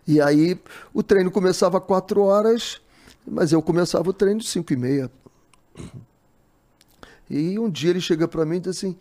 E 0.06 0.20
aí, 0.20 0.58
o 0.92 1.02
treino 1.02 1.30
começava 1.30 1.78
às 1.78 1.84
4 1.84 2.22
horas, 2.22 2.80
mas 3.26 3.50
eu 3.52 3.62
começava 3.62 4.08
o 4.10 4.12
treino 4.12 4.40
às 4.40 4.48
5 4.48 4.72
e 4.72 4.76
meia. 4.76 5.10
E 7.30 7.58
um 7.58 7.70
dia 7.70 7.90
ele 7.90 8.00
chega 8.00 8.28
para 8.28 8.44
mim 8.44 8.56
e 8.56 8.60
diz 8.60 8.76
assim, 8.76 8.96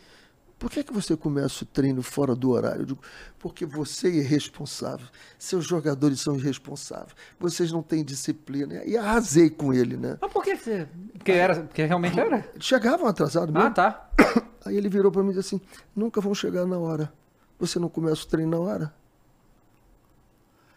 por 0.58 0.72
que, 0.72 0.84
que 0.84 0.94
você 0.94 1.18
começa 1.18 1.64
o 1.64 1.68
treino 1.68 2.02
fora 2.02 2.36
do 2.36 2.52
horário? 2.52 2.82
Eu 2.82 2.86
digo, 2.86 3.02
porque 3.38 3.66
você 3.66 4.08
é 4.08 4.16
irresponsável. 4.16 5.08
Seus 5.38 5.66
jogadores 5.66 6.22
são 6.22 6.38
irresponsáveis. 6.38 7.14
Vocês 7.40 7.72
não 7.72 7.84
têm 7.84 8.04
disciplina. 8.04 8.84
E 8.86 8.96
arrasei 8.96 9.50
com 9.50 9.74
ele, 9.74 9.98
né? 9.98 10.18
Mas 10.22 10.32
por 10.32 10.44
que 10.44 10.56
você... 10.56 10.88
Porque, 11.14 11.32
era... 11.32 11.64
Porque 11.64 11.84
realmente 11.84 12.20
era? 12.20 12.50
Chegavam 12.60 13.08
atrasados 13.08 13.54
mesmo. 13.54 13.68
Ah, 13.68 13.72
tá. 13.72 14.10
Aí 14.66 14.78
ele 14.78 14.88
virou 14.88 15.12
para 15.12 15.22
mim 15.22 15.32
e 15.32 15.34
disse 15.34 15.56
assim: 15.56 15.66
nunca 15.96 16.22
vão 16.22 16.34
chegar 16.34 16.66
na 16.66 16.78
hora. 16.78 17.12
Você 17.60 17.80
não 17.80 17.90
começa 17.90 18.24
o 18.24 18.28
treino 18.28 18.52
na 18.52 18.60
hora? 18.60 18.94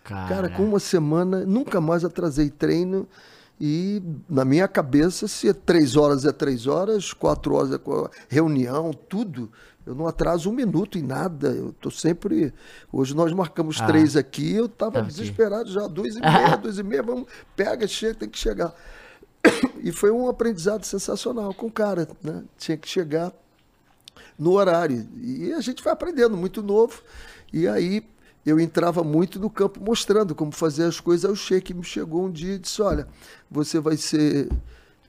Cara, 0.03 0.49
com 0.49 0.65
uma 0.65 0.79
semana, 0.79 1.45
nunca 1.45 1.81
mais 1.81 2.05
atrasei 2.05 2.49
treino. 2.49 3.09
E 3.61 4.03
na 4.29 4.45
minha 4.45 4.69
cabeça, 4.69 5.27
se 5.27 5.49
é 5.49 5.53
três 5.53 5.97
horas 5.97 6.25
é 6.25 6.33
três 6.33 6.67
horas, 6.67 7.13
quatro 7.13 7.55
horas 7.55 7.73
é 7.73 7.81
reunião, 8.29 8.93
tudo. 8.93 9.51
Eu 9.87 9.95
não 9.95 10.07
atraso 10.07 10.51
um 10.51 10.53
minuto 10.53 10.99
em 10.99 11.03
nada. 11.03 11.49
Eu 11.49 11.73
tô 11.81 11.91
sempre. 11.91 12.53
Hoje 12.93 13.15
nós 13.15 13.33
marcamos 13.33 13.81
Ah. 13.81 13.87
três 13.87 14.17
aqui, 14.17 14.53
eu 14.53 14.69
tava 14.69 14.95
Tá 14.95 15.01
desesperado 15.03 15.71
já, 15.71 15.87
duas 15.87 16.17
e 16.17 16.21
meia, 16.21 16.57
duas 16.59 16.79
e 16.79 16.83
meia, 16.83 17.03
vamos, 17.03 17.27
pega, 17.55 17.87
chega, 17.87 18.15
tem 18.15 18.29
que 18.29 18.39
chegar. 18.39 18.75
E 19.83 19.93
foi 19.93 20.11
um 20.11 20.29
aprendizado 20.29 20.85
sensacional 20.85 21.55
com 21.55 21.67
o 21.67 21.71
cara, 21.71 22.09
né? 22.23 22.43
Tinha 22.59 22.77
que 22.77 22.89
chegar 22.89 23.33
no 24.37 24.53
horário. 24.53 25.07
E 25.23 25.53
a 25.53 25.61
gente 25.61 25.83
vai 25.85 25.93
aprendendo 25.93 26.37
muito 26.37 26.61
novo. 26.61 27.01
E 27.53 27.69
aí 27.69 28.05
eu 28.47 28.61
entrava 28.61 29.03
muito 29.03 29.41
no 29.41 29.51
campo 29.51 29.81
mostrando 29.83 30.35
como 30.35 30.53
fazer 30.53 30.85
as 30.85 31.01
coisas. 31.01 31.25
Aí 31.25 31.33
o 31.33 31.37
Sheik 31.37 31.75
me 31.75 31.83
chegou 31.83 32.25
um 32.25 32.31
dia 32.31 32.55
e 32.55 32.59
disse: 32.59 32.81
Olha, 32.81 33.09
você 33.51 33.81
vai 33.81 33.97
ser 33.97 34.49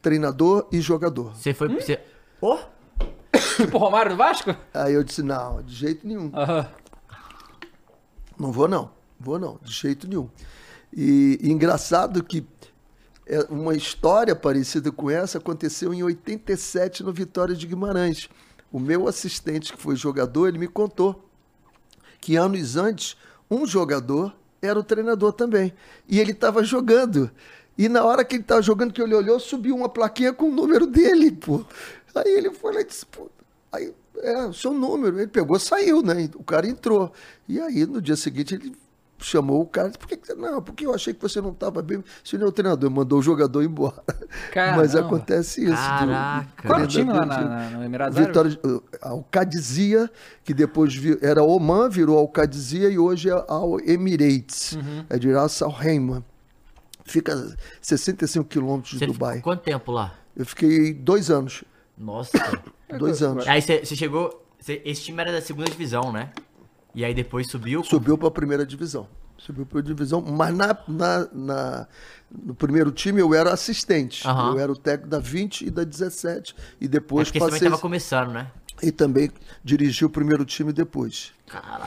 treinador 0.01 0.67
e 0.71 0.81
jogador. 0.81 1.35
Você 1.35 1.53
foi. 1.53 1.69
Você... 1.69 1.99
Oh? 2.41 2.57
Tipo 3.57 3.77
Romário 3.77 4.11
do 4.11 4.17
Vasco? 4.17 4.55
Aí 4.73 4.93
eu 4.93 5.03
disse: 5.03 5.21
Não, 5.21 5.61
de 5.61 5.75
jeito 5.75 6.07
nenhum. 6.07 6.31
Não 8.39 8.51
vou 8.51 8.67
não, 8.67 8.91
vou 9.19 9.39
não, 9.39 9.59
de 9.63 9.71
jeito 9.71 10.07
nenhum. 10.07 10.29
E, 10.91 11.39
e 11.41 11.51
engraçado 11.51 12.23
que 12.23 12.45
é, 13.25 13.41
uma 13.49 13.75
história 13.75 14.35
parecida 14.35 14.91
com 14.91 15.09
essa 15.09 15.37
aconteceu 15.37 15.93
em 15.93 16.01
87 16.01 17.03
no 17.03 17.11
Vitória 17.11 17.55
de 17.55 17.67
Guimarães. 17.67 18.29
O 18.71 18.79
meu 18.79 19.07
assistente, 19.07 19.73
que 19.73 19.81
foi 19.81 19.95
jogador, 19.95 20.47
ele 20.47 20.57
me 20.57 20.67
contou 20.67 21.26
que 22.27 22.35
anos 22.35 22.75
antes, 22.75 23.15
um 23.49 23.65
jogador 23.65 24.35
era 24.61 24.77
o 24.77 24.83
treinador 24.83 25.31
também. 25.31 25.73
E 26.09 26.19
ele 26.19 26.33
estava 26.33 26.61
jogando. 26.61 27.31
E 27.77 27.87
na 27.87 28.03
hora 28.03 28.25
que 28.25 28.35
ele 28.35 28.41
estava 28.41 28.61
jogando, 28.61 28.91
que 28.91 29.01
ele 29.01 29.15
olhou, 29.15 29.39
subiu 29.39 29.73
uma 29.73 29.87
plaquinha 29.87 30.33
com 30.33 30.49
o 30.49 30.51
número 30.51 30.85
dele, 30.85 31.31
pô. 31.31 31.63
Aí 32.13 32.27
ele 32.27 32.51
foi 32.51 32.73
lá 32.73 32.81
e 32.81 32.83
disse, 32.83 33.05
pô, 33.05 33.29
aí, 33.71 33.93
é, 34.17 34.45
o 34.45 34.53
seu 34.53 34.73
número. 34.73 35.17
Ele 35.17 35.27
pegou, 35.27 35.57
saiu, 35.57 36.01
né? 36.01 36.29
O 36.35 36.43
cara 36.43 36.67
entrou. 36.67 37.13
E 37.47 37.61
aí, 37.61 37.85
no 37.85 38.01
dia 38.01 38.17
seguinte, 38.17 38.55
ele 38.55 38.75
chamou 39.19 39.61
o 39.61 39.65
cara, 39.65 39.87
disse, 39.89 39.97
por 39.99 40.07
que, 40.07 40.33
não, 40.35 40.61
porque 40.61 40.85
eu 40.85 40.93
achei 40.93 41.13
que 41.13 41.21
você 41.21 41.41
não 41.41 41.51
estava 41.51 41.81
bem. 41.81 42.03
Se 42.23 42.37
não 42.37 42.45
é 42.45 42.49
o 42.49 42.51
treinador, 42.51 42.89
mandou 42.91 43.19
o 43.19 43.21
jogador 43.21 43.63
embora. 43.63 44.03
Caramba. 44.51 44.77
Mas 44.77 44.95
acontece 44.95 45.61
isso. 45.63 45.71
do- 45.71 45.75
Caraca. 45.75 46.67
Qual 46.67 46.79
é 46.79 46.83
o 46.83 46.87
time 46.87 47.11
lá 47.11 47.25
na, 47.25 47.41
na, 47.41 47.69
no 47.71 47.83
Emirados? 47.83 48.17
Vitória, 48.17 48.59
a 49.01 49.09
Alcadizia, 49.09 50.09
que 50.43 50.53
depois 50.53 50.93
vi- 50.95 51.17
era 51.21 51.41
Oman, 51.43 51.89
virou 51.89 52.17
Alcadizia 52.17 52.89
e 52.89 52.97
hoje 52.99 53.29
é 53.29 53.33
Al 53.47 53.79
Emirates. 53.81 54.73
Uhum. 54.73 55.05
É 55.09 55.17
de 55.17 55.31
Ras 55.31 55.61
Al 55.61 55.71
Khaimah. 55.71 56.21
Fica 57.05 57.55
65 57.81 58.45
quilômetros 58.49 58.93
de 58.93 58.99
Você 58.99 59.05
Dubai. 59.07 59.37
ficou 59.37 59.53
quanto 59.53 59.63
tempo 59.63 59.91
lá? 59.91 60.13
Eu 60.35 60.45
fiquei 60.45 60.93
dois 60.93 61.29
anos. 61.31 61.63
Nossa. 61.97 62.37
Dois 62.99 63.21
anos. 63.23 63.47
aí 63.47 63.61
você, 63.61 63.83
chegou. 63.85 64.45
você- 64.59 64.81
esse 64.85 65.01
time 65.01 65.19
era 65.21 65.31
da 65.31 65.41
segunda 65.41 65.69
divisão, 65.69 66.11
né? 66.11 66.31
E 66.97 67.05
aí 67.05 67.13
depois 67.13 67.47
subiu. 67.51 67.83
Subiu 67.83 68.17
para 68.17 68.27
a 68.27 68.31
primeira 68.31 68.65
divisão. 68.65 69.07
Subiu 69.37 69.67
para 69.67 69.77
a 69.79 69.83
divisão, 69.83 70.19
mas 70.19 70.51
na, 70.55 70.75
na- 70.87 71.27
na- 71.31 71.87
no 72.31 72.55
primeiro 72.55 72.91
time 72.91 73.21
eu 73.21 73.35
era 73.35 73.53
assistente. 73.53 74.27
Aham. 74.27 74.53
Eu 74.53 74.59
era 74.59 74.71
o 74.71 74.75
técnico 74.75 75.07
da 75.11 75.19
20 75.19 75.61
e 75.67 75.69
da 75.69 75.83
17. 75.83 76.55
E 76.81 76.85
É 76.85 76.87
depois 76.87 77.27
porque 77.27 77.37
você 77.37 77.45
também 77.45 77.59
passei. 77.59 77.69
tava 77.69 77.79
começando, 77.79 78.31
né? 78.31 78.47
E 78.81 78.91
também 78.91 79.29
dirigi 79.63 80.05
o 80.05 80.09
primeiro 80.09 80.43
time 80.43 80.73
depois. 80.73 81.33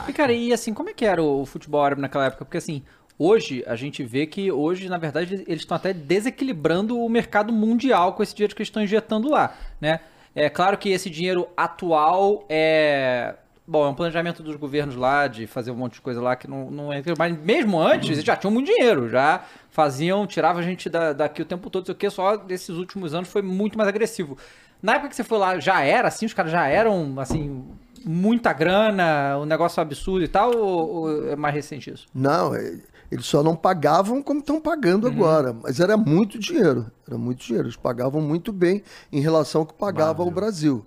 E, 0.07 0.13
cara, 0.13 0.31
e 0.31 0.53
assim, 0.53 0.73
como 0.73 0.87
é 0.89 0.93
que 0.93 1.03
era 1.03 1.21
o 1.21 1.45
futebol 1.45 1.83
árabe 1.83 2.01
naquela 2.01 2.27
época? 2.27 2.45
Porque 2.45 2.57
assim, 2.57 2.81
hoje 3.19 3.65
a 3.67 3.75
gente 3.75 4.05
vê 4.05 4.25
que 4.25 4.49
hoje, 4.49 4.87
na 4.87 4.97
verdade, 4.97 5.43
eles 5.45 5.61
estão 5.63 5.75
até 5.75 5.91
desequilibrando 5.91 6.97
o 6.97 7.09
mercado 7.09 7.51
mundial 7.51 8.13
com 8.13 8.23
esse 8.23 8.33
dinheiro 8.33 8.55
que 8.55 8.61
eles 8.61 8.69
estão 8.69 8.81
injetando 8.81 9.29
lá, 9.29 9.57
né? 9.81 9.99
É 10.33 10.49
claro 10.49 10.77
que 10.77 10.87
esse 10.89 11.09
dinheiro 11.09 11.49
atual 11.57 12.45
é. 12.47 13.35
Bom, 13.71 13.85
é 13.85 13.89
um 13.89 13.93
planejamento 13.93 14.43
dos 14.43 14.57
governos 14.57 14.97
lá 14.97 15.27
de 15.27 15.47
fazer 15.47 15.71
um 15.71 15.75
monte 15.75 15.93
de 15.93 16.01
coisa 16.01 16.19
lá 16.21 16.35
que 16.35 16.45
não, 16.45 16.69
não 16.69 16.91
é. 16.91 17.01
Mas 17.17 17.37
mesmo 17.41 17.79
antes, 17.79 18.09
eles 18.09 18.21
já 18.25 18.35
tinham 18.35 18.51
muito 18.51 18.67
dinheiro, 18.67 19.07
já 19.07 19.45
faziam, 19.69 20.27
tirava 20.27 20.59
a 20.59 20.61
gente 20.61 20.89
da, 20.89 21.13
daqui 21.13 21.41
o 21.41 21.45
tempo 21.45 21.69
todo, 21.69 21.85
sei 21.85 21.95
o 21.95 21.97
que, 21.97 22.09
só 22.09 22.35
desses 22.35 22.75
últimos 22.75 23.13
anos 23.15 23.29
foi 23.29 23.41
muito 23.41 23.77
mais 23.77 23.87
agressivo. 23.87 24.37
Na 24.83 24.95
época 24.95 25.07
que 25.07 25.15
você 25.15 25.23
foi 25.23 25.37
lá, 25.37 25.57
já 25.57 25.79
era 25.79 26.09
assim? 26.09 26.25
Os 26.25 26.33
caras 26.33 26.51
já 26.51 26.67
eram, 26.67 27.17
assim, 27.17 27.63
muita 28.03 28.51
grana, 28.51 29.37
um 29.37 29.45
negócio 29.45 29.81
absurdo 29.81 30.25
e 30.25 30.27
tal? 30.27 30.51
Ou, 30.53 30.89
ou 30.89 31.29
é 31.31 31.37
mais 31.37 31.55
recente 31.55 31.93
isso? 31.93 32.07
Não, 32.13 32.53
é, 32.53 32.77
eles 33.09 33.25
só 33.25 33.41
não 33.41 33.55
pagavam 33.55 34.21
como 34.21 34.41
estão 34.41 34.59
pagando 34.59 35.07
Uhum. 35.07 35.13
agora. 35.13 35.55
Mas 35.63 35.79
era 35.79 35.95
muito 35.95 36.37
dinheiro. 36.37 36.91
Era 37.07 37.17
muito 37.17 37.41
dinheiro. 37.45 37.67
Eles 37.69 37.77
pagavam 37.77 38.19
muito 38.19 38.51
bem 38.51 38.83
em 39.13 39.21
relação 39.21 39.61
ao 39.61 39.65
que 39.65 39.73
pagava 39.75 40.23
o 40.23 40.29
Brasil. 40.31 40.85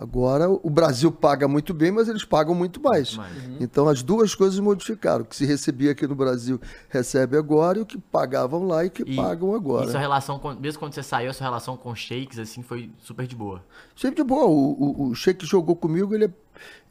Agora 0.00 0.48
o 0.48 0.70
Brasil 0.70 1.10
paga 1.10 1.48
muito 1.48 1.74
bem, 1.74 1.90
mas 1.90 2.08
eles 2.08 2.24
pagam 2.24 2.54
muito 2.54 2.80
mais. 2.80 3.16
Mais. 3.16 3.32
Então 3.60 3.88
as 3.88 4.00
duas 4.00 4.32
coisas 4.32 4.60
modificaram. 4.60 5.22
O 5.22 5.24
que 5.24 5.34
se 5.34 5.44
recebia 5.44 5.90
aqui 5.90 6.06
no 6.06 6.14
Brasil 6.14 6.60
recebe 6.88 7.36
agora 7.36 7.78
e 7.78 7.82
o 7.82 7.86
que 7.86 7.98
pagavam 7.98 8.64
lá 8.64 8.84
e 8.84 8.90
que 8.90 9.02
E- 9.02 9.16
pagam 9.16 9.52
agora. 9.56 9.86
E 9.86 9.90
sua 9.90 9.98
relação 9.98 10.38
com, 10.38 10.54
mesmo 10.54 10.78
quando 10.78 10.94
você 10.94 11.02
saiu, 11.02 11.30
a 11.30 11.34
sua 11.34 11.46
relação 11.48 11.76
com 11.76 11.92
shakes, 11.96 12.38
assim, 12.38 12.62
foi 12.62 12.92
super 13.00 13.26
de 13.26 13.34
boa. 13.34 13.64
Sempre 13.96 14.22
de 14.22 14.24
boa. 14.28 14.46
O, 14.46 14.70
o, 15.06 15.08
o 15.08 15.14
Sheik 15.16 15.44
jogou 15.44 15.74
comigo, 15.74 16.14
ele 16.14 16.26
é, 16.26 16.30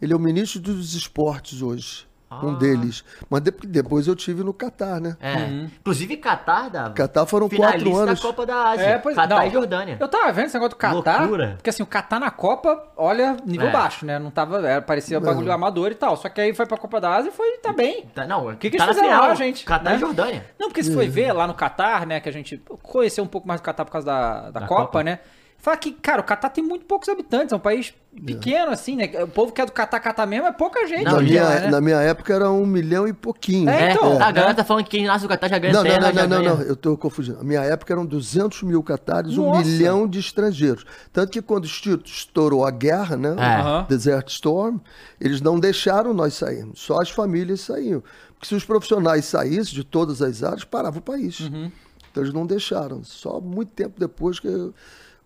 ele 0.02 0.12
é 0.12 0.16
o 0.16 0.20
ministro 0.20 0.60
dos 0.60 0.94
esportes 0.94 1.62
hoje. 1.62 2.07
Um 2.30 2.50
Ah. 2.56 2.58
deles. 2.58 3.06
Mas 3.30 3.42
de- 3.42 3.52
depois 3.52 4.06
eu 4.06 4.14
tive 4.16 4.44
no 4.44 4.54
Catar, 4.54 5.00
né? 5.00 5.16
É. 5.22 5.46
Inclusive, 5.80 6.18
Catar, 6.18 6.70
Dava. 6.70 6.94
Catar 6.94 7.26
foram 7.26 7.48
finalista 7.48 7.86
quatro 7.90 7.98
anos. 8.02 8.20
da 8.22 8.28
Copa 8.28 8.46
da 8.46 8.70
Ásia. 8.70 8.84
É, 8.84 8.98
pois 8.98 9.16
Catar 9.16 9.36
não, 9.38 9.48
e 9.48 9.50
Jordânia. 9.50 9.98
Eu 9.98 10.08
tava 10.10 10.32
vendo 10.34 10.46
esse 10.48 10.54
negócio 10.56 10.72
do 10.72 10.76
Catar. 10.76 11.22
Loucura. 11.22 11.54
Porque 11.56 11.70
assim, 11.70 11.84
o 11.84 11.86
Catar 11.86 12.20
na 12.20 12.30
Copa, 12.30 12.84
olha, 12.98 13.38
nível 13.46 13.70
É. 13.70 13.72
baixo, 13.72 14.06
né? 14.06 14.20
Não 14.20 14.30
tava. 14.30 14.58
Era, 14.68 14.82
parecia 14.82 15.20
bagulho 15.22 15.52
amador 15.52 15.92
e 15.92 15.96
tal. 15.96 16.18
Só 16.18 16.28
que 16.28 16.42
aí 16.42 16.54
foi 16.54 16.66
pra 16.66 16.76
Copa 16.78 17.00
da 17.00 17.16
Ásia 17.16 17.30
e 17.30 17.32
foi, 17.34 17.58
tá 17.60 17.72
bem. 17.72 18.06
Tá, 18.14 18.28
não, 18.28 18.54
que 18.58 18.70
que 18.72 18.78
tá 18.78 18.84
eles 18.84 18.96
fizeram 18.98 19.22
lá, 19.22 19.34
gente, 19.34 19.64
Catar 19.64 19.92
né? 19.92 19.96
e 19.96 20.00
Jordânia. 20.00 20.46
Não, 20.60 20.68
porque 20.68 20.84
se 20.84 20.94
foi 20.94 21.08
ver 21.08 21.32
lá 21.32 21.48
no 21.48 21.54
Catar, 21.54 22.06
né? 22.06 22.20
Que 22.20 22.28
a 22.28 22.34
gente 22.34 22.58
conheceu 22.84 23.24
um 23.24 23.28
pouco 23.28 23.48
mais 23.48 23.62
do 23.62 23.64
Catar 23.64 23.86
por 23.86 23.92
causa 23.92 24.06
da, 24.06 24.42
da, 24.52 24.60
Da 24.60 24.68
Copa, 24.68 24.82
Copa. 24.84 25.04
né? 25.04 25.20
Fala 25.60 25.76
que, 25.76 25.92
cara, 25.92 26.22
o 26.22 26.24
Catar 26.24 26.50
tem 26.50 26.64
muito 26.64 26.86
poucos 26.86 27.10
habitantes, 27.10 27.52
é 27.52 27.56
um 27.56 27.60
país 27.60 27.94
pequeno, 28.26 28.72
assim, 28.72 28.96
né? 28.96 29.12
O 29.24 29.28
povo 29.28 29.52
que 29.52 29.60
é 29.60 29.66
do 29.66 29.72
Catar, 29.72 30.00
Catar 30.00 30.26
mesmo 30.26 30.48
é 30.48 30.52
pouca 30.52 30.88
gente. 30.88 31.04
Na, 31.04 31.14
em 31.22 31.26
minha, 31.26 31.26
dia, 31.46 31.60
né? 31.62 31.68
na 31.70 31.82
minha 31.82 31.98
época 31.98 32.34
era 32.34 32.50
um 32.50 32.66
milhão 32.66 33.08
e 33.08 33.12
pouquinho. 33.12 33.70
É, 33.70 33.90
É, 33.90 33.92
então, 33.92 34.14
a 34.16 34.20
né? 34.28 34.32
galera 34.32 34.54
tá 34.54 34.64
falando 34.64 34.86
que 34.86 34.92
quem 34.92 35.06
nasce 35.06 35.24
no 35.24 35.30
Catar 35.30 35.50
já 35.50 35.58
ganha 35.60 35.74
Não, 35.74 35.84
não, 35.84 35.90
terra, 35.90 36.00
não, 36.00 36.14
não, 36.14 36.28
não, 36.30 36.42
ganha- 36.44 36.56
não, 36.56 36.62
eu 36.62 36.76
tô 36.76 36.96
confundindo. 36.96 37.40
A 37.40 37.44
minha 37.44 37.62
época 37.62 37.92
eram 37.92 38.06
200 38.06 38.64
mil 38.64 38.82
catares, 38.82 39.38
um 39.38 39.58
milhão 39.60 40.08
de 40.08 40.20
estrangeiros. 40.20 40.86
Tanto 41.12 41.32
que 41.32 41.42
quando 41.42 41.66
estourou 41.66 42.66
a 42.66 42.72
guerra, 42.72 43.18
né? 43.18 43.36
É. 43.38 43.88
Desert 43.90 44.30
Storm, 44.30 44.78
eles 45.20 45.42
não 45.42 45.60
deixaram 45.60 46.14
nós 46.14 46.34
sairmos, 46.36 46.80
só 46.80 47.02
as 47.02 47.10
famílias 47.10 47.62
saíam. 47.62 48.02
Porque 48.34 48.48
se 48.48 48.56
os 48.56 48.64
profissionais 48.64 49.26
saíssem 49.26 49.74
de 49.74 49.84
todas 49.84 50.22
as 50.22 50.44
áreas, 50.44 50.64
parava 50.64 51.00
o 51.00 51.02
país. 51.02 51.40
Uhum. 51.40 51.72
Então 52.12 52.24
eles 52.24 52.34
não 52.34 52.46
deixaram. 52.46 53.04
Só 53.04 53.40
muito 53.42 53.72
tempo 53.74 54.00
depois 54.00 54.40
que 54.40 54.48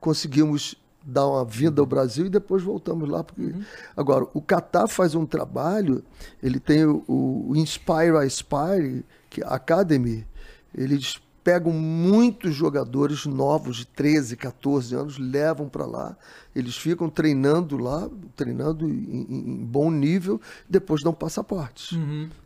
conseguimos 0.02 0.76
dar 1.04 1.28
uma 1.28 1.45
vinda 1.45 1.82
ao 1.82 1.86
Brasil 1.86 2.26
e 2.26 2.30
depois 2.30 2.62
voltamos 2.62 3.08
lá. 3.08 3.24
Porque... 3.24 3.41
Uhum. 3.41 3.64
Agora, 3.95 4.28
o 4.34 4.41
Qatar 4.41 4.88
faz 4.88 5.16
um 5.16 5.26
trabalho, 5.26 6.04
ele 6.43 6.60
tem 6.60 6.86
o, 6.86 7.04
o 7.08 7.56
Inspire 7.56 8.18
Aspire, 8.18 9.06
que 9.30 9.41
é 9.41 9.45
a 9.45 9.52
Academy, 9.52 10.28
eles 10.76 11.22
pegam 11.44 11.72
muitos 11.74 12.54
jogadores 12.54 13.26
novos 13.26 13.78
de 13.78 13.86
13, 13.88 14.36
14 14.38 14.96
anos, 14.96 15.18
levam 15.18 15.68
para 15.68 15.86
lá, 15.86 16.16
eles 16.56 16.76
ficam 16.76 17.10
treinando 17.10 17.78
lá, 17.78 18.08
treinando 18.36 18.88
em, 18.88 19.26
em- 19.30 19.66
bom 19.66 19.89
nível, 19.89 20.39
depois 20.70 21.02
dão 21.02 21.14
passaportes. 21.14 21.98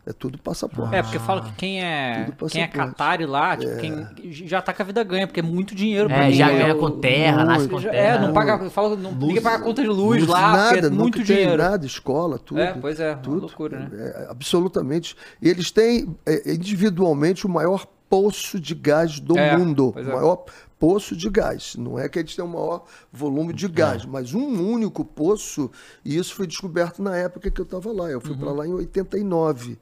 É 0.06 0.12
tudo 0.12 0.38
passaporte. 0.38 0.94
É, 0.94 1.02
porque 1.02 1.18
falo 1.18 1.42
que 1.42 1.52
quem 1.56 1.82
é, 1.82 2.32
quem 2.50 2.62
é 2.62 2.66
passaporte. 2.68 2.72
Qatar 2.94 3.20
lá, 3.28 3.56
tipo, 3.56 3.76
quem 3.78 4.06
já 4.32 4.62
tá 4.62 4.72
com 4.72 4.82
a 4.82 4.84
vida 4.84 5.02
ganha, 5.04 5.26
porque 5.26 5.40
é 5.40 5.42
muito 5.42 5.74
dinheiro 5.74 6.08
pra 6.08 6.28
É, 6.28 6.32
já 6.32 6.50
é 6.50 6.58
ganha 6.58 6.74
com 6.76 6.90
terra, 7.00 7.44
nasce 7.44 7.68
com 7.68 7.80
Já- 7.80 7.90
terra. 7.90 8.16
É, 8.16 8.20
não 8.26 8.32
paga, 8.32 8.70
fala, 8.70 8.96
não, 8.96 9.12
ninguém 9.12 9.42
paga 9.42 9.62
conta 9.62 9.82
de 9.82 9.88
luz, 9.88 10.26
lá, 10.26 10.52
porque 10.52 10.78
é 10.78 10.82
nada, 10.82 10.90
muito 10.90 11.18
nunca 11.18 11.26
tem 11.26 11.36
dinheiro. 11.36 11.56
nada, 11.62 11.84
escola, 11.84 12.38
tudo. 12.38 12.60
É, 12.60 12.72
pois 12.74 13.00
é, 13.00 13.12
uma 13.12 13.16
tudo. 13.22 13.40
loucura, 13.40 13.78
né? 13.80 13.90
É, 13.92 14.26
absolutamente. 14.30 15.16
E 15.42 15.48
eles 15.48 15.70
têm 15.70 16.16
é, 16.24 16.52
individualmente 16.54 17.44
o 17.44 17.48
maior 17.48 17.84
poço 18.08 18.58
de 18.60 18.74
gás 18.74 19.18
do 19.20 19.36
É, 19.38 19.56
mundo. 19.56 19.92
O 19.94 19.98
é. 19.98 20.02
maior 20.02 20.44
poço 20.78 21.16
de 21.16 21.28
gás. 21.30 21.74
Não 21.76 21.98
é 21.98 22.08
que 22.08 22.18
eles 22.18 22.34
têm 22.36 22.44
o 22.44 22.48
maior 22.48 22.84
volume 23.12 23.52
de 23.52 23.66
gás, 23.68 24.04
mas 24.04 24.34
um 24.34 24.46
único 24.72 25.04
poço, 25.04 25.70
e 26.04 26.16
isso 26.16 26.34
foi 26.34 26.46
descoberto 26.46 27.02
na 27.02 27.16
época 27.16 27.50
que 27.50 27.60
eu 27.60 27.64
estava 27.64 27.90
lá. 27.92 28.10
Eu 28.10 28.20
fui 28.20 28.32
Uhum. 28.32 28.38
para 28.38 28.52
lá 28.52 28.66
em 28.66 28.72
89. 28.74 29.78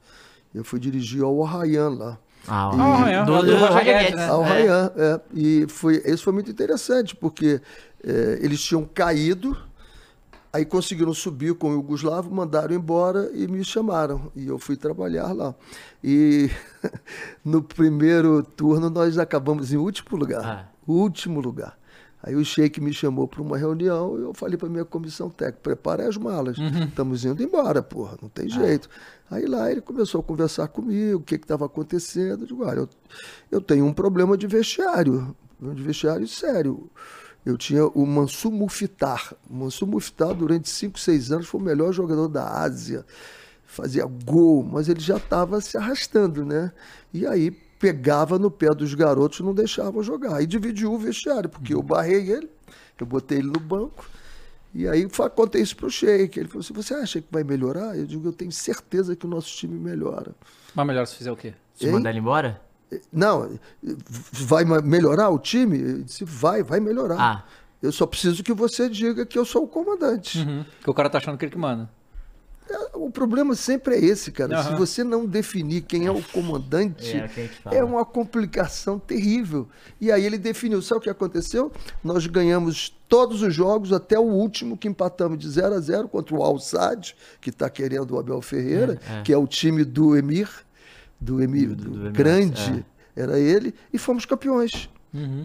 Eu 0.53 0.63
fui 0.63 0.79
dirigir 0.79 1.21
ao 1.23 1.43
Arrayan 1.43 1.89
lá. 1.89 2.17
Ah, 2.47 2.69
Ah, 2.69 2.69
o 2.69 3.03
Ryan, 3.03 3.25
do, 3.25 3.35
é 3.35 3.39
do, 3.41 3.45
do 3.45 3.51
Roger 3.53 3.67
Roger 3.73 3.83
Guedes, 3.85 4.01
Guedes, 4.03 4.15
né? 4.15 4.27
Ao 4.29 4.43
É. 4.43 4.53
Ryan, 4.61 4.91
é. 4.95 5.19
E 5.33 5.65
foi, 5.67 6.01
isso 6.05 6.23
foi 6.23 6.31
muito 6.33 6.49
interessante, 6.51 7.15
porque 7.15 7.59
é, 8.03 8.39
eles 8.41 8.61
tinham 8.61 8.85
caído, 8.85 9.57
aí 10.55 10.65
conseguiram 10.65 11.13
subir 11.13 11.53
com 11.53 11.69
o 11.69 11.73
Yugoslavo, 11.73 12.33
mandaram 12.33 12.73
embora 12.73 13.29
e 13.33 13.45
me 13.47 13.63
chamaram. 13.63 14.31
E 14.35 14.47
eu 14.47 14.57
fui 14.57 14.77
trabalhar 14.77 15.33
lá. 15.33 15.53
E 16.01 16.49
no 17.43 17.61
primeiro 17.61 18.41
turno 18.41 18.89
nós 18.89 19.17
acabamos 19.17 19.73
em 19.73 19.77
último 19.77 20.17
lugar. 20.17 20.45
Ah. 20.45 20.69
Último 20.87 21.41
lugar. 21.41 21.77
Aí 22.23 22.35
o 22.35 22.43
Sheik 22.43 22.81
me 22.81 22.91
chamou 22.93 23.27
para 23.27 23.41
uma 23.41 23.57
reunião 23.57 24.17
e 24.17 24.21
eu 24.23 24.33
falei 24.33 24.57
para 24.57 24.67
minha 24.67 24.85
comissão 24.85 25.29
técnica, 25.29 25.59
prepare 25.61 26.03
as 26.03 26.17
malas, 26.17 26.57
estamos 26.57 27.23
indo 27.23 27.43
embora, 27.43 27.83
porra, 27.83 28.17
não 28.19 28.29
tem 28.29 28.49
jeito. 28.49 28.89
Aí 29.29 29.45
lá 29.45 29.71
ele 29.71 29.79
começou 29.79 30.21
a 30.21 30.23
conversar 30.23 30.67
comigo, 30.69 31.19
o 31.19 31.21
que 31.21 31.35
estava 31.35 31.65
acontecendo. 31.65 32.41
Eu 32.41 32.47
digo, 32.47 32.65
olha, 32.65 32.79
eu, 32.79 32.89
eu 33.51 33.61
tenho 33.61 33.85
um 33.85 33.93
problema 33.93 34.35
de 34.35 34.47
vestiário, 34.47 35.35
um 35.61 35.71
de 35.73 35.83
vestiário 35.83 36.27
sério. 36.27 36.89
Eu 37.45 37.57
tinha 37.57 37.85
o 37.85 38.05
Mansur 38.05 38.51
Muftar. 38.51 39.33
O 39.49 39.53
Mansur 39.53 39.87
Muftar, 39.87 40.33
durante 40.33 40.67
5, 40.67 40.99
6 40.99 41.31
anos, 41.31 41.47
foi 41.47 41.61
o 41.61 41.63
melhor 41.63 41.93
jogador 41.93 42.27
da 42.27 42.61
Ásia. 42.61 43.05
Fazia 43.65 44.05
gol, 44.05 44.63
mas 44.63 44.89
ele 44.89 44.99
já 44.99 45.17
estava 45.17 45.61
se 45.61 45.77
arrastando, 45.77 46.43
né? 46.43 46.71
E 47.13 47.27
aí 47.27 47.51
pegava 47.51 48.39
no 48.39 48.49
pé 48.49 48.73
dos 48.73 48.93
garotos 48.93 49.39
e 49.39 49.43
não 49.43 49.53
deixava 49.53 50.01
jogar. 50.01 50.37
Aí 50.37 50.47
dividiu 50.47 50.93
o 50.93 50.97
vestiário, 50.97 51.49
porque 51.49 51.73
eu 51.73 51.83
barrei 51.83 52.31
ele, 52.31 52.49
eu 52.99 53.05
botei 53.05 53.37
ele 53.39 53.47
no 53.47 53.59
banco. 53.59 54.05
E 54.73 54.87
aí 54.87 55.07
contei 55.35 55.61
isso 55.61 55.75
pro 55.75 55.89
Sheik. 55.89 56.39
Ele 56.39 56.47
falou 56.47 56.61
assim: 56.61 56.73
você 56.73 56.93
acha 56.93 57.21
que 57.21 57.27
vai 57.31 57.43
melhorar? 57.43 57.97
Eu 57.97 58.05
digo, 58.05 58.27
eu 58.27 58.33
tenho 58.33 58.51
certeza 58.51 59.15
que 59.15 59.25
o 59.25 59.29
nosso 59.29 59.55
time 59.55 59.77
melhora. 59.79 60.33
Mas 60.73 60.87
melhor 60.87 61.05
se 61.05 61.15
fizer 61.15 61.31
o 61.31 61.37
quê? 61.37 61.53
Se 61.75 61.87
mandar 61.87 62.09
ele 62.09 62.19
embora? 62.19 62.61
Não, 63.11 63.57
vai 64.31 64.63
melhorar 64.63 65.29
o 65.29 65.39
time? 65.39 65.79
Eu 65.81 66.03
disse, 66.03 66.23
vai, 66.23 66.63
vai 66.63 66.79
melhorar. 66.79 67.19
Ah. 67.19 67.43
Eu 67.81 67.91
só 67.91 68.05
preciso 68.05 68.43
que 68.43 68.53
você 68.53 68.89
diga 68.89 69.25
que 69.25 69.37
eu 69.37 69.45
sou 69.45 69.63
o 69.63 69.67
comandante. 69.67 70.39
Uhum. 70.39 70.65
Que 70.83 70.89
o 70.89 70.93
cara 70.93 71.09
tá 71.09 71.17
achando 71.17 71.37
que 71.37 71.45
ele 71.45 71.51
que 71.51 71.57
manda. 71.57 71.89
É, 72.67 72.97
O 72.97 73.11
problema 73.11 73.53
sempre 73.53 73.95
é 73.95 73.99
esse, 74.03 74.31
cara. 74.31 74.63
Se 74.63 74.69
Aham. 74.69 74.77
você 74.77 75.03
não 75.03 75.27
definir 75.27 75.81
quem 75.81 76.07
é 76.07 76.11
o 76.11 76.19
comandante, 76.23 77.15
É, 77.15 77.27
fala. 77.63 77.75
é 77.75 77.83
uma 77.83 78.03
complicação 78.03 78.97
terrível. 78.97 79.67
E 80.01 80.11
aí 80.11 80.25
ele 80.25 80.37
definiu. 80.39 80.81
Sabe 80.81 80.97
o 80.99 81.01
que 81.01 81.09
aconteceu? 81.09 81.71
Nós 82.03 82.25
ganhamos 82.25 82.95
todos 83.07 83.43
os 83.43 83.53
jogos, 83.53 83.93
até 83.93 84.17
o 84.17 84.23
último, 84.23 84.75
que 84.77 84.87
empatamos 84.87 85.37
de 85.37 85.47
0 85.47 85.75
a 85.75 85.79
0 85.79 86.07
contra 86.07 86.33
o 86.35 86.41
Al 86.41 86.57
Sadd, 86.57 87.15
que 87.39 87.51
está 87.51 87.69
querendo 87.69 88.15
o 88.15 88.19
Abel 88.19 88.41
Ferreira, 88.41 88.99
É, 89.07 89.19
é. 89.19 89.21
que 89.21 89.31
é 89.31 89.37
o 89.37 89.45
time 89.45 89.83
do 89.83 90.17
Emir, 90.17 90.49
do 91.25 91.41
Emir, 91.41 91.69
Do- 91.69 91.75
do, 91.75 91.83
do- 91.83 91.89
do 91.89 92.07
Emirates, 92.07 92.15
grande, 92.67 92.85
era 93.15 93.39
ele, 93.39 93.73
e 93.91 93.97
fomos 93.97 94.25
campeões. 94.25 94.89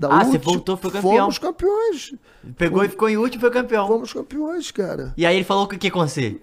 Da 0.01 0.09
Ah, 0.09 0.25
você 0.25 0.37
voltou, 0.37 0.77
foi 0.77 0.91
campeão. 0.91 1.13
Fomos 1.13 1.39
campeões. 1.39 2.13
Pegou 2.59 2.85
e 2.85 2.89
ficou 2.89 3.09
em 3.09 3.17
último 3.17 3.39
e 3.39 3.41
foi 3.43 3.51
campeão. 3.53 3.87
Fomos 3.87 4.13
campeões, 4.13 4.73
cara. 4.73 5.15
E 5.17 5.25
aí 5.25 5.37
ele 5.37 5.45
falou 5.45 5.63
o 5.63 5.69
que 5.69 5.79
que 5.79 5.87
ia 5.87 5.91
acontecer? 5.93 6.41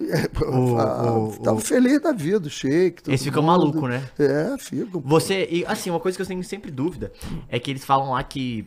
O- 0.50 0.78
Ah, 0.78 1.12
o- 1.18 1.38
tava 1.44 1.58
o- 1.58 1.60
feliz 1.60 2.00
da 2.02 2.14
vida, 2.14 2.48
o 2.48 2.50
shake. 2.50 3.04
Eles 3.10 3.22
ficam 3.22 3.44
mundo. 3.44 3.52
malucos, 3.52 3.90
né? 3.90 4.02
É, 4.18 4.58
ficam. 4.58 5.02
Você, 5.04 5.46
e 5.52 5.66
assim, 5.66 5.90
uma 5.90 6.00
coisa 6.00 6.18
que 6.18 6.22
eu 6.22 6.26
tenho 6.26 6.42
sempre 6.42 6.72
dúvida 6.72 7.12
é 7.50 7.60
que 7.60 7.70
eles 7.70 7.84
falam 7.84 8.12
lá 8.12 8.24
que, 8.24 8.66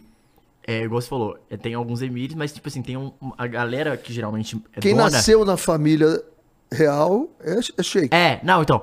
é, 0.67 0.83
igual 0.85 1.01
você 1.01 1.09
falou, 1.09 1.39
é, 1.49 1.57
tem 1.57 1.73
alguns 1.73 2.03
emires, 2.03 2.35
mas 2.37 2.53
tipo 2.53 2.69
assim, 2.69 2.83
tem 2.83 2.99
um, 2.99 3.13
a 3.39 3.47
galera 3.47 3.97
que 3.97 4.13
geralmente 4.13 4.63
é 4.77 4.81
Quem 4.81 4.93
dona... 4.95 5.09
nasceu 5.09 5.43
na 5.43 5.57
família 5.57 6.23
real 6.71 7.31
é, 7.41 7.59
é 7.79 7.83
shake. 7.83 8.15
É, 8.15 8.41
não, 8.45 8.61
então, 8.61 8.83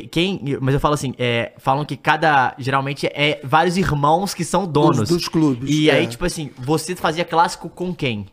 que- 0.00 0.06
quem, 0.06 0.40
mas 0.60 0.74
eu 0.74 0.80
falo 0.80 0.94
assim, 0.94 1.14
é, 1.18 1.52
falam 1.58 1.84
que 1.84 1.96
cada, 1.96 2.54
geralmente 2.58 3.06
é 3.06 3.40
vários 3.42 3.76
irmãos 3.76 4.34
que 4.34 4.44
são 4.44 4.66
donos. 4.66 5.08
dos 5.08 5.28
clubes, 5.28 5.70
E 5.70 5.90
aí, 5.90 6.04
é. 6.04 6.06
tipo 6.06 6.24
assim, 6.24 6.50
você 6.58 6.94
fazia 6.94 7.24
clássico 7.24 7.68
com 7.68 7.94
quem? 7.94 8.26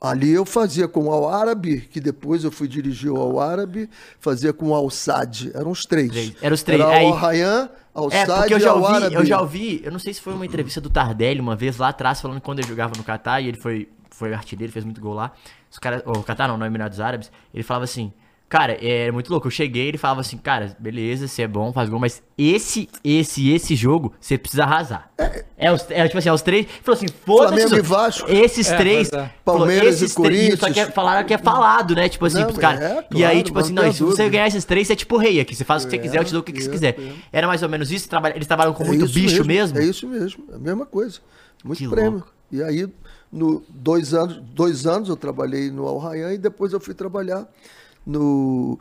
Ali 0.00 0.30
eu 0.32 0.44
fazia 0.44 0.88
com 0.88 1.04
o 1.04 1.12
Al 1.12 1.28
Árabe, 1.32 1.82
que 1.82 2.00
depois 2.00 2.42
eu 2.42 2.50
fui 2.50 2.66
dirigir 2.66 3.08
o 3.10 3.20
Al 3.20 3.38
Árabe, 3.38 3.88
fazia 4.18 4.52
com 4.52 4.70
o 4.70 4.74
Al 4.74 4.90
Sad. 4.90 5.52
Eram 5.54 5.70
os 5.70 5.86
três. 5.86 6.10
Três. 6.10 6.34
Eram 6.42 6.54
os 6.54 6.62
três. 6.64 6.80
Era 6.80 6.90
Aí- 6.96 7.06
o 7.06 7.12
Ryan, 7.12 7.70
Al 7.94 8.08
É, 8.10 8.26
Sad 8.26 8.50
eu 8.52 8.58
e 8.58 8.60
já 8.60 8.70
Al 8.72 8.80
ouvi, 8.80 8.94
Árabe. 8.96 9.14
eu 9.14 9.24
já 9.24 9.40
ouvi, 9.40 9.80
eu 9.84 9.92
não 9.92 10.00
sei 10.00 10.12
se 10.12 10.20
foi 10.20 10.32
uma 10.34 10.44
entrevista 10.44 10.80
do 10.80 10.90
Tardelli 10.90 11.38
uma 11.40 11.54
vez 11.54 11.76
lá 11.76 11.88
atrás, 11.90 12.20
falando 12.20 12.40
que 12.40 12.44
quando 12.44 12.58
ele 12.58 12.66
jogava 12.66 12.94
no 12.96 13.04
Catar 13.04 13.40
e 13.40 13.46
ele 13.48 13.58
foi, 13.60 13.88
foi 14.10 14.34
artilheiro, 14.34 14.72
fez 14.72 14.84
muito 14.84 15.00
gol 15.00 15.14
lá. 15.14 15.30
Os 15.70 15.78
caras, 15.78 16.02
o 16.04 16.20
Catar 16.24 16.48
não, 16.48 16.56
no 16.58 16.66
Emirados 16.66 16.98
Árabes, 16.98 17.30
ele 17.54 17.62
falava 17.62 17.84
assim, 17.84 18.12
cara, 18.52 18.76
é 18.84 19.10
muito 19.10 19.30
louco. 19.30 19.46
Eu 19.46 19.50
cheguei, 19.50 19.88
ele 19.88 19.96
falava 19.96 20.20
assim, 20.20 20.36
cara, 20.36 20.76
beleza, 20.78 21.26
você 21.26 21.40
é 21.42 21.48
bom, 21.48 21.72
faz 21.72 21.88
gol, 21.88 21.98
mas 21.98 22.22
esse, 22.36 22.86
esse, 23.02 23.50
esse 23.50 23.74
jogo, 23.74 24.12
você 24.20 24.36
precisa 24.36 24.64
arrasar. 24.64 25.10
É, 25.56 25.72
os, 25.72 25.86
é 25.90 26.06
tipo 26.06 26.18
assim, 26.18 26.28
é 26.28 26.32
os 26.34 26.42
três. 26.42 26.66
Ele 26.66 26.74
falou 26.82 26.96
assim, 26.98 27.06
foda-se. 27.24 27.52
Flamengo 27.68 27.76
e 27.76 27.80
Vasco. 27.88 28.30
Esses 28.30 28.68
É, 28.70 28.76
três. 28.76 29.10
é. 29.12 29.30
falou, 29.42 29.60
Palmeiras 29.60 30.02
e 30.02 30.04
esses 30.04 30.14
três- 30.14 30.58
Só 30.58 30.66
que 30.66 30.72
Corinthians. 30.74 30.88
é- 30.88 30.92
falaram 30.92 31.26
que 31.26 31.32
é 31.32 31.38
falado, 31.38 31.94
né? 31.94 32.08
Tipo 32.10 32.26
assim, 32.26 32.40
Não, 32.40 32.46
pros 32.46 32.58
caras. 32.58 32.80
é, 32.82 33.06
e 33.14 33.24
aí, 33.24 33.30
claro, 33.36 33.42
tipo 33.44 33.58
assim, 33.58 33.72
não 33.72 33.90
se 33.92 34.02
você 34.02 34.28
ganhar 34.28 34.46
esses 34.48 34.64
três, 34.66 34.86
você 34.86 34.92
é 34.92 34.96
tipo 34.96 35.16
rei 35.16 35.40
aqui. 35.40 35.54
Você 35.54 35.64
faz 35.64 35.84
o 35.84 35.86
que 35.86 35.92
você 35.92 35.96
É, 35.96 36.02
quiser, 36.02 36.18
eu 36.18 36.24
te 36.24 36.32
dou 36.32 36.40
o 36.40 36.44
que, 36.44 36.52
que 36.52 36.62
você 36.62 36.68
é, 36.68 36.72
quiser. 36.72 37.00
é. 37.00 37.12
Era 37.32 37.46
mais 37.46 37.62
ou 37.62 37.68
menos 37.70 37.90
isso? 37.90 38.06
Trabalha- 38.06 38.34
Eles 38.36 38.46
trabalham 38.46 38.74
com 38.74 38.84
muito 38.84 39.04
É 39.06 39.08
bicho 39.08 39.44
mesmo? 39.46 39.78
É 39.78 39.84
isso 39.84 40.06
mesmo, 40.06 40.44
é 40.52 40.56
a 40.56 40.58
mesma 40.58 40.84
coisa. 40.84 41.20
Muito 41.64 41.78
Que 41.78 41.88
prêmio. 41.88 42.12
louco. 42.12 42.28
E 42.50 42.62
aí 42.62 42.86
no 43.32 43.62
dois 43.70 44.12
anos, 44.12 44.36
dois 44.52 44.86
anos 44.86 45.08
eu 45.08 45.16
trabalhei 45.16 45.70
no 45.70 45.86
Al 45.86 45.96
Rayyan 45.98 46.34
e 46.34 46.38
depois 46.38 46.72
eu 46.74 46.80
fui 46.80 46.92
trabalhar 46.92 47.46
no 48.06 48.78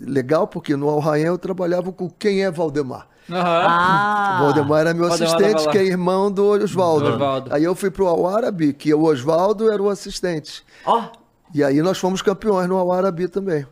legal 0.00 0.46
porque 0.46 0.76
no 0.76 0.88
Al 0.88 0.98
Rayyan 0.98 1.28
eu 1.28 1.38
trabalhava 1.38 1.92
com 1.92 2.08
quem 2.10 2.44
é 2.44 2.50
Valdemar. 2.50 3.08
Aham. 3.30 3.64
Ah! 3.66 4.38
O 4.40 4.44
Valdemar 4.44 4.80
era 4.80 4.94
meu 4.94 5.08
Valdemar 5.08 5.34
assistente, 5.34 5.68
que 5.70 5.78
é 5.78 5.84
irmão 5.84 6.30
do 6.30 6.44
Oswaldo. 6.44 7.06
Do 7.08 7.14
Oswaldo. 7.14 7.54
Aí 7.54 7.64
eu 7.64 7.74
fui 7.74 7.90
pro 7.90 8.06
Al 8.06 8.26
Arabi, 8.28 8.72
que 8.72 8.92
o 8.92 9.02
Oswaldo 9.04 9.70
era 9.70 9.82
o 9.82 9.88
assistente. 9.88 10.62
Ó, 10.84 11.04
E 11.54 11.62
aí 11.62 11.80
nós 11.80 11.98
fomos 11.98 12.20
campeões 12.20 12.68
no 12.68 12.76
Al 12.76 12.92
Arabi 12.92 13.28
também. 13.28 13.66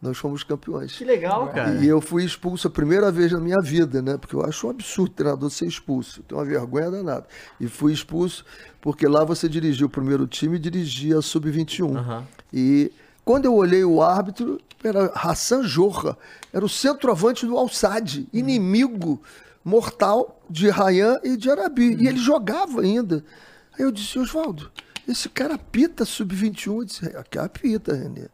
Nós 0.00 0.18
fomos 0.18 0.44
campeões. 0.44 0.92
que 0.98 1.04
legal, 1.04 1.48
cara. 1.48 1.82
E 1.82 1.88
eu 1.88 1.98
fui 1.98 2.24
expulso 2.24 2.68
a 2.68 2.70
primeira 2.70 3.10
vez 3.10 3.32
na 3.32 3.40
minha 3.40 3.58
vida, 3.62 4.02
né? 4.02 4.18
Porque 4.18 4.36
eu 4.36 4.44
acho 4.44 4.66
um 4.66 4.70
absurdo 4.70 5.10
o 5.12 5.14
treinador 5.14 5.48
ser 5.48 5.64
expulso. 5.64 6.22
Tem 6.24 6.36
uma 6.36 6.44
vergonha 6.44 6.90
danada. 6.90 7.26
E 7.58 7.66
fui 7.66 7.90
expulso 7.94 8.44
porque 8.82 9.08
lá 9.08 9.24
você 9.24 9.48
dirigia 9.48 9.86
o 9.86 9.88
primeiro 9.88 10.26
time 10.26 10.56
e 10.56 10.58
dirigia 10.58 11.16
a 11.18 11.22
Sub-21. 11.22 11.96
Aham. 11.96 12.24
E 12.52 12.92
quando 13.24 13.46
eu 13.46 13.54
olhei 13.54 13.84
o 13.84 14.02
árbitro, 14.02 14.60
era 14.82 15.06
Hassan 15.14 15.62
Jorra. 15.62 16.16
Era 16.52 16.64
o 16.64 16.68
centroavante 16.68 17.46
do 17.46 17.56
Al-Sad, 17.56 18.28
inimigo 18.32 19.20
mortal 19.64 20.40
de 20.48 20.68
Rayan 20.68 21.18
e 21.24 21.36
de 21.36 21.50
Arabi. 21.50 21.96
E 21.98 22.06
ele 22.06 22.18
jogava 22.18 22.82
ainda. 22.82 23.24
Aí 23.72 23.84
eu 23.84 23.90
disse, 23.90 24.18
Oswaldo, 24.18 24.70
esse 25.08 25.28
cara 25.28 25.54
apita 25.54 26.04
Sub-21. 26.04 26.66
Eu 26.66 26.84
disse, 26.84 27.06
é, 27.06 27.22
que 27.28 27.38
apita, 27.38 27.94
René. 27.94 28.28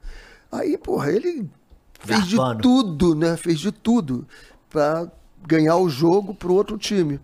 Aí, 0.50 0.76
porra, 0.76 1.12
ele 1.12 1.48
fez 2.00 2.26
de 2.26 2.36
Garfando. 2.36 2.62
tudo, 2.62 3.14
né? 3.14 3.36
Fez 3.36 3.60
de 3.60 3.70
tudo 3.70 4.26
pra 4.68 5.10
ganhar 5.46 5.76
o 5.76 5.88
jogo 5.88 6.34
pro 6.34 6.52
outro 6.52 6.76
time. 6.76 7.20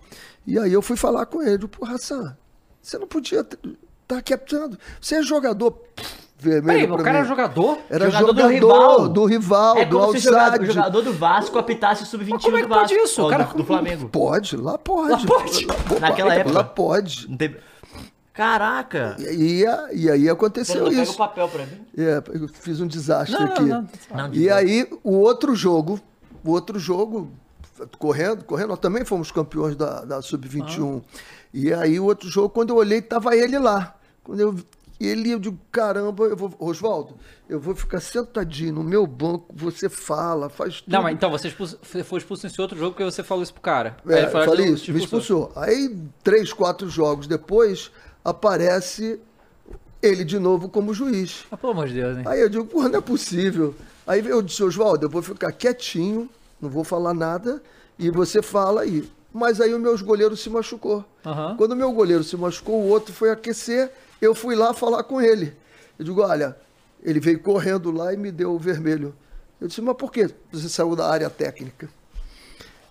E 0.47 0.59
aí 0.59 0.73
eu 0.73 0.81
fui 0.81 0.97
falar 0.97 1.27
com 1.27 1.43
ele, 1.43 1.67
pô, 1.67 1.85
Hassan, 1.85 2.37
você 2.81 2.97
não 2.97 3.09
podia 3.09 3.41
estar 3.41 3.59
tá 4.07 4.23
captando. 4.23 4.79
Você 5.01 5.17
é 5.17 5.23
jogador 5.23 5.73
pff, 5.73 6.26
vermelho 6.39 6.89
Peraí, 6.89 6.91
o 6.91 6.97
cara 7.05 7.12
mim. 7.12 7.18
era 7.18 7.24
jogador? 7.28 7.78
Era 7.89 8.11
Jogador 8.11 8.26
jogador, 8.26 8.49
do 8.49 8.55
rival. 8.55 9.09
do 9.09 9.24
rival, 9.24 9.76
É 9.78 9.84
do 9.84 9.99
como 9.99 10.18
jogador, 10.18 10.62
o 10.62 10.66
jogador 10.66 11.03
do 11.03 11.12
Vasco 11.12 11.59
apitasse 11.59 12.03
o 12.03 12.07
sub-21 12.07 12.30
Mas 12.32 12.43
como 12.45 12.57
é 12.59 12.62
que 12.62 12.68
pode 12.68 12.95
isso? 12.95 13.26
O 13.26 13.28
cara- 13.30 13.45
do, 13.45 13.57
do 13.57 13.64
Flamengo. 13.64 14.09
Pode, 14.09 14.57
lá 14.57 14.76
pode. 14.78 15.11
Lá 15.11 15.18
pode? 15.18 15.66
pode. 15.66 16.01
Naquela 16.01 16.34
época. 16.34 16.55
Lá 16.59 16.64
pode. 16.64 17.28
Não 17.30 17.37
tem- 17.37 17.57
Caraca! 18.32 19.16
E, 19.18 19.64
e, 19.64 19.99
e 20.03 20.11
aí 20.11 20.28
aconteceu 20.28 20.84
Pega 20.84 21.01
o 21.01 21.03
isso. 21.03 21.16
papel 21.16 21.49
pra 21.49 21.64
mim. 21.64 21.80
É, 21.97 22.22
eu 22.34 22.49
fiz 22.49 22.80
um 22.80 22.87
desastre 22.87 23.32
Não, 23.39 23.47
não, 23.47 23.53
aqui. 23.55 23.62
não. 23.64 23.89
Não, 24.14 24.34
E 24.34 24.51
aí, 24.51 24.87
o 25.03 25.12
outro 25.16 25.55
jogo, 25.55 25.99
o 26.45 26.51
outro 26.51 26.78
jogo, 26.78 27.30
correndo, 27.99 28.45
correndo, 28.45 28.68
nós 28.68 28.78
também 28.78 29.07
fomos 29.07 29.32
campeões 29.32 29.74
da, 29.74 30.05
da 30.05 30.20
Sub-21. 30.20 31.03
E 31.55 31.72
aí, 31.72 31.99
o 31.99 32.05
outro 32.05 32.28
jogo, 32.28 32.51
quando 32.51 32.70
eu 32.70 32.76
olhei, 32.76 33.01
tava 33.01 33.34
ele 33.34 33.59
lá. 33.59 33.95
Quando 34.22 34.41
eu 34.41 34.55
vi 34.99 35.07
ele, 35.07 35.30
eu 35.30 35.38
digo, 35.38 35.59
caramba, 35.70 36.24
eu 36.24 36.36
vou, 36.36 36.53
Oswaldo, 36.59 37.14
eu 37.49 37.61
vou 37.61 37.74
ficar 37.74 38.01
sentadinho 38.01 38.74
no 38.74 38.82
meu 38.82 39.07
banco, 39.07 39.47
você 39.55 39.88
fala, 39.88 40.49
faz 40.49 40.80
tudo. 40.80 40.92
Não, 40.92 41.03
mas 41.03 41.14
então 41.14 41.30
você 41.30 41.49
expulso- 41.49 41.78
foi 41.82 42.18
expulso 42.18 42.47
nesse 42.47 42.61
outro 42.61 42.76
jogo 42.78 42.92
porque 42.92 43.05
você 43.05 43.22
falou 43.22 43.42
isso 43.42 43.53
pro 43.53 43.62
cara. 43.62 43.97
É, 44.09 44.24
eu 44.24 44.30
falei 44.30 44.66
isso, 44.68 44.92
me 44.92 44.99
expulsou. 44.99 45.53
Aí, 45.57 45.97
três, 46.24 46.53
quatro 46.53 46.88
jogos 46.88 47.26
depois, 47.26 47.90
aparece 48.24 49.18
ele 50.03 50.24
de 50.24 50.38
novo 50.38 50.68
como 50.68 50.92
juiz. 50.94 51.44
Ah, 51.51 51.57
pelo 51.57 51.72
amor 51.72 51.88
de 51.88 51.94
Deus, 51.94 52.16
né? 52.16 52.22
Aí 52.26 52.40
eu 52.40 52.49
digo, 52.49 52.64
porra, 52.66 52.88
não 52.88 52.99
é 52.99 53.03
possível. 53.03 53.74
Aí 54.07 54.24
eu 54.26 54.40
disse, 54.42 54.62
Oswaldo, 54.62 55.07
eu 55.07 55.11
vou 55.11 55.22
ficar 55.22 55.51
quietinho, 55.53 56.28
não 56.61 56.68
vou 56.70 56.84
falar 56.84 57.12
nada, 57.14 57.62
e 57.99 58.11
você 58.11 58.40
fala 58.42 58.82
aí. 58.82 59.09
Mas 59.32 59.61
aí 59.61 59.74
o 59.74 59.78
meu 59.78 59.99
goleiro 60.05 60.36
se 60.36 60.49
machucou. 60.49 61.05
Aham. 61.24 61.57
Quando 61.57 61.72
o 61.72 61.76
meu 61.76 61.92
goleiro 61.92 62.22
se 62.24 62.36
machucou, 62.36 62.80
o 62.82 62.88
outro 62.88 63.12
foi 63.12 63.30
aquecer, 63.30 63.90
eu 64.21 64.35
fui 64.35 64.55
lá 64.55 64.73
falar 64.75 65.03
com 65.05 65.21
ele. 65.21 65.57
Eu 65.99 66.05
digo, 66.05 66.23
olha, 66.23 66.57
ele 67.03 67.21
veio 67.21 67.39
correndo 67.41 67.91
lá 67.91 68.12
e 68.12 68.17
me 68.17 68.31
deu 68.31 68.53
o 68.53 68.59
vermelho. 68.59 69.14
Eu 69.61 69.69
disse, 69.69 69.81
mas 69.81 69.97
por 69.97 70.12
que 70.12 70.29
você 70.53 70.69
saiu 70.69 70.95
da 70.95 71.09
área 71.09 71.31
técnica? 71.31 71.89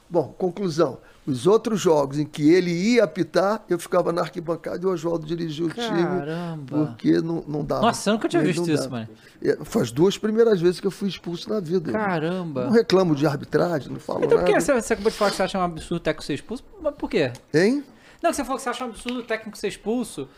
Bom, 0.10 0.34
conclusão. 0.38 0.98
Os 1.28 1.48
outros 1.48 1.82
jogos 1.82 2.20
em 2.20 2.26
que 2.26 2.52
ele 2.54 2.72
ia 2.72 3.04
apitar, 3.04 3.64
eu 3.68 3.80
ficava 3.80 4.14
na 4.14 4.22
arquibancada 4.22 4.78
e 4.84 4.86
o 4.86 4.92
Oswaldo 4.92 5.26
dirigia 5.26 5.66
o 5.66 5.70
time. 5.70 6.04
Caramba. 6.04 6.86
Porque 6.86 7.20
não, 7.20 7.44
não 7.48 7.66
dava. 7.66 7.82
Nossa, 7.82 8.12
eu 8.12 8.14
nunca 8.14 8.30
tinha 8.30 8.44
visto 8.44 8.70
isso, 8.70 8.90
mano. 8.92 9.08
É, 9.42 9.58
Faz 9.66 9.92
duas 9.92 10.20
primeiras 10.20 10.62
vezes 10.62 10.80
que 10.80 10.86
eu 10.86 10.92
fui 10.92 11.10
expulso 11.10 11.50
na 11.50 11.60
vida. 11.60 11.92
Caramba. 11.92 12.66
Não 12.66 12.72
reclamo 12.72 13.16
de 13.16 13.26
arbitragem, 13.26 13.92
não 13.92 14.00
falo 14.00 14.24
Então 14.24 14.38
por 14.38 14.46
que 14.46 14.52
nada. 14.52 14.64
você, 14.64 14.74
você 14.74 14.94
acabou 14.94 15.12
de 15.12 15.18
falar 15.18 15.32
que 15.32 15.38
você 15.38 15.44
acha 15.44 15.58
um 15.58 15.64
absurdo 15.64 15.96
o 15.96 16.00
técnico 16.00 16.24
ser 16.24 16.34
expulso? 16.36 16.64
Mas 16.80 16.94
por 16.94 17.10
quê? 17.10 17.32
Hein? 17.52 17.84
Não, 18.22 18.30
que 18.30 18.36
você 18.36 18.44
falou 18.44 18.58
que 18.58 18.64
você 18.64 18.70
acha 18.70 18.86
um 18.86 18.90
absurdo 18.90 19.20
o 19.20 19.24
técnico 19.24 19.58
ser 19.58 19.68
expulso. 19.68 20.30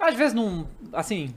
Às 0.00 0.14
vezes 0.14 0.34
não. 0.34 0.66
Assim. 0.92 1.34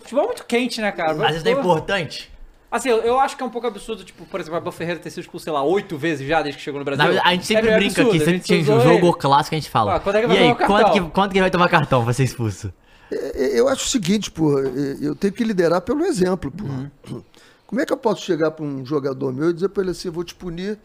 Futebol 0.00 0.24
é 0.24 0.26
muito 0.26 0.44
quente, 0.46 0.80
né, 0.80 0.92
cara? 0.92 1.14
Mas 1.14 1.36
isso 1.36 1.44
não 1.44 1.52
é 1.52 1.54
importante. 1.58 2.30
Assim, 2.70 2.88
eu, 2.88 2.98
eu 2.98 3.18
acho 3.20 3.36
que 3.36 3.42
é 3.42 3.46
um 3.46 3.50
pouco 3.50 3.66
absurdo, 3.68 4.02
tipo, 4.02 4.26
por 4.26 4.40
exemplo, 4.40 4.68
a 4.68 4.72
Ferreira 4.72 4.98
ter 4.98 5.08
sido 5.08 5.20
expulso, 5.22 5.44
sei 5.44 5.52
lá, 5.52 5.62
oito 5.62 5.96
vezes 5.96 6.26
já 6.26 6.42
desde 6.42 6.58
que 6.58 6.64
chegou 6.64 6.80
no 6.80 6.84
Brasil. 6.84 7.04
Verdade, 7.04 7.28
a 7.28 7.32
gente 7.32 7.46
sempre 7.46 7.70
É 7.70 7.76
brinca 7.76 8.02
absurdo, 8.02 8.08
aqui, 8.10 8.16
a 8.16 8.18
sempre 8.20 8.32
gente 8.38 8.46
tinha 8.46 8.60
usou 8.60 8.80
jogo 8.80 9.06
ele. 9.06 9.16
clássico, 9.16 9.54
a 9.54 9.58
gente 9.58 9.70
fala. 9.70 9.94
Ah, 9.94 10.00
quando 10.00 10.16
é 10.16 10.20
que 10.22 10.26
vai 10.26 10.36
e 10.36 10.38
aí, 10.40 10.54
tomar 10.54 10.66
quanto 10.66 10.92
que, 10.92 11.00
quanto 11.12 11.32
que 11.32 11.40
vai 11.40 11.50
tomar 11.50 11.68
cartão 11.68 12.02
pra 12.04 12.12
ser 12.12 12.24
expulso? 12.24 12.72
É, 13.12 13.60
Eu 13.60 13.68
acho 13.68 13.84
o 13.84 13.88
seguinte, 13.88 14.28
pô, 14.30 14.58
é, 14.58 14.96
eu 15.00 15.14
tenho 15.14 15.32
que 15.32 15.44
liderar 15.44 15.82
pelo 15.82 16.04
exemplo, 16.04 16.50
pô. 16.50 16.64
Uhum. 16.64 17.22
Como 17.64 17.80
é 17.80 17.86
que 17.86 17.92
eu 17.92 17.96
posso 17.96 18.22
chegar 18.22 18.50
para 18.50 18.64
um 18.64 18.84
jogador 18.84 19.32
meu 19.32 19.50
e 19.50 19.52
dizer 19.52 19.68
para 19.68 19.82
ele 19.84 19.92
assim, 19.92 20.08
eu 20.08 20.12
vou 20.12 20.24
te 20.24 20.34
punir 20.34 20.76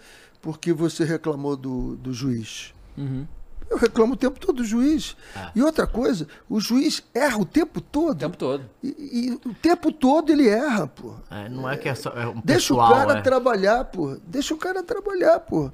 porque 0.42 0.72
você 0.72 1.04
reclamou 1.04 1.58
do, 1.58 1.96
do 1.98 2.14
juiz? 2.14 2.72
Uhum. 2.98 3.26
Eu 3.70 3.78
reclamo 3.78 4.14
o 4.14 4.18
tempo 4.18 4.40
todo 4.40 4.58
do 4.58 4.64
juiz. 4.64 5.16
E 5.56 5.62
outra 5.62 5.86
coisa, 5.86 6.28
o 6.50 6.60
juiz 6.60 7.04
erra 7.14 7.38
o 7.38 7.46
tempo 7.46 7.80
todo. 7.80 8.16
O 8.16 8.20
tempo 8.20 8.38
todo. 8.38 8.64
E, 8.84 8.88
e 8.88 9.48
o 9.48 9.54
tempo 9.54 9.92
todo 9.92 10.32
ele 10.32 10.50
erra, 10.50 10.88
pô. 10.88 11.14
É, 11.30 11.48
não 11.50 11.70
é 11.70 11.78
que 11.78 11.88
é 11.88 11.94
só 11.94 12.10
é 12.12 12.26
um 12.26 12.42
Deixa 12.44 12.74
pessoal, 12.74 12.92
o 12.92 12.96
cara 12.96 13.20
é. 13.20 13.22
trabalhar, 13.22 13.86
pô. 13.86 14.18
Deixa 14.26 14.54
o 14.54 14.58
cara 14.58 14.82
trabalhar, 14.82 15.40
pô. 15.42 15.72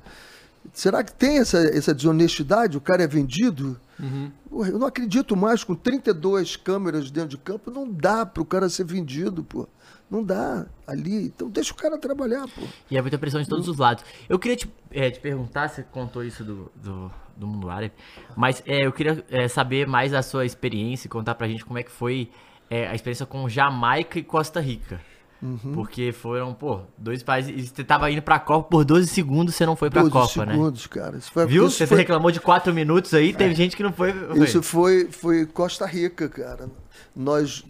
Será 0.73 1.03
que 1.03 1.13
tem 1.13 1.37
essa, 1.37 1.59
essa 1.59 1.93
desonestidade? 1.93 2.77
O 2.77 2.81
cara 2.81 3.03
é 3.03 3.07
vendido? 3.07 3.79
Uhum. 3.99 4.31
Porra, 4.49 4.69
eu 4.69 4.79
não 4.79 4.87
acredito 4.87 5.35
mais, 5.35 5.63
com 5.63 5.73
32 5.73 6.57
câmeras 6.57 7.09
dentro 7.09 7.29
de 7.29 7.37
campo, 7.37 7.71
não 7.71 7.89
dá 7.89 8.25
pro 8.25 8.43
cara 8.43 8.67
ser 8.67 8.83
vendido, 8.83 9.43
pô. 9.43 9.67
Não 10.09 10.23
dá 10.23 10.65
ali. 10.85 11.25
Então 11.25 11.49
deixa 11.49 11.73
o 11.73 11.75
cara 11.75 11.97
trabalhar, 11.97 12.47
pô. 12.47 12.61
E 12.89 12.97
é 12.97 13.01
muita 13.01 13.17
pressão 13.17 13.41
de 13.41 13.49
todos 13.49 13.67
os 13.67 13.77
lados. 13.77 14.03
Eu 14.29 14.37
queria 14.37 14.55
te, 14.55 14.71
é, 14.91 15.09
te 15.09 15.19
perguntar, 15.19 15.67
você 15.67 15.83
contou 15.83 16.23
isso 16.23 16.43
do, 16.43 16.71
do, 16.75 17.11
do 17.35 17.47
mundo 17.47 17.69
árabe, 17.69 17.93
mas 18.35 18.61
é, 18.65 18.85
eu 18.85 18.91
queria 18.91 19.23
é, 19.29 19.47
saber 19.47 19.87
mais 19.87 20.13
a 20.13 20.21
sua 20.21 20.45
experiência 20.45 21.07
e 21.07 21.09
contar 21.09 21.35
pra 21.35 21.47
gente 21.47 21.65
como 21.65 21.79
é 21.79 21.83
que 21.83 21.91
foi 21.91 22.29
é, 22.69 22.87
a 22.87 22.95
experiência 22.95 23.25
com 23.25 23.47
Jamaica 23.49 24.19
e 24.19 24.23
Costa 24.23 24.59
Rica. 24.59 25.01
Uhum. 25.41 25.73
Porque 25.73 26.11
foram, 26.11 26.53
pô, 26.53 26.81
dois 26.97 27.21
países. 27.21 27.69
Você 27.69 27.83
tava 27.83 28.09
indo 28.09 28.21
pra 28.21 28.39
Copa 28.39 28.69
por 28.69 28.85
12 28.85 29.07
segundos, 29.07 29.53
você 29.53 29.65
não 29.65 29.75
foi 29.75 29.89
pra 29.89 30.01
12 30.01 30.11
Copa, 30.11 30.45
né? 30.45 30.53
segundos, 30.53 30.87
cara. 30.87 31.17
Isso 31.17 31.31
foi, 31.31 31.45
Viu? 31.45 31.67
Isso 31.67 31.77
Você 31.77 31.85
foi, 31.87 31.97
reclamou 31.97 32.31
de 32.31 32.39
4 32.39 32.73
minutos 32.73 33.13
aí, 33.13 33.33
teve 33.33 33.53
gente 33.53 33.75
que 33.75 33.83
não 33.83 33.91
foi. 33.91 34.13
foi. 34.13 34.39
isso 34.39 34.63
foi, 34.63 35.05
foi 35.11 35.45
Costa 35.45 35.85
Rica, 35.85 36.27
cara. 36.29 36.69
Nós, 37.15 37.63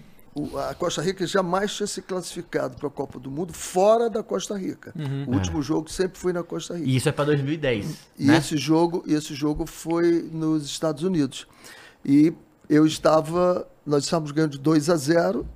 a 0.70 0.74
Costa 0.74 1.02
Rica 1.02 1.26
jamais 1.26 1.74
tinha 1.74 1.88
se 1.88 2.02
classificado 2.02 2.76
para 2.78 2.88
a 2.88 2.92
Copa 2.92 3.18
do 3.20 3.32
Mundo 3.32 3.54
fora 3.54 4.10
da 4.10 4.22
Costa 4.22 4.58
Rica. 4.58 4.94
O 5.28 5.34
último 5.34 5.62
jogo 5.62 5.90
sempre 5.90 6.20
foi 6.20 6.34
na 6.34 6.44
Costa 6.44 6.76
Rica. 6.76 6.90
E 6.90 6.96
isso 6.98 7.08
é 7.08 7.12
pra 7.12 7.24
2010. 7.24 7.96
E 8.20 8.26
né? 8.26 8.38
esse 8.38 8.58
jogo, 8.58 9.04
esse 9.08 9.34
jogo 9.34 9.66
foi 9.66 10.30
nos 10.32 10.66
Estados 10.66 11.04
Unidos. 11.04 11.48
E 12.04 12.34
eu 12.70 12.86
estava, 12.86 13.66
nós 13.86 14.04
estávamos 14.04 14.32
ganhando 14.32 14.52
de 14.52 14.60
2 14.60 14.90
a 14.90 14.98
0 14.98 15.48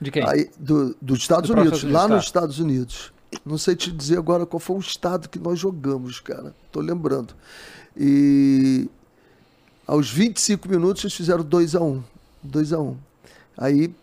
De 0.00 0.10
quem? 0.10 0.28
aí, 0.28 0.50
do, 0.58 0.96
dos 1.00 1.20
Estados 1.20 1.50
Do 1.50 1.60
Unidos, 1.60 1.84
lá 1.84 2.08
nos. 2.08 2.24
Estados 2.24 2.58
Unidos. 2.58 3.12
Não 3.44 3.58
sei 3.58 3.76
te 3.76 3.92
dizer 3.92 4.18
agora 4.18 4.44
qual 4.44 4.60
foi 4.60 4.76
o 4.76 4.80
estado 4.80 5.28
que 5.28 5.38
nós 5.38 5.58
jogamos, 5.58 6.18
cara. 6.18 6.54
Tô 6.72 6.80
lembrando. 6.80 7.34
E 7.96 8.88
aos 9.86 10.10
25 10.10 10.68
minutos 10.68 11.04
eles 11.04 11.14
fizeram 11.14 11.44
2 11.44 11.76
a 11.76 11.80
1 11.80 12.02
2 12.42 12.72
a 12.72 12.80
1 12.80 12.96
Aí 13.56 13.94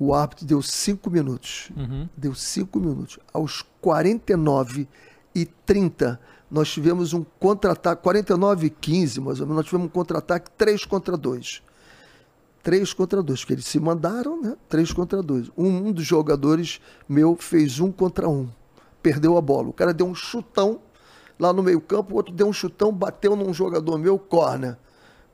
o 0.00 0.14
árbitro 0.14 0.46
deu 0.46 0.62
5 0.62 1.10
minutos. 1.10 1.70
Uhum. 1.76 2.08
Deu 2.16 2.34
5 2.34 2.80
minutos. 2.80 3.18
Aos 3.34 3.62
49 3.82 4.88
e 5.34 5.44
30, 5.44 6.18
nós 6.50 6.70
tivemos 6.70 7.12
um 7.12 7.22
contra-ataque, 7.38 8.02
49 8.02 8.68
e 8.68 8.70
15, 8.70 9.20
mais 9.20 9.40
ou 9.40 9.46
menos, 9.46 9.56
nós 9.58 9.66
tivemos 9.66 9.88
um 9.88 9.90
contra-ataque 9.90 10.50
3 10.52 10.86
contra 10.86 11.18
2. 11.18 11.62
3 12.62 12.94
contra 12.94 13.22
2, 13.22 13.40
porque 13.40 13.52
eles 13.52 13.66
se 13.66 13.78
mandaram, 13.78 14.40
né? 14.40 14.56
3 14.70 14.90
contra 14.94 15.22
2. 15.22 15.50
Um, 15.54 15.68
um 15.68 15.92
dos 15.92 16.06
jogadores 16.06 16.80
meu 17.06 17.36
fez 17.36 17.78
um 17.78 17.92
contra 17.92 18.26
um. 18.26 18.48
Perdeu 19.02 19.36
a 19.36 19.40
bola. 19.42 19.68
O 19.68 19.72
cara 19.72 19.92
deu 19.92 20.06
um 20.06 20.14
chutão 20.14 20.80
lá 21.38 21.52
no 21.52 21.62
meio-campo, 21.62 22.14
o 22.14 22.16
outro 22.16 22.34
deu 22.34 22.46
um 22.46 22.52
chutão, 22.54 22.90
bateu 22.90 23.36
num 23.36 23.52
jogador 23.52 23.98
meu, 23.98 24.18
corner. 24.18 24.78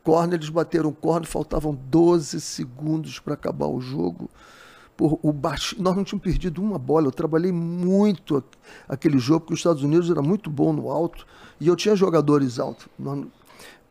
Corner, 0.02 0.34
eles 0.34 0.48
bateram 0.48 0.92
corner, 0.92 1.28
faltavam 1.28 1.72
12 1.72 2.40
segundos 2.40 3.20
para 3.20 3.34
acabar 3.34 3.66
o 3.66 3.80
jogo. 3.80 4.28
Por, 4.96 5.18
o 5.22 5.32
baixo, 5.32 5.76
nós 5.78 5.94
não 5.94 6.04
tínhamos 6.04 6.24
perdido 6.24 6.62
uma 6.62 6.78
bola. 6.78 7.06
Eu 7.06 7.12
trabalhei 7.12 7.52
muito 7.52 8.36
aqu- 8.38 8.56
aquele 8.88 9.18
jogo, 9.18 9.40
porque 9.40 9.54
os 9.54 9.60
Estados 9.60 9.82
Unidos 9.82 10.10
era 10.10 10.22
muito 10.22 10.48
bom 10.50 10.72
no 10.72 10.90
alto 10.90 11.26
e 11.60 11.68
eu 11.68 11.76
tinha 11.76 11.94
jogadores 11.94 12.58
altos. 12.58 12.86
Nós 12.98 13.26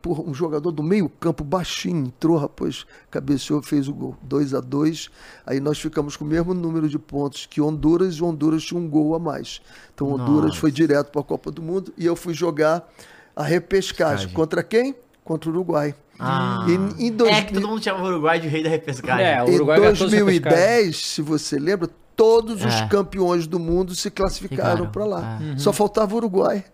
porra, 0.02 0.22
um 0.22 0.32
jogador 0.32 0.70
do 0.70 0.84
meio 0.84 1.08
campo, 1.08 1.42
baixinho, 1.42 2.06
entrou, 2.06 2.36
rapaz, 2.36 2.86
cabeceou, 3.10 3.60
fez 3.60 3.88
o 3.88 3.92
gol. 3.92 4.16
2 4.22 4.54
a 4.54 4.60
2 4.60 5.10
Aí 5.44 5.58
nós 5.58 5.78
ficamos 5.80 6.16
com 6.16 6.24
o 6.24 6.28
mesmo 6.28 6.54
número 6.54 6.88
de 6.88 6.96
pontos 6.98 7.44
que 7.46 7.60
Honduras, 7.60 8.14
e 8.14 8.22
Honduras 8.22 8.62
tinha 8.62 8.78
um 8.80 8.88
gol 8.88 9.16
a 9.16 9.18
mais. 9.18 9.60
Então 9.94 10.12
Honduras 10.12 10.50
Nossa. 10.50 10.60
foi 10.60 10.70
direto 10.70 11.10
para 11.10 11.20
a 11.20 11.24
Copa 11.24 11.50
do 11.50 11.60
Mundo 11.60 11.92
e 11.98 12.06
eu 12.06 12.14
fui 12.14 12.34
jogar 12.34 12.88
a 13.34 13.42
repescagem. 13.42 14.16
Pescagem. 14.28 14.34
Contra 14.34 14.62
quem? 14.62 14.94
Contra 15.24 15.50
o 15.50 15.52
Uruguai. 15.52 15.92
Ah. 16.18 16.66
E, 16.98 17.06
em 17.06 17.12
dois, 17.12 17.32
É 17.34 17.42
que 17.42 17.54
todo 17.54 17.68
mundo 17.68 17.82
chama 17.82 18.02
o 18.02 18.06
Uruguai 18.06 18.38
de 18.40 18.48
rei 18.48 18.62
da 18.62 18.68
repescagem. 18.70 19.24
É, 19.26 19.42
o 19.42 19.48
em 19.48 19.54
Uruguai 19.56 19.78
ganhou 19.78 19.92
todos 19.96 20.12
os 20.12 20.18
2010, 20.20 20.96
se 20.96 21.22
você 21.22 21.58
lembra, 21.58 21.88
todos 22.16 22.64
os 22.64 22.74
É. 22.74 22.86
campeões 22.88 23.46
do 23.46 23.58
mundo 23.58 23.94
se 23.94 24.10
classificaram 24.10 24.86
Ficaram, 24.86 24.90
para 24.90 25.04
lá. 25.04 25.38
é. 25.54 25.58
Só 25.58 25.72
faltava 25.72 26.14
o 26.14 26.16
Uruguai. 26.16 26.64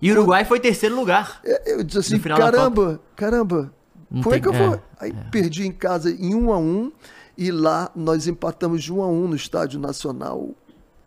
E 0.00 0.10
o 0.10 0.14
Uruguai 0.14 0.44
foi 0.44 0.58
terceiro 0.60 0.94
lugar. 0.96 1.40
É, 1.44 1.74
Eu 1.74 1.82
disse 1.84 1.98
assim, 1.98 2.18
caramba, 2.18 3.00
caramba, 3.16 3.72
Não 4.10 4.22
como 4.22 4.34
é 4.34 4.40
tem- 4.40 4.42
que 4.42 4.48
eu 4.48 4.66
vou? 4.66 4.74
é, 4.74 4.80
Aí 5.00 5.12
perdi 5.30 5.66
em 5.66 5.72
casa 5.72 6.10
em 6.10 6.34
um 6.34 6.52
a 6.52 6.58
um 6.58 6.90
e 7.38 7.50
lá 7.50 7.90
nós 7.96 8.26
empatamos 8.28 8.82
de 8.82 8.92
um 8.92 9.00
a 9.02 9.06
um 9.08 9.26
no 9.28 9.34
Estádio 9.36 9.80
Nacional. 9.80 10.50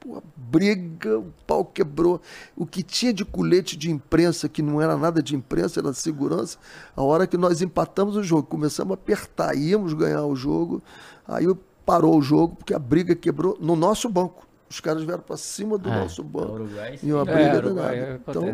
Pô, 0.05 0.17
a 0.17 0.21
briga, 0.35 1.17
o 1.19 1.33
pau 1.47 1.65
quebrou. 1.65 2.21
O 2.55 2.65
que 2.65 2.83
tinha 2.83 3.11
de 3.13 3.25
colete 3.25 3.75
de 3.75 3.89
imprensa, 3.89 4.47
que 4.47 4.61
não 4.61 4.79
era 4.81 4.95
nada 4.95 5.21
de 5.23 5.35
imprensa, 5.35 5.79
era 5.79 5.91
segurança, 5.93 6.57
a 6.95 7.01
hora 7.01 7.25
que 7.25 7.37
nós 7.37 7.61
empatamos 7.61 8.15
o 8.15 8.21
jogo, 8.23 8.43
começamos 8.43 8.91
a 8.91 8.93
apertar, 8.93 9.55
íamos 9.57 9.93
ganhar 9.93 10.23
o 10.25 10.35
jogo, 10.35 10.81
aí 11.27 11.45
parou 11.85 12.17
o 12.17 12.21
jogo, 12.21 12.55
porque 12.55 12.73
a 12.73 12.79
briga 12.79 13.15
quebrou 13.15 13.57
no 13.59 13.75
nosso 13.75 14.07
banco. 14.09 14.45
Os 14.67 14.79
caras 14.79 15.03
vieram 15.03 15.21
para 15.21 15.37
cima 15.37 15.77
do 15.77 15.87
É, 15.89 15.99
nosso 16.01 16.23
banco. 16.23 16.53
Uruguai, 16.53 16.99
E 17.01 17.13
uma 17.13 17.21
É, 17.21 17.25
briga 17.25 17.57
Uruguai, 17.67 17.95
danada. 17.99 18.21
Então, 18.27 18.53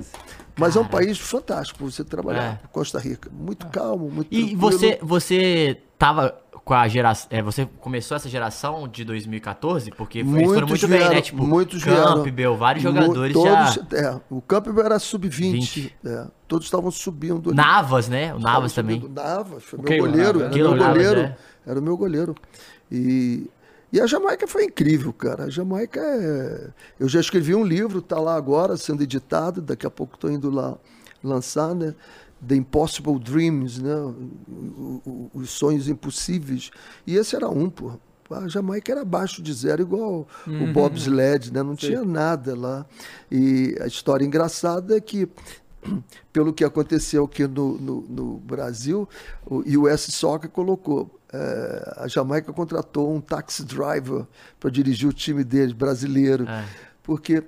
mas 0.58 0.76
é 0.76 0.80
um 0.80 0.88
país 0.88 1.18
fantástico 1.18 1.84
você 1.90 2.04
trabalhar. 2.04 2.62
É. 2.64 2.68
Costa 2.68 3.00
Rica. 3.00 3.30
Muito 3.32 3.66
calmo, 3.68 4.10
muito 4.10 4.28
E 4.30 4.38
tranquilo. 4.40 4.60
você, 4.60 5.00
você 5.02 5.82
tava 5.98 6.38
com 6.64 6.74
a 6.74 6.88
geração. 6.88 7.28
É, 7.32 7.42
você 7.42 7.68
começou 7.80 8.16
essa 8.16 8.30
geração 8.30 8.88
de 8.88 9.04
2014? 9.04 9.92
Porque 9.92 10.24
foi- 10.24 10.40
eles 10.42 10.54
foram 10.54 10.68
muito 10.68 10.88
bem, 10.88 11.00
né? 11.00 11.08
vieram, 11.08 11.22
Tipo, 11.22 11.44
muitos 11.48 11.82
vieram. 11.84 12.24
Campbell, 12.24 12.56
vários 12.58 12.84
jogadores 12.84 13.34
todos, 13.34 13.50
já. 13.74 13.98
É, 13.98 14.20
o 14.30 14.42
Campbell 14.42 14.84
era 14.86 15.00
sub-20. 15.00 15.52
20. 15.52 15.96
é, 16.06 16.28
todos 16.48 16.68
estavam 16.68 16.92
subindo. 16.92 17.50
ali. 17.50 17.58
Navas, 17.58 18.08
né? 18.08 18.34
O 18.34 18.40
Navas 18.40 18.74
também. 18.74 19.02
subindo. 19.02 19.16
Navas, 19.16 19.64
foi 19.64 19.80
O 19.80 19.82
meu 19.84 19.98
goleiro. 20.00 20.40
Navas, 20.40 20.42
Era 20.42 20.50
né? 20.50 20.56
meu 20.56 20.76
Navas, 20.76 20.88
goleiro. 21.04 21.20
é. 21.22 21.38
Era 21.66 21.80
o 21.80 21.84
meu 21.84 21.98
goleiro. 21.98 22.36
E, 22.92 23.50
e 23.92 24.00
a 24.00 24.06
Jamaica 24.08 24.48
foi 24.48 24.66
incrível, 24.66 25.12
cara. 25.14 25.46
A 25.46 25.50
Jamaica 25.50 26.00
é. 26.00 26.70
Eu 27.00 27.08
já 27.10 27.20
escrevi 27.20 27.54
um 27.56 27.64
livro, 27.64 28.02
tá 28.02 28.20
lá 28.20 28.36
agora, 28.36 28.78
sendo 28.78 29.02
editado. 29.04 29.62
Daqui 29.62 29.86
a 29.86 29.92
pouco 29.92 30.16
estou 30.16 30.30
indo 30.32 30.50
lá 30.50 30.76
lançar, 31.24 31.74
né? 31.76 31.94
The 32.46 32.56
Impossible 32.56 33.20
Dreams, 33.20 33.80
né? 33.82 33.94
Os 35.34 35.50
sonhos 35.52 35.88
impossíveis. 35.88 36.72
E 37.06 37.16
esse 37.16 37.36
era 37.36 37.50
um, 37.50 37.70
pô. 37.70 37.94
A 38.30 38.48
Jamaica 38.48 38.94
era 38.94 39.02
abaixo 39.02 39.42
de 39.42 39.52
zero, 39.54 39.82
igual 39.82 40.26
o 40.48 40.74
bobsled, 40.74 41.52
né? 41.52 41.62
Não 41.62 41.76
tinha 41.76 42.04
nada 42.06 42.58
lá. 42.58 42.86
E 43.30 43.76
a 43.82 43.88
história 43.88 44.24
engraçada 44.26 44.96
é 44.96 45.02
que 45.02 45.28
pelo 46.32 46.54
que 46.54 46.64
aconteceu 46.64 47.26
aqui 47.26 47.46
no, 47.46 47.78
no, 47.78 48.02
no 48.02 48.38
Brasil, 48.38 49.08
o 49.46 49.58
US 49.82 50.02
Soccer 50.14 50.50
colocou. 50.50 51.20
eh, 51.34 51.94
a 51.98 52.08
Jamaica 52.08 52.54
contratou 52.54 53.14
um 53.14 53.20
taxi 53.20 53.64
driver 53.66 54.26
para 54.60 54.70
dirigir 54.70 55.10
o 55.10 55.14
time 55.14 55.44
deles, 55.44 55.74
brasileiro, 55.74 56.48
É. 56.48 56.66
porque 57.04 57.44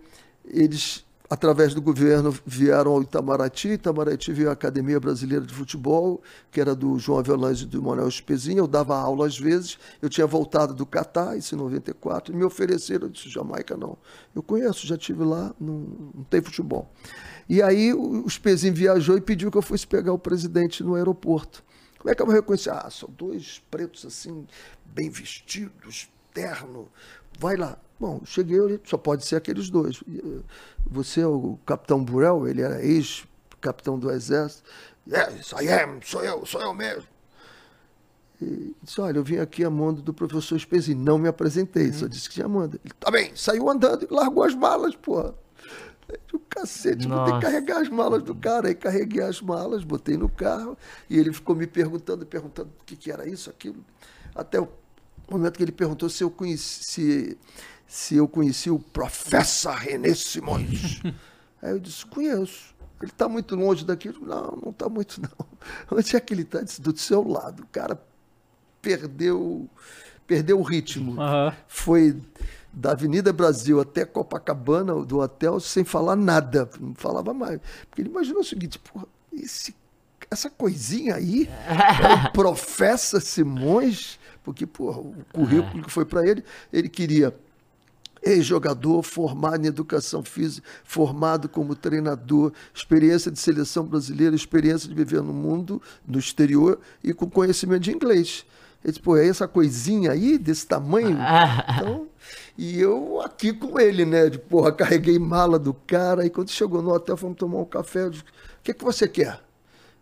eles, 0.46 1.06
através 1.34 1.74
do 1.74 1.82
governo, 1.82 2.32
vieram 2.46 2.92
ao 2.92 3.02
Itamaraty. 3.02 3.70
Itamaraty 3.70 4.32
veio 4.32 4.50
à 4.50 4.54
Academia 4.54 5.00
Brasileira 5.00 5.44
de 5.44 5.52
Futebol, 5.52 6.22
que 6.52 6.62
era 6.62 6.76
do 6.76 7.00
João 7.00 7.18
Avelange 7.18 7.64
e 7.64 7.68
do 7.68 7.82
Manuel 7.82 8.08
Espezinha. 8.08 8.60
Eu 8.60 8.68
dava 8.68 8.96
aula 8.96 9.26
às 9.26 9.40
vezes. 9.40 9.80
Eu 10.00 10.10
tinha 10.10 10.28
voltado 10.28 10.76
do 10.76 10.86
Catar, 10.86 11.36
isso 11.36 11.56
em 11.56 11.58
94, 11.58 12.32
e 12.32 12.38
me 12.38 12.44
ofereceram. 12.44 13.08
Eu 13.08 13.10
disse: 13.10 13.30
Jamaica 13.30 13.76
não. 13.76 13.98
Eu 14.36 14.44
conheço, 14.44 14.86
já 14.86 14.96
tive 14.96 15.24
lá, 15.24 15.56
não, 15.60 15.88
não 16.14 16.24
tem 16.24 16.40
futebol. 16.40 16.88
E 17.50 17.64
aí 17.64 17.92
o 17.96 18.28
Espezinho 18.28 18.76
viajou 18.76 19.18
e 19.18 19.22
pediu 19.22 19.50
que 19.50 19.58
eu 19.58 19.64
fosse 19.64 19.88
pegar 19.88 20.14
o 20.14 20.20
presidente 20.20 20.84
no 20.84 20.94
aeroporto. 20.94 21.64
Como 21.98 22.12
é 22.12 22.16
que 22.16 22.22
eu 22.22 22.28
vou 22.28 22.36
reconhecer? 22.36 22.70
Ah, 22.70 22.88
são 22.92 23.10
dois 23.10 23.64
pretos 23.72 24.06
assim, 24.06 24.46
bem 24.86 25.10
vestidos, 25.10 26.08
terno. 26.32 26.90
Vai 27.40 27.56
lá. 27.56 27.80
Bom, 28.04 28.20
cheguei, 28.26 28.60
eu 28.60 28.82
só 28.84 28.98
pode 28.98 29.26
ser 29.26 29.38
aqueles 29.38 29.70
dois. 29.70 30.04
Eh, 30.14 30.42
Você 30.92 31.22
é 31.22 31.26
o 31.26 31.58
capitão 31.66 32.04
Burel, 32.04 32.46
ele 32.46 32.62
era 32.62 32.84
ex-capitão 32.84 33.98
do 33.98 34.12
exército. 34.12 34.70
Yes, 35.08 35.54
I 35.54 35.70
am, 35.70 36.02
sou 36.04 36.22
eu, 36.22 36.46
sou 36.46 36.60
eu 36.60 36.74
mesmo. 36.74 37.08
E 38.42 38.76
disse, 38.84 39.00
olha, 39.00 39.20
eu 39.20 39.24
vim 39.24 39.38
aqui 39.38 39.64
a 39.64 39.70
mando 39.70 40.02
do 40.02 40.14
professor 40.14 40.58
Espezinho. 40.58 41.00
Não 41.00 41.18
me 41.18 41.30
apresentei, 41.30 41.94
só 41.94 42.06
disse 42.06 42.28
que 42.28 42.36
tinha 42.36 42.48
manda. 42.50 42.78
Ele, 42.84 42.94
tá 43.00 43.10
bem, 43.10 43.32
saiu 43.38 43.70
andando 43.70 44.04
e 44.04 44.14
largou 44.14 44.44
as 44.44 44.54
malas, 44.54 44.98
porra. 44.98 45.34
O 46.34 46.40
cacete, 46.40 47.08
vou 47.08 47.24
ter 47.24 47.36
que 47.36 47.40
carregar 47.40 47.80
as 47.80 47.88
malas 47.88 48.22
do 48.22 48.36
cara. 48.36 48.68
Aí 48.68 48.76
carreguei 48.76 49.24
as 49.24 49.42
malas, 49.42 49.86
botei 49.86 50.18
no 50.18 50.28
carro 50.28 50.78
e 51.10 51.18
ele 51.18 51.32
ficou 51.32 51.56
me 51.56 51.68
perguntando, 51.68 52.26
perguntando 52.26 52.70
o 52.82 52.84
que, 52.84 52.98
que 52.98 53.10
era 53.10 53.26
isso, 53.26 53.50
aquilo. 53.50 53.78
Até 54.36 54.60
o 54.60 54.68
momento 55.32 55.58
que 55.58 55.64
ele 55.64 55.72
perguntou 55.72 56.10
se 56.10 56.22
eu 56.24 56.30
conheci, 56.30 56.84
se, 56.84 57.38
se 57.88 58.16
eu 58.16 58.28
conhecia 58.28 58.74
o 58.74 58.80
professor 58.80 59.76
René 59.76 60.14
Simões. 60.14 61.02
Aí 61.62 61.72
eu 61.72 61.80
disse, 61.80 62.06
conheço. 62.06 62.74
Ele 63.02 63.12
está 63.12 63.28
muito 63.28 63.56
longe 63.56 63.84
daqui? 63.84 64.10
Não, 64.22 64.60
não 64.64 64.70
está 64.72 64.88
muito 64.88 65.22
não. 65.22 65.48
Onde 65.92 66.16
é 66.16 66.20
que 66.20 66.34
ele 66.34 66.44
está? 66.44 66.62
Do 66.80 66.98
seu 66.98 67.28
lado. 67.28 67.64
O 67.64 67.68
cara 67.68 68.02
perdeu, 68.82 69.70
perdeu 70.26 70.60
o 70.60 70.64
ritmo 70.64 71.20
Aham. 71.20 71.54
foi 71.68 72.18
da 72.72 72.92
Avenida 72.92 73.32
Brasil 73.32 73.80
até 73.80 74.04
Copacabana, 74.06 74.94
do 75.06 75.20
hotel, 75.20 75.60
sem 75.60 75.84
falar 75.84 76.16
nada. 76.16 76.70
Não 76.80 76.96
falava 76.96 77.34
mais. 77.34 77.60
Porque 77.88 78.02
ele 78.02 78.10
imaginou 78.10 78.42
o 78.42 78.46
seguinte, 78.46 78.80
porra, 78.80 79.06
esse, 79.32 79.76
essa 80.32 80.50
coisinha 80.50 81.16
aí 81.16 81.48
é 81.48 82.28
o 82.28 82.32
Professa 82.34 83.20
Simões, 83.20 84.20
porque 84.44 84.66
porra, 84.66 85.00
o 85.00 85.16
currículo 85.32 85.84
que 85.84 85.92
foi 85.92 86.06
para 86.06 86.28
ele, 86.28 86.44
ele 86.72 86.90
queria 86.90 87.34
ex-jogador, 88.24 89.04
formado 89.04 89.64
em 89.64 89.68
educação 89.68 90.24
física, 90.24 90.68
formado 90.84 91.50
como 91.50 91.76
treinador, 91.76 92.54
experiência 92.74 93.30
de 93.30 93.40
seleção 93.40 93.86
brasileira, 93.86 94.36
experiência 94.36 94.88
de 94.88 94.96
viver 94.96 95.22
no 95.22 95.34
mundo, 95.34 95.82
no 96.08 96.18
exterior 96.18 96.80
e 97.04 97.14
com 97.14 97.30
conhecimento 97.30 97.82
de 97.82 97.92
inglês. 97.92 98.46
Ele 98.84 98.92
disse, 98.92 99.00
pô, 99.02 99.16
é 99.16 99.28
essa 99.28 99.48
coisinha 99.48 100.12
aí, 100.12 100.38
desse 100.38 100.68
tamanho? 100.68 101.18
Então, 101.76 102.08
e 102.58 102.80
eu 102.80 103.22
aqui 103.22 103.52
com 103.52 103.80
ele, 103.80 104.06
né? 104.06 104.30
De, 104.30 104.38
porra, 104.38 104.72
carreguei 104.72 105.18
mala 105.18 105.58
do 105.58 105.74
cara. 105.74 106.26
E 106.26 106.30
quando 106.30 106.50
chegou 106.50 106.82
no 106.82 106.92
hotel, 106.92 107.18
fomos 107.18 107.38
tomar 107.38 107.60
um 107.60 107.66
café. 107.66 108.04
Eu 108.04 108.10
disse, 108.12 108.24
o 108.24 108.64
que, 108.64 108.74
que 108.74 108.84
você 108.84 109.08
quer? 109.08 109.40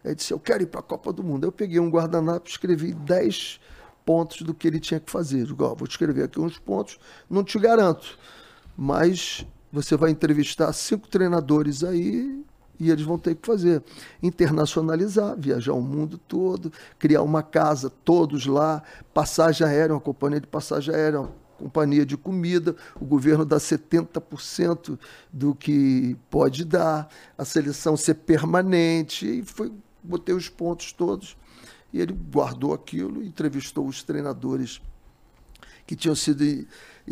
Ele 0.04 0.16
disse, 0.16 0.34
eu 0.34 0.40
quero 0.40 0.64
ir 0.64 0.66
para 0.66 0.80
a 0.80 0.84
Copa 0.84 1.14
do 1.14 1.24
Mundo. 1.24 1.46
Eu 1.46 1.52
peguei 1.52 1.80
um 1.80 1.90
guardanapo 1.90 2.50
escrevi 2.50 2.94
10 2.94 3.60
pontos 4.06 4.42
do 4.42 4.54
que 4.54 4.68
ele 4.68 4.80
tinha 4.80 5.00
que 5.00 5.12
fazer. 5.12 5.46
Digo, 5.46 5.76
vou 5.76 5.88
escrever 5.88 6.24
aqui 6.24 6.40
uns 6.40 6.58
pontos, 6.58 6.98
não 7.30 7.44
te 7.44 7.58
garanto, 7.60 8.18
mas 8.78 9.46
você 9.72 9.96
vai 9.96 10.12
entrevistar 10.12 10.72
cinco 10.74 11.08
treinadores 11.08 11.84
aí 11.84 12.44
e 12.80 12.90
eles 12.90 13.06
vão 13.06 13.18
ter 13.18 13.36
que 13.36 13.46
fazer. 13.46 13.84
Internacionalizar, 14.24 15.36
viajar 15.38 15.74
o 15.74 15.82
mundo 15.82 16.18
todo, 16.18 16.74
criar 16.98 17.22
uma 17.22 17.44
casa, 17.44 17.92
todos 18.04 18.48
lá, 18.48 18.82
passagem 19.14 19.68
aérea, 19.68 19.94
uma 19.94 20.02
companhia 20.02 20.42
de 20.42 20.48
passagem 20.48 20.94
aérea, 20.94 21.22
uma 21.22 21.32
companhia 21.60 22.04
de 22.04 22.18
comida, 22.18 22.76
o 23.00 23.06
governo 23.06 23.46
dá 23.46 23.58
70% 23.58 24.98
do 25.32 25.54
que 25.54 26.18
pode 26.28 26.66
dar, 26.66 27.08
a 27.38 27.46
seleção 27.46 27.96
ser 27.96 28.16
permanente, 28.16 29.28
e 29.28 29.44
foi, 29.44 29.72
botei 30.02 30.34
os 30.34 30.50
pontos 30.50 30.92
todos. 30.92 31.38
E 31.94 32.00
ele 32.00 32.14
guardou 32.14 32.74
aquilo, 32.74 33.22
entrevistou 33.24 33.88
os 33.88 34.02
treinadores 34.04 34.82
que 35.86 35.96
tinham 35.96 36.16
sido. 36.16 36.44
E, 36.44 36.68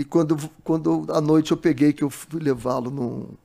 quando, 0.06 0.38
quando 0.64 1.06
à 1.10 1.19
noite 1.19 1.51
eu 1.51 1.57
peguei, 1.57 1.91
que 1.91 2.03
eu 2.03 2.10
fui 2.10 2.39
levá-lo 2.39 3.38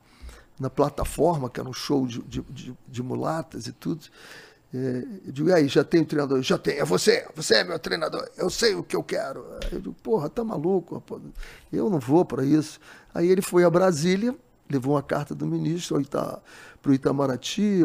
na 0.60 0.70
plataforma, 0.70 1.50
que 1.50 1.58
era 1.58 1.68
um 1.68 1.72
show 1.72 2.06
de, 2.06 2.22
de, 2.22 2.40
de- 2.42 2.76
de 2.86 3.02
mulatas 3.02 3.66
e 3.66 3.72
tudo. 3.72 4.04
é, 4.72 5.04
eu 5.26 5.32
digo, 5.32 5.48
e 5.48 5.52
aí, 5.52 5.66
já 5.68 5.82
tem 5.82 6.02
o 6.02 6.06
treinador? 6.06 6.40
Já 6.42 6.56
tem, 6.58 6.78
é 6.78 6.84
você, 6.84 7.26
você 7.34 7.54
é 7.56 7.64
meu 7.64 7.78
treinador, 7.78 8.28
eu 8.36 8.48
sei 8.50 8.74
o 8.74 8.82
que 8.84 8.94
eu 8.94 9.02
quero. 9.02 9.44
Eu 9.72 9.80
digo, 9.80 9.94
porra, 9.94 10.28
tá 10.30 10.44
maluco, 10.44 10.94
rapaz? 10.96 11.20
eu 11.72 11.90
não 11.90 11.98
vou 11.98 12.24
para 12.24 12.44
isso. 12.44 12.78
Aí 13.12 13.28
ele 13.28 13.42
foi 13.42 13.64
a 13.64 13.70
Brasília, 13.70 14.36
levou 14.70 14.94
uma 14.94 15.02
carta 15.02 15.34
do 15.34 15.46
ministro 15.46 16.00
para 16.10 16.90
o 16.90 16.94
Itamaraty, 16.94 17.80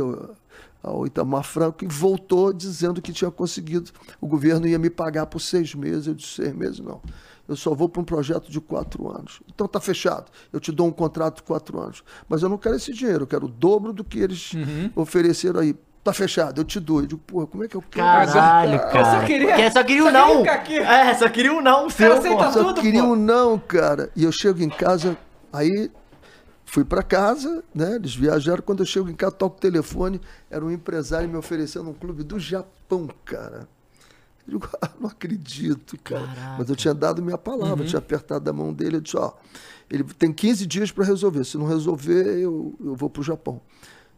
ao- 0.84 1.06
Itamar 1.06 1.44
Franco, 1.44 1.84
e 1.84 1.88
voltou 1.88 2.52
dizendo 2.54 3.02
que 3.02 3.12
tinha 3.14 3.30
conseguido, 3.32 3.92
o 4.22 4.28
governo 4.28 4.68
ia 4.68 4.80
me 4.80 4.90
pagar 4.90 5.26
por 5.26 5.40
seis 5.40 5.74
meses. 5.76 6.08
Eu 6.08 6.14
disse, 6.14 6.34
seis 6.36 6.54
meses 6.56 6.80
não. 6.80 7.02
Eu 7.48 7.56
só 7.56 7.74
vou 7.74 7.90
para 7.90 8.02
um 8.02 8.06
projeto 8.06 8.52
de 8.52 8.62
quatro 8.62 9.10
anos. 9.10 9.42
Então 9.52 9.68
tá 9.68 9.80
fechado. 9.80 10.26
Eu 10.54 10.60
te 10.60 10.72
dou 10.72 10.86
um 10.88 10.92
contrato 10.92 11.38
de 11.38 11.44
quatro 11.44 11.80
anos. 11.80 12.04
Mas 12.30 12.44
eu 12.44 12.50
não 12.50 12.60
quero 12.60 12.76
esse 12.76 12.94
dinheiro, 12.94 13.24
eu 13.24 13.28
quero 13.28 13.46
o 13.48 13.50
dobro 13.50 13.92
do 13.92 14.04
que 14.04 14.20
eles 14.20 14.52
ofereceram 14.96 15.60
aí. 15.60 15.76
Tá 16.04 16.14
fechado, 16.14 16.62
eu 16.62 16.66
te 16.66 16.80
dou. 16.80 17.02
Eu 17.02 17.08
digo, 17.08 17.22
porra, 17.26 17.46
como 17.48 17.64
é 17.64 17.68
que 17.68 17.76
eu 17.76 17.82
quero? 17.82 18.06
Caralho, 18.06 18.76
Eu 18.76 18.80
cara. 18.80 19.20
só 19.20 19.26
queria- 19.26 19.48
Porque 19.48 19.72
só 19.72 19.84
queria 19.84 20.06
um 20.06 20.12
não. 20.12 20.44
queria. 20.64 20.88
É, 20.88 21.14
só 21.16 21.28
queria 21.30 21.54
um 21.54 21.62
não 21.62 21.90
seu, 21.90 22.14
aceita 22.14 22.38
pô. 22.46 22.52
Só 22.52 22.64
tudo, 22.64 22.82
queria 22.82 23.04
pô. 23.04 23.10
um 23.10 23.16
não, 23.16 23.60
cara. 23.60 24.10
E 24.16 24.24
eu 24.24 24.32
chego 24.32 24.62
em 24.64 24.70
casa, 24.70 25.18
aí 25.52 25.92
fui 26.70 26.86
pra 26.86 27.02
casa, 27.02 27.64
né? 27.74 27.96
Eles 27.96 28.16
viajaram. 28.16 28.62
Quando 28.62 28.82
eu 28.82 28.86
chego 28.86 29.10
em 29.10 29.16
casa, 29.16 29.32
toco 29.34 29.58
o 29.58 29.60
telefone. 29.60 30.22
Era 30.50 30.64
um 30.64 30.72
empresário 30.72 31.28
me 31.28 31.36
oferecendo 31.36 31.90
um 31.90 31.94
clube 31.94 32.24
do 32.24 32.40
Japão, 32.40 33.10
cara. 33.26 33.68
Eu 34.48 34.60
digo, 34.60 34.70
ah, 34.82 34.90
não 35.00 35.10
acredito, 35.10 35.98
cara. 36.04 36.28
Caraca. 36.28 36.56
Mas 36.60 36.70
eu 36.70 36.76
tinha 36.76 36.94
dado 36.94 37.22
minha 37.22 37.38
palavra, 37.38 37.84
eu 37.84 37.88
tinha 37.88 38.00
apertado 38.00 38.50
a 38.50 38.54
mão 38.54 38.72
dele. 38.72 38.98
Eu 38.98 39.02
disse, 39.02 39.18
ó, 39.18 39.34
ele 39.90 40.04
tem 40.04 40.32
15 40.32 40.66
dias 40.68 40.92
para 40.92 41.04
resolver. 41.06 41.44
Se 41.44 41.58
não 41.58 41.66
resolver, 41.66 42.38
eu, 42.40 42.76
eu 42.84 42.96
vou 42.96 43.10
pro 43.10 43.24
Japão. 43.24 43.60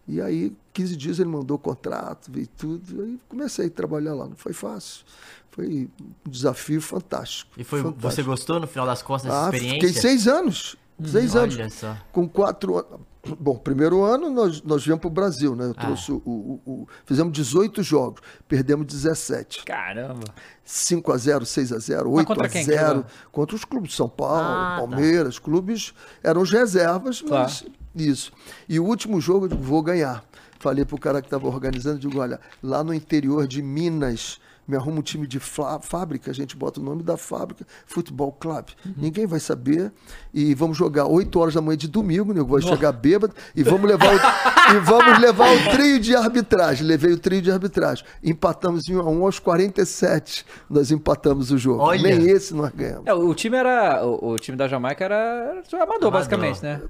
E 0.08 0.20
aí, 0.20 0.52
15 0.74 0.96
dias 0.98 1.20
ele 1.20 1.30
mandou 1.30 1.56
o 1.56 1.60
contrato, 1.60 2.30
veio 2.32 2.48
tudo. 2.58 3.04
Aí 3.04 3.18
comecei 3.30 3.68
a 3.68 3.70
trabalhar 3.70 4.14
lá. 4.14 4.28
Não 4.28 4.36
foi 4.36 4.52
fácil. 4.52 5.06
Foi 5.52 5.90
um 6.02 6.30
desafio 6.30 6.82
fantástico. 6.82 7.52
E 7.58 7.64
foi, 7.64 7.82
fantástico. 7.82 8.10
você 8.12 8.24
gostou 8.24 8.60
no 8.60 8.68
final 8.68 8.86
das 8.86 9.02
contas 9.02 9.24
dessa 9.24 9.44
Ah, 9.44 9.46
experiência? 9.46 9.88
fiquei 9.88 10.02
seis 10.02 10.28
anos. 10.28 10.76
Seis 11.06 11.36
Olha 11.36 11.64
anos. 11.64 11.74
só. 11.74 11.96
Com 12.12 12.28
quatro 12.28 12.78
anos. 12.78 13.00
Bom, 13.40 13.56
primeiro 13.56 14.04
ano 14.04 14.30
nós, 14.32 14.62
nós 14.64 14.84
viemos 14.84 15.00
para 15.02 15.08
o 15.08 15.12
Brasil, 15.12 15.56
né? 15.56 15.66
Eu 15.66 15.74
Ah. 15.78 15.82
trouxe 15.86 16.12
o, 16.12 16.16
o- 16.26 16.62
o- 16.66 16.88
Fizemos 17.06 17.32
18 17.34 17.84
jogos, 17.84 18.20
perdemos 18.48 18.86
17. 18.88 19.64
Caramba. 19.64 20.26
5 20.66 21.12
a 21.12 21.18
0 21.18 21.46
6 21.46 21.72
a 21.72 21.78
0 21.80 22.10
Mas 22.10 22.18
8 22.20 22.28
contra 22.28 22.46
a 22.48 22.50
quem 22.50 22.66
que 22.66 22.72
0 22.72 22.88
jogou? 22.88 23.06
Contra 23.32 23.56
os 23.56 23.64
clubes 23.66 23.90
de 23.92 23.96
São 23.96 24.10
Paulo, 24.10 24.42
Ah, 24.42 24.78
tá. 24.82 24.88
Palmeiras, 24.88 25.38
clubes 25.38 25.94
eram 26.24 26.42
os 26.42 26.52
reservas, 26.52 27.22
mas 27.22 27.64
isso. 27.96 28.32
E 28.68 28.80
o 28.80 28.86
último 28.86 29.22
jogo 29.22 29.46
eu 29.46 29.50
digo, 29.50 29.62
vou 29.62 29.84
ganhar. 29.84 30.24
Falei 30.60 30.84
pro 30.86 30.98
cara 30.98 31.22
que 31.22 31.28
estava 31.28 31.48
organizando, 31.48 32.00
digo, 32.00 32.20
olha, 32.20 32.40
lá 32.62 32.84
no 32.84 32.94
interior 32.94 33.48
de 33.48 33.62
Minas, 33.62 34.40
me 34.68 34.76
arruma 34.76 35.00
um 35.00 35.02
time 35.02 35.28
de 35.28 35.40
fábrica, 35.40 36.32
a 36.32 36.34
gente 36.34 36.56
bota 36.56 36.80
o 36.80 36.84
nome 36.84 37.04
da 37.04 37.18
fábrica, 37.18 37.66
Futebol 37.86 38.32
Club. 38.32 38.70
Uhum. 38.86 38.94
Ninguém 38.98 39.26
vai 39.26 39.40
saber. 39.40 39.92
E 40.34 40.54
vamos 40.56 40.78
jogar 40.78 41.06
8 41.06 41.40
horas 41.40 41.54
da 41.54 41.62
manhã 41.62 41.78
de 41.78 41.88
domingo, 41.88 42.34
nego 42.34 42.48
vai 42.48 42.62
chegar 42.62 42.92
bêbado 42.92 43.34
e 43.56 43.64
vamos 43.64 43.90
levar 43.90 44.14
o, 44.14 44.76
e 44.76 44.80
vamos 44.80 45.20
levar 45.20 45.52
o 45.56 45.72
trio 45.72 46.00
de 46.00 46.16
arbitragem. 46.16 46.86
Levei 46.86 47.14
o 47.14 47.18
trio 47.18 47.42
de 47.42 47.52
arbitragem. 47.52 48.06
Empatamos 48.24 48.88
em 48.88 48.96
1 48.96 49.00
a 49.00 49.10
1 49.10 49.26
aos 49.26 49.40
47. 49.40 50.46
Nós 50.70 50.92
empatamos 50.92 51.52
o 51.52 51.58
jogo. 51.58 51.82
Olha. 51.82 52.02
Nem 52.02 52.30
esse 52.30 52.54
nós 52.54 52.72
ganhamos. 52.72 53.08
É, 53.08 53.14
o 53.14 53.34
time 53.34 53.58
era. 53.58 54.06
O, 54.06 54.32
o 54.32 54.40
time 54.40 54.58
da 54.58 54.68
Jamaica 54.68 55.04
era, 55.04 55.52
amador, 55.52 55.82
Amador. 55.82 56.12
basicamente, 56.12 56.64
né? 56.64 56.82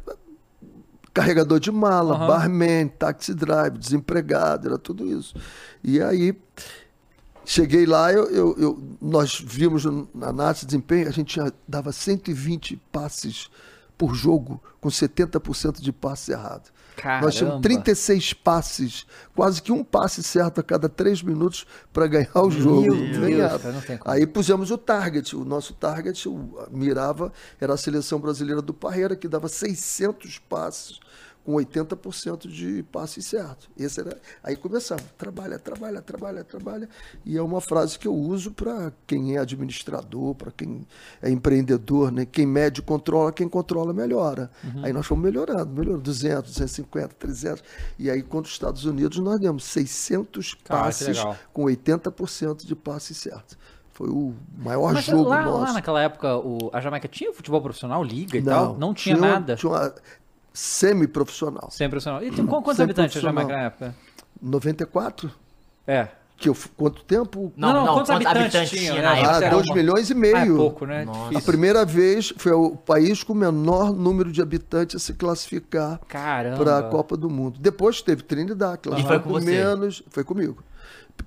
carregador 1.13 1.59
de 1.59 1.71
mala, 1.71 2.15
Aham. 2.15 2.27
barman, 2.27 2.87
taxi 2.87 3.33
drive, 3.33 3.77
desempregado, 3.77 4.67
era 4.67 4.77
tudo 4.77 5.05
isso. 5.05 5.35
E 5.83 6.01
aí, 6.01 6.33
cheguei 7.45 7.85
lá, 7.85 8.11
eu, 8.11 8.29
eu- 8.29 8.55
eu- 8.57 8.83
nós 9.01 9.39
vimos 9.45 9.85
na 10.13 10.27
análise 10.29 10.61
de 10.61 10.67
desempenho, 10.67 11.07
a 11.07 11.11
gente 11.11 11.39
dava 11.67 11.91
120 11.91 12.75
passes 12.91 13.49
por 13.97 14.15
jogo, 14.15 14.61
com 14.79 14.89
70% 14.89 15.79
de 15.81 15.91
passe 15.91 16.31
errado. 16.31 16.71
Nós 17.21 17.35
tínhamos 17.35 17.61
Caramba. 17.61 17.61
36 17.61 18.33
passes, 18.33 19.05
quase 19.35 19.61
que 19.61 19.71
um 19.71 19.83
passe 19.83 20.21
certo 20.21 20.59
a 20.59 20.63
cada 20.63 20.89
três 20.89 21.21
minutos 21.23 21.65
para 21.93 22.05
ganhar 22.07 22.29
o 22.35 22.49
jogo. 22.51 22.81
Aí 24.05 24.27
pusemos 24.27 24.71
o 24.71 24.77
target. 24.77 25.35
O 25.35 25.45
nosso 25.45 25.73
target 25.73 26.27
o, 26.27 26.67
mirava 26.71 27.31
era 27.59 27.73
a 27.73 27.77
seleção 27.77 28.19
brasileira 28.19 28.61
do 28.61 28.73
Parreira, 28.73 29.15
que 29.15 29.27
dava 29.27 29.47
600 29.47 30.37
passes 30.49 30.99
com 31.43 31.53
80% 31.53 32.47
de 32.47 32.83
passes 32.83 33.25
certos. 33.25 33.69
Esse 33.77 33.99
era, 34.01 34.17
aí 34.43 34.55
começava, 34.55 35.01
trabalha, 35.17 35.57
trabalha, 35.57 36.01
trabalha, 36.01 36.43
trabalha. 36.43 36.87
E 37.25 37.35
é 37.37 37.41
uma 37.41 37.59
frase 37.59 37.97
que 37.97 38.07
eu 38.07 38.13
uso 38.13 38.51
para 38.51 38.91
quem 39.07 39.35
é 39.35 39.39
administrador, 39.39 40.35
para 40.35 40.51
quem 40.51 40.85
é 41.21 41.29
empreendedor, 41.29 42.11
né? 42.11 42.25
Quem 42.25 42.45
mede 42.45 42.81
controla, 42.81 43.31
quem 43.31 43.49
controla 43.49 43.91
melhora. 43.93 44.51
Uhum. 44.63 44.85
Aí 44.85 44.93
nós 44.93 45.05
fomos 45.05 45.23
melhorando, 45.23 45.67
melhorando 45.73 46.03
200, 46.03 46.51
250, 46.51 47.15
300. 47.17 47.63
E 47.97 48.09
aí 48.09 48.21
contra 48.21 48.47
os 48.47 48.53
Estados 48.53 48.85
Unidos 48.85 49.17
nós 49.17 49.39
demos 49.39 49.63
600 49.65 50.53
Cara, 50.63 50.79
que 50.79 50.85
passes 50.85 51.17
com 51.51 51.63
80% 51.63 52.65
de 52.65 52.75
passes 52.75 53.17
certos. 53.17 53.57
Foi 53.93 54.09
o 54.09 54.33
maior 54.57 54.93
Mas 54.93 55.05
jogo 55.05 55.23
lá, 55.29 55.43
nosso. 55.43 55.63
lá 55.65 55.73
naquela 55.73 56.01
época, 56.01 56.37
o, 56.37 56.69
a 56.73 56.79
Jamaica 56.79 57.07
tinha 57.07 57.31
futebol 57.33 57.61
profissional, 57.61 58.03
liga 58.03 58.37
e 58.37 58.41
tal? 58.41 58.77
Não 58.77 58.93
tinha, 58.93 59.15
uma- 59.17 59.27
nada. 59.33 59.55
Tinha 59.55 59.69
uma 59.71 59.93
semi-profissional. 60.53 61.69
Sempre 61.71 61.91
profissional. 61.91 62.23
E 62.23 62.31
tem, 62.31 62.45
qu- 62.45 62.61
quantos 62.61 62.79
habitantes 62.79 63.19
profissional. 63.21 63.47
na 63.47 63.63
época? 63.65 63.95
94? 64.41 65.31
É. 65.87 66.07
Que 66.37 66.49
eu, 66.49 66.57
quanto 66.75 67.03
tempo? 67.03 67.53
Não, 67.55 67.71
não, 67.71 67.93
quantos, 67.93 68.09
quantos 68.09 68.09
habitantes, 68.25 68.41
habitantes 68.55 68.69
tinham? 68.71 68.95
tinha 68.95 69.11
né? 69.13 69.23
Ah, 69.27 69.37
era 69.37 69.49
2 69.51 69.67
uma- 69.67 69.75
milhões 69.75 70.09
e 70.09 70.13
Ah, 70.13 70.15
meio. 70.15 70.53
é 70.53 70.57
pouco, 70.57 70.85
né? 70.87 71.05
Nossa. 71.05 71.37
A 71.37 71.41
primeira 71.41 71.85
vez 71.85 72.33
foi 72.37 72.51
o 72.51 72.75
país 72.75 73.23
com 73.23 73.33
o 73.33 73.35
menor 73.35 73.93
número 73.93 74.31
de 74.31 74.41
habitantes 74.41 74.95
a 74.95 74.99
se 74.99 75.13
classificar 75.13 75.99
para 76.57 76.79
a 76.79 76.83
Copa 76.83 77.15
do 77.15 77.29
Mundo. 77.29 77.59
Depois 77.59 78.01
teve 78.01 78.23
Trinidad, 78.23 78.79
claro. 78.81 78.99
E 78.99 79.05
foi 79.05 79.19
com 79.19 79.29
você? 79.29 79.45
menos. 79.51 80.01
Foi 80.09 80.23
comigo. 80.23 80.63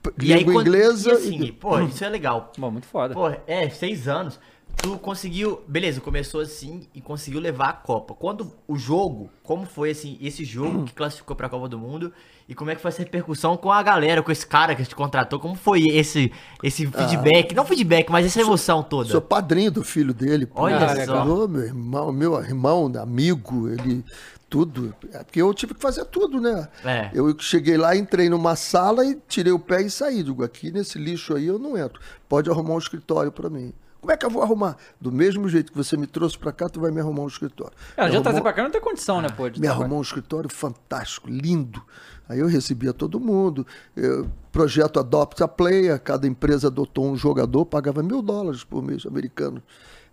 P- 0.03 0.13
E 0.21 0.33
aí, 0.33 0.41
Língua 0.41 0.55
quando, 0.55 0.67
inglesa. 0.67 1.11
e 1.11 1.13
assim, 1.13 1.43
e- 1.45 1.53
pô, 1.53 1.79
isso 1.79 2.05
é 2.05 2.09
legal. 2.09 2.51
Bom, 2.59 2.73
muito 2.73 2.87
foda. 2.89 3.15
Pô, 3.15 3.29
é, 3.47 3.69
seis 3.71 4.09
anos. 4.09 4.41
Tu 4.77 4.99
conseguiu. 4.99 5.63
Beleza, 5.67 6.01
começou 6.01 6.41
assim 6.41 6.83
e 6.95 7.01
conseguiu 7.01 7.41
levar 7.41 7.69
a 7.71 7.73
Copa. 7.73 8.15
Quando 8.15 8.53
o 8.69 8.77
jogo, 8.77 9.31
como 9.43 9.65
foi 9.65 9.91
assim, 9.91 10.19
esse 10.21 10.45
jogo 10.45 10.85
que 10.85 10.93
classificou 10.93 11.35
pra 11.35 11.49
Copa 11.49 11.69
do 11.69 11.79
Mundo? 11.79 12.13
E 12.47 12.55
como 12.55 12.71
é 12.71 12.75
que 12.75 12.83
foi 12.83 12.91
essa 12.91 13.03
repercussão 13.03 13.57
com 13.57 13.73
a 13.73 13.83
galera, 13.83 14.23
com 14.23 14.31
esse 14.31 14.47
cara 14.47 14.75
que 14.75 14.85
te 14.85 14.95
contratou? 14.95 15.41
Como 15.41 15.55
foi 15.55 15.87
esse, 15.89 16.31
esse 16.63 16.87
feedback? 16.87 17.55
Não 17.55 17.65
feedback, 17.65 18.11
mas 18.11 18.27
essa 18.27 18.43
emoção 18.43 18.83
toda. 18.83 19.09
Sou 19.09 19.23
padrinho 19.23 19.71
do 19.71 19.83
filho 19.83 20.13
dele. 20.13 20.47
Olha 20.55 20.77
Ah, 20.87 20.93
legal. 20.93 21.27
Ô, 21.27 21.49
meu 21.49 21.63
irmão, 21.63 22.13
meu 22.13 22.39
irmão, 22.39 22.93
amigo, 23.01 23.69
ele. 23.71 24.05
Tudo. 24.51 24.95
É 25.13 25.25
porque 25.25 25.41
eu 25.43 25.53
tive 25.55 25.75
que 25.75 25.81
fazer 25.81 26.05
tudo, 26.05 26.41
né? 26.41 26.69
É. 26.85 27.11
Eu 27.15 27.35
cheguei 27.41 27.77
lá, 27.77 27.97
entrei 27.97 28.29
numa 28.29 28.55
sala 28.55 29.05
e 29.05 29.19
tirei 29.27 29.53
o 29.53 29.59
pé 29.59 29.83
e 29.83 29.91
saí. 29.91 30.23
Digo, 30.23 30.45
aqui 30.45 30.71
nesse 30.71 30.97
lixo 30.99 31.35
aí 31.35 31.47
eu 31.47 31.59
não 31.59 31.77
entro. 31.77 32.01
Pode 32.29 32.49
arrumar 32.51 32.75
um 32.75 32.79
escritório 32.79 33.33
para 33.33 33.49
mim. 33.51 33.73
Como 34.05 34.13
é 34.13 34.19
que 34.19 34.27
eu 34.27 34.29
vou 34.29 34.43
arrumar? 34.43 34.77
Do 35.01 35.11
mesmo 35.11 35.49
jeito 35.49 35.73
que 35.73 35.79
você 35.79 35.97
me 35.97 36.07
trouxe 36.07 36.37
para 36.37 36.53
cá, 36.53 36.69
tu 36.69 36.79
vai 36.79 36.91
me 36.91 37.01
arrumar 37.01 37.23
um 37.23 37.27
escritório. 37.27 37.73
É, 37.97 38.05
Me 38.05 38.13
já 38.13 38.21
trazer 38.21 38.43
pra 38.43 38.53
cá 38.53 38.63
não 38.63 38.71
tem 38.71 38.79
condição, 38.79 39.23
né, 39.23 39.31
pô? 39.35 39.49
de 39.49 39.59
me 39.59 39.67
arrumou 39.67 39.99
um 39.99 40.03
escritório 40.03 40.51
fantástico, 40.51 41.27
lindo. 41.31 41.83
Aí 42.29 42.39
eu 42.39 42.47
recebia 42.47 42.93
todo 42.93 43.19
mundo. 43.19 43.67
Eu- 43.97 44.29
projeto 44.53 45.01
Adopt 45.01 45.43
a 45.43 45.49
Player, 45.49 45.99
cada 45.99 46.27
empresa 46.27 46.67
adotou 46.69 47.07
um 47.11 47.17
jogador, 47.17 47.65
pagava 47.65 48.03
mil 48.03 48.21
dólares 48.21 48.63
por 48.63 48.83
mês 48.83 49.07
americano. 49.07 49.63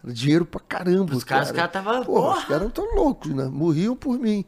Era 0.01 0.13
dinheiro 0.13 0.45
pra 0.45 0.61
caramba. 0.61 1.13
Os 1.13 1.25
caras- 1.25 1.51
cara. 1.51 1.67
os 1.67 1.71
caras 1.73 1.85
tava- 1.99 2.05
Porra, 2.05 2.29
os 2.29 2.33
porra. 2.35 2.47
caras 2.47 2.67
estão 2.69 2.95
loucos, 2.95 3.29
né? 3.33 3.43
Morriam 3.51 3.93
por 3.95 4.17
mim. 4.17 4.45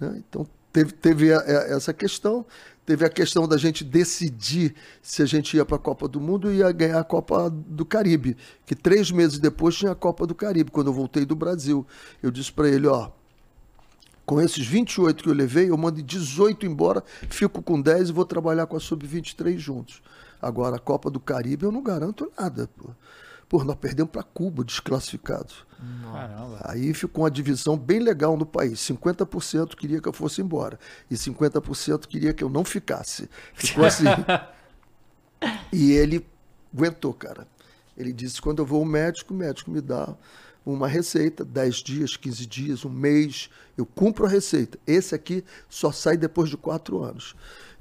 né? 0.00 0.22
Então 0.26 0.46
teve, 0.76 0.92
teve 0.92 1.32
a- 1.32 1.38
a- 1.40 1.74
essa 1.74 1.92
questão. 1.94 2.44
Teve 2.84 3.04
a 3.04 3.08
questão 3.08 3.48
da 3.48 3.56
gente 3.56 3.82
decidir 3.82 4.74
se 5.02 5.20
a 5.22 5.26
gente 5.26 5.56
ia 5.56 5.64
para 5.64 5.76
a 5.76 5.78
Copa 5.78 6.06
do 6.06 6.20
Mundo 6.20 6.52
e 6.52 6.58
ia 6.58 6.70
ganhar 6.70 7.00
a 7.00 7.04
Copa 7.04 7.50
do 7.50 7.84
Caribe. 7.84 8.36
Que 8.64 8.76
três 8.76 9.10
meses 9.10 9.38
depois 9.40 9.74
tinha 9.74 9.90
a 9.90 9.94
Copa 9.94 10.24
do 10.26 10.34
Caribe, 10.36 10.70
quando 10.70 10.86
eu 10.88 10.92
voltei 10.92 11.24
do 11.24 11.34
Brasil. 11.34 11.84
Eu 12.22 12.30
disse 12.30 12.52
para 12.52 12.68
ele, 12.68 12.86
ó, 12.86 13.10
com 14.24 14.40
esses 14.40 14.64
28 14.64 15.24
que 15.24 15.28
eu 15.28 15.34
levei, 15.34 15.70
eu 15.70 15.76
mando 15.76 16.00
18 16.02 16.64
embora, 16.66 17.02
fico 17.28 17.60
com 17.62 17.80
10 17.80 18.10
e 18.10 18.12
vou 18.12 18.24
trabalhar 18.24 18.66
com 18.66 18.76
a 18.76 18.80
Sub-23 18.80 19.56
juntos. 19.58 20.00
Agora, 20.40 20.76
a 20.76 20.80
Copa 20.80 21.10
do 21.10 21.18
Caribe 21.18 21.64
eu 21.64 21.72
não 21.72 21.82
garanto 21.82 22.30
nada. 22.38 22.68
Pô, 22.76 22.90
pô 23.48 23.62
nós 23.64 23.76
perdemos 23.76 24.10
para 24.10 24.22
Cuba, 24.22 24.64
desclassificados. 24.64 25.64
Caramba. 26.12 26.60
Aí 26.64 26.92
ficou 26.94 27.24
uma 27.24 27.30
divisão 27.30 27.76
bem 27.76 28.00
legal 28.00 28.36
no 28.36 28.46
país. 28.46 28.80
50% 28.80 29.74
queria 29.74 30.00
que 30.00 30.08
eu 30.08 30.12
fosse 30.12 30.40
embora 30.40 30.78
e 31.10 31.14
50% 31.14 32.06
queria 32.06 32.32
que 32.32 32.42
eu 32.42 32.48
não 32.48 32.64
ficasse. 32.64 33.28
Ficou 33.54 33.84
assim. 33.84 34.04
e 35.72 35.92
ele 35.92 36.26
aguentou, 36.74 37.12
cara. 37.12 37.46
Ele 37.96 38.12
disse: 38.12 38.40
quando 38.40 38.60
eu 38.60 38.66
vou 38.66 38.80
ao 38.80 38.86
médico, 38.86 39.32
o 39.32 39.36
médico 39.36 39.70
me 39.70 39.80
dá 39.80 40.14
uma 40.64 40.88
receita, 40.88 41.44
10 41.44 41.76
dias, 41.76 42.16
15 42.16 42.46
dias, 42.46 42.84
um 42.84 42.90
mês, 42.90 43.48
eu 43.78 43.86
cumpro 43.86 44.26
a 44.26 44.28
receita. 44.28 44.78
Esse 44.84 45.14
aqui 45.14 45.44
só 45.68 45.92
sai 45.92 46.16
depois 46.16 46.50
de 46.50 46.56
quatro 46.56 47.02
anos. 47.04 47.36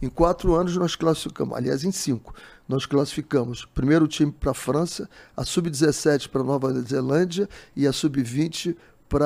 Em 0.06 0.10
quatro 0.10 0.54
anos 0.54 0.78
nós 0.78 0.96
classificamos, 0.96 1.58
aliás, 1.58 1.84
em 1.84 1.92
cinco, 1.92 2.32
nós 2.70 2.86
classificamos 2.86 3.66
primeiro 3.74 4.08
time 4.08 4.32
para 4.32 4.52
a 4.52 4.54
França, 4.54 5.10
a 5.36 5.44
sub-17 5.44 6.28
para 6.30 6.44
Nova 6.44 6.72
Zelândia 6.82 7.50
e 7.76 7.88
a 7.88 7.92
sub-20 7.92 8.76
para 9.10 9.26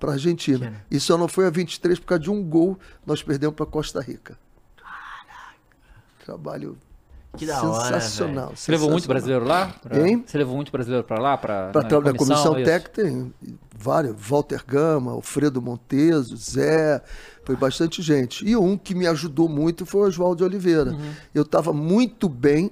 a 0.00 0.10
Argentina. 0.10 0.66
Argentina. 0.66 0.84
E 0.90 0.98
só 0.98 1.16
não 1.16 1.28
foi 1.28 1.46
a 1.46 1.50
23 1.50 2.00
por 2.00 2.06
causa 2.06 2.24
de 2.24 2.30
um 2.32 2.42
gol, 2.42 2.76
nós 3.06 3.22
perdemos 3.22 3.54
para 3.54 3.64
Costa 3.66 4.00
Rica. 4.00 4.36
Trabalho 6.24 6.76
Que 7.36 7.46
da 7.46 7.62
hora, 7.62 8.00
sensacional. 8.00 8.52
Você 8.56 8.72
levou 8.72 8.90
muito 8.90 9.06
brasileiro 9.06 9.44
lá? 9.44 9.68
Pra- 9.82 9.98
Hein? 10.00 10.24
Você 10.26 10.36
levou 10.36 10.56
muito 10.56 10.72
brasileiro 10.72 11.04
pra 11.04 11.20
lá? 11.20 11.38
Para 11.38 11.66
na 11.66 11.82
trabalhar 11.84 12.12
na 12.12 12.18
comissão 12.18 12.56
isso? 12.58 12.64
técnica 12.64 13.02
tem 13.02 13.32
vários, 13.78 14.16
Walter 14.18 14.64
Gama, 14.66 15.12
Alfredo 15.12 15.62
Monteso, 15.62 16.36
Zé, 16.36 17.00
Foi 17.48 17.56
bastante 17.56 18.02
gente. 18.02 18.46
E 18.46 18.54
um 18.54 18.76
que 18.76 18.94
me 18.94 19.06
ajudou 19.06 19.48
muito 19.48 19.86
foi 19.86 20.02
o 20.02 20.04
Oswaldo 20.04 20.44
Oliveira. 20.44 20.94
Eu 21.34 21.44
estava 21.44 21.72
muito 21.72 22.28
bem, 22.28 22.70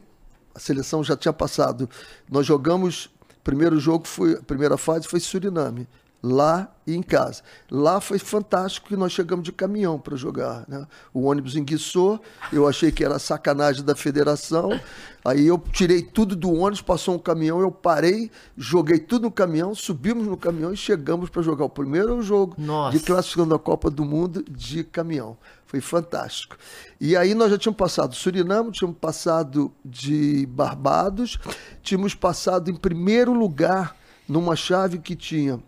a 0.55 0.59
seleção 0.59 1.03
já 1.03 1.17
tinha 1.17 1.33
passado. 1.33 1.89
Nós 2.31 2.45
jogamos, 2.45 3.09
primeiro 3.43 3.81
jogo 3.81 4.07
foi, 4.07 4.35
a 4.35 4.43
primeira 4.43 4.77
fase 4.77 5.09
foi 5.09 5.19
Suriname, 5.19 5.89
lá 6.27 6.69
e 6.87 6.95
em 6.95 7.03
casa. 7.03 7.43
Lá 7.71 8.01
foi 8.01 8.19
fantástico 8.19 8.89
que 8.89 8.97
nós 8.97 9.13
chegamos 9.13 9.45
de 9.45 9.53
caminhão 9.53 9.99
para 9.99 10.17
jogar. 10.17 10.65
Né? 10.69 10.85
O 11.15 11.23
ônibus 11.23 11.55
enguiçou, 11.55 12.21
eu 12.53 12.67
achei 12.67 12.91
que 12.91 13.05
era 13.05 13.19
sacanagem 13.19 13.85
da 13.85 13.95
federação. 13.95 14.79
Aí 15.25 15.47
eu 15.47 15.59
tirei 15.73 16.03
tudo 16.03 16.35
do 16.35 16.53
ônibus, 16.53 16.83
passou 16.83 17.15
um 17.15 17.19
caminhão, 17.19 17.61
eu 17.61 17.71
parei, 17.71 18.31
joguei 18.57 18.99
tudo 18.99 19.25
no 19.25 19.31
caminhão, 19.31 19.75
subimos 19.75 20.27
no 20.27 20.37
caminhão 20.37 20.73
e 20.73 20.77
chegamos 20.77 21.31
para 21.31 21.43
jogar 21.43 21.65
o 21.65 21.71
primeiro 21.71 22.21
jogo 22.23 22.55
Nossa. 22.59 22.97
de 22.97 23.05
classificando 23.05 23.55
a 23.55 23.59
Copa 23.59 23.91
do 23.91 24.05
Mundo 24.05 24.45
de 24.49 24.83
caminhão. 24.85 25.37
Foi 25.67 25.81
fantástico. 25.81 26.57
E 27.01 27.17
aí 27.17 27.35
nós 27.35 27.51
já 27.51 27.59
tínhamos 27.59 27.79
passado 27.79 28.15
Suriname, 28.15 28.71
tínhamos 28.71 28.99
passado 28.99 29.73
de 29.85 30.47
Barbados, 30.47 31.39
tínhamos 31.83 32.15
passado 32.15 32.71
em 32.71 32.75
primeiro 32.75 33.33
lugar 33.33 33.97
numa 34.29 34.55
chave 34.57 34.99
que 34.99 35.15
tinha 35.15 35.61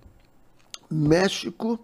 México, 0.91 1.79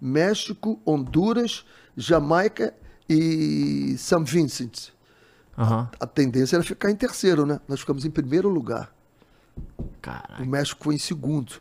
México, 0.00 0.80
Honduras, 0.84 1.64
Jamaica 1.96 2.74
e 3.08 3.96
São 3.98 4.24
Vincent. 4.24 4.90
Aham. 5.56 5.88
A 6.00 6.06
tendência 6.06 6.56
era 6.56 6.64
ficar 6.64 6.90
em 6.90 6.96
terceiro, 6.96 7.46
né? 7.46 7.60
Nós 7.68 7.80
ficamos 7.80 8.04
em 8.04 8.10
primeiro 8.10 8.48
lugar. 8.48 8.92
O 9.78 9.84
Caraca. 10.00 10.44
México 10.44 10.82
foi 10.82 10.96
em 10.96 10.98
segundo. 10.98 11.52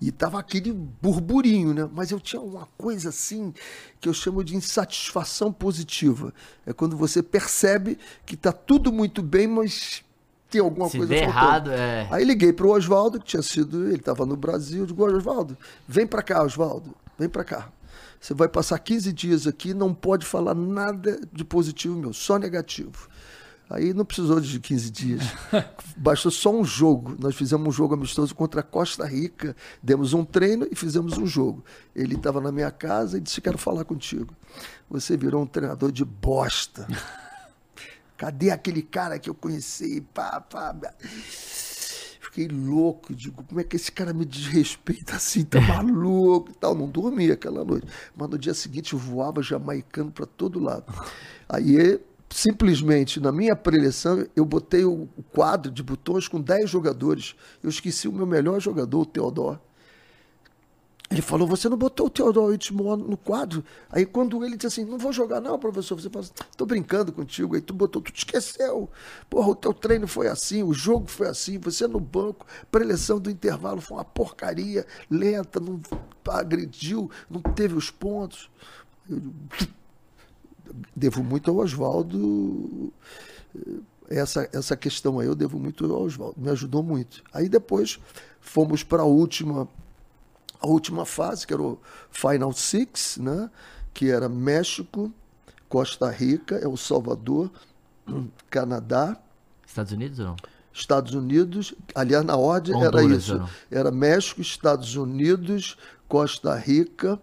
E 0.00 0.12
tava 0.12 0.38
aquele 0.38 0.72
burburinho, 0.72 1.74
né? 1.74 1.88
Mas 1.92 2.10
eu 2.10 2.20
tinha 2.20 2.40
uma 2.40 2.66
coisa 2.78 3.08
assim 3.08 3.52
que 4.00 4.08
eu 4.08 4.14
chamo 4.14 4.44
de 4.44 4.54
insatisfação 4.56 5.52
positiva. 5.52 6.32
É 6.64 6.72
quando 6.72 6.96
você 6.96 7.22
percebe 7.22 7.98
que 8.24 8.36
tá 8.36 8.52
tudo 8.52 8.92
muito 8.92 9.20
bem, 9.22 9.46
mas 9.48 10.04
tem 10.50 10.60
alguma 10.60 10.88
Se 10.88 10.98
coisa 10.98 11.14
der 11.14 11.22
errado, 11.22 11.70
é. 11.70 12.08
Aí 12.10 12.24
liguei 12.24 12.52
pro 12.52 12.70
Oswaldo, 12.70 13.18
que 13.20 13.26
tinha 13.26 13.42
sido, 13.42 13.86
ele 13.86 13.96
estava 13.96 14.26
no 14.26 14.36
Brasil, 14.36 14.80
eu 14.80 14.86
digo, 14.86 15.04
Oswaldo, 15.04 15.56
vem 15.86 16.06
para 16.06 16.22
cá, 16.22 16.42
Oswaldo, 16.42 16.94
vem 17.18 17.28
para 17.28 17.44
cá. 17.44 17.68
Você 18.20 18.34
vai 18.34 18.48
passar 18.48 18.78
15 18.78 19.12
dias 19.12 19.46
aqui, 19.46 19.72
não 19.72 19.94
pode 19.94 20.26
falar 20.26 20.54
nada 20.54 21.20
de 21.32 21.44
positivo 21.44 21.96
meu, 21.96 22.12
só 22.12 22.38
negativo. 22.38 23.08
Aí 23.70 23.94
não 23.94 24.04
precisou 24.04 24.40
de 24.40 24.58
15 24.58 24.90
dias. 24.90 25.22
Bastou 25.96 26.32
só 26.32 26.52
um 26.52 26.64
jogo. 26.64 27.16
Nós 27.20 27.36
fizemos 27.36 27.68
um 27.68 27.70
jogo 27.70 27.94
amistoso 27.94 28.34
contra 28.34 28.60
a 28.60 28.64
Costa 28.64 29.06
Rica, 29.06 29.54
demos 29.80 30.12
um 30.12 30.24
treino 30.24 30.66
e 30.70 30.74
fizemos 30.74 31.16
um 31.16 31.24
jogo. 31.24 31.64
Ele 31.94 32.16
estava 32.16 32.40
na 32.40 32.50
minha 32.50 32.70
casa 32.72 33.16
e 33.16 33.20
disse: 33.20 33.40
Quero 33.40 33.56
falar 33.56 33.84
contigo. 33.84 34.34
Você 34.90 35.16
virou 35.16 35.42
um 35.42 35.46
treinador 35.46 35.92
de 35.92 36.04
bosta. 36.04 36.86
Cadê 38.20 38.50
aquele 38.50 38.82
cara 38.82 39.18
que 39.18 39.30
eu 39.30 39.34
conheci? 39.34 40.02
Pá, 40.12 40.42
pá. 40.42 40.76
Fiquei 42.20 42.48
louco, 42.48 43.14
digo, 43.14 43.42
como 43.42 43.58
é 43.58 43.64
que 43.64 43.76
esse 43.76 43.90
cara 43.90 44.12
me 44.12 44.26
desrespeita 44.26 45.16
assim, 45.16 45.42
tá 45.42 45.58
maluco 45.58 46.50
e 46.50 46.54
tal. 46.54 46.74
Não 46.74 46.86
dormia 46.86 47.32
aquela 47.32 47.64
noite. 47.64 47.86
Mas 48.14 48.28
no 48.28 48.36
dia 48.36 48.52
seguinte 48.52 48.92
eu 48.92 48.98
voava 48.98 49.42
jamaicano 49.42 50.10
para 50.10 50.26
todo 50.26 50.60
lado. 50.60 50.84
Aí, 51.48 51.98
simplesmente, 52.28 53.18
na 53.18 53.32
minha 53.32 53.56
preleção, 53.56 54.26
eu 54.36 54.44
botei 54.44 54.84
o 54.84 55.08
o 55.16 55.22
quadro 55.22 55.72
de 55.72 55.82
botões 55.82 56.28
com 56.28 56.42
10 56.42 56.68
jogadores. 56.68 57.34
Eu 57.62 57.70
esqueci 57.70 58.06
o 58.06 58.12
meu 58.12 58.26
melhor 58.26 58.60
jogador, 58.60 59.00
o 59.00 59.06
Teodoro. 59.06 59.58
Ele 61.10 61.22
falou, 61.22 61.48
você 61.48 61.68
não 61.68 61.76
botou 61.76 62.06
o 62.06 62.10
Teodoro 62.10 62.54
Itmor 62.54 62.96
no 62.96 63.16
quadro? 63.16 63.64
Aí 63.90 64.06
quando 64.06 64.44
ele 64.44 64.56
disse 64.56 64.80
assim, 64.80 64.84
não 64.84 64.96
vou 64.96 65.12
jogar 65.12 65.40
não, 65.40 65.58
professor. 65.58 66.00
Você 66.00 66.08
falou 66.08 66.20
assim, 66.20 66.32
tô 66.56 66.64
brincando 66.64 67.12
contigo. 67.12 67.56
Aí 67.56 67.60
tu 67.60 67.74
botou, 67.74 68.00
tu 68.00 68.12
te 68.12 68.18
esqueceu. 68.18 68.88
Porra, 69.28 69.48
o 69.48 69.56
teu 69.56 69.74
treino 69.74 70.06
foi 70.06 70.28
assim, 70.28 70.62
o 70.62 70.72
jogo 70.72 71.08
foi 71.08 71.26
assim, 71.26 71.58
você 71.58 71.88
no 71.88 71.98
banco, 71.98 72.46
preleção 72.70 73.18
do 73.18 73.28
intervalo 73.28 73.80
foi 73.80 73.96
uma 73.96 74.04
porcaria, 74.04 74.86
lenta, 75.10 75.58
não 75.58 75.80
agrediu, 76.28 77.10
não 77.28 77.40
teve 77.40 77.74
os 77.74 77.90
pontos. 77.90 78.48
Eu 79.10 79.20
devo 80.94 81.24
muito 81.24 81.50
ao 81.50 81.56
Oswaldo 81.56 82.92
essa, 84.08 84.48
essa 84.52 84.76
questão 84.76 85.18
aí 85.18 85.26
eu 85.26 85.34
devo 85.34 85.58
muito 85.58 85.84
ao 85.92 86.02
Oswaldo, 86.02 86.40
me 86.40 86.50
ajudou 86.50 86.82
muito. 86.82 87.22
Aí 87.32 87.48
depois 87.48 87.98
fomos 88.40 88.82
para 88.82 89.02
a 89.02 89.06
última 89.06 89.68
a 90.60 90.66
última 90.66 91.04
fase, 91.04 91.46
que 91.46 91.52
era 91.52 91.62
o 91.62 91.78
Final 92.10 92.52
Six, 92.52 93.18
né? 93.18 93.50
que 93.94 94.10
era 94.10 94.28
México, 94.28 95.12
Costa 95.68 96.10
Rica, 96.10 96.56
El 96.56 96.76
Salvador, 96.76 97.50
Canadá, 98.50 99.16
Estados 99.66 99.92
Unidos 99.92 100.18
ou 100.18 100.24
não? 100.26 100.36
Estados 100.72 101.14
Unidos, 101.14 101.74
aliás, 101.94 102.24
na 102.24 102.36
ordem 102.36 102.76
era 102.76 102.96
Honduras, 102.96 103.24
isso. 103.24 103.34
ou 103.34 103.40
não? 103.40 103.48
Era 103.70 103.90
México, 103.90 104.40
Estados 104.40 104.94
Unidos, 104.96 105.76
Costa 106.08 106.54
Rica, 106.54 107.20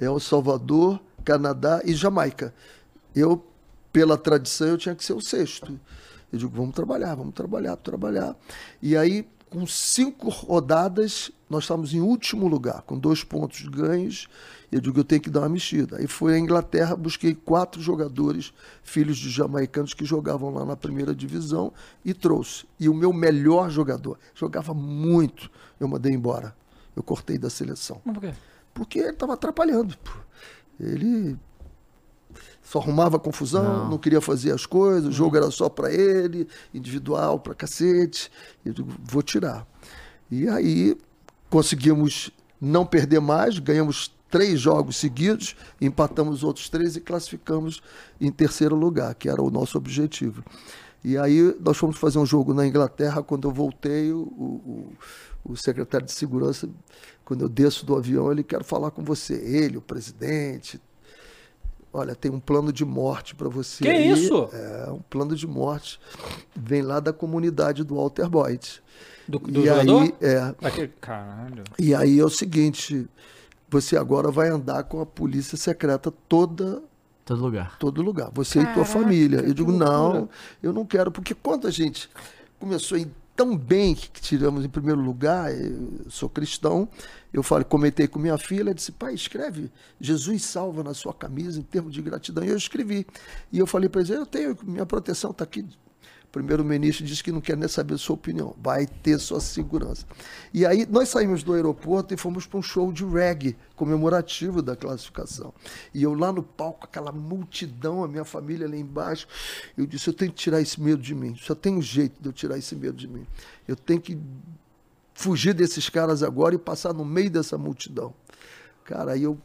El 0.00 0.18
Salvador, 0.20 1.00
Canadá 1.24 1.80
e 1.84 1.94
Jamaica. 1.94 2.54
Eu, 3.14 3.44
pela 3.92 4.16
tradição, 4.16 4.68
eu 4.68 4.78
tinha 4.78 4.94
que 4.94 5.04
ser 5.04 5.12
o 5.12 5.20
sexto. 5.20 5.78
Eu 6.32 6.38
digo, 6.38 6.52
vamos 6.54 6.74
trabalhar, 6.74 7.14
vamos 7.14 7.34
trabalhar, 7.34 7.76
trabalhar. 7.76 8.36
E 8.82 8.96
aí, 8.96 9.26
com 9.48 9.66
cinco 9.66 10.28
rodadas, 10.28 11.30
nós 11.48 11.64
estávamos 11.64 11.94
em 11.94 12.00
último 12.00 12.46
lugar, 12.46 12.82
com 12.82 12.98
dois 12.98 13.24
pontos 13.24 13.62
ganhos. 13.68 14.28
Eu 14.70 14.80
digo, 14.80 15.00
eu 15.00 15.04
tenho 15.04 15.20
que 15.20 15.30
dar 15.30 15.40
uma 15.40 15.48
mexida. 15.48 15.96
Aí 15.96 16.06
fui 16.06 16.34
à 16.34 16.38
Inglaterra, 16.38 16.94
busquei 16.94 17.34
quatro 17.34 17.80
jogadores, 17.80 18.52
filhos 18.82 19.16
de 19.16 19.30
jamaicanos 19.30 19.94
que 19.94 20.04
jogavam 20.04 20.50
lá 20.52 20.64
na 20.64 20.76
primeira 20.76 21.14
divisão 21.14 21.72
e 22.04 22.12
trouxe. 22.12 22.66
E 22.78 22.88
o 22.88 22.94
meu 22.94 23.12
melhor 23.12 23.70
jogador, 23.70 24.18
jogava 24.34 24.74
muito, 24.74 25.50
eu 25.80 25.88
mandei 25.88 26.12
embora. 26.12 26.54
Eu 26.94 27.02
cortei 27.02 27.38
da 27.38 27.48
seleção. 27.48 28.00
Mas 28.04 28.14
por 28.14 28.20
quê? 28.20 28.34
Porque 28.74 28.98
ele 28.98 29.10
estava 29.10 29.34
atrapalhando. 29.34 29.96
Ele 30.78 31.36
só 32.68 32.80
arrumava 32.80 33.18
confusão, 33.18 33.62
não. 33.62 33.90
Não. 33.90 33.98
queria 33.98 34.20
fazer 34.20 34.52
as 34.52 34.66
coisas, 34.66 35.08
o 35.08 35.12
jogo 35.12 35.38
era 35.38 35.50
só 35.50 35.70
para 35.70 35.90
ele, 35.90 36.46
individual 36.74 37.40
pra 37.40 37.54
cacete. 37.54 38.30
Eu 38.62 38.74
digo, 38.74 38.92
vou 39.02 39.22
tirar. 39.22 39.66
E 40.30 40.46
aí 40.46 40.94
conseguimos 41.48 42.30
não 42.60 42.84
perder 42.84 43.20
mais, 43.20 43.58
ganhamos 43.58 44.14
três 44.30 44.60
jogos 44.60 44.98
seguidos, 44.98 45.56
empatamos 45.80 46.36
os 46.36 46.44
outros 46.44 46.68
três 46.68 46.94
e 46.94 47.00
classificamos 47.00 47.80
em 48.20 48.30
terceiro 48.30 48.76
lugar, 48.76 49.14
que 49.14 49.30
era 49.30 49.42
o 49.42 49.50
nosso 49.50 49.78
objetivo. 49.78 50.44
E 51.02 51.16
aí 51.16 51.56
nós 51.60 51.78
fomos 51.78 51.96
fazer 51.96 52.18
um 52.18 52.26
jogo 52.26 52.52
na 52.52 52.66
Inglaterra, 52.66 53.22
quando 53.22 53.48
eu 53.48 53.52
voltei, 53.52 54.12
o, 54.12 54.18
o, 54.18 54.92
o 55.42 55.56
secretário 55.56 56.04
de 56.04 56.12
segurança, 56.12 56.68
quando 57.24 57.40
eu 57.46 57.48
desço 57.48 57.86
do 57.86 57.96
avião, 57.96 58.30
ele 58.30 58.44
quer 58.44 58.62
falar 58.62 58.90
com 58.90 59.02
você, 59.02 59.36
ele, 59.36 59.78
o 59.78 59.80
presidente. 59.80 60.78
Olha, 61.92 62.14
tem 62.14 62.30
um 62.30 62.38
plano 62.40 62.72
de 62.72 62.84
morte 62.84 63.34
para 63.34 63.48
você. 63.48 63.82
Que 63.84 63.88
aí. 63.90 64.10
isso? 64.12 64.48
É, 64.52 64.90
um 64.90 65.00
plano 65.00 65.34
de 65.34 65.46
morte. 65.46 65.98
Vem 66.54 66.82
lá 66.82 67.00
da 67.00 67.12
comunidade 67.12 67.82
do 67.84 67.96
Walter 67.96 68.28
Boyd. 68.28 68.82
Do, 69.26 69.38
do 69.38 69.60
e 69.60 69.66
jogador? 69.66 70.02
aí, 70.02 70.14
é, 70.20 70.54
Aquele- 70.62 70.92
Caralho. 71.00 71.64
e 71.78 71.94
aí 71.94 72.18
é 72.18 72.24
o 72.24 72.30
seguinte, 72.30 73.06
você 73.68 73.96
agora 73.96 74.30
vai 74.30 74.48
andar 74.48 74.84
com 74.84 75.00
a 75.00 75.06
polícia 75.06 75.56
secreta 75.56 76.10
toda 76.28 76.82
Todo 77.26 77.42
lugar. 77.42 77.76
todo 77.78 78.00
lugar, 78.00 78.30
você 78.32 78.58
e 78.58 78.62
tua 78.64 78.72
Caraca, 78.74 78.90
família. 78.92 79.40
Eu 79.40 79.52
digo, 79.52 79.70
não, 79.70 80.28
eu 80.62 80.72
não 80.72 80.86
quero, 80.86 81.10
porque 81.10 81.34
quando 81.34 81.66
a 81.66 81.70
gente 81.70 82.08
começou 82.58 82.96
a 82.96 83.00
ir 83.02 83.10
tão 83.36 83.54
bem 83.56 83.94
que 83.94 84.08
tiramos 84.20 84.64
em 84.64 84.68
primeiro 84.68 85.00
lugar, 85.00 85.54
eu 85.54 86.06
sou 86.08 86.28
cristão, 86.30 86.88
eu 87.32 87.42
falei, 87.42 87.64
comentei 87.64 88.08
com 88.08 88.18
minha 88.18 88.38
filha, 88.38 88.74
disse, 88.74 88.92
pai, 88.92 89.14
escreve 89.14 89.70
Jesus 90.00 90.44
salva 90.44 90.82
na 90.82 90.94
sua 90.94 91.12
camisa 91.12 91.60
em 91.60 91.62
termos 91.62 91.92
de 91.92 92.00
gratidão. 92.00 92.44
E 92.44 92.48
eu 92.48 92.56
escrevi. 92.56 93.06
E 93.52 93.58
eu 93.58 93.66
falei 93.66 93.88
para 93.88 94.00
ele, 94.00 94.14
eu 94.14 94.26
tenho, 94.26 94.56
minha 94.64 94.86
proteção 94.86 95.30
está 95.30 95.44
aqui. 95.44 95.66
O 96.28 96.30
primeiro-ministro 96.30 97.06
disse 97.06 97.24
que 97.24 97.32
não 97.32 97.40
quer 97.40 97.56
nem 97.56 97.66
saber 97.68 97.94
a 97.94 97.98
sua 97.98 98.14
opinião, 98.14 98.54
vai 98.62 98.86
ter 98.86 99.18
sua 99.18 99.40
segurança. 99.40 100.04
E 100.52 100.66
aí 100.66 100.86
nós 100.86 101.08
saímos 101.08 101.42
do 101.42 101.54
aeroporto 101.54 102.12
e 102.12 102.18
fomos 102.18 102.46
para 102.46 102.58
um 102.58 102.62
show 102.62 102.92
de 102.92 103.02
reggae 103.02 103.56
comemorativo 103.74 104.60
da 104.60 104.76
classificação. 104.76 105.54
E 105.94 106.02
eu 106.02 106.12
lá 106.12 106.30
no 106.30 106.42
palco, 106.42 106.84
aquela 106.84 107.10
multidão, 107.10 108.04
a 108.04 108.08
minha 108.08 108.26
família 108.26 108.68
lá 108.68 108.76
embaixo, 108.76 109.26
eu 109.74 109.86
disse, 109.86 110.08
eu 110.08 110.12
tenho 110.12 110.30
que 110.30 110.36
tirar 110.36 110.60
esse 110.60 110.78
medo 110.78 111.00
de 111.00 111.14
mim. 111.14 111.34
Só 111.34 111.54
tem 111.54 111.74
um 111.74 111.82
jeito 111.82 112.20
de 112.20 112.28
eu 112.28 112.32
tirar 112.32 112.58
esse 112.58 112.76
medo 112.76 112.98
de 112.98 113.08
mim. 113.08 113.26
Eu 113.66 113.74
tenho 113.74 114.00
que 114.00 114.18
fugir 115.18 115.52
desses 115.52 115.88
caras 115.88 116.22
agora 116.22 116.54
e 116.54 116.58
passar 116.58 116.94
no 116.94 117.04
meio 117.04 117.28
dessa 117.28 117.58
multidão. 117.58 118.14
Cara, 118.84 119.12
aí 119.14 119.24
eu 119.24 119.36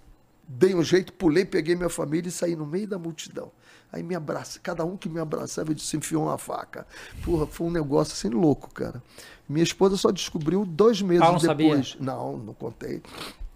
dei 0.47 0.75
um 0.75 0.83
jeito, 0.83 1.11
pulei, 1.13 1.45
peguei 1.45 1.75
minha 1.75 1.89
família 1.89 2.29
e 2.29 2.31
saí 2.31 2.55
no 2.55 2.63
meio 2.65 2.87
da 2.87 2.99
multidão. 2.99 3.51
Aí 3.91 4.03
me 4.03 4.13
abraça, 4.13 4.59
cada 4.61 4.85
um 4.85 4.95
que 4.95 5.09
me 5.09 5.19
abraçava, 5.19 5.71
eu 5.71 5.73
disse, 5.75 5.97
enfiou 5.97 6.25
uma 6.25 6.37
faca. 6.37 6.85
Porra, 7.23 7.47
foi 7.47 7.65
um 7.65 7.71
negócio 7.71 8.13
assim 8.13 8.29
louco, 8.29 8.69
cara. 8.71 9.01
Minha 9.49 9.63
esposa 9.63 9.97
só 9.97 10.11
descobriu 10.11 10.63
dois 10.63 11.01
meses 11.01 11.23
Ah, 11.23 11.31
não 11.31 11.39
depois. 11.39 11.89
sabia? 11.89 12.05
Não, 12.05 12.37
não 12.37 12.53
contei. 12.53 13.01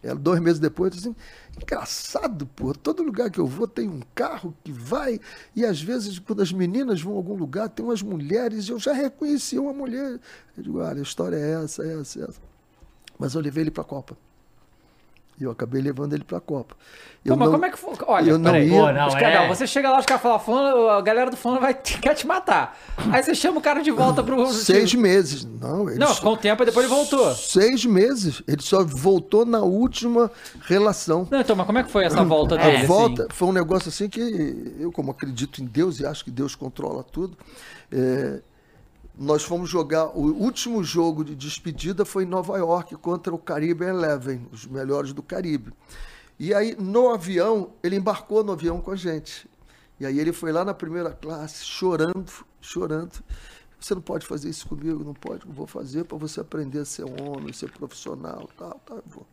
Ela, 0.03 0.15
dois 0.15 0.39
meses 0.39 0.59
depois, 0.59 0.95
assim, 0.95 1.15
engraçado, 1.55 2.45
pô, 2.45 2.73
todo 2.73 3.01
lugar 3.01 3.31
que 3.31 3.39
eu 3.39 3.47
vou 3.47 3.67
tem 3.67 3.89
um 3.89 4.01
carro 4.13 4.55
que 4.63 4.71
vai, 4.71 5.19
e 5.55 5.65
às 5.65 5.81
vezes, 5.81 6.19
quando 6.19 6.41
as 6.41 6.51
meninas 6.51 7.01
vão 7.01 7.13
a 7.13 7.17
algum 7.17 7.35
lugar, 7.35 7.67
tem 7.69 7.83
umas 7.85 8.01
mulheres, 8.01 8.69
eu 8.69 8.79
já 8.79 8.93
reconheci 8.93 9.57
uma 9.57 9.73
mulher. 9.73 10.19
Eu 10.55 10.63
digo, 10.63 10.79
olha, 10.79 10.99
a 10.99 11.03
história 11.03 11.35
é 11.35 11.63
essa, 11.63 11.83
é 11.83 11.99
essa, 11.99 12.19
é 12.19 12.23
essa. 12.23 12.41
Mas 13.17 13.33
eu 13.33 13.41
levei 13.41 13.63
ele 13.63 13.71
para 13.71 13.81
a 13.81 13.85
Copa. 13.85 14.15
E 15.39 15.43
eu 15.43 15.51
acabei 15.51 15.81
levando 15.81 16.13
ele 16.13 16.23
para 16.23 16.39
a 16.39 16.41
Copa. 16.41 16.75
Eu 17.23 17.33
Pô, 17.33 17.39
mas 17.39 17.45
não- 17.47 17.53
como 17.53 17.65
é 17.65 17.69
que 17.69 17.77
foi? 17.77 17.93
Olha, 18.07 18.29
eu 18.31 18.37
não 18.39 18.51
peraí. 18.51 18.69
ia- 18.69 18.79
Pô, 18.81 18.91
não, 18.91 19.07
Os 19.07 19.13
caras- 19.13 19.29
é. 19.35 19.39
não, 19.41 19.47
você 19.55 19.67
chega 19.67 19.91
lá, 19.91 19.99
os 19.99 20.05
caras 20.05 20.23
falam, 20.23 20.39
"Fulano, 20.39 20.87
a 20.89 21.01
galera 21.01 21.29
do 21.29 21.37
fone 21.37 21.59
vai 21.59 21.73
te, 21.73 21.99
quer 21.99 22.15
te 22.15 22.25
matar. 22.25 22.75
Aí 23.11 23.21
você 23.21 23.35
chama 23.35 23.59
o 23.59 23.61
cara 23.61 23.81
de 23.83 23.91
volta 23.91 24.23
pro. 24.23 24.47
Seis 24.51 24.95
meses. 24.95 25.45
Não, 25.45 25.89
ele 25.89 25.99
Não, 25.99 26.07
só- 26.13 26.21
com 26.21 26.29
o 26.29 26.37
tempo 26.37 26.63
e 26.63 26.65
depois 26.65 26.85
ele 26.87 26.95
voltou. 26.95 27.35
Seis 27.35 27.85
meses. 27.85 28.41
Ele 28.47 28.61
só 28.61 28.83
voltou 28.83 29.45
na 29.45 29.59
última 29.61 30.31
relação. 30.61 31.27
Não, 31.29 31.41
então, 31.41 31.55
mas 31.55 31.65
como 31.67 31.77
é 31.77 31.83
que 31.83 31.91
foi 31.91 32.05
essa 32.05 32.23
volta 32.23 32.55
A 32.55 32.57
dele? 32.63 32.77
assim? 32.77 32.85
volta 32.87 33.27
foi 33.31 33.47
um 33.47 33.53
negócio 33.53 33.89
assim 33.89 34.09
que 34.09 34.75
eu, 34.79 34.91
como 34.91 35.11
acredito 35.11 35.61
em 35.61 35.65
Deus 35.65 35.99
e 35.99 36.05
acho 36.05 36.23
que 36.23 36.31
Deus 36.31 36.55
controla 36.55 37.03
tudo, 37.03 37.37
é, 37.91 38.41
nós 39.17 39.43
fomos 39.43 39.69
jogar. 39.69 40.05
O 40.15 40.21
último 40.21 40.83
jogo 40.83 41.23
de 41.23 41.35
despedida 41.35 42.05
foi 42.05 42.23
em 42.23 42.27
Nova 42.27 42.57
York 42.57 42.95
contra 42.97 43.33
o 43.33 43.37
Caribe 43.37 43.85
Eleven, 43.85 44.47
os 44.51 44.65
melhores 44.65 45.13
do 45.13 45.23
Caribe. 45.23 45.73
E 46.39 46.53
aí, 46.53 46.75
no 46.77 47.09
avião, 47.09 47.71
ele 47.81 47.95
embarcou 47.95 48.43
no 48.43 48.51
avião 48.51 48.79
com 48.79 48.91
a 48.91 48.95
gente. 48.95 49.49
E 49.99 50.05
aí 50.05 50.19
ele 50.19 50.31
foi 50.31 50.51
lá 50.51 50.63
na 50.63 50.73
primeira 50.73 51.11
classe, 51.11 51.65
chorando, 51.65 52.31
chorando. 52.61 53.23
Você 53.79 53.95
não 53.95 54.01
pode 54.01 54.25
fazer 54.25 54.49
isso 54.49 54.67
comigo, 54.67 55.03
não 55.03 55.13
pode, 55.13 55.47
não 55.47 55.53
vou 55.53 55.65
fazer 55.65 56.03
para 56.03 56.17
você 56.17 56.39
aprender 56.39 56.79
a 56.79 56.85
ser 56.85 57.03
homem, 57.03 57.51
ser 57.53 57.71
profissional, 57.71 58.47
tal, 58.57 58.79
tal, 58.85 59.03
vou. 59.05 59.25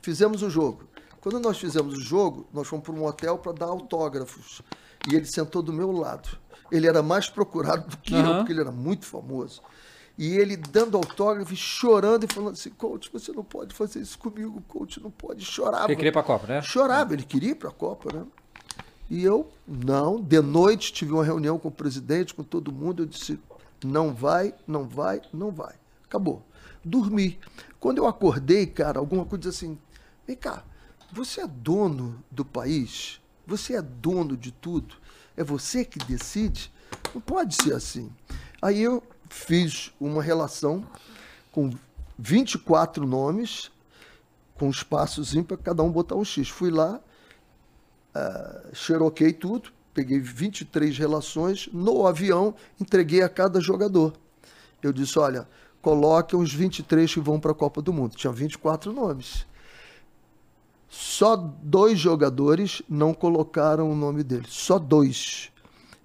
Fizemos 0.00 0.42
o 0.42 0.50
jogo. 0.50 0.84
Quando 1.20 1.40
nós 1.40 1.58
fizemos 1.58 1.96
o 1.96 2.00
jogo, 2.00 2.46
nós 2.52 2.68
fomos 2.68 2.84
para 2.84 2.94
um 2.94 3.04
hotel 3.04 3.38
para 3.38 3.52
dar 3.52 3.66
autógrafos. 3.66 4.62
E 5.10 5.14
ele 5.14 5.26
sentou 5.26 5.62
do 5.62 5.72
meu 5.72 5.90
lado. 5.90 6.38
Ele 6.70 6.86
era 6.86 7.02
mais 7.02 7.28
procurado 7.28 7.88
do 7.88 7.96
que 7.98 8.14
eu, 8.14 8.18
Aham. 8.18 8.36
porque 8.38 8.52
ele 8.52 8.60
era 8.60 8.72
muito 8.72 9.04
famoso. 9.04 9.62
E 10.16 10.36
ele 10.36 10.56
dando 10.56 10.96
autógrafo, 10.96 11.54
chorando 11.56 12.24
e 12.24 12.32
falando 12.32 12.54
assim: 12.54 12.70
coach, 12.70 13.10
você 13.12 13.32
não 13.32 13.42
pode 13.42 13.74
fazer 13.74 14.00
isso 14.00 14.18
comigo, 14.18 14.62
coach, 14.68 15.02
não 15.02 15.10
pode. 15.10 15.44
Chorava. 15.44 15.86
Ele 15.86 15.96
queria 15.96 16.10
ir 16.10 16.12
pra 16.12 16.22
Copa, 16.22 16.46
né? 16.46 16.62
Chorava, 16.62 17.12
ele 17.12 17.24
queria 17.24 17.50
ir 17.50 17.54
para 17.56 17.68
a 17.68 17.72
Copa, 17.72 18.12
né? 18.12 18.24
E 19.10 19.22
eu, 19.22 19.50
não. 19.66 20.20
De 20.20 20.40
noite, 20.40 20.92
tive 20.92 21.12
uma 21.12 21.24
reunião 21.24 21.58
com 21.58 21.68
o 21.68 21.72
presidente, 21.72 22.32
com 22.32 22.44
todo 22.44 22.72
mundo. 22.72 23.02
Eu 23.02 23.06
disse: 23.06 23.40
não 23.84 24.14
vai, 24.14 24.54
não 24.66 24.84
vai, 24.88 25.20
não 25.32 25.50
vai. 25.50 25.74
Acabou. 26.04 26.42
Dormi. 26.84 27.38
Quando 27.80 27.98
eu 27.98 28.06
acordei, 28.06 28.66
cara, 28.66 29.00
alguma 29.00 29.24
coisa 29.24 29.48
assim: 29.48 29.76
vem 30.26 30.36
cá, 30.36 30.62
você 31.12 31.40
é 31.40 31.46
dono 31.46 32.22
do 32.30 32.44
país? 32.44 33.20
Você 33.46 33.74
é 33.74 33.82
dono 33.82 34.36
de 34.36 34.52
tudo? 34.52 34.94
É 35.36 35.42
você 35.42 35.84
que 35.84 35.98
decide? 35.98 36.72
Não 37.14 37.20
pode 37.20 37.54
ser 37.54 37.74
assim. 37.74 38.10
Aí 38.62 38.82
eu 38.82 39.02
fiz 39.28 39.92
uma 40.00 40.22
relação 40.22 40.86
com 41.50 41.70
24 42.18 43.06
nomes, 43.06 43.70
com 44.54 44.70
espaçozinho 44.70 45.44
para 45.44 45.56
cada 45.56 45.82
um 45.82 45.90
botar 45.90 46.14
um 46.14 46.24
X. 46.24 46.48
Fui 46.48 46.70
lá, 46.70 47.00
ah, 48.14 48.62
xeroquei 48.72 49.32
tudo, 49.32 49.72
peguei 49.92 50.18
23 50.18 50.96
relações, 50.96 51.68
no 51.72 52.06
avião 52.06 52.54
entreguei 52.80 53.22
a 53.22 53.28
cada 53.28 53.60
jogador. 53.60 54.14
Eu 54.82 54.92
disse, 54.92 55.18
olha, 55.18 55.48
coloque 55.82 56.36
os 56.36 56.52
23 56.52 57.12
que 57.12 57.20
vão 57.20 57.40
para 57.40 57.52
a 57.52 57.54
Copa 57.54 57.82
do 57.82 57.92
Mundo. 57.92 58.14
Tinha 58.14 58.32
24 58.32 58.92
nomes. 58.92 59.46
Só 60.96 61.34
dois 61.36 61.98
jogadores 61.98 62.80
não 62.88 63.12
colocaram 63.12 63.90
o 63.90 63.96
nome 63.96 64.22
deles. 64.22 64.46
Só 64.50 64.78
dois. 64.78 65.50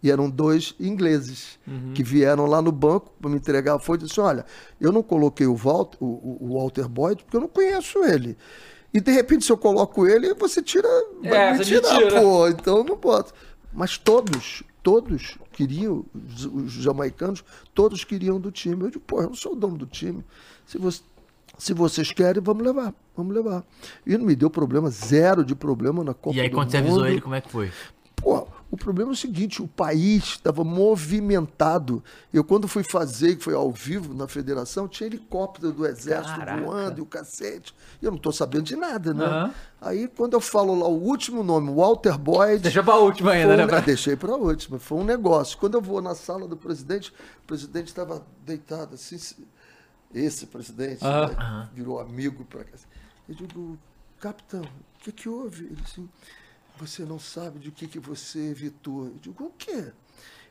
E 0.02 0.10
eram 0.10 0.30
dois 0.30 0.74
ingleses 0.80 1.60
que 1.94 2.02
vieram 2.04 2.46
lá 2.46 2.62
no 2.62 2.72
banco 2.72 3.12
para 3.22 3.30
me 3.30 3.36
entregar 3.38 3.76
a 3.76 3.80
folha 3.80 4.00
e 4.02 4.08
disse: 4.08 4.20
Olha, 4.20 4.46
eu 4.80 4.92
não 4.92 5.04
coloquei 5.04 5.46
o 5.46 5.56
Walter, 5.56 5.98
o, 6.00 6.38
o- 6.40 6.54
Walter 6.58 6.88
Boyd 6.88 7.24
porque 7.24 7.38
eu 7.38 7.42
não 7.42 7.50
conheço 7.50 8.04
ele. 8.04 8.38
E 8.94 9.00
de 9.00 9.12
repente, 9.12 9.46
se 9.46 9.52
eu 9.52 9.58
coloco 9.58 10.08
ele, 10.08 10.34
você 10.34 10.62
tira. 10.64 10.88
Vai 11.22 11.50
É, 11.50 11.52
me 11.52 11.58
você 11.60 11.66
tirar, 11.66 11.98
tira. 11.98 12.22
pô. 12.22 12.48
Então 12.48 12.84
não 12.84 12.96
boto. 12.96 13.34
Mas 13.72 13.98
todos, 13.98 14.64
todos 14.82 15.38
queriam, 15.52 16.04
os, 16.16 16.46
os 16.46 16.72
jamaicanos, 16.72 17.44
todos 17.76 18.04
queriam 18.04 18.40
do 18.40 18.52
time. 18.52 18.82
Eu 18.86 18.90
digo, 18.90 19.04
pô, 19.06 19.22
eu 19.22 19.28
não 19.28 19.36
sou 19.36 19.52
o 19.52 19.56
dono 19.56 19.78
do 19.78 19.86
time. 19.86 20.26
Se, 20.66 20.78
você, 20.80 21.02
se 21.60 21.74
vocês 21.74 22.12
querem, 22.12 22.42
vamos 22.42 22.64
levar. 22.64 22.94
Vamos 23.16 23.36
levar. 23.36 23.64
E 24.06 24.18
não 24.18 24.26
me 24.26 24.36
deu 24.36 24.50
problema, 24.50 24.90
zero 24.90 25.44
de 25.46 25.54
problema 25.54 26.04
na 26.04 26.14
Copa 26.16 26.36
E 26.38 26.42
aí, 26.42 26.50
do 26.50 26.56
quando 26.56 26.72
você 26.72 26.78
avisou 26.78 27.00
Mundo. 27.00 27.08
ele, 27.10 27.22
como 27.22 27.36
é 27.36 27.42
que 27.42 27.52
foi? 27.52 27.72
Pô, 28.16 28.48
o 28.70 28.76
problema 28.76 29.12
é 29.12 29.14
o 29.14 29.16
seguinte, 29.16 29.62
o 29.62 29.68
país 29.68 30.24
estava 30.26 30.62
movimentado. 31.24 32.04
Eu, 32.34 32.44
quando 32.44 32.68
fui 32.68 32.84
fazer, 32.84 33.36
que 33.38 33.44
foi 33.44 33.54
ao 33.54 33.72
vivo 33.72 34.14
na 34.14 34.28
federação, 34.28 34.88
tinha 34.88 35.08
helicóptero 35.08 35.72
do 35.72 35.86
exército 35.86 36.38
Caraca. 36.38 36.62
voando 36.62 37.00
e 37.00 37.02
o 37.02 37.06
cacete. 37.06 37.74
E 38.02 38.06
eu 38.06 38.12
não 38.12 38.18
estou 38.18 38.32
sabendo 38.32 38.64
de 38.64 38.76
nada, 38.76 39.14
né? 39.14 39.26
Aham. 39.26 39.54
Aí, 39.82 40.08
quando 40.10 40.34
eu 40.34 40.42
falo 40.42 40.76
lá 40.78 40.88
o 40.88 41.02
último 41.02 41.44
nome, 41.44 41.74
Walter 41.74 42.18
Boyd... 42.18 42.62
Deixa 42.64 42.84
pra 42.84 42.96
última 42.98 43.32
ainda, 43.32 43.48
foi 43.48 43.58
né? 43.58 43.64
um- 43.66 43.68
pra- 43.68 43.80
Deixei 43.80 44.16
para 44.18 44.34
a 44.34 44.36
última. 44.38 44.80
Foi 44.80 44.98
um 44.98 45.04
negócio. 45.06 45.58
Quando 45.58 45.76
eu 45.76 45.82
vou 45.82 46.02
na 46.02 46.14
sala 46.14 46.46
do 46.48 46.58
presidente, 46.58 47.12
o 47.44 47.48
presidente 47.48 47.88
estava 47.88 48.26
deitado 48.46 48.96
assim. 48.96 49.18
Se- 50.12 50.20
Esse 50.20 50.46
presidente 50.48 51.04
Aham. 51.06 51.62
né, 51.64 51.70
virou 51.74 52.00
amigo 52.00 52.44
para 52.46 52.64
cá. 52.64 52.78
Eu 53.28 53.36
digo, 53.36 53.78
capitão, 54.20 54.62
o 54.64 55.00
que, 55.04 55.12
que 55.12 55.30
houve? 55.30 55.66
Ele 55.66 55.82
assim, 55.84 56.10
você 56.80 57.04
não 57.04 57.20
sabe 57.20 57.60
de 57.60 57.72
que, 57.72 57.88
que 57.88 58.00
você 58.00 58.40
evitou. 58.50 59.06
Eu 59.08 59.16
digo, 59.22 59.44
o 59.46 59.52
quê? 59.58 59.92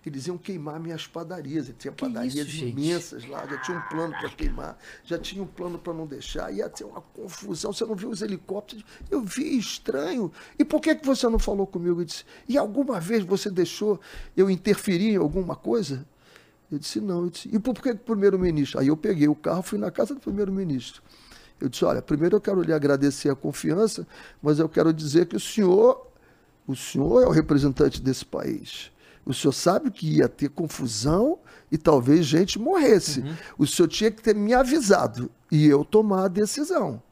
Eles 0.06 0.26
iam 0.26 0.38
queimar 0.38 0.78
minhas 0.80 1.06
padarias. 1.06 1.70
Tinha 1.78 1.92
padarias 1.92 2.34
isso, 2.34 2.46
gente? 2.48 2.70
imensas 2.70 3.26
lá, 3.26 3.44
já 3.46 3.58
tinha 3.60 3.76
um 3.76 3.80
plano 3.88 4.12
para 4.18 4.30
queimar, 4.30 4.78
já 5.04 5.18
tinha 5.18 5.42
um 5.42 5.46
plano 5.46 5.76
para 5.78 5.92
não 5.92 6.06
deixar, 6.06 6.50
ia 6.50 6.66
ter 6.70 6.84
uma 6.84 7.00
confusão. 7.02 7.72
Você 7.74 7.84
não 7.84 7.94
viu 7.94 8.08
os 8.08 8.22
helicópteros? 8.22 8.84
Eu 9.10 9.20
vi, 9.22 9.58
estranho. 9.58 10.32
E 10.58 10.64
por 10.64 10.80
que, 10.80 10.94
que 10.94 11.04
você 11.04 11.28
não 11.28 11.38
falou 11.38 11.66
comigo? 11.66 12.00
Eu 12.00 12.04
disse, 12.06 12.24
e 12.48 12.56
alguma 12.56 12.98
vez 13.00 13.22
você 13.24 13.50
deixou 13.50 14.00
eu 14.36 14.48
interferir 14.48 15.10
em 15.14 15.16
alguma 15.16 15.54
coisa? 15.56 16.06
Eu 16.70 16.78
disse, 16.78 17.00
não. 17.00 17.24
Eu 17.24 17.30
disse, 17.30 17.48
e 17.52 17.58
por 17.58 17.74
que 17.74 17.90
o 17.90 17.96
primeiro-ministro? 17.96 18.78
Aí 18.80 18.88
eu 18.88 18.96
peguei 18.96 19.28
o 19.28 19.34
carro, 19.34 19.62
fui 19.62 19.78
na 19.78 19.90
casa 19.90 20.14
do 20.14 20.20
primeiro-ministro. 20.20 21.02
Eu 21.60 21.68
disse, 21.68 21.84
olha, 21.84 22.00
primeiro 22.00 22.36
eu 22.36 22.40
quero 22.40 22.62
lhe 22.62 22.72
agradecer 22.72 23.30
a 23.30 23.34
confiança, 23.34 24.06
mas 24.40 24.58
eu 24.58 24.68
quero 24.68 24.92
dizer 24.92 25.26
que 25.26 25.36
o 25.36 25.40
senhor, 25.40 26.06
o 26.66 26.76
senhor 26.76 27.22
é 27.22 27.26
o 27.26 27.30
representante 27.30 28.00
desse 28.00 28.24
país. 28.24 28.92
O 29.26 29.34
senhor 29.34 29.52
sabe 29.52 29.90
que 29.90 30.18
ia 30.18 30.28
ter 30.28 30.48
confusão 30.48 31.38
e 31.70 31.76
talvez 31.76 32.24
gente 32.24 32.58
morresse. 32.58 33.22
O 33.58 33.66
senhor 33.66 33.88
tinha 33.88 34.10
que 34.10 34.22
ter 34.22 34.34
me 34.34 34.54
avisado 34.54 35.30
e 35.50 35.66
eu 35.66 35.84
tomar 35.84 36.24
a 36.24 36.28
decisão. 36.28 37.02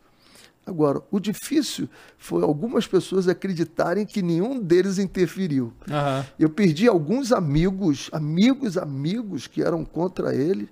Agora, 0.66 1.00
o 1.12 1.20
difícil 1.20 1.88
foi 2.18 2.42
algumas 2.42 2.88
pessoas 2.88 3.28
acreditarem 3.28 4.04
que 4.04 4.20
nenhum 4.20 4.60
deles 4.60 4.98
interferiu. 4.98 5.72
Aham. 5.88 6.26
Eu 6.36 6.50
perdi 6.50 6.88
alguns 6.88 7.30
amigos, 7.30 8.10
amigos, 8.12 8.76
amigos 8.76 9.46
que 9.46 9.62
eram 9.62 9.84
contra 9.84 10.34
ele 10.34 10.68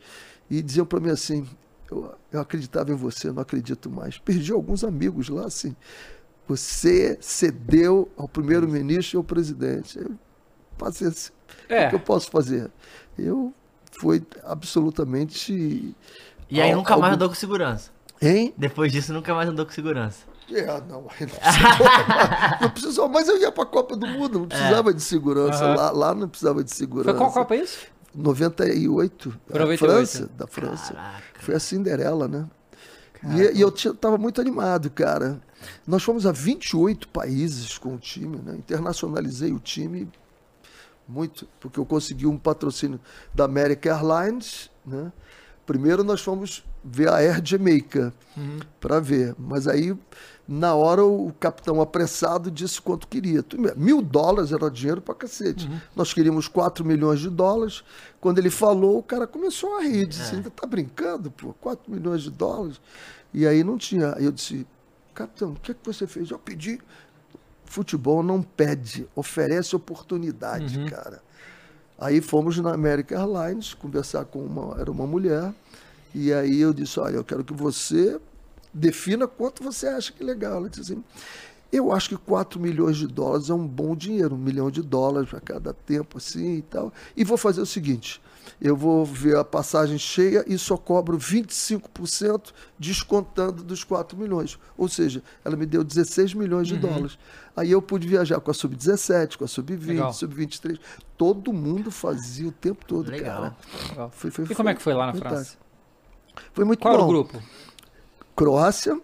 e 0.50 0.60
diziam 0.60 0.84
para 0.84 0.98
mim 0.98 1.10
assim: 1.10 1.46
eu, 1.88 2.12
eu 2.32 2.40
acreditava 2.40 2.90
em 2.90 2.96
você, 2.96 3.30
não 3.30 3.40
acredito 3.40 3.88
mais. 3.88 4.18
Perdi 4.18 4.50
alguns 4.50 4.82
amigos 4.82 5.28
lá 5.28 5.46
assim. 5.46 5.76
Você 6.48 7.16
cedeu 7.20 8.10
ao 8.16 8.26
primeiro-ministro 8.26 9.16
e 9.16 9.18
ao 9.18 9.24
presidente. 9.24 9.96
Eu, 9.96 10.10
paciência. 10.76 11.32
É. 11.68 11.86
O 11.86 11.90
que 11.90 11.94
eu 11.94 12.00
posso 12.00 12.30
fazer? 12.32 12.68
Eu 13.16 13.54
fui 13.92 14.26
absolutamente. 14.42 15.94
E 16.50 16.60
aí 16.60 16.74
nunca 16.74 16.96
mais 16.96 17.14
andou 17.14 17.28
com 17.28 17.34
segurança. 17.36 17.93
Hein? 18.24 18.54
Depois 18.56 18.90
disso, 18.90 19.12
nunca 19.12 19.34
mais 19.34 19.48
andou 19.48 19.66
com 19.66 19.72
segurança. 19.72 20.24
É, 20.50 20.66
não, 20.82 21.06
aí 21.10 21.26
não 21.26 21.28
precisava, 21.28 22.58
não 22.60 22.70
precisava, 22.70 23.08
mas 23.08 23.28
eu 23.28 23.38
ia 23.38 23.50
para 23.50 23.62
a 23.62 23.66
Copa 23.66 23.96
do 23.96 24.06
Mundo, 24.06 24.40
não 24.40 24.48
precisava 24.48 24.92
de 24.92 25.02
segurança. 25.02 25.64
Aham. 25.64 25.74
Lá, 25.74 25.90
lá 25.90 26.14
não 26.14 26.28
precisava 26.28 26.62
de 26.62 26.74
segurança. 26.74 27.10
Foi 27.10 27.18
qual 27.18 27.32
Copa 27.32 27.56
isso? 27.56 27.86
98, 28.14 29.30
Foi 29.30 29.52
da 29.52 29.60
98. 29.60 29.78
França, 29.78 30.30
da 30.36 30.46
França. 30.46 30.94
Caraca. 30.94 31.22
Foi 31.40 31.54
a 31.54 31.60
Cinderela, 31.60 32.28
né? 32.28 32.46
E, 33.24 33.58
e 33.58 33.60
eu 33.60 33.70
estava 33.70 34.18
muito 34.18 34.40
animado, 34.40 34.90
cara. 34.90 35.40
Nós 35.86 36.02
fomos 36.02 36.26
a 36.26 36.32
28 36.32 37.08
países 37.08 37.78
com 37.78 37.94
o 37.94 37.98
time, 37.98 38.36
né? 38.36 38.54
Internacionalizei 38.54 39.52
o 39.52 39.58
time 39.58 40.10
muito, 41.08 41.48
porque 41.58 41.78
eu 41.78 41.86
consegui 41.86 42.26
um 42.26 42.38
patrocínio 42.38 43.00
da 43.34 43.44
American 43.44 43.94
Airlines, 43.94 44.70
né? 44.84 45.10
Primeiro 45.66 46.04
nós 46.04 46.20
fomos 46.20 46.62
ver 46.84 47.08
a 47.08 47.16
Air 47.16 47.40
Jamaica 47.44 48.12
para 48.80 49.00
ver, 49.00 49.34
mas 49.38 49.66
aí 49.66 49.96
na 50.46 50.74
hora 50.74 51.02
o 51.04 51.32
capitão 51.40 51.80
apressado 51.80 52.50
disse 52.50 52.80
quanto 52.80 53.08
queria. 53.08 53.42
Mil 53.76 54.02
dólares 54.02 54.52
era 54.52 54.70
dinheiro 54.70 55.00
para 55.00 55.14
cacete. 55.14 55.66
Nós 55.96 56.12
queríamos 56.12 56.46
4 56.48 56.84
milhões 56.84 57.20
de 57.20 57.30
dólares. 57.30 57.82
Quando 58.20 58.38
ele 58.38 58.50
falou, 58.50 58.98
o 58.98 59.02
cara 59.02 59.26
começou 59.26 59.76
a 59.76 59.82
rir, 59.82 60.06
disse, 60.06 60.34
ainda 60.34 60.50
tá 60.50 60.66
brincando, 60.66 61.30
pô, 61.30 61.54
4 61.54 61.90
milhões 61.90 62.22
de 62.22 62.30
dólares? 62.30 62.78
E 63.32 63.46
aí 63.46 63.64
não 63.64 63.78
tinha. 63.78 64.14
Aí 64.16 64.26
eu 64.26 64.32
disse, 64.32 64.66
capitão, 65.14 65.52
o 65.52 65.54
que, 65.54 65.70
é 65.70 65.74
que 65.74 65.84
você 65.84 66.06
fez? 66.06 66.30
Eu 66.30 66.38
pedi. 66.38 66.78
Futebol 67.64 68.22
não 68.22 68.42
pede, 68.42 69.08
oferece 69.16 69.74
oportunidade, 69.74 70.84
cara. 70.90 71.22
Aí 71.98 72.20
fomos 72.20 72.58
na 72.58 72.74
American 72.74 73.18
Airlines 73.18 73.72
conversar 73.72 74.26
com 74.26 74.40
uma, 74.40 74.78
era 74.78 74.90
uma 74.90 75.06
mulher, 75.06 75.54
e 76.14 76.32
aí 76.32 76.60
eu 76.60 76.72
disse, 76.72 77.00
olha, 77.00 77.16
eu 77.16 77.24
quero 77.24 77.42
que 77.42 77.52
você 77.52 78.20
defina 78.72 79.26
quanto 79.26 79.62
você 79.62 79.86
acha 79.86 80.12
que 80.12 80.22
é 80.22 80.26
legal. 80.26 80.56
Ela 80.58 80.68
disse 80.68 80.92
assim, 80.92 81.04
eu 81.72 81.90
acho 81.90 82.10
que 82.10 82.16
4 82.16 82.60
milhões 82.60 82.96
de 82.96 83.08
dólares 83.08 83.50
é 83.50 83.54
um 83.54 83.66
bom 83.66 83.96
dinheiro, 83.96 84.36
um 84.36 84.38
milhão 84.38 84.70
de 84.70 84.80
dólares 84.80 85.34
a 85.34 85.40
cada 85.40 85.72
tempo, 85.72 86.18
assim 86.18 86.58
e 86.58 86.62
tal. 86.62 86.92
E 87.16 87.24
vou 87.24 87.36
fazer 87.36 87.60
o 87.60 87.66
seguinte: 87.66 88.22
eu 88.60 88.76
vou 88.76 89.04
ver 89.04 89.36
a 89.36 89.44
passagem 89.44 89.98
cheia 89.98 90.44
e 90.46 90.56
só 90.56 90.76
cobro 90.76 91.18
25% 91.18 92.52
descontando 92.78 93.64
dos 93.64 93.82
4 93.82 94.16
milhões. 94.16 94.58
Ou 94.76 94.88
seja, 94.88 95.22
ela 95.44 95.56
me 95.56 95.66
deu 95.66 95.82
16 95.82 96.34
milhões 96.34 96.68
de 96.68 96.76
dólares. 96.76 97.18
Aí 97.56 97.70
eu 97.70 97.82
pude 97.82 98.06
viajar 98.06 98.40
com 98.40 98.50
a 98.50 98.54
Sub-17, 98.54 99.36
com 99.36 99.44
a 99.44 99.48
Legal. 99.86 100.12
Sub-20, 100.12 100.54
Sub-23. 100.54 100.78
Todo 101.16 101.52
mundo 101.52 101.90
fazia 101.90 102.48
o 102.48 102.52
tempo 102.52 102.84
todo, 102.84 103.10
Legal. 103.10 103.36
cara. 103.36 103.56
Legal. 103.88 104.10
Foi, 104.10 104.30
foi, 104.30 104.44
E 104.44 104.54
como 104.54 104.68
é 104.68 104.74
que 104.74 104.82
foi 104.82 104.94
lá 104.94 105.06
na 105.06 105.12
fantástico. 105.12 105.34
França? 105.34 105.63
Foi 106.52 106.64
muito 106.64 106.80
Qual 106.80 106.94
era 106.94 107.02
bom. 107.02 107.08
o 107.08 107.12
grupo? 107.12 107.42
Croácia, 108.36 108.98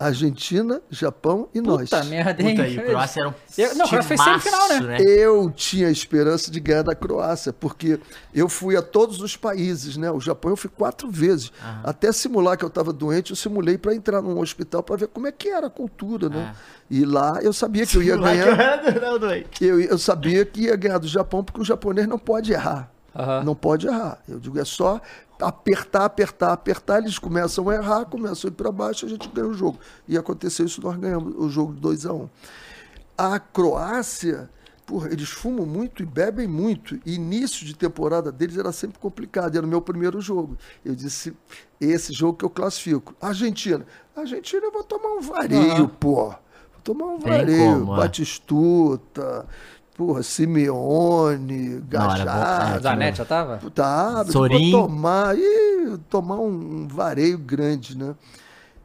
Argentina, 0.00 0.82
Japão 0.90 1.48
e 1.54 1.60
nós. 1.60 1.88
Puta 1.90 2.02
merda, 2.06 2.42
hein? 2.42 2.56
Puta 2.56 2.62
aí, 2.64 2.76
Croácia 2.76 3.20
era 3.20 3.28
um 3.28 3.34
Eu- 3.56 3.74
não, 3.76 3.86
Croácia 3.86 4.16
timaço, 4.16 4.40
semifinal, 4.50 4.68
né? 4.88 4.98
Eu 5.00 5.48
tinha 5.52 5.86
a 5.86 5.90
esperança 5.92 6.50
de 6.50 6.58
ganhar 6.58 6.82
da 6.82 6.92
Croácia, 6.92 7.52
porque 7.52 8.00
eu 8.34 8.48
fui 8.48 8.76
a 8.76 8.82
todos 8.82 9.20
os 9.20 9.36
países, 9.36 9.96
né? 9.96 10.10
O 10.10 10.18
Japão 10.18 10.50
eu 10.50 10.56
fui 10.56 10.68
quatro 10.68 11.08
vezes. 11.08 11.52
Até 11.84 12.10
simular 12.10 12.56
que 12.58 12.64
eu 12.64 12.68
estava 12.68 12.92
doente, 12.92 13.30
eu 13.30 13.36
simulei 13.36 13.78
para 13.78 13.94
entrar 13.94 14.20
num 14.20 14.40
hospital 14.40 14.82
para 14.82 14.96
ver 14.96 15.06
como 15.06 15.28
é 15.28 15.32
que 15.32 15.48
era 15.48 15.68
a 15.68 15.70
cultura, 15.70 16.28
né? 16.28 16.52
E 16.90 17.04
lá 17.04 17.38
eu 17.42 17.52
sabia 17.52 17.86
que 17.86 17.96
eu 17.96 18.02
ia 18.02 18.16
ganhar. 18.16 18.56
Não, 19.00 19.20
doente. 19.20 19.64
Eu, 19.64 19.80
eu 19.80 19.98
sabia 19.98 20.44
que 20.44 20.62
ia 20.62 20.74
ganhar 20.74 20.98
do 20.98 21.06
Japão, 21.06 21.44
porque 21.44 21.60
o 21.60 21.64
japonês 21.64 22.08
não 22.08 22.18
pode 22.18 22.52
errar. 22.52 22.90
Aham. 23.14 23.44
Não 23.44 23.54
pode 23.54 23.86
errar. 23.86 24.18
Eu 24.28 24.40
digo, 24.40 24.58
é 24.58 24.64
só 24.64 25.00
apertar, 25.40 26.04
apertar, 26.04 26.52
apertar, 26.52 26.98
eles 26.98 27.18
começam 27.18 27.68
a 27.68 27.74
errar, 27.74 28.04
começam 28.06 28.48
a 28.48 28.52
ir 28.52 28.54
para 28.54 28.72
baixo, 28.72 29.06
a 29.06 29.08
gente 29.08 29.28
ganha 29.28 29.48
o 29.48 29.54
jogo. 29.54 29.78
E 30.08 30.16
aconteceu 30.16 30.66
isso, 30.66 30.80
nós 30.82 30.96
ganhamos 30.96 31.34
o 31.36 31.48
jogo 31.48 31.74
de 31.74 31.80
2 31.80 32.06
a 32.06 32.12
1 32.12 32.16
um. 32.16 32.28
A 33.16 33.38
Croácia, 33.38 34.50
porra, 34.84 35.08
eles 35.12 35.28
fumam 35.28 35.66
muito 35.66 36.02
e 36.02 36.06
bebem 36.06 36.48
muito. 36.48 36.98
E 37.06 37.14
início 37.14 37.64
de 37.64 37.74
temporada 37.74 38.32
deles 38.32 38.58
era 38.58 38.72
sempre 38.72 38.98
complicado. 38.98 39.56
Era 39.56 39.64
o 39.64 39.68
meu 39.68 39.80
primeiro 39.80 40.20
jogo. 40.20 40.56
Eu 40.84 40.94
disse, 40.94 41.32
esse 41.80 42.12
jogo 42.12 42.38
que 42.38 42.44
eu 42.44 42.50
classifico. 42.50 43.14
Argentina. 43.20 43.86
Argentina 44.16 44.64
eu 44.64 44.72
vou 44.72 44.82
tomar 44.84 45.14
um 45.14 45.20
vareio, 45.20 45.72
Aham. 45.72 45.88
pô. 45.88 46.24
Vou 46.26 46.36
tomar 46.82 47.06
um 47.06 47.18
vareio. 47.18 47.78
como, 47.78 47.94
é. 47.94 47.96
Batistuta, 47.98 49.46
porra, 49.94 50.22
Simeone, 50.22 51.80
Gajá. 51.88 52.74
é, 52.76 52.80
Zanetti 52.80 53.18
já 53.18 53.24
tava? 53.24 53.58
Tá, 53.70 54.24
Sorin. 54.26 54.70
vou 54.70 54.82
tomar, 54.88 55.36
ih, 55.38 55.98
tomar 56.10 56.36
um 56.40 56.86
vareio 56.88 57.38
grande, 57.38 57.96
né? 57.96 58.14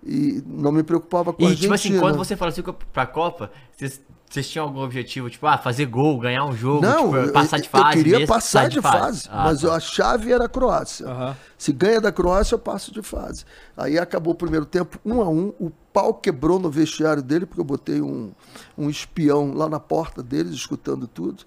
E 0.05 0.41
não 0.45 0.71
me 0.71 0.83
preocupava 0.83 1.33
com 1.33 1.45
a 1.45 1.51
E, 1.51 1.55
tipo 1.55 1.73
assim, 1.73 1.99
quando 1.99 2.17
você 2.17 2.35
fala 2.35 2.51
assim 2.51 2.63
pra 2.93 3.05
Copa, 3.05 3.51
vocês, 3.75 4.01
vocês 4.29 4.47
tinham 4.47 4.65
algum 4.65 4.81
objetivo? 4.81 5.29
Tipo, 5.29 5.47
ah, 5.47 5.57
fazer 5.57 5.85
gol, 5.87 6.19
ganhar 6.19 6.45
um 6.45 6.55
jogo, 6.55 6.81
Não, 6.85 7.05
tipo, 7.05 7.15
eu, 7.17 7.33
passar 7.33 7.57
de 7.57 7.65
eu 7.65 7.69
fase 7.71 7.97
queria 7.97 8.19
mesmo, 8.19 8.27
passar 8.27 8.59
sair 8.61 8.69
de 8.69 8.81
fase, 8.81 9.27
Ah, 9.31 9.45
mas 9.45 9.61
tá. 9.61 9.75
a 9.75 9.79
chave 9.79 10.31
era 10.31 10.45
a 10.45 10.49
Croácia. 10.49 11.07
Aham. 11.07 11.35
Se 11.57 11.73
ganha 11.73 11.99
da 11.99 12.11
Croácia, 12.11 12.53
eu 12.53 12.59
passo 12.59 12.93
de 12.93 13.01
fase. 13.01 13.43
Aí 13.75 13.97
acabou 13.97 14.33
o 14.33 14.35
primeiro 14.35 14.65
tempo, 14.65 14.99
um 15.03 15.21
a 15.21 15.27
um, 15.27 15.53
o 15.59 15.71
pau 15.91 16.13
quebrou 16.13 16.59
no 16.59 16.69
vestiário 16.69 17.23
dele, 17.23 17.45
porque 17.45 17.59
eu 17.59 17.65
botei 17.65 18.01
um, 18.01 18.31
um 18.77 18.89
espião 18.89 19.51
lá 19.53 19.67
na 19.67 19.79
porta 19.79 20.21
deles, 20.21 20.53
escutando 20.53 21.07
tudo. 21.07 21.43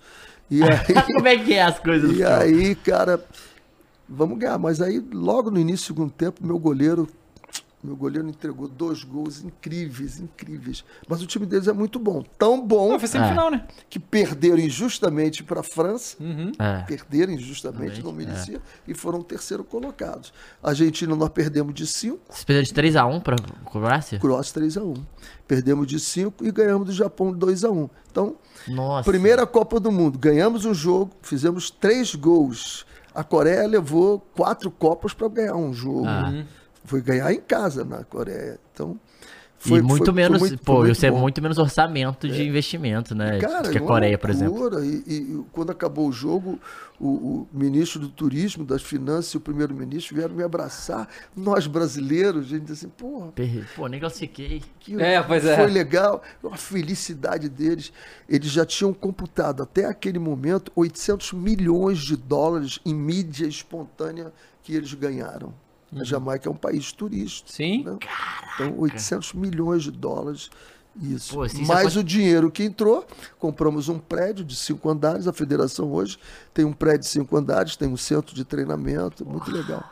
E 0.50 0.60
aí, 0.64 1.02
Como 1.14 1.28
é 1.28 1.38
que 1.38 1.54
é 1.54 1.62
as 1.62 1.78
coisas 1.78 2.16
E 2.16 2.24
aí, 2.24 2.74
cara, 2.74 3.24
vamos 4.08 4.38
ganhar. 4.38 4.58
Mas 4.58 4.80
aí, 4.80 4.98
logo 5.12 5.50
no 5.50 5.58
início 5.58 5.84
do 5.84 5.96
segundo 5.98 6.12
tempo, 6.12 6.44
meu 6.44 6.58
goleiro, 6.58 7.08
meu 7.82 7.96
goleiro 7.96 8.28
entregou 8.28 8.68
dois 8.68 9.02
gols 9.02 9.42
incríveis, 9.42 10.20
incríveis. 10.20 10.84
Mas 11.08 11.20
o 11.20 11.26
time 11.26 11.44
deles 11.44 11.66
é 11.66 11.72
muito 11.72 11.98
bom. 11.98 12.22
Tão 12.38 12.64
bom 12.64 12.92
Não, 12.92 12.98
foi 12.98 13.08
semifinal, 13.08 13.50
né? 13.50 13.66
que 13.90 13.98
perderam 13.98 14.58
injustamente 14.58 15.42
para 15.42 15.60
a 15.60 15.62
França. 15.64 16.16
É. 16.58 16.82
Perderam 16.82 17.32
injustamente, 17.32 18.02
não 18.02 18.12
merecia. 18.12 18.60
E 18.86 18.94
foram 18.94 19.20
terceiro 19.22 19.64
colocados. 19.64 20.32
A 20.62 20.68
Argentina 20.70 21.16
nós 21.16 21.28
perdemos 21.30 21.74
de 21.74 21.86
5, 21.86 22.20
Vocês 22.28 22.44
perderam 22.44 22.66
de 22.66 22.74
3x1 22.74 23.20
pra 23.22 23.36
Croácia? 23.70 24.18
Croácia 24.18 24.54
3 24.54 24.76
a 24.76 24.82
1 24.84 24.94
Perdemos 25.48 25.86
de 25.86 25.98
5 25.98 26.46
e 26.46 26.52
ganhamos 26.52 26.86
do 26.86 26.92
Japão 26.92 27.32
de 27.32 27.38
2 27.38 27.64
a 27.64 27.70
1 27.70 27.90
Então, 28.10 28.36
Nossa. 28.68 29.10
Primeira 29.10 29.44
Copa 29.46 29.80
do 29.80 29.90
Mundo, 29.90 30.18
ganhamos 30.18 30.64
um 30.64 30.72
jogo, 30.72 31.10
fizemos 31.20 31.68
três 31.70 32.14
gols. 32.14 32.86
A 33.14 33.24
Coreia 33.24 33.66
levou 33.66 34.20
quatro 34.34 34.70
Copas 34.70 35.12
para 35.12 35.28
ganhar 35.28 35.56
um 35.56 35.72
jogo. 35.74 36.06
Ah. 36.06 36.44
Foi 36.84 37.00
ganhar 37.00 37.32
em 37.32 37.40
casa 37.40 37.84
na 37.84 38.02
Coreia. 38.04 38.58
Então, 38.72 38.98
foi 39.58 39.78
e 39.78 39.82
muito 39.82 40.06
foi- 40.06 40.06
foi 40.06 40.14
menos, 40.14 40.40
muito- 40.40 40.58
pô, 40.64 40.76
foi 40.80 40.90
e 40.90 40.94
você 40.94 41.06
é 41.06 41.10
bom. 41.12 41.20
muito 41.20 41.40
menos 41.40 41.56
orçamento 41.56 42.28
de 42.28 42.42
investimento, 42.42 43.14
né? 43.14 43.38
Cara, 43.38 43.70
que 43.70 43.78
a 43.78 43.80
Coreia, 43.80 44.18
por 44.18 44.28
exemplo. 44.30 44.84
E, 44.84 45.04
e- 45.06 45.44
quando 45.52 45.70
acabou 45.70 46.08
o 46.08 46.12
jogo, 46.12 46.58
o, 46.98 47.06
o 47.06 47.48
ministro 47.52 48.00
do 48.00 48.08
Turismo, 48.08 48.64
das 48.64 48.82
Finanças 48.82 49.32
e 49.32 49.36
o 49.36 49.40
primeiro-ministro 49.40 50.16
vieram 50.16 50.34
me 50.34 50.42
abraçar. 50.42 51.08
Nós 51.36 51.68
brasileiros, 51.68 52.46
a 52.46 52.48
gente 52.48 52.62
disse 52.62 52.86
assim, 52.86 52.88
porra, 52.98 53.28
Perre- 53.30 53.62
Pô, 53.76 53.86
nem 53.86 54.00
classifiquei. 54.00 54.60
que 54.80 55.00
É, 55.00 55.22
pois 55.22 55.44
é. 55.46 55.54
foi 55.54 55.70
legal, 55.70 56.20
a 56.50 56.56
felicidade 56.56 57.48
deles. 57.48 57.92
Eles 58.28 58.50
já 58.50 58.66
tinham 58.66 58.92
computado 58.92 59.62
até 59.62 59.84
aquele 59.84 60.18
momento 60.18 60.72
800 60.74 61.32
milhões 61.34 62.00
de 62.00 62.16
dólares 62.16 62.80
em 62.84 62.92
mídia 62.94 63.46
espontânea 63.46 64.32
que 64.64 64.74
eles 64.74 64.92
ganharam. 64.94 65.54
A 65.98 66.04
Jamaica 66.04 66.48
é 66.48 66.52
um 66.52 66.56
país 66.56 66.90
turístico. 66.92 67.50
Sim. 67.50 67.84
né? 67.84 67.98
Então, 68.54 68.74
800 68.78 69.32
milhões 69.34 69.82
de 69.82 69.90
dólares. 69.90 70.48
Isso. 71.00 71.34
Pô, 71.34 71.44
isso 71.46 71.56
Mais 71.62 71.80
aconte- 71.80 71.98
o 71.98 72.04
dinheiro 72.04 72.50
que 72.50 72.62
entrou, 72.64 73.06
compramos 73.38 73.88
um 73.88 73.98
prédio 73.98 74.44
de 74.44 74.54
cinco 74.54 74.90
andares. 74.90 75.26
A 75.26 75.32
federação 75.32 75.90
hoje 75.90 76.18
tem 76.52 76.64
um 76.64 76.72
prédio 76.72 77.00
de 77.00 77.06
cinco 77.08 77.36
andares, 77.36 77.76
tem 77.76 77.88
um 77.88 77.96
centro 77.96 78.34
de 78.34 78.44
treinamento. 78.44 79.24
Muito 79.24 79.50
legal. 79.50 79.82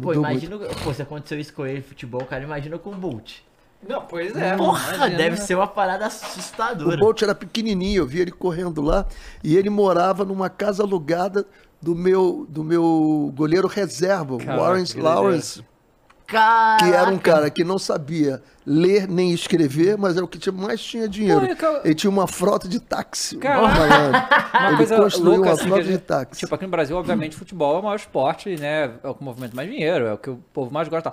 Pô, 0.00 0.14
imagina. 0.14 0.58
Pô, 0.82 0.94
se 0.94 1.02
aconteceu 1.02 1.38
isso 1.38 1.52
com 1.52 1.66
ele, 1.66 1.82
futebol, 1.82 2.24
cara, 2.24 2.42
imagina 2.42 2.78
com 2.78 2.90
o 2.90 2.94
Bolt. 2.96 3.40
Não, 3.86 4.02
pois 4.06 4.34
é. 4.36 4.56
Porra, 4.56 4.94
imagina, 4.94 5.16
deve 5.16 5.36
né? 5.36 5.42
ser 5.44 5.54
uma 5.54 5.66
parada 5.66 6.04
O 6.04 6.06
assustadora. 6.06 6.96
Bolt 6.98 7.20
era 7.22 7.34
pequenininho, 7.34 8.02
eu 8.02 8.06
vi 8.06 8.20
ele 8.20 8.30
correndo 8.30 8.80
lá 8.82 9.06
e 9.44 9.56
ele 9.56 9.68
morava 9.70 10.24
numa 10.24 10.48
casa 10.50 10.82
alugada 10.82 11.46
do 11.80 11.94
meu 11.94 12.46
do 12.48 12.62
meu 12.64 13.32
goleiro 13.34 13.66
reserva, 13.68 14.36
Caraca, 14.38 14.60
Warren 14.60 14.84
que 14.84 15.00
Lawrence, 15.00 15.64
Caraca. 16.26 16.84
que 16.84 16.92
era 16.94 17.10
um 17.10 17.18
cara 17.18 17.50
que 17.50 17.64
não 17.64 17.78
sabia 17.78 18.42
ler 18.66 19.08
nem 19.08 19.32
escrever, 19.32 19.96
mas 19.98 20.14
era 20.16 20.24
o 20.24 20.28
que 20.28 20.38
tinha- 20.38 20.52
mais 20.52 20.80
tinha 20.80 21.08
dinheiro. 21.08 21.40
Pô, 21.56 21.66
e 21.66 21.80
Ele 21.86 21.94
tinha 21.94 22.10
uma 22.10 22.26
frota 22.26 22.68
de 22.68 22.78
táxi. 22.78 23.36
Uma 23.42 24.68
ele 24.68 24.76
coisa 24.76 24.96
construiu 24.96 25.30
louca 25.36 25.48
uma 25.48 25.52
assim, 25.54 25.64
frota 25.64 25.80
a 25.80 25.84
de 25.84 25.92
gente- 25.92 26.00
táxi. 26.02 26.40
tipo, 26.40 26.54
aqui 26.54 26.64
no 26.64 26.70
Brasil, 26.70 26.96
obviamente, 26.96 27.34
futebol 27.36 27.76
é 27.76 27.80
o 27.80 27.82
maior 27.82 27.96
esporte, 27.96 28.56
né? 28.56 28.92
É 29.02 29.08
o 29.08 29.14
que 29.14 29.24
movimenta 29.24 29.56
mais 29.56 29.68
dinheiro, 29.70 30.06
é 30.06 30.12
o 30.12 30.18
que 30.18 30.30
o 30.30 30.36
povo 30.52 30.72
mais 30.72 30.86
gosta. 30.88 31.12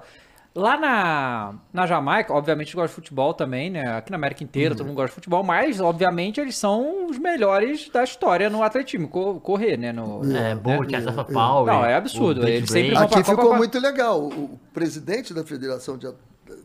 Lá 0.58 0.76
na, 0.76 1.54
na 1.72 1.86
Jamaica, 1.86 2.34
obviamente, 2.34 2.74
gosta 2.76 2.88
de 2.88 2.96
futebol 2.96 3.32
também, 3.32 3.70
né? 3.70 3.96
Aqui 3.96 4.10
na 4.10 4.18
América 4.18 4.44
inteira 4.44 4.74
Uhum. 4.74 4.78
todo 4.78 4.88
mundo 4.88 4.96
gosta 4.96 5.10
de 5.10 5.14
futebol, 5.16 5.44
mas, 5.44 5.80
obviamente, 5.80 6.42
eles 6.42 6.58
são 6.58 7.06
os 7.06 7.20
melhores 7.20 7.90
da 7.90 8.04
história 8.04 8.50
no 8.50 8.64
atletismo, 8.64 9.08
co- 9.08 9.40
correr, 9.40 9.78
né? 9.78 9.92
No, 9.92 10.22
É, 10.36 10.56
Bolt, 10.56 10.90
né? 10.90 10.98
a 10.98 11.02
Safa 11.04 11.26
Power. 11.26 11.72
Não, 11.72 11.86
é 11.86 11.94
absurdo, 11.94 12.48
eles 12.48 12.68
sempre 12.72 12.98
Aqui 12.98 13.14
Copa 13.18 13.24
ficou 13.24 13.50
pra- 13.50 13.58
muito 13.60 13.80
legal. 13.80 14.20
O, 14.24 14.60
presidente 14.74 15.32
da 15.32 15.44
Federação 15.44 15.96
de, 15.96 16.12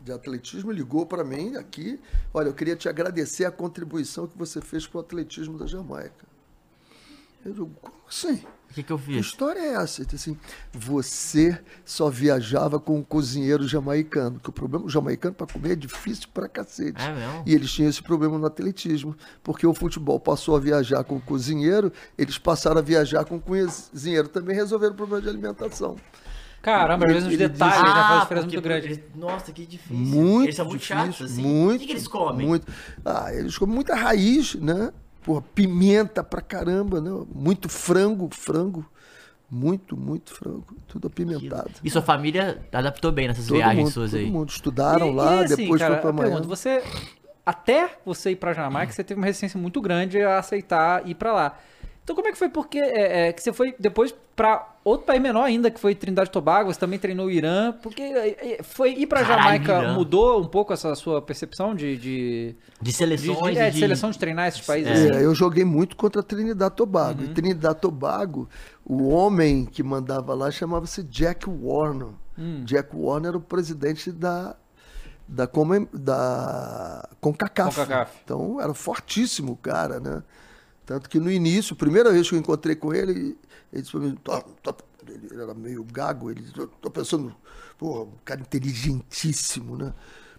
de 0.03 0.11
Atletismo 0.11 0.71
ligou 0.71 1.05
para 1.05 1.23
mim 1.23 1.55
aqui. 1.55 1.99
Olha, 2.33 2.47
eu 2.47 2.53
queria 2.55 2.75
te 2.75 2.89
agradecer 2.89 3.45
a 3.45 3.51
contribuição 3.51 4.25
que 4.25 4.35
você 4.35 4.59
fez 4.59 4.87
para 4.87 4.97
o 4.97 5.01
atletismo 5.01 5.55
da 5.59 5.67
Jamaica. 5.67 6.25
Eu 7.45 7.51
digo, 7.53 7.69
como 7.79 7.95
assim? 8.09 8.41
O 8.73 8.75
que, 8.75 8.81
que 8.81 8.91
eu 8.91 8.97
Que 8.97 9.05
fiz? 9.05 9.25
história 9.27 9.59
é 9.59 9.73
essa? 9.75 10.03
Disse 10.03 10.15
assim, 10.31 10.37
você 10.73 11.59
só 11.85 12.09
viajava 12.09 12.79
com 12.79 12.97
um 12.97 13.03
cozinheiro 13.03 13.67
jamaicano, 13.67 14.39
que 14.39 14.49
o 14.49 14.51
problema 14.51 14.83
o 14.83 14.89
jamaicano 14.89 15.35
para 15.35 15.45
comer 15.45 15.73
é 15.73 15.75
difícil 15.75 16.27
pra 16.33 16.49
cacete. 16.49 16.99
É 16.99 17.13
mesmo? 17.13 17.43
E 17.45 17.53
eles 17.53 17.71
tinham 17.71 17.87
esse 17.87 18.01
problema 18.01 18.35
no 18.39 18.47
atletismo, 18.47 19.15
porque 19.43 19.67
o 19.67 19.75
futebol 19.75 20.19
passou 20.19 20.55
a 20.55 20.59
viajar 20.59 21.03
com 21.03 21.17
o 21.17 21.21
cozinheiro, 21.21 21.93
eles 22.17 22.39
passaram 22.39 22.79
a 22.79 22.81
viajar 22.81 23.23
com 23.25 23.35
o 23.35 23.39
cozinheiro, 23.39 24.27
também 24.27 24.55
resolveram 24.55 24.93
o 24.93 24.97
problema 24.97 25.21
de 25.21 25.29
alimentação. 25.29 25.95
Caramba, 26.59 27.05
às 27.05 27.13
vezes 27.13 27.29
os 27.29 27.37
detalhes 27.37 27.75
disse- 27.75 27.85
já 27.85 27.93
fazem 27.93 27.93
Ah, 27.93 28.19
diferença 28.21 28.25
porque 28.47 28.55
muito 28.55 28.63
grande. 28.63 28.85
eles- 28.87 28.99
Nossa, 29.13 29.51
que 29.51 29.65
difícil. 29.67 29.95
Muito 29.95 30.45
Eles 30.45 30.55
são 30.55 30.65
muito 30.65 30.79
difícil, 30.79 30.97
chatos, 31.11 31.21
assim. 31.31 31.41
Muito, 31.43 31.75
o 31.75 31.79
que, 31.81 31.85
que 31.85 31.91
eles 31.91 32.07
comem? 32.07 32.47
Muito. 32.47 32.65
Ah, 33.05 33.33
eles 33.35 33.55
comem 33.55 33.75
muita 33.75 33.93
raiz, 33.93 34.55
né? 34.55 34.91
Porra, 35.23 35.41
pimenta 35.55 36.23
pra 36.23 36.41
caramba, 36.41 36.99
né? 37.01 37.09
Muito 37.33 37.69
frango, 37.69 38.29
frango. 38.31 38.85
Muito, 39.49 39.95
muito 39.95 40.33
frango. 40.33 40.75
Tudo 40.87 41.07
apimentado. 41.07 41.71
E 41.83 41.89
sua 41.89 42.01
família 42.01 42.59
adaptou 42.71 43.11
bem 43.11 43.27
nessas 43.27 43.45
Todo 43.47 43.57
viagens 43.57 43.79
mundo, 43.83 43.91
suas 43.93 44.11
todo 44.11 44.19
aí? 44.19 44.29
mundo. 44.31 44.49
Estudaram 44.49 45.07
E- 45.09 45.13
lá, 45.15 45.35
e, 45.41 45.45
assim, 45.45 45.55
depois 45.57 45.79
cara, 45.81 45.93
foi 45.95 46.01
pra 46.01 46.13
pergunto, 46.13 46.31
Miami. 46.41 46.47
você 46.47 46.83
até 47.45 47.97
você 48.05 48.31
ir 48.31 48.35
pra 48.37 48.53
Jamaica, 48.53 48.91
você 48.91 49.03
teve 49.03 49.19
uma 49.19 49.25
resistência 49.27 49.59
muito 49.59 49.79
grande 49.81 50.21
a 50.21 50.39
aceitar 50.39 51.07
ir 51.07 51.13
pra 51.15 51.33
lá. 51.33 51.59
Então 52.03 52.15
como 52.15 52.27
é 52.27 52.31
que 52.31 52.37
foi? 52.37 52.49
Porque 52.49 52.77
é, 52.79 53.27
é, 53.29 53.33
que 53.33 53.41
você 53.41 53.53
foi 53.53 53.73
depois 53.79 54.13
pra 54.35 54.75
outro 54.83 55.05
país 55.05 55.21
menor 55.21 55.43
ainda, 55.43 55.71
que 55.71 55.79
foi 55.79 55.95
Trindade 55.95 56.27
e 56.29 56.31
Tobago, 56.33 56.73
você 56.73 56.79
também 56.79 56.99
treinou 56.99 57.27
o 57.27 57.31
Irã, 57.31 57.71
porque 57.81 58.01
é, 58.01 58.55
é, 58.59 58.63
foi 58.63 58.91
ir 58.93 59.07
pra 59.07 59.21
Caralho, 59.21 59.41
Jamaica 59.43 59.77
Irã. 59.83 59.93
mudou 59.93 60.41
um 60.41 60.47
pouco 60.47 60.73
essa 60.73 60.93
sua 60.95 61.21
percepção 61.21 61.73
de, 61.73 61.95
de, 61.97 62.55
De 62.81 62.89
de, 62.89 62.91
seleções 62.91 63.53
de- 63.55 63.61
é, 63.61 63.67
e 63.69 63.71
de 63.71 63.79
seleção 63.79 64.09
de 64.11 64.19
treinar 64.19 64.47
esses 64.49 64.61
países 64.61 64.91
É. 64.91 64.93
assim? 65.11 65.17
É, 65.19 65.23
eu 65.25 65.33
joguei 65.33 65.63
muito 65.63 65.95
contra 65.95 66.19
a 66.19 66.23
Trinidad 66.23 66.73
Tobago. 66.73 67.21
Uhum. 67.21 67.29
E 67.29 67.33
Trinidad 67.33 67.77
Tobago, 67.79 68.49
o 68.83 69.07
homem 69.07 69.63
que 69.65 69.81
mandava 69.81 70.33
lá 70.33 70.51
chamava-se 70.51 71.03
Jack 71.03 71.49
Warner. 71.49 72.09
Hum. 72.37 72.63
Jack 72.65 72.89
Warner 72.93 73.29
era 73.29 73.37
o 73.37 73.41
presidente 73.41 74.11
da 74.11 74.55
da 75.25 75.47
da 75.93 77.07
CONCACAF. 77.21 77.75
CONCACAF. 77.75 78.11
Então 78.25 78.59
era 78.59 78.73
fortíssimo 78.73 79.53
o 79.53 79.55
cara, 79.57 79.99
né? 79.99 80.21
Tanto 80.85 81.09
que 81.09 81.19
no 81.19 81.31
início, 81.31 81.75
primeira 81.75 82.11
vez 82.11 82.27
que 82.29 82.35
eu 82.35 82.39
encontrei 82.39 82.75
com 82.75 82.93
ele, 82.93 83.37
ele 83.71 83.81
disse 83.81 83.91
pra 83.91 83.99
mim, 84.01 84.15
"Tô- 84.23 84.41
tô-" 84.61 84.75
ele 85.07 85.29
era 85.41 85.53
meio 85.53 85.83
gago, 85.83 86.29
ele 86.31 86.41
disse, 86.41 86.57
"Eu 86.57 86.67
tô 86.67 86.89
pensando, 86.91 87.33
porra, 87.77 88.01
um 88.03 88.13
cara 88.25 88.41
inteligentíssimo, 88.41 89.77
né? 89.77 89.93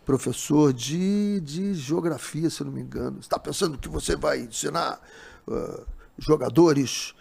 Professor 0.04 0.72
de, 0.72 1.40
de 1.40 1.72
geografia, 1.74 2.50
se 2.50 2.62
não 2.62 2.70
me 2.72 2.80
engano. 2.82 3.16
Você 3.16 3.20
está 3.26 3.38
pensando 3.38 3.78
que 3.78 3.88
você 3.88 4.14
vai 4.16 4.40
ensinar 4.40 5.00
ah, 5.48 5.80
jogadores 6.18 7.14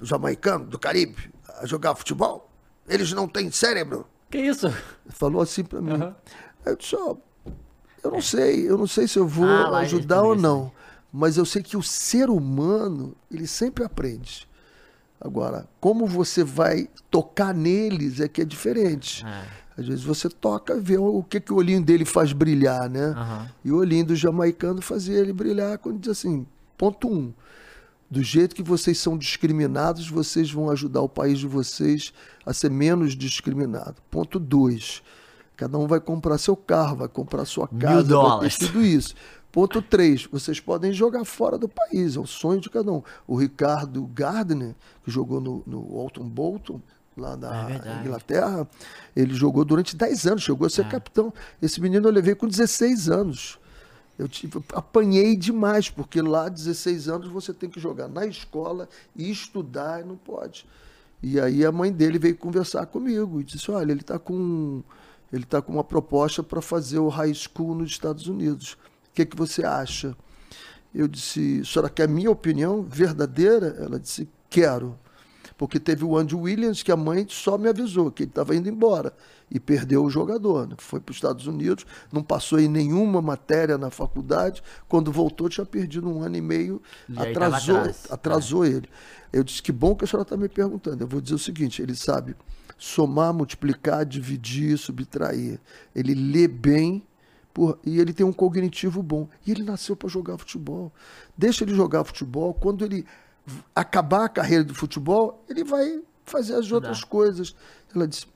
jamaicanos 0.00 0.68
do 0.68 0.78
Caribe 0.78 1.32
a 1.60 1.66
jogar 1.66 1.94
futebol? 1.94 2.50
Eles 2.88 3.12
não 3.12 3.28
têm 3.28 3.50
cérebro? 3.50 4.06
Que 4.30 4.38
isso? 4.38 4.66
Falou 5.10 5.40
assim 5.42 5.62
pra 5.64 5.80
mim. 5.80 5.92
Aí 6.64 6.72
eu 6.72 6.76
disse, 6.76 6.96
ó, 6.96 7.16
eu 8.02 8.10
não 8.10 8.20
sei, 8.22 8.68
eu 8.68 8.76
não 8.76 8.86
sei 8.86 9.06
se 9.08 9.18
eu 9.18 9.26
vou 9.26 9.46
Ah, 9.46 9.78
ajudar 9.78 10.22
ou 10.22 10.34
não. 10.36 10.72
Mas 11.18 11.38
eu 11.38 11.46
sei 11.46 11.62
que 11.62 11.78
o 11.78 11.82
ser 11.82 12.28
humano, 12.28 13.14
ele 13.30 13.46
sempre 13.46 13.82
aprende. 13.82 14.46
Agora, 15.18 15.66
como 15.80 16.06
você 16.06 16.44
vai 16.44 16.90
tocar 17.10 17.54
neles 17.54 18.20
é 18.20 18.28
que 18.28 18.42
é 18.42 18.44
diferente. 18.44 19.24
É. 19.24 19.80
Às 19.80 19.86
vezes 19.88 20.04
você 20.04 20.28
toca 20.28 20.74
e 20.74 20.80
vê 20.80 20.98
o 20.98 21.22
que, 21.22 21.40
que 21.40 21.54
o 21.54 21.56
olhinho 21.56 21.82
dele 21.82 22.04
faz 22.04 22.34
brilhar, 22.34 22.90
né? 22.90 23.14
Aham. 23.16 23.50
E 23.64 23.72
o 23.72 23.76
olhinho 23.78 24.04
do 24.04 24.14
jamaicano 24.14 24.82
fazia 24.82 25.18
ele 25.18 25.32
brilhar 25.32 25.78
quando 25.78 25.98
diz 25.98 26.10
assim, 26.10 26.46
ponto 26.76 27.08
um, 27.08 27.32
do 28.10 28.22
jeito 28.22 28.54
que 28.54 28.62
vocês 28.62 28.98
são 28.98 29.16
discriminados, 29.16 30.10
vocês 30.10 30.50
vão 30.50 30.68
ajudar 30.70 31.00
o 31.00 31.08
país 31.08 31.38
de 31.38 31.46
vocês 31.46 32.12
a 32.44 32.52
ser 32.52 32.70
menos 32.70 33.16
discriminado. 33.16 33.96
Ponto 34.10 34.38
dois, 34.38 35.02
cada 35.56 35.78
um 35.78 35.86
vai 35.86 35.98
comprar 36.00 36.36
seu 36.36 36.56
carro, 36.56 36.96
vai 36.96 37.08
comprar 37.08 37.46
sua 37.46 37.68
Mil 37.72 37.80
casa, 37.80 37.94
vai 37.94 38.02
ter 38.04 38.08
dólares. 38.10 38.56
tudo 38.58 38.84
isso. 38.84 39.14
Ponto 39.56 39.80
três, 39.80 40.26
vocês 40.26 40.60
podem 40.60 40.92
jogar 40.92 41.24
fora 41.24 41.56
do 41.56 41.66
país, 41.66 42.14
é 42.14 42.20
o 42.20 42.26
sonho 42.26 42.60
de 42.60 42.68
cada 42.68 42.92
um. 42.92 43.02
O 43.26 43.34
Ricardo 43.36 44.04
Gardner, 44.14 44.74
que 45.02 45.10
jogou 45.10 45.40
no, 45.40 45.62
no 45.66 45.98
Alton 45.98 46.28
Bolton, 46.28 46.78
lá 47.16 47.38
na 47.38 47.70
É. 47.70 48.02
Inglaterra, 48.02 48.68
ele 49.16 49.32
jogou 49.32 49.64
durante 49.64 49.96
10 49.96 50.26
anos, 50.26 50.42
chegou 50.42 50.66
a 50.66 50.68
ser 50.68 50.82
É. 50.82 50.88
capitão. 50.90 51.32
Esse 51.62 51.80
menino 51.80 52.06
eu 52.06 52.12
levei 52.12 52.34
com 52.34 52.46
16 52.46 53.08
anos. 53.08 53.58
Eu 54.18 54.28
tive, 54.28 54.62
apanhei 54.74 55.34
demais, 55.34 55.88
porque 55.88 56.20
lá, 56.20 56.50
16 56.50 57.08
anos, 57.08 57.26
você 57.26 57.54
tem 57.54 57.70
que 57.70 57.80
jogar 57.80 58.08
na 58.08 58.26
escola 58.26 58.86
e 59.16 59.30
estudar, 59.30 60.02
e 60.02 60.04
não 60.04 60.16
pode. 60.16 60.66
E 61.22 61.40
aí 61.40 61.64
a 61.64 61.72
mãe 61.72 61.90
dele 61.90 62.18
veio 62.18 62.36
conversar 62.36 62.84
comigo 62.84 63.40
e 63.40 63.44
disse: 63.44 63.70
Olha, 63.70 63.90
ele 63.90 64.02
está 64.02 64.18
com, 64.18 64.82
ele 65.32 65.46
tá 65.46 65.62
com 65.62 65.72
uma 65.72 65.84
proposta 65.84 66.42
para 66.42 66.60
fazer 66.60 66.98
o 66.98 67.08
high 67.08 67.32
school 67.32 67.74
nos 67.74 67.90
Estados 67.90 68.26
Unidos. 68.26 68.76
O 69.16 69.18
que, 69.24 69.24
que 69.24 69.36
você 69.36 69.64
acha? 69.64 70.14
Eu 70.94 71.08
disse: 71.08 71.60
A 71.62 71.64
senhora 71.64 71.88
quer 71.88 72.06
minha 72.06 72.30
opinião 72.30 72.82
verdadeira? 72.82 73.74
Ela 73.80 73.98
disse: 73.98 74.28
Quero. 74.50 74.98
Porque 75.56 75.80
teve 75.80 76.04
o 76.04 76.18
Andy 76.18 76.34
Williams, 76.34 76.82
que 76.82 76.92
a 76.92 76.96
mãe 76.98 77.24
só 77.30 77.56
me 77.56 77.66
avisou 77.66 78.10
que 78.10 78.24
ele 78.24 78.30
estava 78.30 78.54
indo 78.54 78.68
embora. 78.68 79.14
E 79.50 79.58
perdeu 79.58 80.04
o 80.04 80.10
jogador. 80.10 80.68
Né? 80.68 80.74
Foi 80.76 81.00
para 81.00 81.12
os 81.12 81.16
Estados 81.16 81.46
Unidos, 81.46 81.86
não 82.12 82.22
passou 82.22 82.60
em 82.60 82.68
nenhuma 82.68 83.22
matéria 83.22 83.78
na 83.78 83.88
faculdade. 83.88 84.62
Quando 84.86 85.10
voltou, 85.10 85.48
tinha 85.48 85.64
perdido 85.64 86.10
um 86.10 86.22
ano 86.22 86.36
e 86.36 86.42
meio. 86.42 86.82
E 87.08 87.18
atrasou 87.18 87.78
atrás. 87.78 88.06
atrasou 88.10 88.66
ele. 88.66 88.86
Eu 89.32 89.42
disse 89.42 89.62
que 89.62 89.72
bom 89.72 89.94
que 89.94 90.04
a 90.04 90.06
senhora 90.06 90.24
está 90.24 90.36
me 90.36 90.50
perguntando. 90.50 91.02
Eu 91.02 91.08
vou 91.08 91.22
dizer 91.22 91.36
o 91.36 91.38
seguinte: 91.38 91.80
ele 91.80 91.94
sabe 91.94 92.36
somar, 92.76 93.32
multiplicar, 93.32 94.04
dividir, 94.04 94.76
subtrair. 94.76 95.58
Ele 95.94 96.14
lê 96.14 96.46
bem. 96.46 97.02
Porra, 97.56 97.78
e 97.86 97.98
ele 97.98 98.12
tem 98.12 98.26
um 98.26 98.34
cognitivo 98.34 99.02
bom. 99.02 99.26
E 99.46 99.50
ele 99.50 99.62
nasceu 99.62 99.96
para 99.96 100.10
jogar 100.10 100.36
futebol. 100.36 100.92
Deixa 101.34 101.64
ele 101.64 101.74
jogar 101.74 102.04
futebol. 102.04 102.52
Quando 102.52 102.84
ele 102.84 103.06
acabar 103.74 104.26
a 104.26 104.28
carreira 104.28 104.62
de 104.62 104.74
futebol, 104.74 105.42
ele 105.48 105.64
vai 105.64 106.02
fazer 106.26 106.54
as 106.54 106.70
outras 106.70 107.02
coisas. 107.02 107.56
Ela 107.94 108.06
disse: 108.06 108.26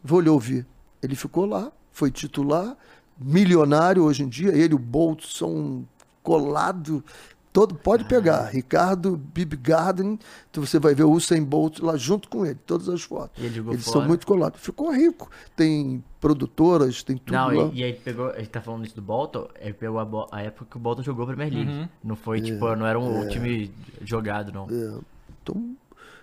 vou 0.00 0.20
lhe 0.20 0.28
ouvir. 0.28 0.64
Ele 1.02 1.16
ficou 1.16 1.44
lá, 1.44 1.72
foi 1.90 2.08
titular, 2.12 2.76
milionário 3.18 4.04
hoje 4.04 4.22
em 4.22 4.28
dia. 4.28 4.54
Ele 4.54 4.76
o 4.76 4.78
Bolt 4.78 5.24
são 5.24 5.84
colado. 6.22 7.04
Todo, 7.52 7.74
pode 7.74 8.04
pegar. 8.04 8.46
Ricardo 8.50 9.16
Bib 9.16 9.56
Garden, 9.56 10.18
então 10.50 10.64
você 10.64 10.78
vai 10.78 10.94
ver 10.94 11.04
o 11.04 11.10
Usain 11.10 11.42
Bolt 11.42 11.80
lá 11.80 11.96
junto 11.96 12.28
com 12.28 12.44
ele, 12.46 12.58
todas 12.66 12.88
as 12.88 13.02
fotos. 13.02 13.42
E 13.42 13.46
ele 13.46 13.54
jogou 13.54 13.72
Eles 13.72 13.84
fora. 13.84 13.98
são 13.98 14.06
muito 14.06 14.26
colados. 14.26 14.60
Ficou 14.60 14.92
rico. 14.92 15.30
Tem 15.56 16.04
produtoras, 16.20 17.02
tem 17.02 17.16
tudo 17.16 17.32
Não, 17.34 17.46
lá. 17.48 17.70
e, 17.72 17.78
e 17.78 17.84
aí 17.84 17.90
ele 17.90 18.00
pegou, 18.04 18.30
a 18.30 18.38
gente 18.38 18.50
tá 18.50 18.60
falando 18.60 18.84
isso 18.86 18.94
do 18.94 19.02
Bolton, 19.02 19.48
ele 19.60 19.72
pegou 19.74 19.98
a, 19.98 20.36
a 20.36 20.42
época 20.42 20.66
que 20.70 20.76
o 20.76 20.80
Bolton 20.80 21.02
jogou 21.02 21.24
a 21.24 21.26
Premier 21.28 21.52
League. 21.52 21.70
Uhum. 21.70 21.88
Não 22.04 22.16
foi, 22.16 22.40
tipo, 22.40 22.74
não 22.76 22.86
era 22.86 22.98
um 22.98 23.26
time 23.28 23.72
jogado, 24.02 24.52
não. 24.52 24.66
É, 24.70 24.98
então, 25.42 25.76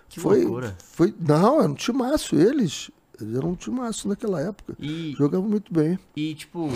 Que 0.08 0.20
foi, 0.20 0.42
loucura. 0.42 0.76
foi. 0.78 1.12
Não, 1.18 1.60
era 1.60 1.68
um 1.68 1.74
timaço. 1.74 2.36
Eles, 2.36 2.90
eles 3.20 3.34
eram 3.36 3.50
um 3.50 3.54
timaço 3.56 4.06
naquela 4.08 4.40
época. 4.40 4.74
E, 4.78 5.12
Jogavam 5.18 5.48
muito 5.48 5.72
bem. 5.74 5.98
e 6.14 6.34
tipo, 6.34 6.68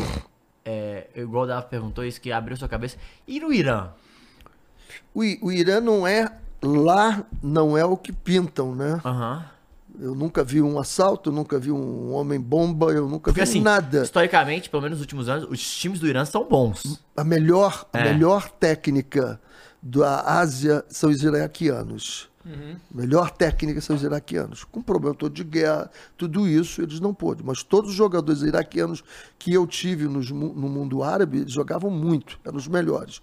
é, 0.64 1.08
igual 1.14 1.44
o 1.44 1.46
Dava 1.46 1.62
perguntou 1.62 2.04
isso, 2.04 2.20
que 2.20 2.32
abriu 2.32 2.56
sua 2.56 2.68
cabeça. 2.68 2.96
E 3.28 3.38
no 3.40 3.52
Irã? 3.52 3.90
O, 5.14 5.20
o 5.46 5.52
Irã 5.52 5.80
não 5.80 6.06
é. 6.06 6.30
Lá 6.62 7.24
não 7.42 7.76
é 7.76 7.84
o 7.84 7.96
que 7.96 8.12
pintam, 8.12 8.74
né? 8.74 9.00
Aham. 9.04 9.44
Eu 9.98 10.14
nunca 10.14 10.42
vi 10.44 10.62
um 10.62 10.78
assalto, 10.78 11.28
eu 11.30 11.34
nunca 11.34 11.58
vi 11.58 11.70
um 11.72 12.12
homem-bomba, 12.14 12.86
eu 12.92 13.06
nunca 13.06 13.24
Porque 13.32 13.40
vi 13.40 13.42
assim, 13.42 13.60
nada. 13.60 14.02
historicamente, 14.02 14.70
pelo 14.70 14.82
menos 14.82 14.96
nos 14.98 15.02
últimos 15.02 15.28
anos, 15.28 15.46
os 15.50 15.60
times 15.76 15.98
do 16.00 16.06
Irã 16.06 16.24
são 16.24 16.44
bons. 16.48 17.02
A 17.16 17.24
melhor, 17.24 17.86
a 17.92 17.98
É. 17.98 18.12
melhor 18.12 18.48
técnica 18.50 19.38
da 19.82 20.20
Ásia 20.38 20.84
são 20.88 21.10
os 21.10 21.22
iraquianos. 21.22 22.29
A 22.42 22.96
melhor 22.96 23.30
técnica 23.30 23.80
são 23.82 23.94
os 23.94 24.02
iraquianos. 24.02 24.64
Com 24.64 24.80
problema 24.80 25.14
todo 25.14 25.32
de 25.34 25.44
guerra, 25.44 25.90
tudo 26.16 26.48
isso 26.48 26.80
eles 26.80 26.98
não 26.98 27.12
pôde. 27.12 27.42
Mas 27.44 27.62
todos 27.62 27.90
os 27.90 27.96
jogadores 27.96 28.40
iraquianos 28.42 29.04
que 29.38 29.52
eu 29.52 29.66
tive 29.66 30.04
nos 30.08 30.30
no 30.30 30.68
mundo 30.68 31.02
árabe 31.02 31.44
jogavam 31.46 31.90
muito, 31.90 32.40
eram 32.44 32.56
os 32.56 32.66
melhores. 32.66 33.20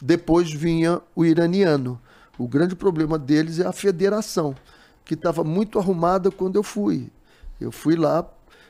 Depois 0.00 0.52
vinha 0.52 1.00
o 1.16 1.24
iraniano. 1.24 2.00
O 2.38 2.46
grande 2.46 2.76
problema 2.76 3.18
deles 3.18 3.58
é 3.58 3.66
a 3.66 3.72
federação, 3.72 4.54
que 5.04 5.14
estava 5.14 5.42
muito 5.42 5.78
arrumada 5.78 6.30
quando 6.30 6.54
eu 6.56 6.62
fui. 6.62 7.10
Eu 7.60 7.72
fui 7.72 7.96
lá 7.96 8.24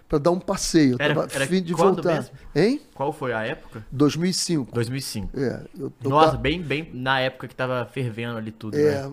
para 0.09 0.19
dar 0.19 0.31
um 0.33 0.41
passeio. 0.41 0.93
Eu 0.95 0.97
Era- 0.99 1.13
estava 1.25 1.35
era 1.35 1.47
fim 1.47 1.63
de 1.63 1.73
voltar. 1.75 2.15
mesmo? 2.15 2.31
Hein? 2.55 2.81
Qual 2.95 3.13
foi 3.13 3.33
a 3.33 3.43
época? 3.45 3.85
2005. 3.93 4.73
2005. 4.73 5.39
É, 5.39 5.63
eu, 5.79 5.93
eu 6.03 6.11
Nossa, 6.11 6.33
ta- 6.33 6.37
bem, 6.39 6.61
bem 6.61 6.91
na 6.93 7.21
época 7.21 7.47
que 7.47 7.55
tava 7.55 7.85
fervendo 7.85 8.37
ali 8.39 8.51
tudo, 8.51 8.77
é, 8.77 9.07
né? 9.07 9.13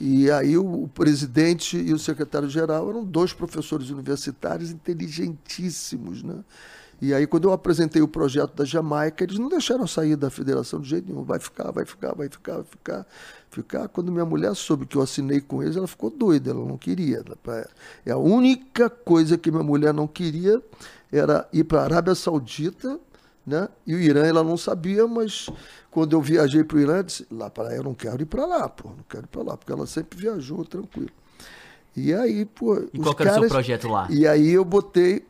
E 0.00 0.30
aí 0.30 0.56
o, 0.56 0.84
o 0.84 0.88
presidente 0.88 1.76
e 1.76 1.92
o 1.92 1.98
secretário-geral 1.98 2.90
eram 2.90 3.04
dois 3.04 3.32
professores 3.32 3.90
universitários 3.90 4.70
inteligentíssimos, 4.70 6.22
né? 6.22 6.36
E 7.00 7.12
aí, 7.12 7.26
quando 7.26 7.48
eu 7.48 7.52
apresentei 7.52 8.00
o 8.00 8.08
projeto 8.08 8.54
da 8.54 8.64
Jamaica, 8.64 9.24
eles 9.24 9.38
não 9.38 9.48
deixaram 9.48 9.86
sair 9.86 10.16
da 10.16 10.30
federação 10.30 10.80
de 10.80 10.88
jeito 10.88 11.08
nenhum. 11.08 11.22
Vai 11.22 11.38
ficar, 11.38 11.70
vai 11.70 11.84
ficar, 11.84 12.14
vai 12.14 12.28
ficar, 12.28 12.54
vai 12.54 12.64
ficar, 12.64 13.06
ficar. 13.50 13.88
Quando 13.88 14.12
minha 14.12 14.24
mulher 14.24 14.54
soube 14.54 14.86
que 14.86 14.96
eu 14.96 15.02
assinei 15.02 15.40
com 15.40 15.62
eles, 15.62 15.76
ela 15.76 15.86
ficou 15.86 16.08
doida, 16.08 16.50
ela 16.50 16.64
não 16.64 16.78
queria. 16.78 17.22
É 18.06 18.12
a 18.12 18.16
única 18.16 18.88
coisa 18.88 19.36
que 19.36 19.50
minha 19.50 19.62
mulher 19.62 19.92
não 19.92 20.06
queria 20.06 20.62
era 21.12 21.46
ir 21.52 21.64
para 21.64 21.80
a 21.80 21.84
Arábia 21.84 22.14
Saudita, 22.14 22.98
né? 23.46 23.68
E 23.86 23.94
o 23.94 23.98
Irã 24.00 24.24
ela 24.24 24.42
não 24.42 24.56
sabia, 24.56 25.06
mas 25.06 25.48
quando 25.90 26.14
eu 26.14 26.20
viajei 26.22 26.64
para 26.64 26.76
o 26.76 26.80
Irã, 26.80 26.96
eu 26.98 27.02
disse, 27.02 27.26
lá 27.30 27.48
para 27.50 27.74
eu 27.74 27.82
não 27.82 27.94
quero 27.94 28.22
ir 28.22 28.26
para 28.26 28.44
lá, 28.46 28.68
pô, 28.68 28.88
não 28.90 29.04
quero 29.08 29.24
ir 29.24 29.28
para 29.28 29.42
lá, 29.42 29.56
porque 29.56 29.72
ela 29.72 29.86
sempre 29.86 30.18
viajou 30.18 30.64
tranquilo. 30.64 31.10
E 31.96 32.12
aí, 32.12 32.44
pô, 32.44 32.76
E 32.92 32.98
qual 32.98 33.14
que 33.14 33.22
era 33.22 33.30
o 33.30 33.34
seu 33.34 33.40
caras- 33.42 33.52
projeto 33.52 33.88
lá? 33.88 34.08
e 34.10 34.26
aí 34.26 34.50
eu 34.50 34.64
botei, 34.64 35.24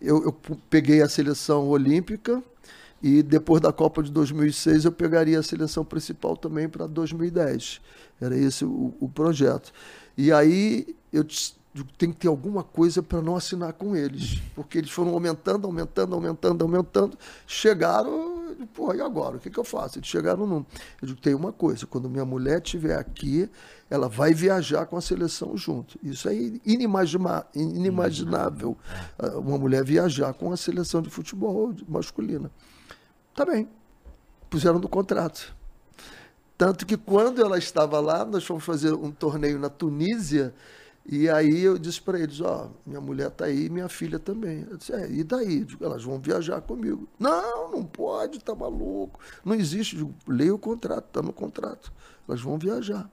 eu, 0.00 0.22
eu 0.24 0.32
peguei 0.68 1.00
a 1.02 1.08
seleção 1.08 1.68
olímpica 1.68 2.42
e 3.02 3.22
depois 3.22 3.62
da 3.62 3.72
Copa 3.72 4.02
de 4.02 4.10
2006 4.10 4.84
eu 4.84 4.92
pegaria 4.92 5.38
a 5.38 5.42
seleção 5.42 5.84
principal 5.84 6.36
também 6.36 6.68
para 6.68 6.86
2010. 6.86 7.80
Era 8.20 8.36
esse 8.36 8.64
o, 8.66 8.92
o 9.00 9.08
projeto. 9.08 9.72
E 10.16 10.30
aí 10.30 10.94
eu 11.10 11.24
te- 11.74 11.80
eu 11.80 11.84
tenho 11.98 12.12
que 12.12 12.18
ter 12.20 12.28
alguma 12.28 12.62
coisa 12.62 13.02
para 13.02 13.20
não 13.22 13.36
assinar 13.36 13.72
com 13.72 13.94
eles. 13.96 14.40
Porque 14.54 14.78
eles 14.78 14.90
foram 14.90 15.12
aumentando, 15.14 15.66
aumentando, 15.66 16.14
aumentando, 16.14 16.62
aumentando. 16.64 17.18
Chegaram, 17.46 18.54
pô, 18.74 18.92
e 18.94 19.00
agora? 19.00 19.36
O 19.36 19.40
que, 19.40 19.50
que 19.50 19.58
eu 19.58 19.64
faço? 19.64 19.98
Eles 19.98 20.08
chegaram 20.08 20.46
num. 20.46 20.64
Eu 21.00 21.08
digo, 21.08 21.20
tem 21.20 21.34
uma 21.34 21.52
coisa, 21.52 21.86
quando 21.86 22.08
minha 22.10 22.24
mulher 22.24 22.60
estiver 22.62 22.98
aqui, 22.98 23.48
ela 23.88 24.08
vai 24.08 24.32
viajar 24.34 24.86
com 24.86 24.96
a 24.96 25.00
seleção 25.00 25.56
junto. 25.56 25.98
Isso 26.02 26.28
é 26.28 26.34
inimagina- 26.66 27.46
inimaginável, 27.54 28.76
ah, 29.18 29.38
uma 29.38 29.58
mulher 29.58 29.84
viajar 29.84 30.32
com 30.34 30.52
a 30.52 30.56
seleção 30.56 31.00
de 31.02 31.10
futebol 31.10 31.74
masculina. 31.88 32.50
Tá 33.34 33.44
bem. 33.44 33.68
Puseram 34.48 34.78
no 34.80 34.88
contrato. 34.88 35.54
Tanto 36.58 36.84
que 36.84 36.96
quando 36.96 37.40
ela 37.40 37.56
estava 37.56 38.00
lá, 38.00 38.24
nós 38.24 38.44
fomos 38.44 38.64
fazer 38.64 38.92
um 38.92 39.10
torneio 39.10 39.58
na 39.58 39.70
Tunísia, 39.70 40.52
e 41.06 41.28
aí 41.28 41.62
eu 41.62 41.78
disse 41.78 42.00
para 42.00 42.20
eles, 42.20 42.40
ó, 42.40 42.70
minha 42.86 43.00
mulher 43.00 43.28
está 43.28 43.46
aí 43.46 43.68
minha 43.68 43.88
filha 43.88 44.18
também. 44.18 44.66
Eu 44.70 44.76
disse, 44.76 44.92
é, 44.92 45.10
e 45.10 45.24
daí? 45.24 45.64
Digo, 45.64 45.84
elas 45.84 46.04
vão 46.04 46.20
viajar 46.20 46.60
comigo. 46.60 47.08
Não, 47.18 47.70
não 47.72 47.84
pode, 47.84 48.38
tá 48.40 48.54
maluco. 48.54 49.18
Não 49.44 49.54
existe. 49.54 49.96
Digo, 49.96 50.14
leia 50.28 50.54
o 50.54 50.58
contrato, 50.58 51.06
tá 51.10 51.22
no 51.22 51.32
contrato. 51.32 51.92
Elas 52.28 52.40
vão 52.40 52.58
viajar. 52.58 53.10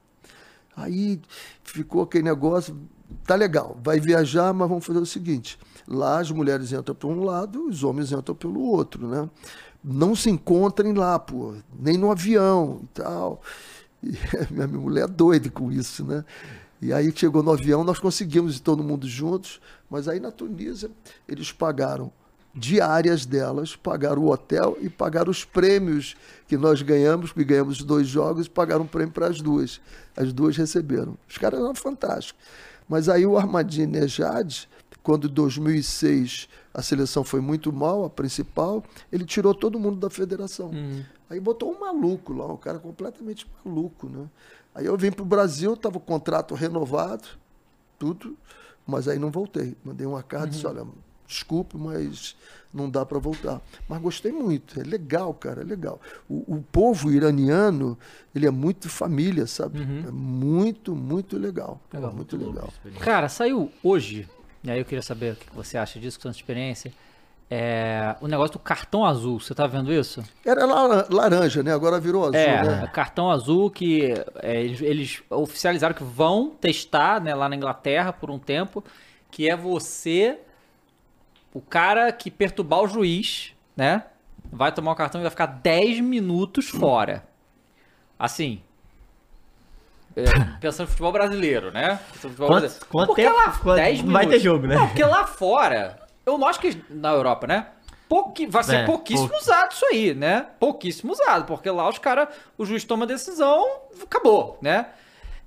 Aí 0.75 1.19
ficou 1.63 2.03
aquele 2.03 2.25
negócio, 2.25 2.77
tá 3.25 3.33
legal, 3.33 3.75
vai 3.83 3.99
viajar, 3.99 4.53
mas 4.53 4.69
vamos 4.69 4.85
fazer 4.85 4.99
o 4.99 5.05
seguinte: 5.07 5.57
lá 5.87 6.19
as 6.19 6.29
mulheres 6.29 6.71
entram 6.71 6.93
por 6.93 7.07
um 7.07 7.23
lado, 7.23 7.67
os 7.67 7.83
homens 7.83 8.11
entram 8.11 8.35
pelo 8.35 8.61
outro, 8.61 9.07
né? 9.07 9.27
Não 9.83 10.15
se 10.15 10.29
encontrem 10.29 10.93
lá, 10.93 11.17
pô, 11.17 11.55
nem 11.79 11.97
no 11.97 12.11
avião 12.11 12.81
e 12.83 12.87
tal. 12.87 13.41
E 14.03 14.11
minha 14.53 14.67
mulher 14.67 15.05
é 15.05 15.07
doida 15.07 15.49
com 15.49 15.71
isso, 15.71 16.05
né? 16.05 16.23
E 16.81 16.93
aí 16.93 17.11
chegou 17.15 17.41
no 17.41 17.51
avião, 17.51 17.83
nós 17.83 17.99
conseguimos 17.99 18.57
ir 18.57 18.59
todo 18.59 18.83
mundo 18.83 19.07
juntos, 19.07 19.59
mas 19.89 20.07
aí 20.07 20.19
na 20.19 20.31
Tunísia 20.31 20.91
eles 21.27 21.51
pagaram 21.51 22.11
diárias 22.53 23.25
delas, 23.25 23.75
pagaram 23.75 24.23
o 24.23 24.31
hotel 24.31 24.77
e 24.81 24.89
pagaram 24.89 25.29
os 25.29 25.45
prêmios 25.45 26.15
que 26.47 26.57
nós 26.57 26.81
ganhamos, 26.81 27.31
porque 27.31 27.45
ganhamos 27.45 27.83
dois 27.83 28.07
jogos, 28.07 28.47
e 28.47 28.49
pagaram 28.49 28.83
um 28.83 28.87
prêmio 28.87 29.13
para 29.13 29.27
as 29.27 29.41
duas. 29.41 29.79
As 30.15 30.33
duas 30.33 30.57
receberam. 30.57 31.17
Os 31.29 31.37
caras 31.37 31.59
eram 31.59 31.75
fantásticos. 31.75 32.43
Mas 32.89 33.09
aí 33.09 33.25
o 33.25 33.37
Ahmadinejad, 33.37 34.67
quando 35.03 35.27
em 35.27 35.31
2006 35.31 36.47
a 36.73 36.81
seleção 36.81 37.23
foi 37.23 37.41
muito 37.41 37.71
mal, 37.71 38.05
a 38.05 38.09
principal, 38.09 38.83
ele 39.11 39.25
tirou 39.25 39.53
todo 39.53 39.79
mundo 39.79 39.99
da 39.99 40.09
federação. 40.09 40.71
Aí 41.29 41.39
botou 41.39 41.71
um 41.71 41.79
maluco 41.79 42.33
lá, 42.33 42.51
um 42.51 42.57
cara 42.57 42.79
completamente 42.79 43.45
maluco, 43.63 44.07
né? 44.07 44.25
Aí 44.77 44.85
eu 44.85 44.95
vim 44.95 45.11
para 45.11 45.23
o 45.23 45.25
Brasil, 45.25 45.73
estava 45.73 45.97
o 45.97 45.99
contrato 45.99 46.53
renovado, 46.53 47.27
tudo, 47.97 48.37
mas 48.85 49.07
aí 49.07 49.17
não 49.17 49.31
voltei. 49.31 49.75
Mandei 49.83 50.05
uma 50.05 50.21
carta 50.21 50.49
e 50.49 50.49
disse, 50.51 50.67
olha, 50.67 50.85
desculpe, 51.27 51.75
mas 51.75 52.35
não 52.71 52.87
dá 52.87 53.03
para 53.03 53.17
voltar. 53.17 53.59
Mas 53.89 53.99
gostei 53.99 54.31
muito, 54.31 54.79
é 54.79 54.83
legal, 54.83 55.33
cara, 55.33 55.61
é 55.61 55.63
legal. 55.63 55.99
O, 56.29 56.57
o 56.57 56.63
povo 56.71 57.11
iraniano, 57.11 57.97
ele 58.35 58.45
é 58.45 58.51
muito 58.51 58.87
família, 58.87 59.47
sabe? 59.47 59.81
É 59.81 60.11
muito, 60.11 60.95
muito 60.95 61.39
legal. 61.39 61.81
Legal. 61.91 62.13
muito 62.13 62.37
legal. 62.37 62.71
Cara, 62.99 63.27
saiu 63.29 63.71
hoje, 63.81 64.29
e 64.63 64.69
aí 64.69 64.77
eu 64.77 64.85
queria 64.85 65.01
saber 65.01 65.33
o 65.33 65.35
que 65.37 65.55
você 65.55 65.75
acha 65.75 65.99
disso, 65.99 66.19
com 66.19 66.31
sua 66.31 66.31
experiência. 66.31 66.93
É, 67.49 68.13
o 68.19 68.27
negócio 68.27 68.53
do 68.53 68.59
cartão 68.59 69.05
azul, 69.05 69.39
você 69.39 69.55
tá 69.55 69.65
vendo 69.67 69.91
isso? 69.93 70.21
Era 70.45 70.65
la- 70.65 71.05
laranja, 71.09 71.63
né? 71.63 71.73
Agora 71.73 71.97
virou 71.97 72.23
azul, 72.23 72.35
é, 72.35 72.61
né? 72.81 72.89
cartão 72.93 73.31
azul 73.31 73.71
que 73.71 74.13
é, 74.41 74.59
eles, 74.61 74.81
eles 74.81 75.23
oficializaram 75.29 75.95
que 75.95 76.03
vão 76.03 76.49
testar 76.49 77.21
né, 77.21 77.33
lá 77.33 77.47
na 77.47 77.55
Inglaterra 77.55 78.11
por 78.11 78.29
um 78.29 78.37
tempo, 78.37 78.83
que 79.31 79.49
é 79.49 79.55
você, 79.55 80.37
o 81.53 81.61
cara 81.61 82.11
que 82.11 82.29
perturbar 82.29 82.81
o 82.81 82.87
juiz, 82.87 83.53
né? 83.77 84.03
Vai 84.51 84.71
tomar 84.73 84.91
o 84.91 84.95
cartão 84.95 85.21
e 85.21 85.23
vai 85.23 85.31
ficar 85.31 85.45
10 85.45 86.01
minutos 86.01 86.67
fora. 86.67 87.23
Assim. 88.19 88.61
é, 90.17 90.23
pensando 90.59 90.85
no 90.87 90.91
futebol 90.91 91.11
brasileiro, 91.13 91.71
né? 91.71 91.97
Futebol 92.13 92.47
Quanto- 92.47 92.59
brasileiro. 92.61 92.85
quanto 92.89 93.07
Porque 93.07 93.23
tempo? 93.23 93.35
lá, 93.37 93.51
Quanto- 93.51 93.75
10 93.77 94.03
não 94.03 94.11
vai 94.11 94.25
minutos. 94.25 94.41
ter 94.41 94.45
jogo, 94.45 94.67
né? 94.67 94.75
Não, 94.75 94.87
porque 94.87 95.03
lá 95.03 95.25
fora, 95.27 95.99
eu 96.27 96.37
não 96.37 96.47
acho 96.47 96.59
que 96.59 96.79
na 96.89 97.11
Europa, 97.11 97.47
né? 97.47 97.67
Pouqui, 98.09 98.45
vai 98.47 98.63
ser 98.63 98.75
É, 98.77 98.85
pouquíssimo 98.85 99.27
pouco. 99.27 99.43
usado 99.43 99.71
isso 99.73 99.85
aí, 99.87 100.13
né? 100.13 100.47
Pouquíssimo 100.59 101.11
usado, 101.11 101.45
porque 101.45 101.69
lá 101.69 101.89
os 101.89 101.97
caras, 101.97 102.29
o 102.57 102.65
juiz 102.65 102.83
toma 102.85 103.03
a 103.03 103.07
decisão, 103.07 103.65
acabou, 104.01 104.57
né? 104.61 104.87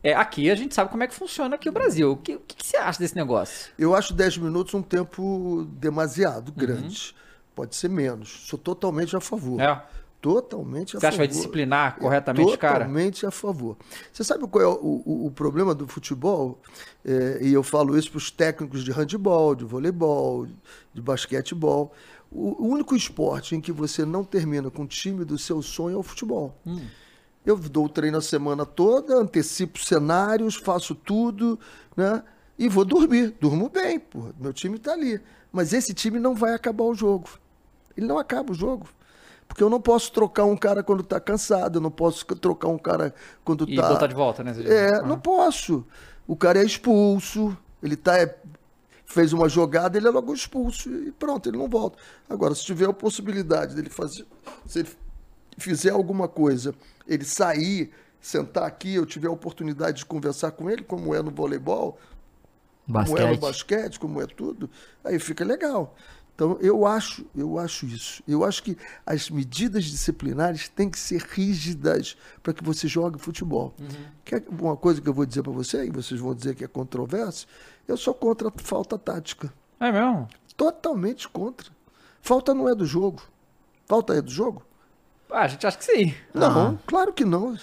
É, 0.02 0.14
aqui 0.14 0.50
a 0.50 0.54
gente 0.54 0.74
sabe 0.74 0.90
como 0.90 1.02
é 1.02 1.06
que 1.06 1.14
funciona 1.14 1.54
aqui 1.56 1.68
o 1.68 1.72
Brasil. 1.72 2.12
O 2.12 2.16
que, 2.16 2.34
o 2.36 2.40
que 2.40 2.66
você 2.66 2.76
acha 2.76 2.98
desse 2.98 3.14
negócio? 3.16 3.70
Eu 3.78 3.94
acho 3.94 4.12
10 4.14 4.38
minutos 4.38 4.72
um 4.74 4.82
tempo 4.82 5.66
demasiado 5.72 6.48
Uhum. 6.48 6.54
grande. 6.56 7.14
Pode 7.54 7.76
ser 7.76 7.88
menos. 7.88 8.46
Sou 8.48 8.58
totalmente 8.58 9.14
a 9.16 9.20
favor. 9.20 9.60
É. 9.60 9.82
Totalmente 10.20 10.96
a 10.96 11.00
Você 11.00 11.06
acha 11.06 11.12
que 11.14 11.18
vai 11.18 11.26
favor. 11.28 11.38
disciplinar 11.38 11.98
corretamente, 11.98 12.58
cara? 12.58 12.80
Totalmente 12.80 13.24
a 13.24 13.30
favor. 13.30 13.76
Você 14.12 14.22
sabe 14.22 14.46
qual 14.46 14.62
é 14.62 14.66
o, 14.68 14.72
o- 15.06 15.26
o 15.26 15.30
problema 15.30 15.74
do 15.74 15.88
futebol? 15.88 16.60
É, 17.04 17.38
e 17.42 17.52
eu 17.54 17.62
falo 17.62 17.96
isso 17.96 18.10
para 18.10 18.18
os 18.18 18.30
técnicos 18.30 18.84
de 18.84 18.90
handebol, 18.92 19.54
de 19.54 19.64
voleibol, 19.64 20.46
de 20.92 21.00
basquetebol. 21.00 21.92
O, 22.30 22.64
o 22.64 22.68
único 22.68 22.94
esporte 22.94 23.56
em 23.56 23.60
que 23.60 23.72
você 23.72 24.04
não 24.04 24.22
termina 24.22 24.70
com 24.70 24.82
o 24.82 24.86
time 24.86 25.24
do 25.24 25.38
seu 25.38 25.62
sonho 25.62 25.96
é 25.96 25.98
o 25.98 26.02
futebol. 26.02 26.54
Hum. 26.66 26.80
Eu 27.46 27.56
dou 27.56 27.86
o 27.86 27.88
treino 27.88 28.18
a 28.18 28.22
semana 28.22 28.66
toda, 28.66 29.16
antecipo 29.16 29.78
cenários, 29.78 30.54
faço 30.56 30.94
tudo, 30.94 31.58
né? 31.96 32.22
E 32.58 32.68
vou 32.68 32.84
dormir. 32.84 33.34
Durmo 33.40 33.70
bem, 33.70 33.98
porra. 33.98 34.34
Meu 34.38 34.52
time 34.52 34.76
está 34.76 34.92
ali. 34.92 35.18
Mas 35.50 35.72
esse 35.72 35.94
time 35.94 36.18
não 36.18 36.34
vai 36.34 36.52
acabar 36.52 36.84
o 36.84 36.94
jogo. 36.94 37.26
Ele 37.96 38.06
não 38.06 38.18
acaba 38.18 38.52
o 38.52 38.54
jogo. 38.54 38.86
Porque 39.50 39.64
eu 39.64 39.68
não 39.68 39.80
posso 39.80 40.12
trocar 40.12 40.44
um 40.44 40.56
cara 40.56 40.80
quando 40.80 41.00
está 41.00 41.18
cansado, 41.18 41.78
eu 41.78 41.80
não 41.82 41.90
posso 41.90 42.24
trocar 42.24 42.68
um 42.68 42.78
cara 42.78 43.12
quando 43.44 43.68
E 43.68 43.74
está. 43.74 43.88
botar 43.88 44.06
de 44.06 44.14
volta, 44.14 44.44
né? 44.44 44.54
É, 44.64 44.98
Ah. 44.98 45.02
não 45.02 45.18
posso. 45.18 45.84
O 46.24 46.36
cara 46.36 46.60
é 46.60 46.64
expulso, 46.64 47.56
ele 47.82 47.96
tá, 47.96 48.16
é, 48.16 48.38
fez 49.04 49.32
uma 49.32 49.48
jogada, 49.48 49.98
ele 49.98 50.06
é 50.06 50.10
logo 50.10 50.32
expulso 50.32 50.88
e 50.88 51.10
pronto, 51.10 51.48
ele 51.48 51.58
não 51.58 51.68
volta. 51.68 51.98
Agora, 52.28 52.54
se 52.54 52.64
tiver 52.64 52.88
a 52.88 52.92
possibilidade 52.92 53.74
dele 53.74 53.90
fazer, 53.90 54.24
se 54.64 54.78
ele 54.78 54.88
fizer 55.58 55.90
alguma 55.90 56.28
coisa, 56.28 56.72
ele 57.08 57.24
sair, 57.24 57.90
sentar 58.20 58.62
aqui, 58.64 58.94
eu 58.94 59.04
tiver 59.04 59.26
a 59.26 59.32
oportunidade 59.32 59.98
de 59.98 60.06
conversar 60.06 60.52
com 60.52 60.70
ele, 60.70 60.84
como 60.84 61.12
é 61.12 61.20
no 61.20 61.32
voleibol, 61.32 61.98
como 62.86 63.18
é 63.18 63.26
no 63.26 63.36
Basquete. 63.36 63.40
basquete, 63.40 63.98
como 64.00 64.22
é 64.22 64.26
tudo, 64.26 64.70
aí 65.04 65.18
fica 65.18 65.44
legal. 65.44 65.96
Então, 66.40 66.56
eu 66.62 66.86
acho, 66.86 67.26
eu 67.36 67.58
acho 67.58 67.84
isso. 67.84 68.22
Eu 68.26 68.42
acho 68.46 68.62
que 68.62 68.74
as 69.04 69.28
medidas 69.28 69.84
disciplinares 69.84 70.70
têm 70.70 70.88
que 70.88 70.98
ser 70.98 71.20
rígidas 71.20 72.16
para 72.42 72.54
que 72.54 72.64
você 72.64 72.88
jogue 72.88 73.18
futebol. 73.18 73.74
Quer 74.24 74.42
uma 74.48 74.74
coisa 74.74 75.02
que 75.02 75.08
eu 75.10 75.12
vou 75.12 75.26
dizer 75.26 75.42
para 75.42 75.52
você, 75.52 75.84
e 75.84 75.90
vocês 75.90 76.18
vão 76.18 76.34
dizer 76.34 76.54
que 76.54 76.64
é 76.64 76.66
controverso, 76.66 77.46
eu 77.86 77.94
sou 77.94 78.14
contra 78.14 78.48
a 78.48 78.52
falta 78.56 78.98
tática. 78.98 79.52
É 79.78 79.92
mesmo? 79.92 80.26
Totalmente 80.56 81.28
contra. 81.28 81.70
Falta 82.22 82.54
não 82.54 82.66
é 82.70 82.74
do 82.74 82.86
jogo. 82.86 83.20
Falta 83.84 84.14
é 84.14 84.22
do 84.22 84.30
jogo? 84.30 84.62
Ah, 85.30 85.42
a 85.42 85.46
gente 85.46 85.66
acha 85.66 85.76
que 85.76 85.84
sim. 85.84 86.14
Não, 86.32 86.78
claro 86.86 87.12
que 87.12 87.26
não. 87.26 87.54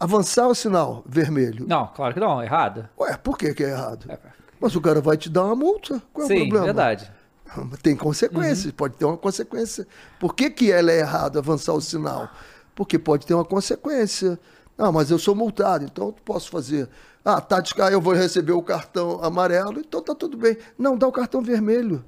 Avançar 0.00 0.48
o 0.48 0.54
sinal 0.54 1.02
vermelho. 1.04 1.66
Não, 1.68 1.88
claro 1.88 2.14
que 2.14 2.20
não, 2.20 2.42
errado. 2.42 2.88
Ué, 2.98 3.18
por 3.18 3.36
que, 3.36 3.52
que 3.52 3.64
é 3.64 3.68
errado? 3.68 4.10
É. 4.10 4.18
Mas 4.58 4.74
o 4.74 4.80
cara 4.80 5.02
vai 5.02 5.18
te 5.18 5.28
dar 5.28 5.44
uma 5.44 5.54
multa. 5.54 6.02
Qual 6.10 6.22
é 6.22 6.24
o 6.24 6.28
sim, 6.28 6.38
problema? 6.48 6.64
verdade. 6.64 7.17
Tem 7.82 7.96
consequências, 7.96 8.72
pode 8.72 8.96
ter 8.96 9.04
uma 9.04 9.16
consequência. 9.16 9.86
Por 10.20 10.34
que, 10.34 10.50
que 10.50 10.70
ela 10.70 10.90
é 10.90 11.00
errado 11.00 11.38
avançar 11.38 11.72
o 11.72 11.80
sinal? 11.80 12.28
Porque 12.74 12.98
pode 12.98 13.26
ter 13.26 13.34
uma 13.34 13.44
consequência. 13.44 14.38
Ah, 14.76 14.92
mas 14.92 15.10
eu 15.10 15.18
sou 15.18 15.34
multado, 15.34 15.84
então 15.84 16.06
eu 16.06 16.12
posso 16.12 16.50
fazer. 16.50 16.88
Ah, 17.24 17.44
ah, 17.50 17.90
eu 17.90 18.00
vou 18.00 18.14
receber 18.14 18.52
o 18.52 18.62
cartão 18.62 19.22
amarelo, 19.22 19.80
então 19.80 20.00
tá 20.00 20.14
tudo 20.14 20.36
bem. 20.36 20.56
Não, 20.78 20.96
dá 20.96 21.06
o 21.06 21.12
cartão 21.12 21.42
vermelho. 21.42 22.04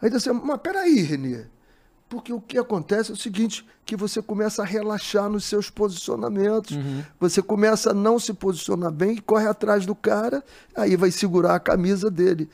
Aí 0.00 0.10
você, 0.10 0.30
mas 0.32 0.60
peraí, 0.60 1.00
Renê. 1.00 1.46
Porque 2.08 2.32
o 2.32 2.40
que 2.40 2.56
acontece 2.56 3.10
é 3.10 3.14
o 3.14 3.16
seguinte, 3.16 3.66
que 3.84 3.96
você 3.96 4.22
começa 4.22 4.62
a 4.62 4.64
relaxar 4.64 5.28
nos 5.28 5.44
seus 5.44 5.70
posicionamentos. 5.70 6.76
Você 7.18 7.42
começa 7.42 7.90
a 7.90 7.94
não 7.94 8.18
se 8.18 8.32
posicionar 8.32 8.92
bem 8.92 9.14
e 9.16 9.20
corre 9.20 9.48
atrás 9.48 9.84
do 9.84 9.94
cara, 9.94 10.44
aí 10.74 10.94
vai 10.94 11.10
segurar 11.10 11.56
a 11.56 11.60
camisa 11.60 12.08
dele. 12.08 12.48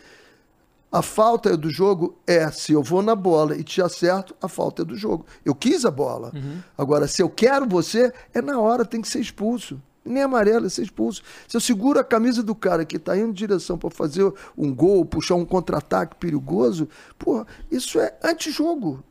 A 0.92 1.00
falta 1.00 1.48
é 1.48 1.56
do 1.56 1.70
jogo 1.70 2.18
é 2.26 2.50
se 2.50 2.72
eu 2.72 2.82
vou 2.82 3.00
na 3.00 3.14
bola 3.14 3.56
e 3.56 3.64
te 3.64 3.80
acerto, 3.80 4.36
a 4.42 4.46
falta 4.46 4.82
é 4.82 4.84
do 4.84 4.94
jogo. 4.94 5.24
Eu 5.42 5.54
quis 5.54 5.86
a 5.86 5.90
bola. 5.90 6.30
Agora, 6.76 7.08
se 7.08 7.22
eu 7.22 7.30
quero 7.30 7.66
você, 7.66 8.12
é 8.34 8.42
na 8.42 8.60
hora, 8.60 8.84
tem 8.84 9.00
que 9.00 9.08
ser 9.08 9.20
expulso. 9.20 9.80
Nem 10.04 10.22
amarelo, 10.22 10.66
é 10.66 10.68
ser 10.68 10.82
expulso. 10.82 11.22
Se 11.48 11.56
eu 11.56 11.60
seguro 11.60 11.98
a 11.98 12.04
camisa 12.04 12.42
do 12.42 12.54
cara 12.54 12.84
que 12.84 12.96
está 12.96 13.16
indo 13.16 13.30
em 13.30 13.32
direção 13.32 13.78
para 13.78 13.88
fazer 13.88 14.30
um 14.58 14.74
gol, 14.74 15.06
puxar 15.06 15.36
um 15.36 15.44
contra-ataque 15.46 16.16
perigoso, 16.16 16.88
porra, 17.18 17.46
isso 17.70 17.98
é 17.98 18.14
antijogo. 18.22 19.02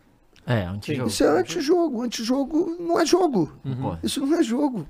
É, 0.46 0.66
antijogo. 0.66 1.10
Isso 1.10 1.24
é 1.24 1.28
antijogo. 1.28 2.04
Antijogo 2.04 2.78
não 2.80 3.00
é 3.00 3.06
jogo. 3.06 3.52
Concordo. 3.64 4.00
Isso 4.04 4.26
não 4.26 4.38
é 4.38 4.44
jogo. 4.44 4.88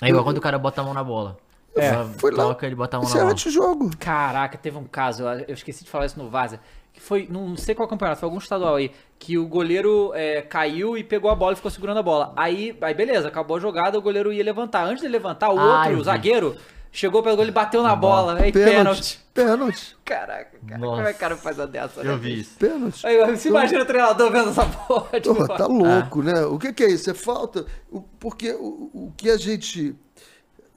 É 0.00 0.08
igual 0.08 0.24
quando 0.24 0.38
o 0.38 0.40
cara 0.40 0.58
bota 0.58 0.80
a 0.80 0.84
mão 0.84 0.94
na 0.94 1.04
bola. 1.04 1.36
É, 1.76 2.04
fui 2.18 2.30
lá. 2.32 2.44
Toca 2.44 2.66
ele 2.66 2.74
botar 2.74 2.98
mão 2.98 3.06
Isso 3.06 3.16
na 3.16 3.24
é 3.24 3.26
antijogo. 3.26 3.90
Caraca, 3.98 4.58
teve 4.58 4.76
um 4.76 4.84
caso, 4.84 5.22
eu 5.24 5.54
esqueci 5.54 5.84
de 5.84 5.90
falar 5.90 6.06
isso 6.06 6.18
no 6.18 6.28
Vaza, 6.28 6.58
que 6.92 7.00
foi, 7.00 7.28
não 7.30 7.56
sei 7.56 7.74
qual 7.74 7.86
campeonato, 7.88 8.18
foi 8.20 8.26
algum 8.26 8.38
estadual 8.38 8.74
aí, 8.74 8.90
que 9.18 9.38
o 9.38 9.46
goleiro 9.46 10.10
é, 10.14 10.42
caiu 10.42 10.96
e 10.98 11.04
pegou 11.04 11.30
a 11.30 11.34
bola 11.34 11.52
e 11.52 11.56
ficou 11.56 11.70
segurando 11.70 11.98
a 12.00 12.02
bola. 12.02 12.32
Aí, 12.36 12.76
aí 12.80 12.94
beleza, 12.94 13.28
acabou 13.28 13.56
a 13.56 13.60
jogada, 13.60 13.96
o 13.98 14.02
goleiro 14.02 14.32
ia 14.32 14.42
levantar. 14.42 14.84
Antes 14.84 15.02
de 15.02 15.08
levantar, 15.08 15.50
o 15.50 15.58
Ah, 15.58 15.62
eu 15.62 15.68
outro, 15.70 16.00
o 16.00 16.04
zagueiro, 16.04 16.56
chegou 16.90 17.22
pelo 17.22 17.36
gol 17.36 17.46
e 17.46 17.50
bateu 17.52 17.82
na 17.84 17.94
bola. 17.94 18.34
Aí 18.40 18.50
Pênalti. 18.50 18.74
pênalti. 18.74 19.20
Pênalti. 19.32 19.96
Caraca, 20.04 20.58
cara, 20.66 20.80
Nossa. 20.80 20.96
como 20.96 21.08
é 21.08 21.12
que 21.12 21.16
o 21.16 21.20
cara 21.20 21.36
faz 21.36 21.60
a 21.60 21.66
dessa? 21.66 22.02
né? 22.02 22.10
Eu 22.12 22.18
vi 22.18 22.40
isso. 22.40 22.58
Pênalti. 22.58 23.06
Aí, 23.06 23.24
você 23.36 23.48
imagina 23.48 23.82
o 23.82 23.86
treinador 23.86 24.32
vendo 24.32 24.50
essa 24.50 24.66
porra. 24.66 25.08
tipo, 25.20 25.34
Porra, 25.36 25.56
tá 25.56 25.66
louco, 25.68 26.20
né? 26.22 26.44
O 26.46 26.58
que, 26.58 26.72
que 26.72 26.82
é 26.82 26.90
isso? 26.90 27.08
É 27.08 27.14
falta. 27.14 27.64
o- 27.88 28.02
Porque 28.02 28.50
o, 28.50 28.90
o 28.92 29.12
que 29.16 29.30
a 29.30 29.36
gente. 29.36 29.94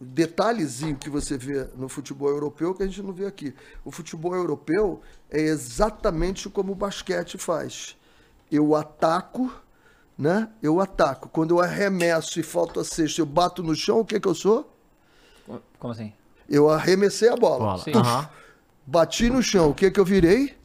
Detalhezinho 0.03 0.95
que 0.95 1.09
você 1.09 1.37
vê 1.37 1.67
no 1.75 1.87
futebol 1.87 2.29
europeu 2.29 2.73
que 2.73 2.83
a 2.83 2.87
gente 2.87 3.01
não 3.01 3.13
vê 3.13 3.25
aqui. 3.25 3.53
O 3.83 3.91
futebol 3.91 4.35
europeu 4.35 5.01
é 5.29 5.41
exatamente 5.41 6.49
como 6.49 6.71
o 6.71 6.75
basquete 6.75 7.37
faz. 7.37 7.95
Eu 8.51 8.75
ataco, 8.75 9.51
né? 10.17 10.49
Eu 10.61 10.79
ataco. 10.79 11.29
Quando 11.29 11.51
eu 11.55 11.61
arremesso 11.61 12.39
e 12.39 12.43
falta 12.43 12.81
a 12.81 12.83
cesta, 12.83 13.21
eu 13.21 13.25
bato 13.25 13.63
no 13.63 13.75
chão, 13.75 13.99
o 13.99 14.05
que, 14.05 14.19
que 14.19 14.27
eu 14.27 14.35
sou? 14.35 14.71
Como 15.79 15.93
assim? 15.93 16.13
Eu 16.49 16.69
arremessei 16.69 17.29
a 17.29 17.35
bola. 17.35 17.59
Bola. 17.59 17.79
Sim. 17.79 17.93
Aham. 17.95 18.29
Bati 18.85 19.29
no 19.29 19.41
chão, 19.41 19.69
o 19.69 19.73
que, 19.73 19.89
que 19.89 19.99
eu 19.99 20.05
virei? 20.05 20.57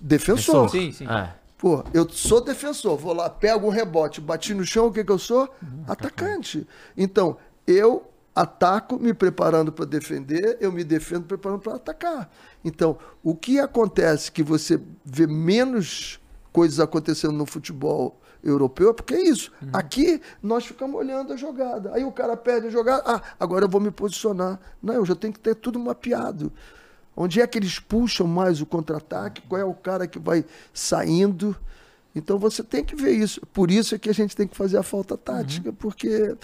Defensor. 0.00 0.68
Sim, 0.70 0.90
sim. 0.90 1.06
É. 1.06 1.32
Pô, 1.56 1.84
eu 1.92 2.08
sou 2.08 2.40
defensor, 2.40 2.96
vou 2.96 3.12
lá, 3.12 3.28
pego 3.28 3.66
um 3.66 3.70
rebote, 3.70 4.18
bati 4.20 4.54
no 4.54 4.64
chão, 4.64 4.86
o 4.86 4.92
que, 4.92 5.04
que 5.04 5.12
eu 5.12 5.18
sou? 5.18 5.54
Atacante. 5.86 6.66
Então, 6.96 7.36
eu 7.66 8.09
ataco 8.34 8.98
me 8.98 9.12
preparando 9.12 9.72
para 9.72 9.84
defender, 9.84 10.56
eu 10.60 10.70
me 10.70 10.84
defendo 10.84 11.24
preparando 11.24 11.60
para 11.60 11.74
atacar. 11.74 12.30
Então, 12.64 12.98
o 13.22 13.34
que 13.34 13.58
acontece 13.58 14.30
que 14.30 14.42
você 14.42 14.80
vê 15.04 15.26
menos 15.26 16.20
coisas 16.52 16.80
acontecendo 16.80 17.32
no 17.32 17.46
futebol 17.46 18.20
europeu 18.42 18.90
é 18.90 18.92
porque 18.92 19.14
é 19.14 19.22
isso. 19.22 19.52
Aqui 19.72 20.20
nós 20.42 20.64
ficamos 20.64 20.96
olhando 20.98 21.32
a 21.32 21.36
jogada. 21.36 21.94
Aí 21.94 22.04
o 22.04 22.12
cara 22.12 22.36
perde 22.36 22.68
a 22.68 22.70
jogada, 22.70 23.02
ah, 23.06 23.22
agora 23.38 23.64
eu 23.64 23.68
vou 23.68 23.80
me 23.80 23.90
posicionar. 23.90 24.58
Não, 24.82 24.94
eu 24.94 25.04
já 25.04 25.14
tenho 25.14 25.32
que 25.32 25.40
ter 25.40 25.54
tudo 25.54 25.78
mapeado. 25.78 26.52
Onde 27.16 27.40
é 27.40 27.46
que 27.46 27.58
eles 27.58 27.78
puxam 27.78 28.26
mais 28.26 28.60
o 28.60 28.66
contra-ataque? 28.66 29.42
Qual 29.42 29.60
é 29.60 29.64
o 29.64 29.74
cara 29.74 30.06
que 30.06 30.18
vai 30.18 30.44
saindo? 30.72 31.56
Então 32.14 32.38
você 32.38 32.62
tem 32.64 32.84
que 32.84 32.96
ver 32.96 33.12
isso. 33.12 33.40
Por 33.52 33.70
isso 33.70 33.94
é 33.94 33.98
que 33.98 34.10
a 34.10 34.14
gente 34.14 34.34
tem 34.36 34.46
que 34.48 34.56
fazer 34.56 34.76
a 34.78 34.82
falta 34.82 35.16
tática, 35.16 35.72
porque 35.72 36.36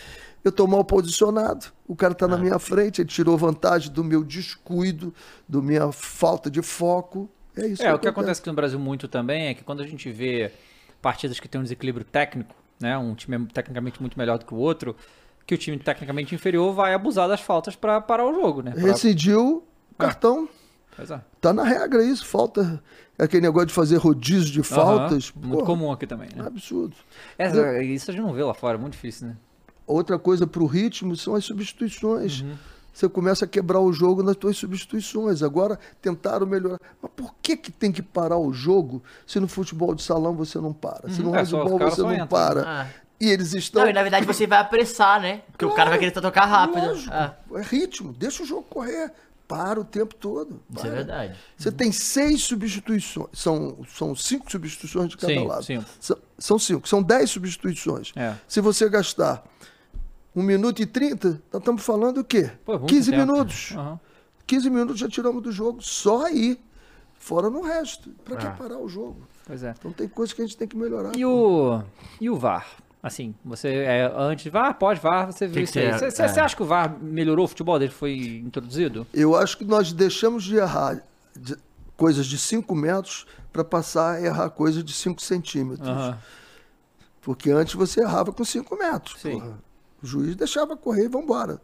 eu 0.45 0.51
estou 0.51 0.69
mal 0.69 0.85
posicionado, 0.85 1.67
o 1.89 1.97
cara 1.97 2.13
está 2.13 2.29
na 2.29 2.37
minha 2.39 2.59
frente, 2.59 3.01
ele 3.01 3.09
tirou 3.09 3.37
vantagem 3.37 3.91
do 3.93 4.05
meu 4.05 4.23
descuido, 4.23 5.13
da 5.49 5.61
minha 5.61 5.91
falta 5.91 6.49
de 6.51 6.63
foco. 6.63 7.29
É 7.57 7.67
isso 7.67 7.83
É, 7.83 7.93
o 7.93 7.99
que 7.99 8.07
acontece 8.07 8.41
aqui 8.41 8.49
no 8.49 8.55
Brasil 8.55 8.79
muito 8.79 9.09
também 9.09 9.49
é 9.49 9.55
que 9.55 9.65
quando 9.65 9.83
a 9.83 9.87
gente 9.87 10.11
vê 10.11 10.53
partidas 11.03 11.41
que 11.41 11.49
tem 11.49 11.61
um 11.61 11.65
desequilíbrio 11.65 12.05
técnico, 12.05 12.55
né, 12.79 12.97
um 12.97 13.15
time 13.15 13.37
é 13.37 13.41
tecnicamente 13.53 14.01
muito 14.01 14.17
melhor 14.19 14.39
do 14.39 14.45
que 14.45 14.55
o 14.55 14.59
outro, 14.59 14.95
que 15.47 15.55
o 15.55 15.59
time 15.59 15.79
tecnicamente 15.79 16.35
inferior 16.35 16.73
vai 16.75 16.93
abusar 16.95 17.29
das 17.29 17.41
faltas 17.41 17.75
para 17.75 18.01
parar 18.01 18.27
o 18.27 18.35
jogo, 18.35 18.63
né? 18.63 18.73
Pra- 18.73 18.83
Rescindiu 18.83 19.65
o 19.91 19.95
cartão. 19.97 20.49
É. 20.99 21.21
Tá 21.41 21.53
na 21.53 21.63
regra 21.65 22.03
isso, 22.03 22.27
falta. 22.27 22.83
Aquele 23.19 23.43
negócio 23.43 23.69
de 23.69 23.75
fazer 23.75 23.97
rodízio 23.97 24.53
de 24.53 24.63
faltas. 24.63 25.33
Aham, 25.35 25.47
Muito 25.47 25.55
porra, 25.59 25.67
comum 25.67 25.93
aqui 25.93 26.07
também, 26.07 26.29
né? 26.35 26.45
Absurdo. 26.47 26.95
É, 27.39 27.83
isso 27.83 28.11
a 28.11 28.15
gente 28.15 28.23
não 28.23 28.33
vê 28.33 28.43
lá 28.45 28.53
fora, 28.55 28.77
é 28.77 28.81
muito 28.81 28.93
difícil, 28.93 29.29
né? 29.29 29.37
Outra 29.87 30.19
coisa 30.19 30.47
para 30.47 30.63
o 30.63 30.67
ritmo 30.67 31.17
são 31.17 31.35
as 31.35 31.45
substituições. 31.45 32.41
Uhum. 32.43 32.55
Você 32.93 33.09
começa 33.09 33.45
a 33.45 33.49
quebrar 33.49 33.81
o 33.81 33.93
jogo 33.93 34.23
nas 34.23 34.37
suas 34.41 34.57
substituições. 34.57 35.43
Agora 35.43 35.79
tentaram 36.01 36.47
melhorar. 36.47 36.79
Mas 37.01 37.11
por 37.15 37.35
que, 37.43 37.57
que 37.57 37.71
tem 37.71 37.93
que 37.93 38.01
parar 38.03 38.39
o 38.39 38.53
jogo 38.53 39.03
se 39.27 39.39
no 39.39 39.47
futebol 39.47 39.95
de 39.95 40.03
salão 40.03 40.35
você 40.35 40.59
não 40.59 40.73
para? 40.73 41.09
Se 41.11 41.23
no 41.23 41.35
é, 41.37 41.45
só- 41.45 41.63
handball 41.63 41.79
você 41.91 42.01
não 42.03 42.13
entram. 42.13 42.27
para. 42.27 42.63
Ah. 42.83 42.87
E 43.21 43.29
eles 43.31 43.55
estão. 43.55 43.83
Não, 43.83 43.91
e 43.91 43.93
na 43.93 44.03
verdade 44.03 44.27
você 44.27 44.47
vai 44.47 44.59
apressar, 44.59 45.21
né? 45.21 45.43
Porque 45.53 45.65
o 45.65 45.73
cara 45.75 45.89
vai 45.91 45.99
querer 45.99 46.11
tocar 46.11 46.45
rápido. 46.45 46.87
Lógico, 46.87 47.13
Ah, 47.13 47.35
É 47.55 47.63
ritmo. 47.63 48.13
Deixa 48.13 48.43
o 48.43 48.47
jogo 48.47 48.63
correr. 48.65 49.13
Para 49.49 49.79
o 49.81 49.85
tempo 49.85 50.13
todo. 50.13 50.61
isso 50.69 50.81
é 50.81 50.83
Para. 50.83 50.91
verdade. 50.97 51.39
Você 51.57 51.71
tem 51.71 51.93
seis 51.93 52.43
substituições. 52.43 53.29
São, 53.33 53.79
são 53.97 54.15
cinco 54.17 54.51
substituições 54.51 55.09
de 55.11 55.17
cada 55.17 55.33
Sim, 55.33 55.47
lado. 55.47 55.63
cinco. 55.65 55.85
São, 56.01 56.19
são 56.37 56.59
cinco. 56.59 56.89
São 56.89 57.01
dez 57.01 57.31
substituições. 57.31 58.13
É. 58.17 58.35
Se 58.49 58.61
você 58.61 58.89
gastar 58.89 59.45
um 60.35 60.43
minuto 60.43 60.83
e 60.83 60.87
trinta, 60.87 61.41
nós 61.53 61.61
estamos 61.63 61.85
falando 61.85 62.19
o 62.19 62.25
quê? 62.25 62.51
Pô, 62.65 62.75
é 62.75 62.79
muito 62.79 62.91
15 62.93 63.11
tempo. 63.13 63.25
minutos. 63.25 63.73
Aham. 63.77 64.01
15 64.49 64.69
minutos 64.69 64.99
já 64.99 65.09
tiramos 65.09 65.41
do 65.43 65.53
jogo. 65.53 65.81
Só 65.81 66.27
aí. 66.27 66.61
Fora 67.15 67.49
no 67.49 67.63
resto. 67.63 68.11
Para 68.25 68.37
que 68.37 68.47
Ah. 68.49 68.51
parar 68.51 68.79
o 68.79 68.89
jogo? 68.89 69.29
Pois 69.47 69.63
é. 69.63 69.73
Então 69.79 69.93
tem 69.93 70.09
coisa 70.09 70.35
que 70.35 70.43
a 70.43 70.45
gente 70.45 70.57
tem 70.57 70.67
que 70.67 70.77
melhorar. 70.77 71.17
E 71.17 71.25
o, 71.25 71.83
e 72.21 72.29
o 72.29 72.37
VAR? 72.37 72.67
Assim, 73.07 73.35
você 73.45 73.69
é 73.69 74.13
antes, 74.17 74.51
VAR, 74.51 74.75
pode 74.77 74.99
VAR, 74.99 75.27
você 75.33 75.47
viu 75.47 75.55
Que 75.59 75.61
isso 75.63 75.75
que 75.75 75.79
aí. 75.79 75.93
você- 75.93 76.11
Você 76.11 76.23
é. 76.23 76.29
você 76.29 76.41
acha 76.41 76.57
que 76.57 76.63
o 76.63 76.67
VAR 76.67 76.97
melhorou 77.01 77.45
o 77.45 77.49
futebol 77.49 77.79
desde 77.79 77.95
que 77.95 77.99
foi 78.01 78.17
introduzido? 78.45 79.07
Eu 79.15 79.37
acho 79.37 79.57
que 79.57 79.65
nós 79.65 79.93
deixamos 79.93 80.43
de 80.43 80.57
errar 80.57 81.01
de- 81.39 81.57
coisas 81.97 82.27
de 82.27 82.37
5 82.37 82.75
metros 82.75 83.25
para 83.53 83.63
passar 83.63 84.15
a 84.17 84.21
errar 84.21 84.51
coisas 84.51 84.83
de 84.83 84.93
5 84.93 85.23
centímetros. 85.23 85.87
Aham. 85.89 86.19
Porque 87.23 87.49
antes 87.51 87.75
você 87.75 88.01
errava 88.03 88.33
com 88.33 88.45
5 88.45 88.77
metros. 88.77 89.21
Sim. 89.21 89.39
porra. 89.39 89.59
O 90.03 90.07
juiz 90.07 90.35
deixava 90.35 90.77
correr 90.77 91.05
e 91.05 91.09
vambora. 91.09 91.61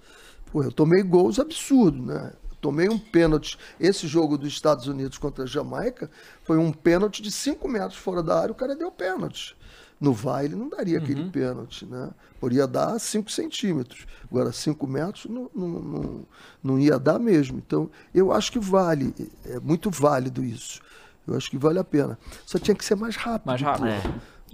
Porra, 0.53 0.67
eu 0.67 0.73
tomei 0.73 1.03
gols 1.03 1.39
absurdos, 1.41 2.05
né? 2.07 2.33
Tomei 2.61 2.89
um 2.89 2.99
pênalti. 2.99 3.59
Esse 3.81 4.07
jogo 4.07 4.39
dos 4.39 4.49
Estados 4.53 4.87
Unidos 4.87 5.19
contra 5.19 5.43
a 5.43 5.47
Jamaica 5.47 6.09
foi 6.45 6.57
um 6.57 6.73
pênalti 6.73 7.21
de 7.21 7.33
5 7.33 7.69
metros 7.69 7.97
fora 7.97 8.23
da 8.23 8.39
área, 8.41 8.53
o 8.53 8.55
cara 8.55 8.77
deu 8.77 8.91
pênalti. 8.93 9.57
No 10.03 10.13
VAR 10.13 10.45
ele 10.45 10.57
não 10.57 10.69
daria 10.69 10.99
Uhum. 10.99 11.05
aquele 11.05 11.31
pênalti, 11.31 11.87
né? 11.87 12.11
Poderia 12.41 12.67
dar 12.67 12.99
5 12.99 13.31
centímetros. 13.31 14.05
Agora, 14.29 14.51
5 14.51 14.85
metros 14.87 15.27
não, 15.27 15.49
não, 15.55 15.69
não, 15.69 16.27
não 16.63 16.79
ia 16.79 16.99
dar 16.99 17.21
mesmo. 17.21 17.63
Então, 17.65 17.89
eu 18.13 18.33
acho 18.33 18.51
que 18.51 18.59
vale. 18.59 19.15
É 19.45 19.61
muito 19.61 19.91
válido 19.91 20.45
isso. 20.45 20.81
Eu 21.25 21.37
acho 21.37 21.49
que 21.49 21.57
vale 21.57 21.79
a 21.79 21.85
pena. 21.85 22.19
Só 22.45 22.59
tinha 22.59 22.75
que 22.75 22.85
ser 22.85 22.97
mais 22.97 23.15
rápido. 23.15 23.47
Mais 23.47 23.63
rápido. 23.63 23.87
É. 23.87 24.03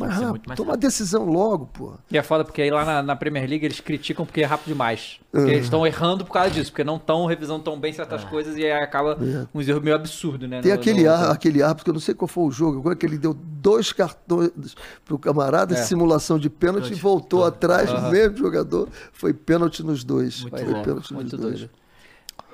Que 0.07 0.13
ser 0.15 0.19
rápido. 0.21 0.31
muito 0.31 0.47
mais 0.49 0.57
Toma 0.57 0.71
rápido. 0.73 0.81
decisão 0.87 1.25
logo, 1.25 1.67
pô. 1.67 1.93
E 2.11 2.17
é 2.17 2.23
foda 2.23 2.45
porque 2.45 2.63
aí 2.63 2.71
lá 2.71 2.85
na, 2.85 3.03
na 3.03 3.17
Premier 3.17 3.49
League 3.49 3.65
eles 3.65 3.81
criticam 3.81 4.25
porque 4.25 4.41
é 4.43 4.45
rápido 4.45 4.69
demais. 4.69 5.19
Porque 5.33 5.51
eles 5.51 5.65
estão 5.65 5.87
errando 5.87 6.25
por 6.25 6.33
causa 6.33 6.51
disso, 6.51 6.71
porque 6.71 6.85
não 6.85 6.97
estão 6.97 7.27
revisando 7.27 7.63
tão 7.65 7.79
bem 7.79 7.93
certas 7.93 8.23
coisas 8.25 8.57
e 8.57 8.65
aí 8.65 8.73
acaba 8.73 9.19
uns 9.55 9.69
erros 9.69 9.83
meio 9.83 9.97
absurdos, 9.97 10.49
né? 10.49 10.61
Tem 10.63 10.73
no- 10.73 10.79
aquele, 10.79 11.03
no- 11.05 11.11
ar, 11.11 11.31
aquele 11.33 11.63
árbitro, 11.63 11.85
que 11.85 11.91
eu 11.91 11.95
não 11.95 12.01
sei 12.01 12.15
qual 12.15 12.29
foi 12.29 12.45
o 12.45 12.51
jogo, 12.51 12.79
agora 12.79 12.95
que 12.97 13.05
ele 13.05 13.19
deu 13.19 13.35
dois 13.35 13.93
cartões 13.93 14.51
pro 15.05 15.19
camarada, 15.19 15.75
É. 15.75 15.83
simulação 15.83 16.39
de 16.39 16.49
pênalti, 16.49 16.85
e 16.85 16.89
Pênalti. 16.89 17.03
voltou 17.03 17.45
atrás, 17.45 17.91
o 17.93 18.11
mesmo 18.11 18.37
jogador, 18.37 18.89
foi 19.13 19.35
pênalti 19.35 19.83
nos 19.83 20.05
dois. 20.05 20.43
Muito 20.43 20.57
foi 20.59 20.65
louco, 20.67 20.85
pênalti 20.85 21.13
muito 21.15 21.37
nos 21.37 21.41
dois. 21.45 21.59
doido. 21.59 21.71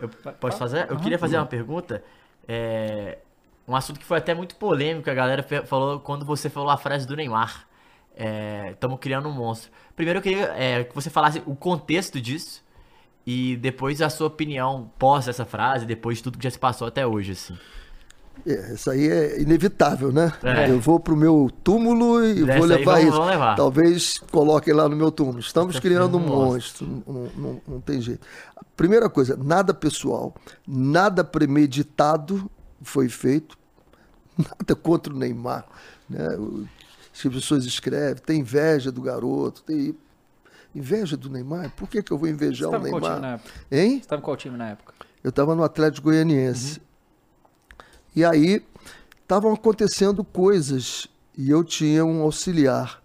Eu 0.01 0.09
posso 0.35 0.59
fazer? 0.59 0.87
Eu 0.91 0.97
queria 0.97 1.19
fazer 1.19 1.37
uma 1.37 1.47
pergunta. 1.47 2.03
É, 2.49 3.19
um 3.67 3.75
assunto 3.75 3.99
que 3.99 4.05
foi 4.07 4.19
até 4.19 4.35
muito 4.35 4.57
polêmico, 4.57 5.09
a 5.11 5.15
galera 5.15 5.45
falou 5.67 6.01
quando 6.01 6.25
você 6.25 6.49
falou 6.51 6.71
a 6.71 6.77
frase 6.77 7.07
do 7.07 7.17
Neymar. 7.17 7.67
Estamos 8.73 8.99
criando 9.01 9.29
um 9.29 9.33
monstro. 9.33 9.71
Primeiro 9.97 10.19
eu 10.19 10.23
queria 10.23 10.45
é, 10.57 10.85
que 10.85 10.95
você 10.95 11.11
falasse 11.11 11.43
o 11.47 11.57
contexto 11.57 12.21
disso 12.21 12.63
e 13.27 13.57
depois 13.57 14.01
a 14.03 14.09
sua 14.11 14.27
opinião 14.29 14.91
pós 14.99 15.27
essa 15.29 15.45
frase, 15.45 15.85
depois 15.87 16.19
de 16.19 16.25
tudo 16.25 16.39
que 16.39 16.45
já 16.45 16.51
se 16.51 16.59
passou 16.59 16.87
até 16.87 17.07
hoje, 17.07 17.33
assim. 17.33 17.57
É, 18.47 18.75
isso 18.75 18.91
aí 18.91 19.09
é 19.09 19.41
inevitável, 19.41 20.13
né? 20.13 20.33
É. 20.43 20.69
Eu 20.69 20.79
vou 20.81 20.99
pro 21.01 21.17
meu 21.17 21.49
túmulo 21.63 22.25
e 22.25 22.45
Dessa 22.45 22.59
vou 22.59 22.67
levar 22.67 22.93
vamos- 22.97 23.05
isso. 23.09 23.13
vamos 23.17 23.31
levar. 23.31 23.55
Talvez 23.57 24.19
coloquem 24.19 24.75
lá 24.75 24.89
no 24.89 24.97
meu 24.97 25.11
túmulo. 25.11 25.39
Estamos 25.39 25.79
criando 25.81 26.19
criando 26.19 26.33
um 26.33 26.37
monstro. 26.37 27.03
Não, 27.07 27.23
não- 27.37 27.63
não 27.67 27.81
tem 27.81 28.01
jeito. 28.01 28.27
Primeira 28.77 29.09
coisa, 29.09 29.37
nada 29.37 29.73
pessoal, 29.73 30.35
nada 30.67 31.23
premeditado 31.25 32.51
foi 32.85 33.09
feito. 33.09 33.57
Nada 34.39 34.75
contra 34.77 35.13
o 35.13 35.17
Neymar. 35.17 35.67
Né? 36.09 36.29
O- 36.37 36.67
As 37.13 37.21
pessoas 37.23 37.65
escrevem, 37.65 38.23
tem 38.23 38.41
inveja 38.41 38.91
do 38.93 39.01
garoto, 39.01 39.63
tem 39.63 39.95
inveja 40.75 41.17
do 41.17 41.31
Neymar. 41.31 41.71
Por 41.77 41.89
que, 41.89 42.03
que 42.03 42.13
eu 42.13 42.19
vou 42.19 42.29
Você 42.29 42.35
invejar 42.35 42.69
o 42.69 42.73
tava 42.73 42.89
em 42.89 42.91
qual 42.91 43.01
time 43.03 43.15
na 43.15 43.21
Neymar? 43.21 43.35
época? 43.41 43.51
Hein? 43.71 44.01
Você 44.03 44.09
tava 44.09 44.21
em 44.21 44.25
qual 44.25 44.37
time 44.37 44.57
na 44.57 44.69
época? 44.71 44.95
Eu 45.23 45.31
estava 45.31 45.55
no 45.55 45.63
Atlético 45.65 46.09
Goianiense. 46.09 46.83
E 48.15 48.25
aí 48.25 48.65
estavam 49.23 49.53
acontecendo 49.53 50.23
coisas 50.23 51.07
e 51.37 51.51
eu 51.51 51.65
tinha 51.65 52.05
um 52.05 52.23
auxiliar 52.23 53.03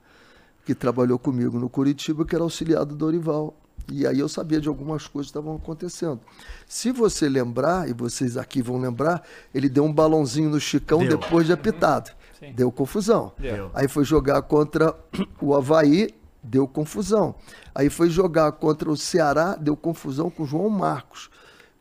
que 0.66 0.76
trabalhou 0.76 1.18
comigo 1.18 1.58
no 1.58 1.70
Curitiba, 1.70 2.26
que 2.26 2.36
era 2.36 2.44
auxiliar 2.44 2.86
do 2.86 2.96
Dorival. 2.96 3.56
E 3.92 4.06
aí 4.06 4.20
eu 4.20 4.30
sabia 4.30 4.60
de 4.60 4.68
algumas 4.68 5.08
coisas 5.08 5.32
que 5.32 5.38
estavam 5.38 5.56
acontecendo. 5.56 6.20
Se 6.68 6.92
você 6.92 7.28
lembrar, 7.28 7.90
e 7.90 7.94
vocês 7.94 8.38
aqui 8.38 8.62
vão 8.62 8.78
lembrar, 8.80 9.24
ele 9.54 9.70
deu 9.70 9.84
um 9.84 9.94
balãozinho 9.94 10.50
no 10.50 10.60
Chicão 10.60 11.00
Deu. 11.00 11.18
depois 11.18 11.46
de 11.46 11.54
apitado. 11.54 12.12
Sim. 12.40 12.54
Deu 12.54 12.72
confusão. 12.72 13.34
Deu. 13.38 13.70
Aí 13.74 13.88
foi 13.88 14.04
jogar 14.04 14.42
contra 14.44 14.96
o 15.42 15.54
Havaí, 15.54 16.14
deu 16.44 16.68
confusão. 16.68 17.36
Aí 17.74 17.90
foi 17.90 18.10
jogar 18.10 18.52
contra 18.54 18.90
o 18.90 18.98
Ceará, 18.98 19.56
deu 19.56 19.76
confusão 19.76 20.30
com 20.30 20.44
o 20.44 20.46
João 20.46 20.70
Marcos. 20.70 21.30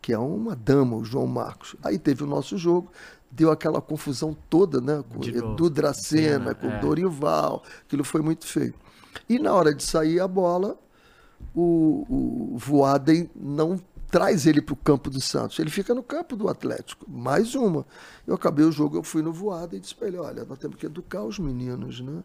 que 0.01 0.13
é 0.13 0.19
uma 0.19 0.57
dama, 0.57 0.97
o 0.97 1.05
João 1.05 1.27
Marcos. 1.27 1.77
Aí 1.83 1.99
teve 1.99 2.25
o 2.25 2.27
nosso 2.27 2.57
jogo, 2.57 2.91
deu 3.31 3.51
aquela 3.51 3.81
confusão 3.81 4.37
toda, 4.49 4.81
né? 4.81 5.05
Com 5.13 5.21
De 5.21 5.33
o. 5.33 5.53
Edu 5.53 5.69
Dracena, 5.69 6.53
Cena, 6.53 6.55
com 6.55 6.69
é. 6.69 6.79
o 6.79 6.81
Dorival, 6.81 7.63
aquilo 7.85 8.05
foi 8.05 8.23
muito 8.23 8.47
feio. 8.47 8.75
E 9.29 9.39
na 9.39 9.53
hora 9.53 9.75
de 9.75 9.83
sair 9.83 10.21
a 10.21 10.29
bola, 10.29 10.79
o, 11.61 12.53
o 12.55 12.59
Voaden 12.59 13.29
não 13.35 13.81
traz 14.11 14.47
ele 14.47 14.63
para 14.63 14.73
o 14.73 14.77
campo 14.77 15.11
do 15.11 15.21
Santos. 15.21 15.59
Ele 15.59 15.71
fica 15.71 15.93
no 15.93 16.03
campo 16.03 16.37
do 16.37 16.49
Atlético. 16.49 17.05
Mais 17.11 17.55
uma. 17.57 17.85
Eu 18.27 18.35
acabei 18.35 18.65
o 18.65 18.71
jogo, 18.71 18.97
eu 18.97 19.03
fui 19.03 19.23
no 19.23 19.33
Voaden 19.33 19.79
e 19.79 19.81
disse 19.81 19.95
para 19.95 20.07
ele, 20.07 20.19
olha, 20.19 20.45
nós 20.45 20.59
temos 20.59 20.77
que 20.77 20.87
educar 20.87 21.25
os 21.25 21.39
meninos, 21.39 22.01
né? 22.01 22.23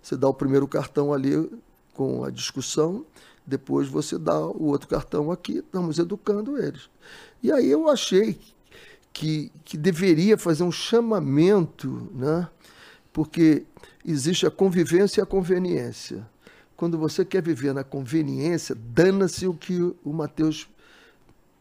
Você 0.00 0.16
dá 0.16 0.28
o 0.28 0.34
primeiro 0.34 0.68
cartão 0.68 1.12
ali 1.12 1.50
com 1.94 2.22
a 2.22 2.30
discussão, 2.30 3.04
depois 3.44 3.88
você 3.88 4.16
dá 4.18 4.38
o 4.38 4.66
outro 4.66 4.86
cartão 4.86 5.32
aqui, 5.32 5.58
estamos 5.58 5.98
educando 5.98 6.56
eles. 6.56 6.88
E 7.42 7.50
aí 7.50 7.68
eu 7.68 7.88
achei 7.88 8.38
que, 9.12 9.50
que 9.64 9.76
deveria 9.76 10.38
fazer 10.38 10.62
um 10.62 10.70
chamamento, 10.70 12.08
né? 12.14 12.48
porque 13.12 13.64
existe 14.04 14.46
a 14.46 14.50
convivência 14.50 15.20
e 15.20 15.22
a 15.22 15.26
conveniência. 15.26 16.28
Quando 16.76 16.98
você 16.98 17.24
quer 17.24 17.42
viver 17.42 17.72
na 17.72 17.82
conveniência, 17.82 18.74
dana-se 18.74 19.46
o 19.46 19.54
que 19.54 19.80
o 20.04 20.12
Matheus. 20.12 20.68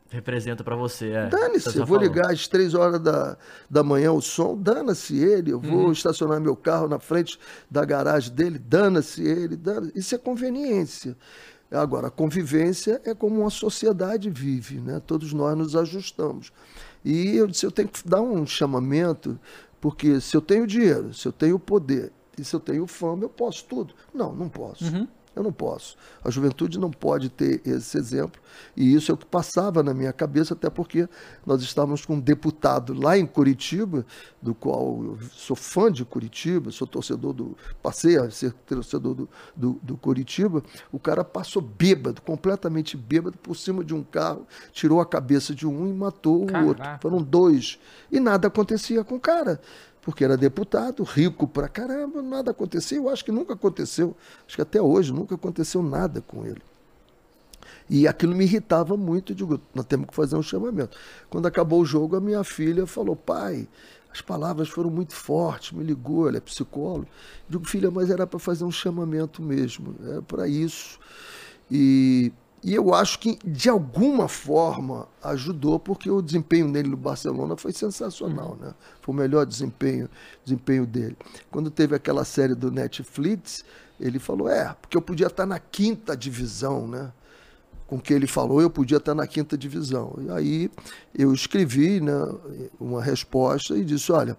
Representa 0.09 0.63
pra 0.63 0.75
você, 0.75 1.09
é. 1.09 1.27
Dane-se, 1.27 1.67
eu 1.69 1.85
vou 1.85 1.97
falou. 1.97 2.01
ligar 2.03 2.31
às 2.31 2.47
três 2.47 2.73
horas 2.73 2.99
da, 3.01 3.37
da 3.69 3.83
manhã 3.83 4.11
o 4.11 4.21
som, 4.21 4.55
dana-se 4.55 5.17
ele, 5.17 5.51
eu 5.51 5.57
Uhum. 5.57 5.63
vou 5.83 5.91
estacionar 5.91 6.39
meu 6.39 6.55
carro 6.55 6.87
na 6.87 6.99
frente 6.99 7.39
da 7.69 7.83
garagem 7.83 8.31
dele, 8.33 8.59
dana-se 8.59 9.23
ele, 9.23 9.55
dana 9.55 9.91
isso 9.95 10.13
é 10.13 10.17
conveniência. 10.17 11.17
Agora, 11.71 12.07
a 12.07 12.11
convivência 12.11 13.01
é 13.03 13.13
como 13.15 13.41
uma 13.41 13.49
sociedade 13.49 14.29
vive, 14.29 14.79
né? 14.79 15.01
todos 15.05 15.33
nós 15.33 15.57
nos 15.57 15.75
ajustamos. 15.75 16.51
E 17.03 17.35
eu 17.35 17.47
disse, 17.47 17.65
eu 17.65 17.71
tenho 17.71 17.89
que 17.89 18.07
dar 18.07 18.21
um 18.21 18.45
chamamento, 18.45 19.37
porque 19.81 20.21
se 20.21 20.37
eu 20.37 20.41
tenho 20.41 20.67
dinheiro, 20.67 21.13
se 21.13 21.27
eu 21.27 21.31
tenho 21.31 21.57
poder 21.59 22.11
e 22.37 22.43
se 22.43 22.55
eu 22.55 22.59
tenho 22.59 22.85
fama, 22.87 23.23
eu 23.23 23.29
posso 23.29 23.65
tudo. 23.65 23.93
Não, 24.13 24.33
não 24.33 24.49
posso. 24.49 24.85
Eu 25.35 25.43
não 25.43 25.51
posso. 25.51 25.97
A 26.23 26.29
juventude 26.29 26.79
não 26.79 26.89
pode 26.89 27.29
ter 27.29 27.61
esse 27.65 27.97
exemplo. 27.97 28.41
E 28.75 28.93
isso 28.95 29.11
é 29.11 29.13
o 29.13 29.17
que 29.17 29.25
passava 29.25 29.83
na 29.83 29.93
minha 29.93 30.13
cabeça, 30.13 30.53
até 30.53 30.69
porque 30.69 31.09
nós 31.45 31.61
estávamos 31.61 32.05
com 32.05 32.15
um 32.15 32.19
deputado 32.21 32.93
lá 32.93 33.17
em 33.17 33.25
Curitiba, 33.25 34.05
do 34.41 34.55
qual 34.55 35.03
eu 35.03 35.19
sou 35.31 35.55
fã 35.55 35.91
de 35.91 36.05
Curitiba, 36.05 36.71
sou 36.71 36.87
torcedor 36.87 37.33
do. 37.33 37.57
Passei 37.83 38.17
a 38.17 38.31
ser 38.31 38.53
torcedor 38.53 39.13
do, 39.13 39.29
do, 39.53 39.79
do 39.83 39.97
Curitiba. 39.97 40.63
O 40.89 40.97
cara 40.97 41.23
passou 41.25 41.61
bêbado, 41.61 42.21
completamente 42.21 42.95
bêbado, 42.95 43.37
por 43.37 43.57
cima 43.57 43.83
de 43.83 43.93
um 43.93 44.03
carro, 44.03 44.47
tirou 44.71 45.01
a 45.01 45.05
cabeça 45.05 45.53
de 45.53 45.67
um 45.67 45.85
e 45.89 45.93
matou 45.93 46.43
o 46.43 46.45
Caraca. 46.45 46.65
outro. 46.65 46.85
Foram 47.01 47.21
dois. 47.21 47.77
E 48.09 48.21
nada 48.21 48.47
acontecia 48.47 49.03
com 49.03 49.15
o 49.15 49.19
cara. 49.19 49.59
Porque 50.05 50.23
era 50.23 50.37
deputado, 50.37 51.03
rico 51.03 51.47
pra 51.47 51.67
caramba, 51.67 52.21
nada 52.21 52.51
acontecia. 52.51 52.99
Eu 52.99 53.09
acho 53.09 53.25
que 53.25 53.31
nunca 53.31 53.53
aconteceu. 53.53 54.15
Acho 54.47 54.55
que 54.55 54.61
até 54.61 54.79
hoje 54.79 55.11
nunca 55.11 55.33
aconteceu 55.33 55.81
nada 55.81 56.21
com 56.21 56.45
ele. 56.45 56.61
E 57.89 58.07
aquilo 58.07 58.35
me 58.35 58.43
irritava 58.43 58.95
muito. 58.95 59.31
Eu 59.31 59.35
digo, 59.35 59.61
nós 59.73 59.83
temos 59.85 60.07
que 60.07 60.15
fazer 60.15 60.35
um 60.35 60.43
chamamento. 60.43 60.95
Quando 61.27 61.47
acabou 61.47 61.81
o 61.81 61.85
jogo, 61.85 62.15
a 62.15 62.21
minha 62.21 62.43
filha 62.43 62.85
falou: 62.85 63.15
pai, 63.15 63.67
as 64.13 64.21
palavras 64.21 64.69
foram 64.69 64.91
muito 64.91 65.15
fortes. 65.15 65.71
Me 65.71 65.83
ligou, 65.83 66.27
ela 66.27 66.37
é 66.37 66.39
psicóloga. 66.39 67.07
Eu 67.49 67.57
digo, 67.57 67.65
filha, 67.65 67.89
mas 67.89 68.11
era 68.11 68.27
para 68.27 68.37
fazer 68.37 68.63
um 68.63 68.71
chamamento 68.71 69.41
mesmo. 69.41 69.95
Era 70.07 70.21
para 70.21 70.47
isso. 70.47 70.99
E, 71.71 72.31
e 72.65 72.73
eu 72.73 72.95
acho 72.95 73.19
que, 73.19 73.37
de 73.45 73.69
alguma 73.69 74.27
forma, 74.27 75.07
ajudou, 75.21 75.79
porque 75.79 76.09
o 76.09 76.19
desempenho 76.19 76.71
dele 76.71 76.89
no 76.89 76.97
Barcelona 76.97 77.55
foi 77.55 77.71
sensacional. 77.71 78.57
Né? 78.59 78.73
Foi 79.03 79.13
o 79.13 79.15
melhor 79.15 79.45
desempenho, 79.45 80.09
desempenho 80.43 80.83
dele. 80.83 81.15
Quando 81.51 81.69
teve 81.69 81.95
aquela 81.95 82.25
série 82.25 82.55
do 82.55 82.71
Netflix, 82.71 83.63
ele 83.99 84.17
falou: 84.17 84.49
é, 84.49 84.75
porque 84.81 84.97
eu 84.97 85.01
podia 85.03 85.27
estar 85.27 85.45
na 85.45 85.59
quinta 85.59 86.17
divisão, 86.17 86.87
né? 86.87 87.13
com 87.85 87.99
que 87.99 88.11
ele 88.11 88.25
falou, 88.25 88.59
eu 88.59 88.69
podia 88.71 88.97
estar 88.97 89.13
na 89.13 89.27
quinta 89.27 89.55
divisão. 89.55 90.17
E 90.21 90.31
aí 90.31 90.71
eu 91.13 91.31
escrevi 91.31 92.01
né, 92.01 92.13
uma 92.79 92.99
resposta 92.99 93.77
e 93.77 93.85
disse: 93.85 94.11
olha, 94.11 94.35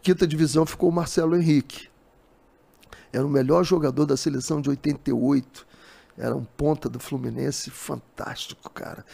quinta 0.00 0.26
divisão 0.26 0.64
ficou 0.64 0.88
o 0.88 0.92
Marcelo 0.92 1.36
Henrique. 1.36 1.90
Era 3.12 3.26
o 3.26 3.28
melhor 3.28 3.64
jogador 3.64 4.06
da 4.06 4.16
seleção 4.16 4.62
de 4.62 4.70
88. 4.70 5.75
Era 6.18 6.34
um 6.34 6.44
ponta 6.44 6.88
do 6.88 6.98
Fluminense 6.98 7.70
fantástico, 7.70 8.70
cara. 8.70 9.04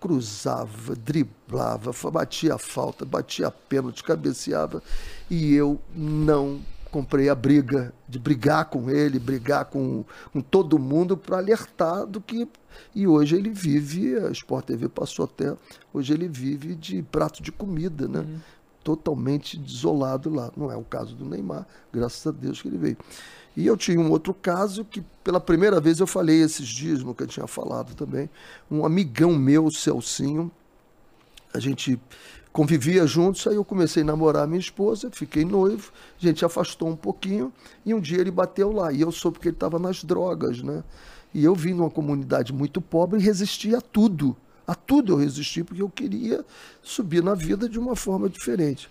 Cruzava, 0.00 0.94
driblava, 0.94 1.92
batia 2.10 2.54
a 2.54 2.58
falta, 2.58 3.04
batia 3.04 3.48
a 3.48 3.50
pênalti, 3.50 4.02
cabeceava. 4.02 4.82
E 5.28 5.54
eu 5.54 5.80
não 5.94 6.60
comprei 6.90 7.28
a 7.28 7.34
briga 7.34 7.92
de 8.08 8.18
brigar 8.18 8.66
com 8.66 8.90
ele, 8.90 9.18
brigar 9.18 9.66
com, 9.66 10.04
com 10.32 10.40
todo 10.40 10.78
mundo 10.78 11.16
para 11.16 11.38
alertar 11.38 12.06
do 12.06 12.20
que. 12.20 12.48
E 12.94 13.06
hoje 13.06 13.36
ele 13.36 13.50
vive, 13.50 14.16
a 14.16 14.30
Sport 14.30 14.66
TV 14.66 14.88
passou 14.88 15.24
até. 15.24 15.56
Hoje 15.92 16.12
ele 16.12 16.28
vive 16.28 16.74
de 16.74 17.02
prato 17.02 17.42
de 17.42 17.52
comida, 17.52 18.06
né? 18.08 18.24
Totalmente 18.82 19.58
desolado 19.58 20.30
lá. 20.30 20.50
Não 20.56 20.70
é 20.70 20.76
o 20.76 20.84
caso 20.84 21.14
do 21.14 21.24
Neymar, 21.24 21.66
graças 21.92 22.26
a 22.26 22.30
Deus 22.30 22.62
que 22.62 22.68
ele 22.68 22.78
veio. 22.78 22.96
E 23.58 23.66
eu 23.66 23.76
tinha 23.76 23.98
um 23.98 24.08
outro 24.12 24.32
caso 24.32 24.84
que, 24.84 25.02
pela 25.24 25.40
primeira 25.40 25.80
vez, 25.80 25.98
eu 25.98 26.06
falei 26.06 26.40
esses 26.40 26.68
dias, 26.68 27.02
nunca 27.02 27.26
tinha 27.26 27.48
falado 27.48 27.92
também. 27.96 28.30
Um 28.70 28.86
amigão 28.86 29.36
meu, 29.36 29.68
Celcinho, 29.68 30.48
a 31.52 31.58
gente 31.58 32.00
convivia 32.52 33.04
juntos, 33.04 33.44
aí 33.48 33.56
eu 33.56 33.64
comecei 33.64 34.04
a 34.04 34.06
namorar 34.06 34.46
minha 34.46 34.60
esposa, 34.60 35.10
fiquei 35.10 35.44
noivo, 35.44 35.90
a 36.22 36.24
gente 36.24 36.44
afastou 36.44 36.88
um 36.88 36.94
pouquinho, 36.94 37.52
e 37.84 37.92
um 37.92 37.98
dia 38.00 38.20
ele 38.20 38.30
bateu 38.30 38.70
lá, 38.70 38.92
e 38.92 39.00
eu 39.00 39.10
soube 39.10 39.40
que 39.40 39.48
ele 39.48 39.56
estava 39.56 39.76
nas 39.76 40.04
drogas, 40.04 40.62
né? 40.62 40.84
E 41.34 41.42
eu 41.42 41.52
vim 41.52 41.74
numa 41.74 41.90
comunidade 41.90 42.52
muito 42.52 42.80
pobre 42.80 43.18
e 43.18 43.22
resisti 43.24 43.74
a 43.74 43.80
tudo. 43.80 44.36
A 44.68 44.74
tudo 44.76 45.14
eu 45.14 45.16
resisti, 45.16 45.64
porque 45.64 45.82
eu 45.82 45.90
queria 45.90 46.44
subir 46.80 47.24
na 47.24 47.34
vida 47.34 47.68
de 47.68 47.76
uma 47.76 47.96
forma 47.96 48.28
diferente. 48.28 48.88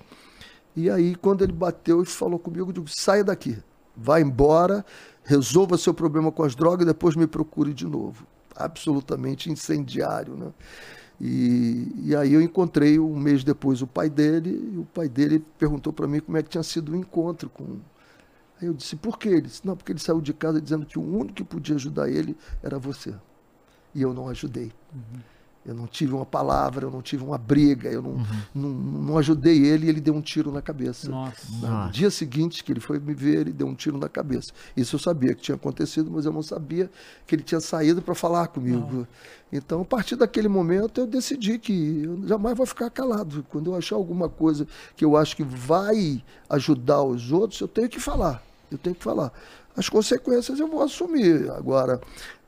E 0.75 0.89
aí, 0.89 1.15
quando 1.15 1.41
ele 1.41 1.53
bateu 1.53 2.03
e 2.03 2.05
falou 2.05 2.37
comigo, 2.37 2.67
eu 2.67 2.73
digo, 2.73 2.87
saia 2.89 3.23
daqui, 3.23 3.57
vá 3.97 4.21
embora, 4.21 4.85
resolva 5.23 5.77
seu 5.77 5.93
problema 5.93 6.31
com 6.31 6.43
as 6.43 6.55
drogas 6.55 6.83
e 6.83 6.87
depois 6.87 7.15
me 7.15 7.27
procure 7.27 7.73
de 7.73 7.85
novo. 7.85 8.25
Absolutamente 8.55 9.51
incendiário, 9.51 10.35
né? 10.35 10.53
E, 11.19 11.91
e 12.03 12.15
aí 12.15 12.33
eu 12.33 12.41
encontrei 12.41 12.99
um 12.99 13.17
mês 13.17 13.43
depois 13.43 13.81
o 13.81 13.87
pai 13.87 14.09
dele, 14.09 14.71
e 14.73 14.77
o 14.77 14.85
pai 14.85 15.09
dele 15.09 15.43
perguntou 15.57 15.91
para 15.91 16.07
mim 16.07 16.19
como 16.19 16.37
é 16.37 16.43
que 16.43 16.49
tinha 16.49 16.63
sido 16.63 16.91
o 16.91 16.95
encontro 16.95 17.49
com. 17.49 17.79
Aí 18.61 18.67
eu 18.67 18.73
disse, 18.73 18.95
por 18.95 19.17
quê? 19.17 19.29
Ele 19.29 19.41
disse, 19.41 19.65
não, 19.65 19.75
porque 19.75 19.91
ele 19.91 19.99
saiu 19.99 20.21
de 20.21 20.33
casa 20.33 20.61
dizendo 20.61 20.85
que 20.85 20.97
o 20.97 21.01
único 21.01 21.33
que 21.33 21.43
podia 21.43 21.75
ajudar 21.75 22.09
ele 22.09 22.35
era 22.61 22.77
você. 22.79 23.13
E 23.93 24.01
eu 24.01 24.13
não 24.13 24.27
ajudei. 24.29 24.71
Eu 25.67 25.75
não 25.75 25.85
tive 25.85 26.13
uma 26.13 26.25
palavra, 26.25 26.85
eu 26.85 26.91
não 26.91 27.01
tive 27.01 27.25
uma 27.25 27.37
briga, 27.37 27.89
eu 27.89 28.01
não, 28.01 28.25
não, 28.55 28.69
não 28.69 29.17
ajudei 29.17 29.65
ele 29.65 29.85
e 29.85 29.89
ele 29.89 29.99
deu 29.99 30.15
um 30.15 30.21
tiro 30.21 30.49
na 30.49 30.61
cabeça. 30.61 31.09
Nossa. 31.09 31.45
No 31.51 31.91
dia 31.91 32.09
seguinte 32.09 32.63
que 32.63 32.71
ele 32.71 32.79
foi 32.79 32.99
me 32.99 33.13
ver, 33.13 33.41
ele 33.41 33.51
deu 33.51 33.67
um 33.67 33.75
tiro 33.75 33.97
na 33.97 34.07
cabeça. 34.07 34.53
Isso 34.77 34.95
eu 34.95 34.99
sabia 34.99 35.35
que 35.35 35.41
tinha 35.41 35.55
acontecido, 35.55 36.09
mas 36.09 36.25
eu 36.25 36.31
não 36.31 36.41
sabia 36.41 36.89
que 37.25 37.35
ele 37.35 37.43
tinha 37.43 37.59
saído 37.59 38.01
para 38.01 38.15
falar 38.15 38.47
comigo. 38.47 39.05
Então, 39.51 39.81
a 39.81 39.85
partir 39.85 40.15
daquele 40.15 40.47
momento, 40.47 41.01
eu 41.01 41.07
decidi 41.07 41.59
que 41.59 42.03
eu 42.03 42.25
jamais 42.25 42.55
vou 42.55 42.65
ficar 42.65 42.89
calado. 42.89 43.45
Quando 43.49 43.71
eu 43.71 43.75
achar 43.75 43.97
alguma 43.97 44.29
coisa 44.29 44.65
que 44.95 45.03
eu 45.03 45.17
acho 45.17 45.35
que 45.35 45.43
vai 45.43 46.23
ajudar 46.49 47.03
os 47.03 47.29
outros, 47.31 47.59
eu 47.59 47.67
tenho 47.67 47.89
que 47.89 47.99
falar. 47.99 48.41
Eu 48.71 48.77
tenho 48.77 48.95
que 48.95 49.03
falar. 49.03 49.33
As 49.75 49.89
consequências 49.89 50.59
eu 50.59 50.67
vou 50.67 50.81
assumir. 50.81 51.49
Agora, 51.51 51.99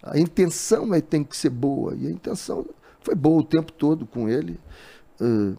a 0.02 0.18
intenção 0.18 0.94
é, 0.94 1.02
tem 1.02 1.24
que 1.24 1.36
ser 1.36 1.50
boa. 1.50 1.96
E 1.96 2.08
a 2.08 2.12
intenção 2.12 2.66
foi 3.02 3.16
boa 3.16 3.42
o 3.42 3.44
tempo 3.44 3.72
todo 3.72 4.06
com 4.06 4.30
ele. 4.30 4.60
Eh, 5.22 5.56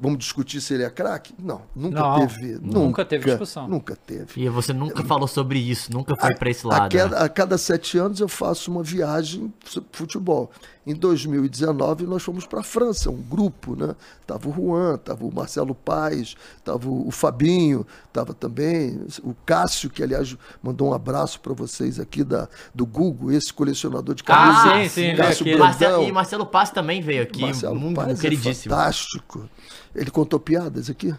vamos 0.00 0.18
discutir 0.18 0.60
se 0.60 0.72
ele 0.74 0.82
é 0.84 0.90
craque? 0.90 1.34
Não, 1.38 1.62
nunca 1.76 2.00
Não, 2.00 2.26
teve. 2.26 2.58
nunca 2.62 3.04
teve 3.04 3.24
discussão. 3.26 3.68
Nunca 3.68 3.94
teve. 3.94 4.40
E 4.42 4.48
você 4.48 4.72
nunca 4.72 5.02
falou 5.04 5.28
sobre 5.28 5.58
isso, 5.58 5.92
nunca 5.92 6.16
foi 6.16 6.34
pra 6.34 6.48
esse 6.50 6.64
A 6.66 6.68
lado. 6.70 6.96
cada, 6.96 7.18
né? 7.18 7.24
a 7.24 7.28
cada 7.28 7.58
sete 7.58 7.98
anos 7.98 8.20
eu 8.20 8.28
faço 8.28 8.70
uma 8.70 8.82
viagem 8.82 9.52
sobre 9.66 9.88
futebol. 9.92 10.50
Em 10.86 10.94
2019 10.94 12.06
nós 12.06 12.22
fomos 12.22 12.46
para 12.46 12.60
a 12.60 12.62
França, 12.62 13.10
um 13.10 13.20
grupo, 13.20 13.76
né? 13.76 13.94
Tava 14.26 14.48
o 14.48 14.52
Juan, 14.52 14.96
tava 14.96 15.24
o 15.26 15.32
Marcelo 15.34 15.74
Paes, 15.74 16.34
tava 16.64 16.88
o 16.88 17.00
o 17.06 17.10
Fabinho, 17.12 17.84
tava 18.12 18.32
também 18.32 19.00
o 19.22 19.34
Cássio, 19.44 19.90
que 19.90 20.02
aliás 20.02 20.36
mandou 20.62 20.90
um 20.90 20.94
abraço 20.94 21.40
para 21.40 21.52
vocês 21.52 21.98
aqui 21.98 22.22
da, 22.22 22.48
do 22.74 22.86
Google, 22.86 23.32
esse 23.32 23.52
colecionador 23.52 24.14
de 24.14 24.22
Ah, 24.26 24.62
camisas. 24.62 24.92
sim, 24.92 25.00
sim, 25.00 25.06
ele 25.08 25.16
Cássio 25.16 25.44
veio 25.44 25.56
aqui. 25.56 25.66
Brandão. 25.78 25.88
Marcelo, 25.90 26.08
e 26.08 26.12
Marcelo 26.12 26.46
Paz 26.46 26.70
também 26.70 27.00
veio 27.02 27.22
aqui, 27.24 27.40
Marcelo 27.42 27.74
muito 27.78 27.96
Paes 27.96 28.18
é 28.18 28.22
queridíssimo. 28.22 28.74
fantástico. 28.74 29.48
Ele 29.94 30.10
contou 30.10 30.38
piadas 30.40 30.88
aqui? 30.90 31.14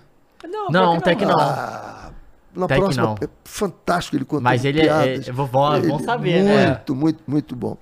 Não, 0.48 0.70
Não, 0.70 0.94
até 0.94 1.16
que 1.16 1.26
não. 1.26 1.38
Ah, 1.40 2.12
na 2.56 2.66
Até 2.66 2.76
que 2.76 2.82
próxima, 2.82 3.04
não. 3.06 3.16
é 3.22 3.30
fantástico 3.44 4.16
ele 4.18 4.26
contando 4.26 4.44
Mas 4.44 4.66
ele 4.66 4.80
é- 4.80 4.84
piadas. 4.84 5.28
é- 5.28 5.32
vovó, 5.32 5.76
Ele- 5.78 5.88
vão 5.88 6.00
saber, 6.00 6.44
né? 6.44 6.68
Muito, 6.68 6.96
muito, 6.96 7.24
muito 7.28 7.56
bom. 7.56 7.78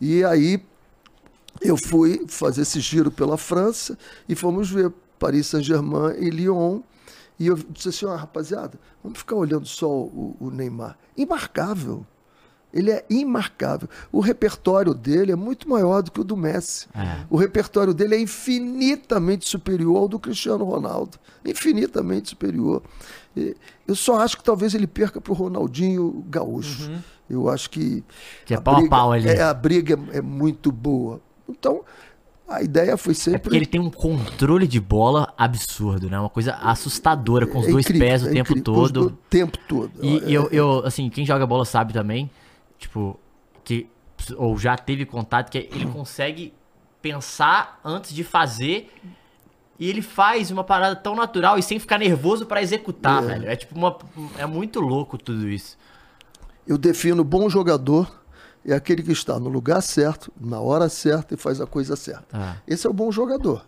E 0.00 0.24
aí, 0.24 0.62
eu 1.60 1.76
fui 1.76 2.24
fazer 2.28 2.62
esse 2.62 2.80
giro 2.80 3.10
pela 3.10 3.36
França 3.36 3.96
e 4.28 4.34
fomos 4.34 4.70
ver 4.70 4.92
Paris 5.18 5.46
Saint-Germain 5.48 6.14
e 6.18 6.30
Lyon. 6.30 6.80
E 7.38 7.46
eu 7.46 7.56
disse 7.70 7.88
assim, 7.90 8.06
ó, 8.06 8.16
rapaziada, 8.16 8.78
vamos 9.02 9.18
ficar 9.18 9.36
olhando 9.36 9.66
só 9.66 9.88
o, 9.88 10.36
o 10.40 10.50
Neymar. 10.50 10.96
Imarcável. 11.16 12.04
Ele 12.72 12.90
é 12.90 13.04
imarcável. 13.08 13.88
O 14.12 14.20
repertório 14.20 14.92
dele 14.92 15.32
é 15.32 15.36
muito 15.36 15.68
maior 15.68 16.02
do 16.02 16.10
que 16.12 16.20
o 16.20 16.24
do 16.24 16.36
Messi. 16.36 16.86
É. 16.94 17.24
O 17.30 17.36
repertório 17.36 17.94
dele 17.94 18.14
é 18.16 18.20
infinitamente 18.20 19.48
superior 19.48 19.96
ao 19.96 20.08
do 20.08 20.18
Cristiano 20.18 20.64
Ronaldo. 20.64 21.18
Infinitamente 21.44 22.28
superior. 22.30 22.82
Eu 23.86 23.94
só 23.94 24.20
acho 24.20 24.36
que 24.36 24.44
talvez 24.44 24.74
ele 24.74 24.86
perca 24.86 25.20
para 25.20 25.32
o 25.32 25.34
Ronaldinho 25.34 26.24
Gaúcho. 26.28 26.90
Eu 27.30 27.48
acho 27.48 27.70
que. 27.70 28.02
Que 28.44 28.54
é 28.54 28.60
pau 28.60 28.76
a 28.84 28.88
pau 28.88 29.12
ali. 29.12 29.28
É, 29.28 29.42
a 29.42 29.54
briga 29.54 29.98
é, 30.12 30.18
é 30.18 30.22
muito 30.22 30.72
boa. 30.72 31.20
Então, 31.48 31.82
a 32.48 32.62
ideia 32.62 32.96
foi 32.96 33.12
É 33.12 33.14
sempre. 33.14 33.40
porque 33.40 33.56
ele 33.56 33.66
tem 33.66 33.80
um 33.80 33.90
controle 33.90 34.66
de 34.66 34.80
bola 34.80 35.32
absurdo, 35.38 36.10
né? 36.10 36.18
Uma 36.18 36.30
coisa 36.30 36.54
assustadora, 36.54 37.46
com 37.46 37.58
os 37.60 37.68
é 37.68 37.70
dois 37.70 37.84
incrível, 37.86 38.08
pés 38.08 38.22
o 38.24 38.28
é 38.28 38.32
tempo 38.32 38.50
incrível, 38.52 38.74
com 38.74 38.80
os 38.82 38.90
todo. 38.92 39.10
do- 39.10 39.16
tempo 39.30 39.58
todo. 39.68 39.90
E 40.02 40.18
É, 40.18 40.22
eu, 40.30 40.48
eu, 40.50 40.84
assim, 40.86 41.08
quem 41.08 41.24
joga 41.24 41.46
bola 41.46 41.64
sabe 41.64 41.92
também, 41.92 42.30
tipo, 42.78 43.18
que. 43.64 43.88
Ou 44.36 44.58
já 44.58 44.76
teve 44.76 45.06
contato, 45.06 45.50
que 45.50 45.58
ele 45.58 45.86
consegue 45.86 46.52
pensar 47.00 47.80
antes 47.84 48.12
de 48.12 48.24
fazer. 48.24 48.92
E 49.78 49.88
ele 49.88 50.02
faz 50.02 50.50
uma 50.50 50.64
parada 50.64 50.96
tão 50.96 51.14
natural 51.14 51.56
e 51.56 51.62
sem 51.62 51.78
ficar 51.78 51.98
nervoso 51.98 52.46
pra 52.46 52.60
executar, 52.60 53.22
velho. 53.22 53.48
É 53.48 53.54
tipo 53.54 53.76
uma. 53.76 53.96
É 54.36 54.44
muito 54.44 54.80
louco 54.80 55.16
tudo 55.16 55.48
isso. 55.48 55.78
Eu 56.66 56.76
defino 56.76 57.22
bom 57.22 57.48
jogador 57.48 58.18
é 58.64 58.74
aquele 58.74 59.02
que 59.02 59.12
está 59.12 59.38
no 59.38 59.48
lugar 59.48 59.80
certo, 59.80 60.32
na 60.38 60.60
hora 60.60 60.88
certa 60.88 61.34
e 61.34 61.36
faz 61.36 61.60
a 61.60 61.66
coisa 61.66 61.96
certa. 61.96 62.26
Ah. 62.32 62.56
Esse 62.66 62.86
é 62.86 62.90
o 62.90 62.92
bom 62.92 63.10
jogador. 63.10 63.64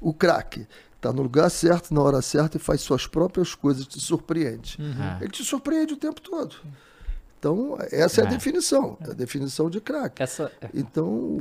O 0.00 0.14
craque 0.14 0.66
está 0.96 1.12
no 1.12 1.22
lugar 1.22 1.50
certo, 1.50 1.92
na 1.92 2.00
hora 2.02 2.22
certa 2.22 2.56
e 2.56 2.60
faz 2.60 2.80
suas 2.80 3.06
próprias 3.06 3.54
coisas, 3.54 3.86
te 3.86 4.00
surpreende. 4.00 4.78
É. 5.20 5.24
Ele 5.24 5.30
te 5.30 5.44
surpreende 5.44 5.94
o 5.94 5.96
tempo 5.96 6.20
todo. 6.20 6.56
Então, 7.38 7.76
essa 7.92 8.20
é, 8.22 8.24
a 8.24 8.26
É. 8.26 8.30
definição, 8.30 8.96
é 9.00 9.10
a 9.10 9.14
definição 9.14 9.70
de 9.70 9.80
craque. 9.80 10.22
Essa, 10.22 10.50
é. 10.60 10.68
Então, 10.74 11.40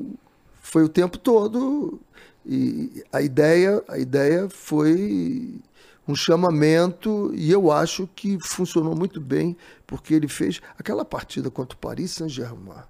foi 0.61 0.83
o 0.83 0.89
tempo 0.89 1.17
todo 1.17 1.99
e 2.45 3.03
a 3.11 3.21
ideia, 3.21 3.83
a 3.87 3.97
ideia 3.97 4.47
foi 4.49 5.59
um 6.07 6.15
chamamento 6.15 7.31
e 7.35 7.51
eu 7.51 7.71
acho 7.71 8.07
que 8.15 8.37
funcionou 8.39 8.95
muito 8.95 9.19
bem 9.19 9.57
porque 9.85 10.13
ele 10.13 10.27
fez 10.27 10.61
aquela 10.79 11.03
partida 11.03 11.49
contra 11.49 11.75
o 11.75 11.79
Paris 11.79 12.11
Saint-Germain 12.11 12.83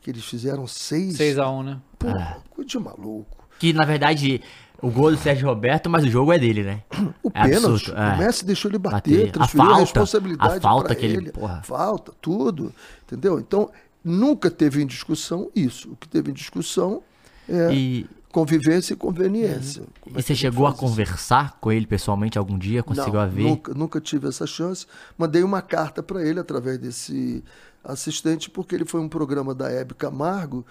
que 0.00 0.10
eles 0.10 0.24
fizeram 0.24 0.66
seis, 0.66 1.16
6x1, 1.18 1.64
né? 1.64 1.80
pô, 1.98 2.08
É. 2.08 2.38
coisa 2.50 2.68
de 2.68 2.78
maluco. 2.78 3.46
Que 3.58 3.72
na 3.72 3.84
verdade 3.84 4.40
o 4.80 4.90
gol 4.90 5.10
do 5.10 5.16
Sérgio 5.16 5.48
Roberto, 5.48 5.88
mas 5.90 6.04
o 6.04 6.08
jogo 6.08 6.32
é 6.32 6.38
dele, 6.38 6.62
né? 6.62 6.82
O 7.22 7.30
É 7.34 7.42
pênalti, 7.48 7.90
absurdo, 7.90 8.00
é. 8.00 8.14
o 8.14 8.18
Messi 8.18 8.44
deixou 8.44 8.70
ele 8.70 8.78
bater, 8.78 9.26
Bater. 9.26 9.28
A 9.28 9.32
transferiu 9.32 9.62
a, 9.62 9.66
falta, 9.66 9.80
responsabilidade 9.80 10.56
a 10.56 10.60
falta 10.60 10.94
que 10.94 11.04
ele- 11.06 11.16
ele. 11.16 11.32
porra. 11.32 11.62
Falta, 11.64 12.12
tudo, 12.20 12.72
entendeu? 13.06 13.38
Então, 13.38 13.70
nunca 14.04 14.50
teve 14.50 14.82
em 14.82 14.86
discussão 14.86 15.50
isso. 15.54 15.90
O 15.92 15.96
que 15.96 16.08
teve 16.08 16.30
em 16.30 16.34
discussão 16.34 17.02
é 17.48 17.72
E, 17.72 18.06
convivência 18.30 18.92
e 18.94 18.96
conveniência. 18.96 19.82
Como 20.00 20.16
é 20.16 20.20
e 20.20 20.22
você 20.22 20.32
a 20.32 20.36
chegou 20.36 20.66
a 20.66 20.70
faz 20.70 20.80
isso? 20.80 20.88
conversar 20.88 21.58
com 21.60 21.72
ele 21.72 21.86
pessoalmente 21.86 22.38
algum 22.38 22.56
dia? 22.58 22.82
Conseguiu 22.82 23.14
Não, 23.14 23.20
a 23.20 23.26
ver? 23.26 23.42
Nunca, 23.42 23.74
nunca 23.74 24.00
tive 24.00 24.28
essa 24.28 24.46
chance. 24.46 24.86
Mandei 25.16 25.42
uma 25.42 25.60
carta 25.60 26.02
para 26.02 26.22
ele 26.24 26.38
através 26.40 26.78
desse 26.78 27.42
assistente, 27.84 28.48
porque 28.50 28.74
ele 28.74 28.84
foi 28.84 29.00
um 29.00 29.08
programa 29.08 29.54
da 29.54 29.70
Hebe 29.70 29.94
Camargo, 29.94 30.64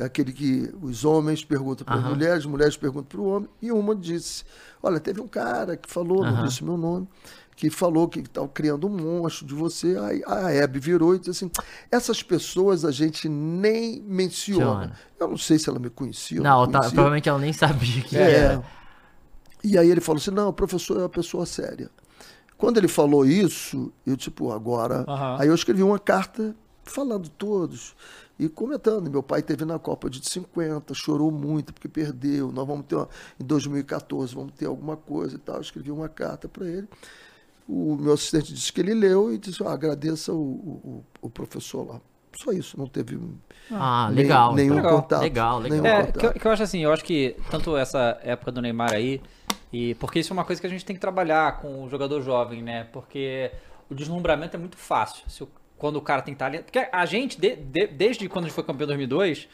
aquele 0.00 0.32
que 0.32 0.72
os 0.82 1.04
homens 1.04 1.44
perguntam 1.44 1.84
para 1.84 1.96
as 1.96 2.04
mulheres, 2.04 2.38
as 2.38 2.46
mulheres 2.46 2.76
perguntam 2.76 3.04
para 3.08 3.20
o 3.20 3.24
homem, 3.28 3.48
e 3.62 3.70
uma 3.72 3.94
disse: 3.94 4.44
Olha, 4.82 4.98
teve 5.00 5.20
um 5.20 5.28
cara 5.28 5.76
que 5.76 5.90
falou, 5.90 6.24
não 6.24 6.44
disse 6.46 6.64
meu 6.64 6.76
nome, 6.76 7.06
que 7.56 7.70
falou 7.70 8.08
que 8.08 8.18
estava 8.20 8.48
criando 8.48 8.86
um 8.86 8.90
monstro 8.90 9.46
de 9.46 9.54
você. 9.54 9.96
Aí 9.98 10.22
a 10.26 10.50
Hebe 10.50 10.78
virou 10.80 11.14
e 11.14 11.18
disse 11.18 11.30
assim: 11.30 11.50
Essas 11.90 12.22
pessoas 12.22 12.84
a 12.84 12.90
gente 12.90 13.28
nem 13.28 14.00
menciona. 14.02 14.92
Eu 15.20 15.28
não 15.28 15.36
sei 15.38 15.58
se 15.58 15.68
ela 15.68 15.78
me 15.78 15.88
conhecia. 15.90 16.38
ou 16.38 16.44
Não, 16.44 16.66
tá- 16.66 16.78
conhecia. 16.78 16.90
provavelmente 16.94 17.28
ela 17.28 17.38
nem 17.38 17.52
sabia 17.52 18.02
que 18.02 18.16
É. 18.16 18.30
era. 18.32 18.64
E 19.62 19.78
aí 19.78 19.88
ele 19.90 20.00
falou 20.00 20.18
assim: 20.20 20.30
não, 20.32 20.48
o 20.48 20.52
professor 20.52 20.96
é 20.98 21.00
uma 21.02 21.08
pessoa 21.08 21.46
séria. 21.46 21.90
Quando 22.58 22.78
ele 22.78 22.88
falou 22.88 23.24
isso, 23.26 23.92
eu, 24.06 24.16
tipo, 24.16 24.50
agora. 24.52 25.04
Aí 25.38 25.48
eu 25.48 25.54
escrevi 25.54 25.82
uma 25.82 25.98
carta 25.98 26.54
falando 26.84 27.28
todos 27.28 27.94
e 28.38 28.48
comentando. 28.48 29.10
Meu 29.10 29.22
pai 29.22 29.42
teve 29.42 29.64
na 29.64 29.78
Copa 29.78 30.10
de 30.10 30.26
50, 30.28 30.92
chorou 30.94 31.30
muito 31.30 31.72
porque 31.72 31.88
perdeu. 31.88 32.50
Nós 32.52 32.66
vamos 32.66 32.86
ter 32.86 32.96
uma, 32.96 33.08
em 33.40 33.44
2014, 33.44 34.34
vamos 34.34 34.52
ter 34.52 34.66
alguma 34.66 34.96
coisa 34.96 35.36
e 35.36 35.38
tal. 35.38 35.56
Eu 35.56 35.60
escrevi 35.62 35.90
uma 35.90 36.08
carta 36.08 36.48
para 36.48 36.66
ele. 36.66 36.88
O 37.68 37.96
meu 37.96 38.12
assistente 38.12 38.52
disse 38.52 38.72
que 38.72 38.80
ele 38.80 38.92
leu 38.94 39.32
e 39.32 39.38
disse: 39.38 39.62
ah, 39.64 39.72
agradeça 39.72 40.32
o, 40.32 40.36
o, 40.38 41.04
o 41.22 41.30
professor 41.30 41.86
lá. 41.86 42.00
Só 42.36 42.50
isso, 42.50 42.76
não 42.76 42.88
teve 42.88 43.16
Ah, 43.70 44.08
nem- 44.08 44.24
legal. 44.24 44.54
nenhum 44.54 44.74
então. 44.74 44.84
Legal. 44.84 45.02
contato. 45.02 45.22
Legal, 45.22 45.58
legal. 45.60 45.70
nenhum 45.82 45.86
É, 45.86 46.00
contato. 46.06 46.18
que 46.18 46.26
eu, 46.26 46.32
que 46.32 46.46
eu 46.46 46.50
acho 46.50 46.62
assim, 46.64 46.80
eu 46.80 46.92
acho 46.92 47.04
que 47.04 47.36
tanto 47.50 47.76
essa 47.76 48.18
época 48.24 48.50
do 48.50 48.60
Neymar 48.60 48.92
aí, 48.92 49.22
e 49.72 49.94
porque 49.94 50.18
isso 50.18 50.32
é 50.32 50.34
uma 50.34 50.44
coisa 50.44 50.60
que 50.60 50.66
a 50.66 50.70
gente 50.70 50.84
tem 50.84 50.96
que 50.96 51.00
trabalhar 51.00 51.60
com 51.60 51.84
o 51.84 51.88
jogador 51.88 52.20
jovem, 52.22 52.60
né? 52.60 52.88
Porque 52.92 53.52
o 53.88 53.94
deslumbramento 53.94 54.56
é 54.56 54.58
muito 54.58 54.76
fácil. 54.76 55.22
Se 55.30 55.44
o- 55.44 55.48
quando 55.78 55.96
o 55.96 56.00
cara 56.00 56.22
tem 56.22 56.34
talento. 56.34 56.64
Porque 56.64 56.86
a 56.90 57.06
gente, 57.06 57.40
de- 57.40 57.56
de- 57.56 57.86
desde 57.86 58.28
quando 58.28 58.44
a 58.44 58.48
gente 58.48 58.54
foi 58.54 58.64
campeão 58.64 58.84
em 58.84 58.88
2002, 58.88 59.48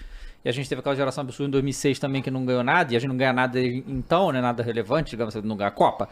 e 0.44 0.48
a 0.48 0.52
gente 0.52 0.68
teve 0.68 0.80
aquela 0.80 0.96
geração 0.96 1.22
absurda 1.22 1.48
em 1.48 1.50
2006 1.50 1.98
também 1.98 2.22
que 2.22 2.30
não 2.30 2.44
ganhou 2.44 2.62
nada, 2.64 2.92
e 2.92 2.96
a 2.96 2.98
gente 2.98 3.08
não 3.08 3.16
ganha 3.16 3.32
nada 3.32 3.60
então, 3.60 4.32
né? 4.32 4.40
Nada 4.40 4.62
relevante, 4.62 5.10
digamos 5.10 5.34
assim, 5.36 5.46
não 5.46 5.56
ganha 5.56 5.68
a 5.68 5.72
Copa. 5.72 6.08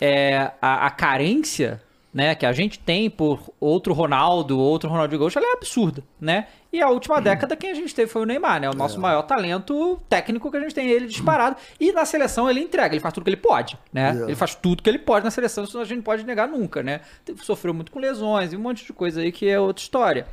É, 0.00 0.52
a, 0.60 0.86
a 0.86 0.90
carência. 0.90 1.82
Né, 2.12 2.34
que 2.34 2.44
a 2.44 2.52
gente 2.52 2.76
tem 2.76 3.08
por 3.08 3.54
outro 3.60 3.94
Ronaldo, 3.94 4.58
outro 4.58 4.90
Ronaldinho 4.90 5.20
Gaúcho, 5.20 5.38
ela 5.38 5.46
é 5.46 5.52
absurda, 5.52 6.02
né? 6.20 6.48
E 6.72 6.80
a 6.80 6.88
última 6.88 7.20
década 7.20 7.56
quem 7.56 7.70
a 7.70 7.74
gente 7.74 7.92
teve 7.94 8.10
foi 8.10 8.22
o 8.22 8.24
Neymar, 8.24 8.60
né? 8.60 8.70
O 8.70 8.74
nosso 8.74 9.00
maior 9.00 9.22
talento 9.22 10.00
técnico 10.08 10.50
que 10.50 10.56
a 10.56 10.60
gente 10.60 10.74
tem, 10.74 10.88
ele 10.88 11.06
disparado. 11.06 11.56
E 11.80 11.90
na 11.92 12.04
seleção 12.04 12.48
ele 12.48 12.60
entrega, 12.60 12.94
ele 12.94 13.00
faz 13.00 13.12
tudo 13.12 13.24
que 13.24 13.30
ele 13.30 13.36
pode, 13.36 13.76
né? 13.92 14.10
Yeah. 14.10 14.26
Ele 14.26 14.36
faz 14.36 14.54
tudo 14.54 14.82
que 14.82 14.88
ele 14.88 14.98
pode 14.98 15.24
na 15.24 15.30
seleção, 15.30 15.64
isso 15.64 15.78
a 15.80 15.84
gente 15.84 15.96
não 15.96 16.04
pode 16.04 16.24
negar 16.24 16.46
nunca, 16.46 16.82
né? 16.82 17.00
Sofreu 17.42 17.74
muito 17.74 17.90
com 17.90 17.98
lesões 17.98 18.52
e 18.52 18.56
um 18.56 18.60
monte 18.60 18.84
de 18.84 18.92
coisa 18.92 19.20
aí 19.20 19.32
que 19.32 19.48
é 19.48 19.58
outra 19.58 19.82
história. 19.82 20.26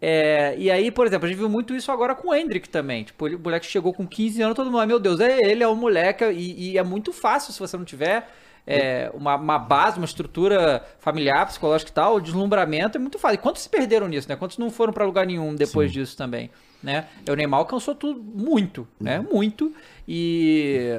É, 0.00 0.54
e 0.58 0.70
aí, 0.70 0.90
por 0.90 1.06
exemplo, 1.06 1.26
a 1.26 1.28
gente 1.28 1.38
viu 1.38 1.48
muito 1.48 1.74
isso 1.74 1.90
agora 1.90 2.14
com 2.14 2.28
o 2.28 2.34
Hendrick 2.34 2.68
também. 2.68 3.04
Tipo, 3.04 3.26
o 3.26 3.38
moleque 3.38 3.66
chegou 3.66 3.92
com 3.92 4.06
15 4.06 4.42
anos, 4.42 4.54
todo 4.56 4.70
mundo, 4.70 4.80
"Ah, 4.80 4.86
meu 4.86 4.98
Deus, 4.98 5.20
é 5.20 5.38
ele, 5.38 5.62
é 5.62 5.68
o 5.68 5.74
moleque. 5.76 6.24
E, 6.24 6.72
e 6.72 6.78
é 6.78 6.82
muito 6.82 7.12
fácil 7.12 7.52
se 7.52 7.58
você 7.58 7.76
não 7.76 7.84
tiver 7.84 8.28
é, 8.66 9.10
uma, 9.14 9.36
uma 9.36 9.58
base, 9.58 9.98
uma 9.98 10.04
estrutura 10.04 10.84
familiar, 10.98 11.46
psicológica 11.46 11.90
e 11.90 11.94
tal, 11.94 12.16
o 12.16 12.20
deslumbramento 12.20 12.98
é 12.98 13.00
muito 13.00 13.18
fácil. 13.18 13.36
E 13.36 13.38
quantos 13.38 13.62
se 13.62 13.68
perderam 13.68 14.08
nisso, 14.08 14.28
né? 14.28 14.36
Quantos 14.36 14.58
não 14.58 14.70
foram 14.70 14.92
pra 14.92 15.04
lugar 15.04 15.26
nenhum 15.26 15.54
depois 15.54 15.92
disso 15.92 16.16
também, 16.16 16.50
né? 16.82 17.06
E 17.26 17.30
O 17.30 17.34
Neymar 17.34 17.60
alcançou 17.60 17.94
tudo 17.94 18.20
muito, 18.20 18.86
né? 19.00 19.20
Muito. 19.20 19.72
E... 20.06 20.98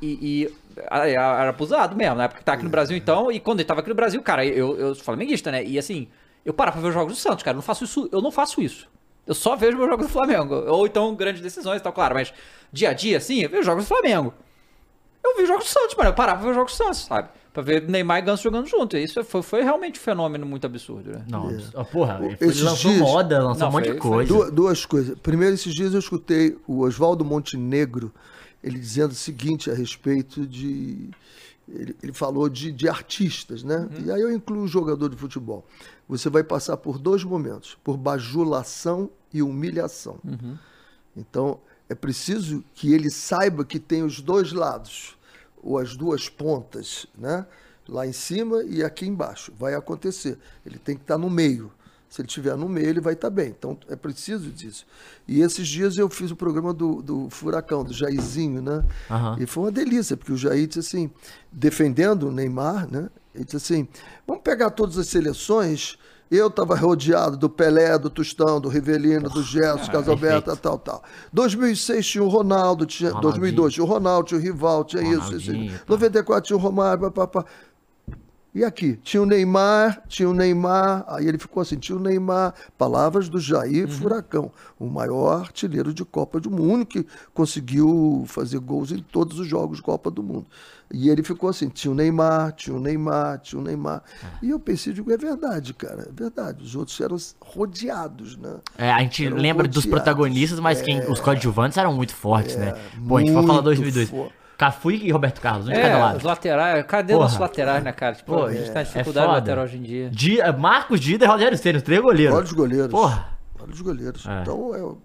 E, 0.00 0.46
e 0.46 0.54
era 0.90 1.48
abusado 1.48 1.96
mesmo, 1.96 2.14
na 2.14 2.24
época 2.24 2.38
que 2.38 2.44
tá 2.44 2.52
aqui 2.52 2.62
no 2.62 2.70
Brasil, 2.70 2.96
então. 2.96 3.32
E 3.32 3.40
quando 3.40 3.58
ele 3.58 3.66
tava 3.66 3.80
aqui 3.80 3.88
no 3.88 3.96
Brasil, 3.96 4.22
cara, 4.22 4.46
eu, 4.46 4.78
eu 4.78 4.94
sou 4.94 5.02
flamenguista, 5.02 5.50
né? 5.50 5.64
E 5.64 5.76
assim, 5.76 6.06
eu 6.44 6.54
paro 6.54 6.70
pra 6.70 6.80
ver 6.80 6.88
os 6.88 6.94
jogos 6.94 7.14
do 7.14 7.18
Santos, 7.18 7.42
cara. 7.42 7.54
Eu 7.54 7.56
não 7.56 7.62
faço 7.62 7.82
isso, 7.82 8.08
eu 8.12 8.22
não 8.22 8.30
faço 8.30 8.60
isso. 8.60 8.88
Eu 9.26 9.34
só 9.34 9.56
vejo 9.56 9.76
meus 9.76 9.90
jogos 9.90 10.06
do 10.06 10.12
Flamengo. 10.12 10.54
Ou 10.54 10.86
então 10.86 11.14
grandes 11.14 11.42
decisões 11.42 11.80
e 11.80 11.82
tal, 11.82 11.92
claro. 11.92 12.14
Mas 12.14 12.32
dia 12.72 12.90
a 12.90 12.92
dia, 12.92 13.16
assim, 13.18 13.40
eu 13.40 13.50
vejo 13.50 13.64
jogos 13.64 13.84
do 13.84 13.88
Flamengo. 13.88 14.32
Eu 15.30 15.36
vi 15.36 15.42
os 15.42 15.48
jogos 15.48 15.64
do 15.64 15.70
Santos, 15.70 15.94
mano. 15.96 16.10
Eu 16.10 16.14
parava 16.14 16.38
pra 16.38 16.44
ver 16.46 16.50
os 16.50 16.56
jogos 16.56 16.72
do 16.72 16.76
Santos, 16.76 17.04
sabe? 17.06 17.28
Pra 17.52 17.62
ver 17.62 17.88
Neymar 17.88 18.18
e 18.18 18.22
Ganso 18.22 18.42
jogando 18.42 18.66
junto. 18.66 18.96
E 18.96 19.02
Isso 19.02 19.22
foi, 19.24 19.42
foi 19.42 19.62
realmente 19.62 19.98
um 19.98 20.02
fenômeno 20.02 20.46
muito 20.46 20.64
absurdo, 20.66 21.10
né? 21.10 21.24
Não, 21.28 21.50
ó, 21.74 21.84
porra, 21.84 22.18
ele, 22.22 22.34
É. 22.40 22.44
Ele 22.44 22.62
lançou 22.62 22.90
dias- 22.92 23.02
moda, 23.02 23.42
lançou 23.42 23.60
Não, 23.62 23.68
um 23.68 23.72
monte 23.72 23.84
foi- 23.86 23.94
de 23.94 24.00
foi 24.00 24.10
coisa. 24.26 24.32
Du- 24.46 24.50
duas 24.52 24.86
coisas. 24.86 25.18
Primeiro, 25.18 25.54
esses 25.54 25.74
dias 25.74 25.92
eu 25.92 25.98
escutei 25.98 26.56
o 26.66 26.80
Oswaldo 26.80 27.24
Montenegro, 27.24 28.12
ele 28.62 28.78
dizendo 28.78 29.10
o 29.12 29.14
seguinte 29.14 29.70
a 29.70 29.74
respeito 29.74 30.46
de. 30.46 31.10
Ele, 31.68 31.94
ele 32.02 32.12
falou 32.14 32.48
de, 32.48 32.72
de 32.72 32.88
artistas, 32.88 33.62
né? 33.62 33.88
E 34.04 34.10
aí 34.10 34.20
eu 34.22 34.32
incluo 34.32 34.62
o 34.62 34.68
jogador 34.68 35.08
de 35.10 35.16
futebol. 35.16 35.66
Você 36.08 36.30
vai 36.30 36.42
passar 36.42 36.76
por 36.78 36.98
dois 36.98 37.22
momentos: 37.24 37.76
por 37.84 37.96
bajulação 37.96 39.10
e 39.34 39.42
humilhação. 39.42 40.18
Então, 41.16 41.58
é 41.88 41.94
preciso 41.94 42.64
que 42.74 42.92
ele 42.94 43.10
saiba 43.10 43.64
que 43.64 43.78
tem 43.78 44.02
os 44.02 44.20
dois 44.20 44.52
lados, 44.52 45.17
ou 45.62 45.78
as 45.78 45.96
duas 45.96 46.28
pontas, 46.28 47.06
né? 47.16 47.46
Lá 47.88 48.06
em 48.06 48.12
cima 48.12 48.62
e 48.64 48.84
aqui 48.84 49.06
embaixo. 49.06 49.52
Vai 49.58 49.74
acontecer. 49.74 50.38
Ele 50.64 50.78
tem 50.78 50.96
que 50.96 51.02
estar 51.02 51.16
no 51.16 51.30
meio. 51.30 51.72
Se 52.08 52.22
ele 52.22 52.28
estiver 52.28 52.56
no 52.56 52.68
meio, 52.68 52.86
ele 52.86 53.00
vai 53.00 53.12
estar 53.12 53.28
bem. 53.28 53.48
Então, 53.48 53.76
é 53.88 53.94
preciso 53.94 54.50
disso. 54.50 54.86
E 55.26 55.40
esses 55.40 55.68
dias 55.68 55.98
eu 55.98 56.08
fiz 56.08 56.30
o 56.30 56.36
programa 56.36 56.72
do, 56.72 57.02
do 57.02 57.28
Furacão, 57.28 57.84
do 57.84 57.92
Jairzinho, 57.92 58.62
né? 58.62 58.84
Aham. 59.10 59.36
E 59.38 59.46
foi 59.46 59.64
uma 59.64 59.72
delícia, 59.72 60.16
porque 60.16 60.32
o 60.32 60.36
Jair 60.36 60.66
disse 60.66 60.80
assim, 60.80 61.10
defendendo 61.52 62.28
o 62.28 62.32
Neymar, 62.32 62.90
né? 62.90 63.10
Ele 63.34 63.44
disse 63.44 63.56
assim, 63.56 63.88
vamos 64.26 64.42
pegar 64.42 64.70
todas 64.70 64.96
as 64.96 65.08
seleções 65.08 65.98
Eu 66.30 66.48
estava 66.48 66.74
rodeado 66.74 67.36
do 67.36 67.48
Pelé, 67.48 67.98
do 67.98 68.10
Tostão, 68.10 68.60
do 68.60 68.68
Rivelino, 68.68 69.30
do 69.30 69.42
Gerson, 69.42 69.90
Casalberto, 69.90 70.44
perfeito. 70.46 70.56
tal, 70.62 70.78
tal. 70.78 71.02
2006 71.32 72.06
tinha 72.06 72.24
o 72.24 72.28
Ronaldo, 72.28 72.84
tinha, 72.84 73.10
Ronaldinho. 73.10 73.32
2002 73.32 73.74
tinha 73.74 73.84
o 73.84 73.88
Ronaldo, 73.88 74.28
tinha 74.28 74.38
o 74.38 74.42
Rival, 74.42 74.84
tinha 74.84 75.02
isso, 75.02 75.36
isso. 75.36 75.52
Isso. 75.54 75.78
tá. 75.78 75.84
94 75.88 76.46
tinha 76.46 76.56
o 76.56 76.60
Romário, 76.60 77.10
papapá. 77.10 77.44
E 78.54 78.64
aqui, 78.64 78.98
tinha 79.02 79.22
o 79.22 79.26
Neymar, 79.26 80.02
tinha 80.08 80.28
o 80.28 80.32
Neymar, 80.32 81.04
aí 81.06 81.28
ele 81.28 81.38
ficou 81.38 81.60
assim, 81.60 81.76
tinha 81.76 81.96
o 81.96 82.00
Neymar, 82.00 82.54
palavras 82.76 83.28
do 83.28 83.38
Jair 83.38 83.84
Uhum. 83.86 83.88
Furacão, 83.92 84.50
o 84.78 84.86
maior 84.86 85.40
artilheiro 85.42 85.92
de 85.94 86.04
Copa 86.04 86.40
do 86.40 86.50
Mundo, 86.50 86.84
que 86.84 87.06
conseguiu 87.34 88.24
fazer 88.26 88.58
gols 88.58 88.90
em 88.90 88.98
todos 89.02 89.38
os 89.38 89.46
jogos 89.46 89.76
de 89.76 89.82
Copa 89.82 90.10
do 90.10 90.22
Mundo. 90.22 90.46
E 90.92 91.10
ele 91.10 91.22
ficou 91.22 91.50
assim, 91.50 91.68
tinha 91.68 91.90
o 91.92 91.94
Neymar, 91.94 92.52
tinha 92.52 92.74
o 92.74 92.80
Neymar, 92.80 93.38
tinha 93.40 93.60
o 93.60 93.62
Neymar. 93.62 94.02
E 94.42 94.48
eu 94.50 94.58
pensei, 94.58 94.92
digo, 94.92 95.12
é 95.12 95.18
verdade, 95.18 95.74
cara, 95.74 96.08
é 96.08 96.12
verdade. 96.12 96.64
Os 96.64 96.74
outros 96.74 96.98
eram 97.00 97.16
rodeados, 97.40 98.36
né? 98.36 98.56
É, 98.76 98.90
a 98.90 99.00
gente 99.00 99.26
Eram 99.26 99.36
lembra 99.36 99.68
dos 99.68 99.84
rodeados. 99.84 100.02
protagonistas, 100.04 100.58
mas 100.60 100.80
quem, 100.80 101.00
os 101.10 101.20
coadjuvantes 101.20 101.76
eram 101.76 101.92
muito 101.92 102.14
fortes, 102.14 102.56
né? 102.56 102.74
Pô, 103.06 103.16
a 103.16 103.20
gente 103.20 103.32
vai 103.32 103.42
falar 103.42 103.52
muito 103.54 103.64
2002. 103.64 104.08
fo- 104.10 104.32
Cafu 104.56 104.90
e 104.90 105.10
Roberto 105.12 105.40
Carlos, 105.40 105.68
um 105.68 105.70
de 105.72 105.76
cada 105.76 105.88
É, 105.88 105.96
lado. 105.96 106.16
os 106.16 106.22
laterais. 106.24 106.84
Cadê 106.86 107.12
Porra. 107.12 107.24
nossos 107.26 107.38
laterais, 107.38 107.84
né, 107.84 107.92
cara? 107.92 108.14
Tipo, 108.16 108.32
Pô, 108.34 108.44
a 108.46 108.52
gente 108.52 108.70
tá 108.72 108.80
é- 108.80 108.82
em 108.82 108.86
dificuldade 108.86 109.26
é 109.28 109.30
lateral 109.30 109.64
hoje 109.64 109.76
em 109.76 109.82
dia. 109.82 110.10
Di- 110.10 110.38
Marcos 110.58 110.98
Dida 111.00 111.24
e 111.26 111.28
Rogério 111.28 111.56
Ceni, 111.56 111.76
os 111.76 111.82
três 111.84 112.00
goleiros. 112.00 112.34
Olha 112.34 112.44
os 112.44 112.52
goleiros. 112.52 112.88
Porra. 112.90 113.28
Olha 113.60 113.70
os 113.72 113.80
goleiros. 113.80 114.26
É. 114.26 114.40
Então, 114.42 114.74
eu, 114.74 115.00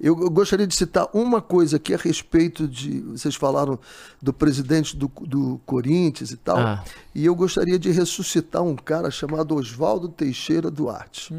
eu 0.00 0.16
gostaria 0.30 0.66
de 0.66 0.74
citar 0.74 1.06
uma 1.12 1.42
coisa 1.42 1.76
aqui 1.76 1.92
a 1.92 1.98
respeito 1.98 2.66
de. 2.66 3.00
Vocês 3.00 3.34
falaram 3.34 3.78
do 4.20 4.32
presidente 4.32 4.96
do, 4.96 5.12
do 5.20 5.60
Corinthians 5.66 6.30
e 6.30 6.38
tal. 6.38 6.58
Ah. 6.58 6.82
E 7.14 7.26
eu 7.26 7.34
gostaria 7.34 7.78
de 7.78 7.90
ressuscitar 7.90 8.62
um 8.62 8.74
cara 8.74 9.10
chamado 9.10 9.54
Oswaldo 9.54 10.08
Teixeira 10.08 10.70
Duarte. 10.70 11.34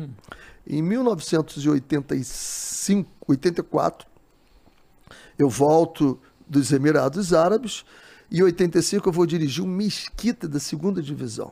Em 0.67 0.79
1985, 0.79 3.09
84, 3.27 4.07
eu 5.39 5.49
volto 5.49 6.19
dos 6.47 6.71
Emirados 6.71 7.33
Árabes 7.33 7.83
e 8.29 8.37
em 8.39 8.43
85 8.43 9.09
eu 9.09 9.13
vou 9.13 9.25
dirigir 9.25 9.63
um 9.63 9.67
Mesquita 9.67 10.47
da 10.47 10.59
segunda 10.59 11.01
divisão. 11.01 11.51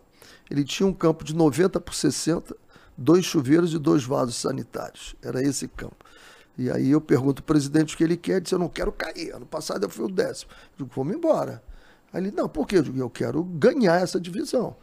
Ele 0.50 0.64
tinha 0.64 0.86
um 0.86 0.94
campo 0.94 1.24
de 1.24 1.36
90 1.36 1.80
por 1.80 1.96
60, 1.96 2.56
dois 2.96 3.26
chuveiros 3.26 3.74
e 3.74 3.80
dois 3.80 4.04
vasos 4.04 4.36
sanitários. 4.36 5.16
Era 5.24 5.42
esse 5.42 5.68
campo. 5.68 6.06
E 6.60 6.70
aí 6.70 6.92
eu 6.92 7.00
pergunto 7.00 7.42
ao 7.42 7.46
presidente 7.46 7.96
o 7.96 7.98
que 7.98 8.04
ele 8.04 8.18
quer, 8.18 8.34
ele 8.34 8.42
disse, 8.42 8.54
eu 8.54 8.60
não 8.60 8.68
quero 8.68 8.92
cair. 8.92 9.34
Ano 9.34 9.46
passado 9.46 9.86
eu 9.86 9.90
fui 9.90 10.04
o 10.04 10.10
décimo. 10.10 10.52
Eu 10.78 10.86
digo, 10.86 10.92
vamos 10.94 11.16
embora. 11.16 11.64
Aí 12.12 12.22
ele, 12.22 12.32
não, 12.32 12.50
por 12.50 12.68
quê? 12.68 12.80
Eu 12.80 12.84
digo, 12.84 13.00
eu 13.00 13.10
quero 13.10 13.42
ganhar 13.42 14.02
essa 14.02 14.20
divisão. 14.20 14.76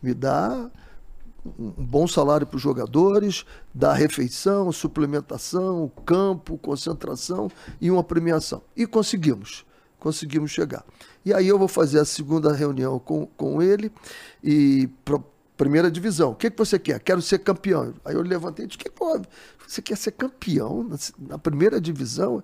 Me 0.00 0.14
dá 0.14 0.70
um 1.58 1.70
bom 1.70 2.06
salário 2.06 2.46
para 2.46 2.56
os 2.56 2.62
jogadores, 2.62 3.44
dar 3.74 3.94
refeição, 3.94 4.70
suplementação, 4.70 5.90
campo, 6.06 6.56
concentração 6.56 7.50
e 7.80 7.90
uma 7.90 8.04
premiação. 8.04 8.62
E 8.76 8.86
conseguimos, 8.86 9.66
conseguimos 9.98 10.52
chegar. 10.52 10.84
E 11.24 11.34
aí 11.34 11.48
eu 11.48 11.58
vou 11.58 11.66
fazer 11.66 11.98
a 11.98 12.04
segunda 12.04 12.52
reunião 12.52 13.00
com, 13.00 13.26
com 13.26 13.60
ele 13.60 13.90
e 14.40 14.88
primeira 15.56 15.90
divisão. 15.90 16.30
O 16.30 16.34
que, 16.34 16.50
que 16.50 16.58
você 16.58 16.78
quer? 16.78 17.00
Quero 17.00 17.22
ser 17.22 17.38
campeão. 17.38 17.94
Aí 18.04 18.14
eu 18.14 18.22
levantei 18.22 18.64
e 18.64 18.68
disse, 18.68 18.78
que 18.78 18.90
pô, 18.90 19.20
você 19.66 19.82
quer 19.82 19.96
ser 19.96 20.12
campeão 20.12 20.88
na, 21.18 21.38
primeira 21.38 21.80
divisão? 21.80 22.42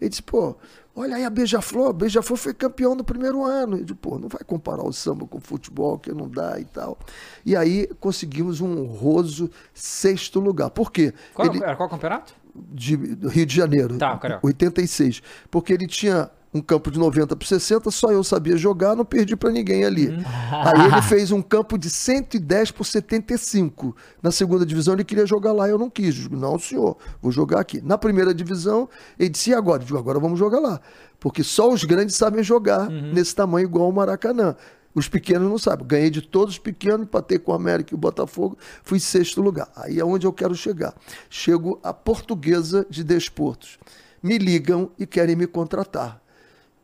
Ele 0.00 0.08
disse, 0.10 0.22
pô, 0.22 0.56
olha 0.96 1.14
aí 1.16 1.24
a 1.24 1.30
Beija-Flor, 1.30 1.90
a 1.90 1.92
Beija-Flor 1.92 2.36
foi 2.36 2.52
campeão 2.52 2.94
no 2.94 3.04
primeiro 3.04 3.44
ano. 3.44 3.76
Eu 3.78 3.84
disse, 3.84 3.94
pô, 3.94 4.18
não 4.18 4.28
vai 4.28 4.42
comparar 4.44 4.82
o 4.84 4.92
samba 4.92 5.26
com 5.26 5.38
o 5.38 5.40
futebol, 5.40 5.98
que 5.98 6.12
não 6.12 6.28
dá 6.28 6.58
e 6.58 6.64
tal. 6.64 6.98
E 7.46 7.54
aí 7.54 7.86
conseguimos 8.00 8.60
um 8.60 8.80
honroso 8.80 9.48
sexto 9.72 10.40
lugar. 10.40 10.70
Por 10.70 10.90
quê? 10.90 11.14
Qual, 11.34 11.46
Ele- 11.48 11.62
era 11.62 11.76
qual 11.76 11.88
campeopenato? 11.88 12.34
de, 12.54 12.96
do 12.96 13.28
Rio 13.28 13.46
de 13.46 13.54
Janeiro, 13.56 13.96
Tá, 13.96 14.16
carioca. 14.18 14.46
86. 14.46 15.22
Porque 15.50 15.72
ele 15.72 15.86
tinha 15.86 16.30
um 16.54 16.60
campo 16.60 16.90
de 16.90 16.98
90 16.98 17.34
por 17.34 17.46
60, 17.46 17.90
só 17.90 18.10
eu 18.12 18.22
sabia 18.22 18.56
jogar, 18.56 18.94
não 18.94 19.04
perdi 19.04 19.34
para 19.34 19.50
ninguém 19.50 19.84
ali. 19.84 20.08
Uhum. 20.08 20.22
Aí 20.52 20.86
ele 20.92 21.02
fez 21.02 21.30
um 21.32 21.40
campo 21.40 21.78
de 21.78 21.88
110 21.88 22.70
por 22.72 22.84
75. 22.84 23.96
Na 24.22 24.30
segunda 24.30 24.66
divisão 24.66 24.94
ele 24.94 25.04
queria 25.04 25.24
jogar 25.26 25.52
lá, 25.52 25.68
eu 25.68 25.78
não 25.78 25.88
quis. 25.88 26.28
Não, 26.28 26.58
senhor, 26.58 26.96
vou 27.22 27.32
jogar 27.32 27.60
aqui. 27.60 27.80
Na 27.80 27.96
primeira 27.96 28.34
divisão, 28.34 28.88
ele 29.18 29.30
disse, 29.30 29.50
e 29.50 29.54
agora? 29.54 29.82
Eu 29.82 29.86
digo, 29.86 29.98
agora 29.98 30.18
vamos 30.18 30.38
jogar 30.38 30.60
lá. 30.60 30.80
Porque 31.18 31.42
só 31.42 31.70
os 31.72 31.84
grandes 31.84 32.16
sabem 32.16 32.42
jogar 32.42 32.88
Uhum. 32.90 33.12
nesse 33.12 33.34
tamanho 33.34 33.64
igual 33.66 33.88
o 33.88 33.92
Maracanã. 33.92 34.54
Os 34.94 35.08
pequenos 35.08 35.48
não 35.48 35.56
sabem. 35.56 35.86
Ganhei 35.86 36.10
de 36.10 36.20
todos 36.20 36.54
os 36.54 36.58
pequenos, 36.58 37.02
empatei 37.06 37.38
com 37.38 37.52
o 37.52 37.54
América 37.54 37.94
e 37.94 37.96
o 37.96 37.98
Botafogo, 37.98 38.58
fui 38.82 39.00
sexto 39.00 39.40
lugar. 39.40 39.68
Aí 39.74 39.98
é 39.98 40.04
onde 40.04 40.26
eu 40.26 40.32
quero 40.34 40.54
chegar. 40.54 40.94
Chego 41.30 41.80
à 41.82 41.94
portuguesa 41.94 42.86
de 42.90 43.02
desportos. 43.02 43.78
Me 44.22 44.36
ligam 44.36 44.90
e 44.98 45.06
querem 45.06 45.34
me 45.34 45.46
contratar. 45.46 46.21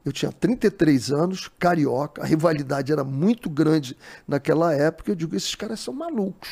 Eu 0.09 0.13
tinha 0.13 0.33
33 0.33 1.13
anos, 1.13 1.51
carioca, 1.59 2.23
a 2.23 2.25
rivalidade 2.25 2.91
era 2.91 3.05
muito 3.05 3.51
grande 3.51 3.95
naquela 4.27 4.73
época. 4.73 5.11
Eu 5.11 5.15
digo, 5.15 5.37
esses 5.37 5.55
caras 5.55 5.81
são 5.81 5.93
malucos. 5.93 6.49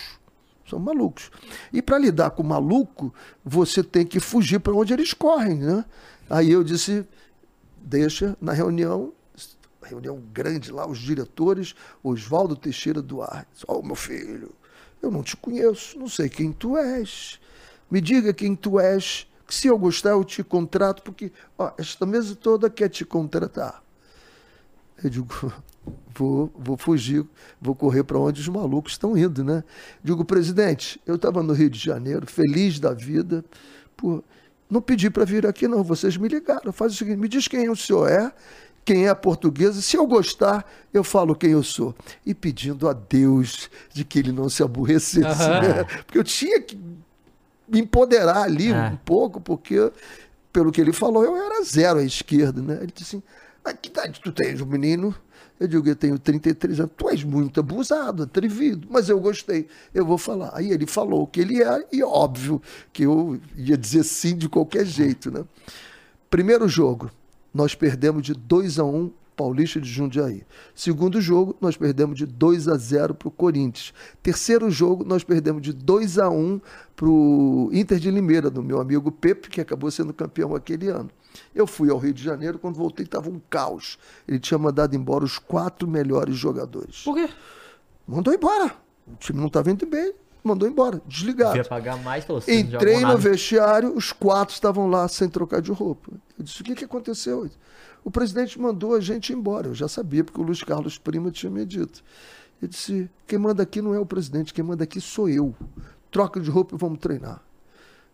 São 0.68 0.78
malucos. 0.78 1.30
E 1.72 1.80
para 1.80 1.96
lidar 1.96 2.32
com 2.32 2.42
maluco, 2.42 3.14
você 3.42 3.82
tem 3.82 4.04
que 4.04 4.20
fugir 4.20 4.60
para 4.60 4.74
onde 4.74 4.92
eles 4.92 5.14
correm, 5.14 5.56
né? 5.56 5.86
Aí 6.28 6.50
eu 6.50 6.62
disse, 6.62 7.08
deixa 7.78 8.36
na 8.42 8.52
reunião, 8.52 9.14
reunião 9.82 10.22
grande 10.34 10.70
lá, 10.70 10.86
os 10.86 10.98
diretores, 10.98 11.74
Oswaldo 12.04 12.56
Teixeira 12.56 13.00
Duarte. 13.00 13.64
Ó, 13.66 13.80
meu 13.80 13.96
filho, 13.96 14.52
eu 15.00 15.10
não 15.10 15.22
te 15.22 15.34
conheço, 15.34 15.98
não 15.98 16.08
sei 16.10 16.28
quem 16.28 16.52
tu 16.52 16.76
és. 16.76 17.40
Me 17.90 18.02
diga 18.02 18.34
quem 18.34 18.54
tu 18.54 18.78
és, 18.78 19.26
que 19.47 19.55
se 19.55 19.68
eu 19.68 19.78
gostar 19.78 20.10
eu 20.10 20.24
te 20.24 20.43
contrato, 20.43 21.02
porque 21.02 21.31
ó, 21.56 21.70
esta 21.78 22.05
mesa 22.05 22.35
toda 22.35 22.68
quer 22.68 22.89
te 22.89 23.05
contratar. 23.05 23.82
Eu 25.02 25.10
digo, 25.10 25.28
vou, 26.14 26.51
vou 26.59 26.77
fugir, 26.77 27.24
vou 27.60 27.74
correr 27.74 28.02
para 28.02 28.18
onde 28.18 28.40
os 28.40 28.48
malucos 28.48 28.93
estão 28.93 29.16
indo, 29.16 29.44
né? 29.44 29.62
Digo, 30.02 30.24
presidente, 30.24 31.01
eu 31.06 31.16
estava 31.16 31.43
no 31.43 31.52
Rio 31.52 31.70
de 31.70 31.78
Janeiro, 31.78 32.27
feliz 32.27 32.81
da 32.81 32.93
vida, 32.93 33.44
pô, 33.97 34.23
não 34.68 34.81
pedi 34.81 35.09
para 35.09 35.24
vir 35.24 35.47
aqui 35.47 35.68
não, 35.68 35.85
vocês 35.85 36.16
me 36.16 36.28
ligaram. 36.28 36.73
Faz 36.73 36.93
o 36.93 36.97
seguinte, 36.97 37.18
me 37.18 37.28
diz 37.28 37.47
quem 37.47 37.68
o 37.68 37.77
senhor 37.77 38.09
é, 38.10 38.32
quem 38.85 39.06
é 39.06 39.09
a 39.09 39.14
portuguesa, 39.14 39.81
se 39.81 39.97
eu 39.97 40.06
gostar, 40.06 40.64
eu 40.93 41.02
falo 41.02 41.35
quem 41.35 41.51
eu 41.51 41.62
sou. 41.62 41.94
E 42.24 42.35
pedindo 42.35 42.89
a 42.89 42.93
Deus 42.93 43.68
de 43.93 44.05
que 44.05 44.18
ele 44.18 44.32
não 44.32 44.48
se 44.48 44.62
aborrecesse, 44.62 45.43
Aham. 45.43 45.60
né? 45.60 45.85
Porque 46.05 46.18
eu 46.18 46.24
tinha 46.24 46.60
que 46.60 46.78
me 47.68 47.80
empoderar 47.80 48.43
ali 48.43 48.72
É. 48.72 48.88
um 48.90 48.97
pouco, 48.97 49.40
porque, 49.40 49.90
pelo 50.52 50.70
que 50.72 50.80
ele 50.80 50.93
falou, 50.93 51.24
eu 51.24 51.36
era 51.36 51.62
zero 51.64 51.98
à 51.98 52.02
esquerda, 52.05 52.60
né? 52.62 52.78
Ele 52.82 52.93
disse 52.94 53.16
assim, 53.16 53.76
que 53.82 53.88
idade 53.88 54.20
tu 54.22 54.30
tens, 54.32 54.60
menino? 54.62 55.14
Eu 55.59 55.66
digo, 55.66 55.88
eu 55.88 55.97
tenho 55.97 56.18
33 56.18 56.80
anos. 56.80 56.93
Tu 56.97 57.09
és 57.09 57.24
muito 57.24 57.60
abusado, 57.60 58.24
atrevido. 58.24 58.86
Mas 58.90 59.09
eu 59.09 59.18
gostei, 59.18 59.66
eu 59.94 60.05
vou 60.05 60.18
falar. 60.18 60.51
Aí 60.55 60.70
ele 60.70 60.86
falou 60.86 61.22
o 61.22 61.26
que 61.26 61.40
ele 61.40 61.62
era, 61.62 61.82
e 61.90 62.02
óbvio 62.02 62.60
que 62.93 63.05
eu 63.05 63.40
ia 63.56 63.76
dizer 63.76 64.05
sim 64.05 64.36
de 64.36 64.48
qualquer 64.51 64.84
jeito, 64.84 65.30
né? 65.30 65.44
Primeiro 66.28 66.68
jogo, 66.68 67.10
nós 67.55 67.74
perdemos 67.74 68.22
de 68.22 68.34
2 68.34 68.78
a 68.78 68.84
1 68.84 69.10
Paulista 69.36 69.80
de 69.80 69.88
Jundiaí. 69.88 70.42
Segundo 70.74 71.20
jogo, 71.20 71.54
nós 71.60 71.76
perdemos 71.76 72.16
de 72.16 72.24
2 72.24 72.68
a 72.68 72.76
0 72.76 73.14
para 73.14 73.28
o 73.28 73.30
Corinthians. 73.30 73.92
Terceiro 74.22 74.70
jogo, 74.70 75.04
nós 75.04 75.22
perdemos 75.22 75.62
de 75.62 75.72
2 75.72 76.18
a 76.18 76.30
1 76.30 76.60
para 76.96 77.06
o 77.06 77.68
Inter 77.72 77.98
de 77.98 78.10
Limeira, 78.10 78.48
do 78.48 78.62
meu 78.62 78.80
amigo 78.80 79.12
Pepe, 79.12 79.50
que 79.50 79.60
acabou 79.60 79.90
sendo 79.90 80.14
campeão 80.14 80.54
aquele 80.54 80.88
ano. 80.88 81.10
Eu 81.54 81.66
fui 81.66 81.90
ao 81.90 81.98
Rio 81.98 82.14
de 82.14 82.22
Janeiro, 82.22 82.58
quando 82.58 82.76
voltei 82.76 83.04
estava 83.04 83.28
um 83.28 83.38
caos. 83.50 83.98
Ele 84.26 84.40
tinha 84.40 84.56
mandado 84.56 84.96
embora 84.96 85.22
os 85.22 85.38
quatro 85.38 85.86
melhores 85.86 86.36
jogadores. 86.36 87.02
Por 87.02 87.14
quê? 87.14 87.28
Mandou 88.08 88.32
embora. 88.32 88.72
O 89.06 89.16
time 89.16 89.38
não 89.38 89.48
estava 89.48 89.70
indo 89.70 89.86
bem, 89.86 90.14
mandou 90.42 90.68
embora, 90.68 91.00
desligado. 91.06 91.52
Devia 91.52 91.68
pagar 91.68 91.96
mais 92.02 92.26
não 92.26 92.38
Entrei 92.48 93.00
no 93.00 93.18
vestiário, 93.18 93.94
os 93.94 94.12
quatro 94.12 94.54
estavam 94.54 94.88
lá 94.88 95.06
sem 95.08 95.28
trocar 95.28 95.60
de 95.60 95.70
roupa. 95.70 96.10
Eu 96.38 96.44
disse: 96.44 96.62
o 96.62 96.64
que, 96.64 96.74
que 96.74 96.84
aconteceu? 96.84 97.48
O 98.06 98.10
presidente 98.10 98.56
mandou 98.60 98.94
a 98.94 99.00
gente 99.00 99.32
embora. 99.32 99.66
Eu 99.66 99.74
já 99.74 99.88
sabia, 99.88 100.22
porque 100.22 100.40
o 100.40 100.44
Luiz 100.44 100.62
Carlos 100.62 100.96
Prima 100.96 101.28
tinha 101.32 101.50
me 101.50 101.66
dito. 101.66 102.04
Eu 102.62 102.68
disse: 102.68 103.10
quem 103.26 103.36
manda 103.36 103.64
aqui 103.64 103.82
não 103.82 103.92
é 103.94 103.98
o 103.98 104.06
presidente, 104.06 104.54
quem 104.54 104.62
manda 104.64 104.84
aqui 104.84 105.00
sou 105.00 105.28
eu. 105.28 105.52
Troca 106.08 106.38
de 106.38 106.48
roupa 106.48 106.76
e 106.76 106.78
vamos 106.78 107.00
treinar. 107.00 107.42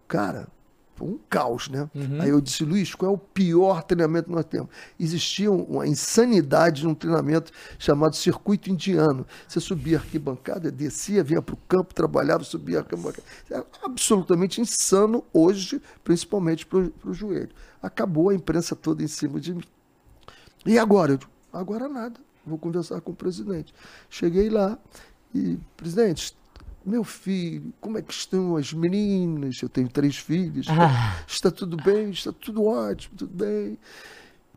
Cara, 0.08 0.48
foi 0.96 1.08
um 1.08 1.18
caos, 1.28 1.68
né? 1.68 1.90
Aí 2.22 2.30
eu 2.30 2.40
disse, 2.40 2.64
Luiz, 2.64 2.94
qual 2.94 3.12
é 3.12 3.14
o 3.14 3.18
pior 3.18 3.82
treinamento 3.82 4.30
que 4.30 4.34
nós 4.34 4.46
temos? 4.46 4.70
Existia 4.98 5.52
um- 5.52 5.62
uma 5.64 5.86
insanidade 5.86 6.84
num 6.84 6.94
treinamento 6.94 7.52
chamado 7.78 8.16
circuito 8.16 8.70
indiano. 8.70 9.26
Você 9.46 9.60
subia 9.60 9.98
a 9.98 10.00
arquibancada, 10.00 10.70
descia, 10.72 11.22
vinha 11.22 11.42
para 11.42 11.54
o 11.54 11.58
campo, 11.68 11.94
trabalhava, 11.94 12.44
subia 12.44 12.78
a 12.78 12.80
arquibancada. 12.80 13.22
É 13.50 13.62
absolutamente 13.82 14.58
insano 14.58 15.22
hoje, 15.34 15.82
principalmente 16.02 16.64
para 16.64 16.78
o 17.04 17.12
joelho. 17.12 17.50
Acabou 17.82 18.30
a 18.30 18.34
imprensa 18.34 18.74
toda 18.74 19.02
em 19.02 19.08
cima 19.08 19.38
de 19.38 19.52
mim. 19.52 19.62
E 20.66 20.78
agora? 20.78 21.12
Eu 21.12 21.16
digo, 21.18 21.30
agora 21.52 21.88
nada. 21.88 22.20
Vou 22.46 22.58
conversar 22.58 23.00
com 23.00 23.12
o 23.12 23.14
presidente. 23.14 23.72
Cheguei 24.10 24.48
lá 24.50 24.78
e, 25.34 25.58
presidente, 25.76 26.34
meu 26.84 27.04
filho, 27.04 27.72
como 27.80 27.98
é 27.98 28.02
que 28.02 28.12
estão 28.12 28.56
as 28.56 28.72
meninas? 28.72 29.60
Eu 29.62 29.68
tenho 29.68 29.88
três 29.88 30.16
filhos. 30.16 30.66
Ah. 30.68 31.22
Está 31.26 31.50
tudo 31.50 31.76
bem? 31.76 32.10
Está 32.10 32.32
tudo 32.32 32.64
ótimo, 32.64 33.14
tudo 33.16 33.32
bem. 33.34 33.78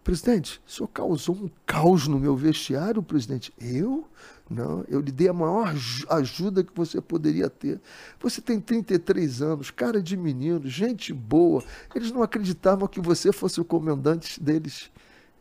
Presidente, 0.03 0.61
o 0.67 0.71
senhor 0.71 0.87
causou 0.89 1.35
um 1.35 1.49
caos 1.65 2.07
no 2.07 2.19
meu 2.19 2.35
vestiário, 2.35 3.01
presidente? 3.01 3.51
Eu? 3.59 4.07
Não, 4.47 4.85
eu 4.87 4.99
lhe 5.01 5.11
dei 5.11 5.27
a 5.27 5.33
maior 5.33 5.69
aju- 5.69 6.05
ajuda 6.11 6.63
que 6.63 6.71
você 6.75 7.01
poderia 7.01 7.49
ter. 7.49 7.81
Você 8.19 8.39
tem 8.39 8.59
33 8.59 9.41
anos, 9.41 9.71
cara 9.71 9.99
de 9.99 10.15
menino, 10.15 10.67
gente 10.69 11.11
boa. 11.11 11.63
Eles 11.95 12.11
não 12.11 12.21
acreditavam 12.21 12.87
que 12.87 13.01
você 13.01 13.31
fosse 13.31 13.59
o 13.59 13.65
comandante 13.65 14.39
deles. 14.41 14.91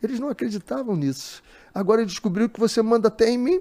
Eles 0.05 0.21
não 0.21 0.29
acreditavam 0.29 0.95
nisso. 0.97 1.43
Agora 1.75 2.03
eles 2.03 2.13
descobriram 2.13 2.49
que 2.49 2.61
você 2.61 2.83
manda 2.83 3.09
até 3.09 3.31
em 3.31 3.39
mim. 3.39 3.61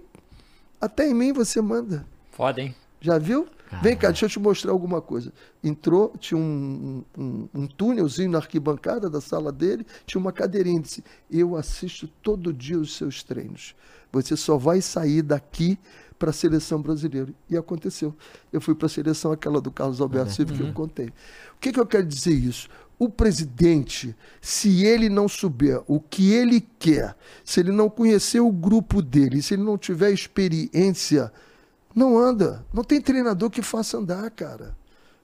Até 0.80 1.07
em 1.07 1.14
mim 1.14 1.32
você 1.32 1.61
manda. 1.61 2.06
Foda, 2.32 2.61
hein? 2.61 2.76
Já 2.99 3.18
viu? 3.18 3.48
Vem 3.82 3.98
cá, 3.98 4.10
deixa 4.10 4.26
eu 4.26 4.30
te 4.30 4.40
mostrar 4.40 4.72
alguma 4.72 5.02
coisa. 5.02 5.32
Entrou, 5.64 6.14
tinha 6.20 6.38
um, 6.38 7.03
um, 7.18 7.49
um 7.53 7.68
túnelzinho 7.68 8.30
na 8.30 8.38
arquibancada 8.38 9.10
da 9.10 9.20
sala 9.20 9.52
dele, 9.52 9.86
tinha 10.06 10.20
uma 10.20 10.32
cadeirinha. 10.32 10.76
Ele 10.76 10.84
Disse: 10.84 11.03
Eu 11.32 11.56
assisto 11.56 12.07
todo 12.22 12.53
dia 12.53 12.78
os 12.78 12.95
seus 12.95 13.24
treinos. 13.24 13.76
Você 14.11 14.38
só 14.38 14.57
vai 14.57 14.80
sair 14.80 15.22
daqui 15.24 15.78
para 16.20 16.30
a 16.30 16.34
seleção 16.34 16.82
brasileira. 16.82 17.34
E 17.49 17.57
aconteceu. 17.57 18.15
Eu 18.52 18.61
fui 18.61 18.76
para 18.76 18.86
a 18.86 18.90
seleção, 18.90 19.32
aquela 19.32 19.60
do 19.60 19.72
Carlos 19.72 19.99
Alberto 19.99 20.32
Silva, 20.32 20.53
que 20.53 20.61
eu 20.61 20.72
contei. 20.72 21.07
O 21.07 21.60
que, 21.60 21.74
que 21.74 21.80
eu 21.80 21.86
quero 21.86 22.06
dizer 22.06 22.34
isso? 22.34 22.70
O 23.04 23.10
presidente, 23.10 24.16
se 24.40 24.86
ele 24.86 25.10
não 25.10 25.28
souber 25.28 25.82
o 25.88 26.00
que 26.00 26.32
ele 26.32 26.62
quer, 26.80 27.18
se 27.44 27.60
ele 27.60 27.74
não 27.74 27.90
conhecer 27.90 28.40
o 28.40 28.50
grupo 28.50 29.02
dele, 29.02 29.42
se 29.42 29.56
ele 29.56 29.64
não 29.64 29.78
tiver 29.78 30.12
experiência, 30.12 31.30
não 31.94 32.18
anda. 32.18 32.66
Não 32.74 32.82
tem 32.82 33.02
treinador 33.02 33.50
que 33.50 33.62
faça 33.62 33.98
andar, 33.98 34.32
cara. 34.32 34.74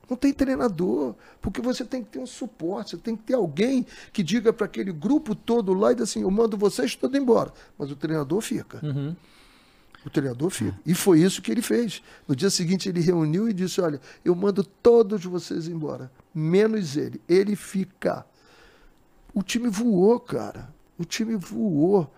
Não 0.10 0.18
tem 0.18 0.34
treinador, 0.34 1.16
porque 1.42 1.62
você 1.62 1.86
tem 1.86 2.04
que 2.04 2.10
ter 2.10 2.20
um 2.20 2.28
suporte, 2.28 2.92
você 2.92 2.98
tem 2.98 3.16
que 3.16 3.24
ter 3.24 3.36
alguém 3.36 3.86
que 4.12 4.22
diga 4.24 4.52
para 4.52 4.66
aquele 4.66 4.92
grupo 4.92 5.34
todo 5.34 5.74
lá 5.74 5.94
e 5.94 5.96
diz 5.96 6.04
assim: 6.04 6.24
eu 6.24 6.32
mando 6.32 6.58
vocês 6.58 6.98
todos 6.98 7.18
embora, 7.18 7.54
mas 7.78 7.90
o 7.92 7.96
treinador 7.96 8.42
fica. 8.42 8.82
O 10.06 10.10
treinador 10.10 10.50
fica. 10.50 10.80
E 10.86 10.94
foi 10.94 11.20
isso 11.22 11.42
que 11.42 11.52
ele 11.52 11.62
fez. 11.62 12.02
No 12.28 12.36
dia 12.36 12.50
seguinte 12.50 12.88
ele 12.88 13.02
reuniu 13.02 13.50
e 13.50 13.54
disse: 13.54 13.82
olha, 13.82 14.00
eu 14.24 14.34
mando 14.34 14.64
todos 14.64 15.24
vocês 15.26 15.68
embora, 15.68 16.12
menos 16.34 16.96
ele. 16.96 17.22
Ele 17.28 17.56
fica. 17.56 18.26
O 19.34 19.44
time 19.44 19.70
voou, 19.70 20.20
cara. 20.20 20.74
O 20.98 21.04
time 21.04 21.36
voou. 21.36 22.12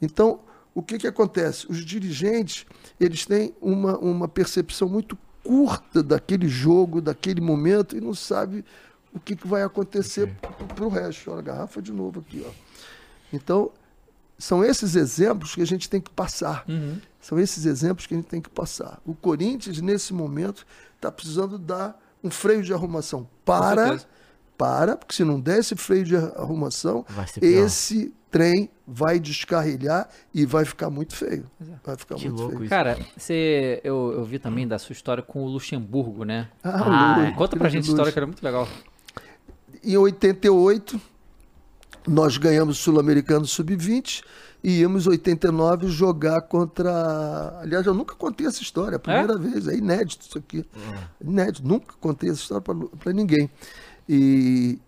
Então, 0.00 0.40
o 0.74 0.82
que, 0.82 0.98
que 0.98 1.06
acontece? 1.06 1.70
Os 1.70 1.84
dirigentes, 1.84 2.66
eles 2.98 3.26
têm 3.26 3.54
uma, 3.60 3.98
uma 3.98 4.28
percepção 4.28 4.88
muito 4.88 5.16
curta 5.42 6.02
daquele 6.02 6.48
jogo, 6.48 7.00
daquele 7.00 7.40
momento, 7.40 7.96
e 7.96 8.00
não 8.00 8.14
sabe 8.14 8.64
o 9.12 9.20
que, 9.20 9.36
que 9.36 9.46
vai 9.46 9.62
acontecer 9.62 10.34
para 10.74 10.84
o 10.84 10.88
resto. 10.88 11.30
Olha 11.30 11.40
a 11.40 11.42
garrafa 11.42 11.82
de 11.82 11.92
novo 11.92 12.20
aqui. 12.20 12.44
Ó. 12.44 12.50
Então, 13.32 13.70
são 14.38 14.64
esses 14.64 14.96
exemplos 14.96 15.54
que 15.54 15.62
a 15.62 15.66
gente 15.66 15.88
tem 15.88 16.00
que 16.00 16.10
passar. 16.10 16.64
São 17.24 17.38
esses 17.38 17.64
exemplos 17.64 18.06
que 18.06 18.12
a 18.12 18.18
gente 18.18 18.26
tem 18.26 18.38
que 18.42 18.50
passar. 18.50 19.00
O 19.06 19.14
Corinthians, 19.14 19.80
nesse 19.80 20.12
momento, 20.12 20.66
está 20.94 21.10
precisando 21.10 21.56
dar 21.58 21.98
um 22.22 22.30
freio 22.30 22.62
de 22.62 22.70
arrumação. 22.74 23.26
Para, 23.46 23.98
para, 24.58 24.94
porque 24.94 25.14
se 25.14 25.24
não 25.24 25.40
der 25.40 25.60
esse 25.60 25.74
freio 25.74 26.04
de 26.04 26.14
arrumação, 26.16 27.02
esse 27.40 28.12
trem 28.30 28.68
vai 28.86 29.18
descarrilhar 29.18 30.06
e 30.34 30.44
vai 30.44 30.66
ficar 30.66 30.90
muito 30.90 31.16
feio. 31.16 31.50
Vai 31.82 31.96
ficar 31.96 32.16
Que 32.16 32.28
muito 32.28 32.38
louco 32.40 32.52
feio. 32.56 32.64
isso. 32.64 32.70
Cara, 32.70 32.98
você, 33.16 33.80
eu, 33.82 34.12
eu 34.12 34.24
vi 34.26 34.38
também 34.38 34.68
da 34.68 34.78
sua 34.78 34.92
história 34.92 35.22
com 35.22 35.44
o 35.44 35.48
Luxemburgo, 35.48 36.24
né? 36.24 36.48
Ah, 36.62 37.14
Ah, 37.14 37.16
Lu- 37.16 37.24
é. 37.24 37.32
Conta 37.32 37.56
pra 37.56 37.70
gente 37.70 37.86
a 37.86 37.88
história 37.88 38.12
que 38.12 38.18
era 38.18 38.26
muito 38.26 38.42
legal. 38.42 38.68
Em 39.82 39.96
88, 39.96 41.00
nós 42.06 42.36
ganhamos 42.36 42.78
o 42.78 42.82
Sul-Americano 42.82 43.46
Sub-20 43.46 44.22
e 44.64 44.80
íamos 44.80 45.06
em 45.06 45.10
89 45.10 45.88
jogar 45.88 46.40
contra. 46.40 47.58
Aliás, 47.60 47.84
eu 47.84 47.92
nunca 47.92 48.14
contei 48.14 48.46
essa 48.46 48.62
história, 48.62 48.94
é 48.94 48.96
a 48.96 48.98
primeira 48.98 49.36
vez, 49.36 49.68
é 49.68 49.76
inédito 49.76 50.24
isso 50.26 50.38
aqui. 50.38 50.64
Inédito, 51.20 51.68
nunca 51.68 51.92
contei 52.00 52.30
essa 52.30 52.40
história 52.40 52.62
para 52.62 53.12
ninguém. 53.12 53.50
E 54.08 54.78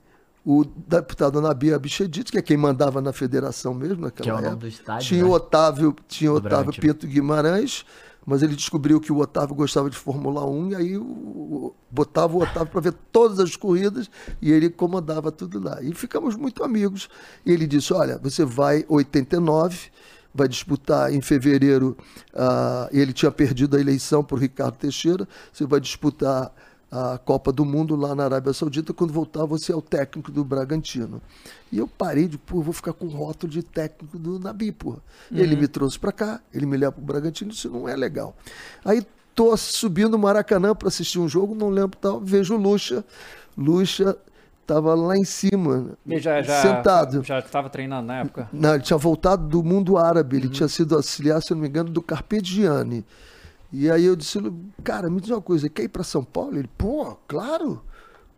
o 0.43 0.65
deputado 0.65 1.43
Nabi 1.43 1.75
Abichedid, 1.75 2.31
que 2.31 2.39
é 2.39 2.43
quem 2.43 2.57
mandava 2.57 3.03
na 3.03 3.13
federação 3.13 3.75
mesmo 3.75 4.01
naquela 4.01 4.25
Que 4.25 4.31
é 4.31 4.33
o 4.33 4.37
nome 4.37 4.47
época, 4.47 4.61
do 4.61 4.69
estádio, 4.69 5.09
tinha 5.09 5.25
né? 5.25 5.31
Otávio, 5.31 5.97
tinha 6.09 6.33
Otávio. 6.33 6.73
Pinto 6.73 7.07
Guimarães, 7.07 7.85
mas 8.27 8.43
ele 8.43 8.57
descobriu 8.57 9.01
que 9.01 9.13
o 9.13 9.19
Otávio 9.19 9.55
gostava 9.55 9.89
de 9.89 9.97
Fórmula 9.97 10.45
1 10.45 10.71
e 10.73 10.75
aí 10.75 10.99
o- 10.99 11.73
botava 11.91 12.37
o 12.37 12.43
Otávio 12.43 12.67
para 12.73 12.81
ver 12.81 12.93
todas 13.13 13.39
as 13.39 13.55
corridas 13.55 14.11
e 14.43 14.51
ele 14.51 14.69
comandava 14.69 15.31
tudo 15.31 15.63
lá. 15.63 15.81
E 15.81 15.95
ficamos 15.95 16.35
muito 16.35 16.65
amigos. 16.65 17.09
E 17.47 17.53
ele 17.53 17.67
disse: 17.67 17.93
Olha, 17.95 18.19
você 18.19 18.45
vai 18.45 18.85
89, 18.89 19.91
vai 20.35 20.49
disputar 20.49 21.13
em 21.15 21.21
fevereiro. 21.21 21.97
ah, 22.35 22.89
ele 22.93 23.13
tinha 23.13 23.31
perdido 23.31 23.77
a 23.77 23.81
eleição 23.81 24.23
para 24.25 24.37
o 24.37 24.39
Ricardo 24.41 24.77
Teixeira. 24.77 25.27
Você 25.53 25.65
vai 25.65 25.81
disputar 25.81 26.53
a 26.91 27.19
Copa 27.19 27.53
do 27.53 27.65
Mundo 27.65 27.97
lá 27.97 28.15
na 28.15 28.25
Arábia 28.25 28.53
Saudita. 28.53 28.93
Quando 28.93 29.13
voltar, 29.13 29.45
você 29.45 29.73
é 29.73 29.77
o 29.77 29.83
técnico 29.83 30.31
do 30.31 30.45
Bragantino. 30.45 31.21
E 31.71 31.79
eu 31.79 31.87
parei 31.87 32.29
de, 32.29 32.39
pô, 32.39 32.61
vou 32.61 32.73
ficar 32.73 32.93
com 32.93 33.07
o 33.07 33.11
rótulo 33.11 33.53
de 33.53 33.63
técnico 33.63 34.19
do 34.19 34.39
Nabi, 34.39 34.73
porra. 34.73 34.99
Ele 35.33 35.57
me 35.57 35.67
trouxe 35.67 35.99
para 35.99 36.13
cá, 36.13 36.41
ele 36.55 36.67
me 36.67 36.77
leva 36.77 36.93
para 36.93 37.03
o 37.03 37.05
Bragantino, 37.05 37.51
isso 37.51 37.69
não 37.69 37.89
é 37.89 37.97
legal. 37.97 38.37
Aí 38.85 39.05
tô 39.35 39.57
subindo 39.57 40.15
o 40.15 40.19
Maracanã 40.19 40.75
para 40.75 40.89
assistir 40.89 41.19
um 41.19 41.29
jogo, 41.29 41.55
não 41.55 41.69
lembro 41.69 41.99
tal, 42.01 42.21
vejo 42.21 42.55
o 42.55 42.59
Lucha. 42.59 43.05
Lucha 43.57 44.17
tava 44.67 44.95
lá 44.95 45.17
em 45.17 45.25
cima, 45.25 45.97
já, 46.07 46.43
já, 46.43 46.63
sentado. 46.63 47.23
Já 47.23 47.39
estava 47.39 47.71
treinando 47.71 48.07
na 48.07 48.21
época. 48.21 48.49
Não, 48.53 48.75
ele 48.75 48.83
tinha 48.83 48.97
voltado 48.97 49.47
do 49.47 49.63
mundo 49.63 49.97
árabe, 49.97 50.37
ele 50.37 50.49
tinha 50.49 50.69
sido 50.69 50.97
auxiliar, 50.97 51.41
se 51.43 51.53
não 51.53 51.61
me 51.61 51.69
engano, 51.69 51.91
do 51.91 52.03
Carpegiani. 52.03 53.05
E 53.73 53.91
aí 53.91 54.05
eu 54.05 54.15
disse, 54.15 54.39
cara, 54.85 55.11
me 55.11 55.21
diz 55.21 55.31
uma 55.31 55.43
coisa, 55.43 55.69
quer 55.69 55.83
ir 55.83 55.89
para 55.89 56.05
São 56.05 56.23
Paulo? 56.25 56.57
Ele, 56.57 56.71
pô, 56.79 57.17
claro, 57.27 57.83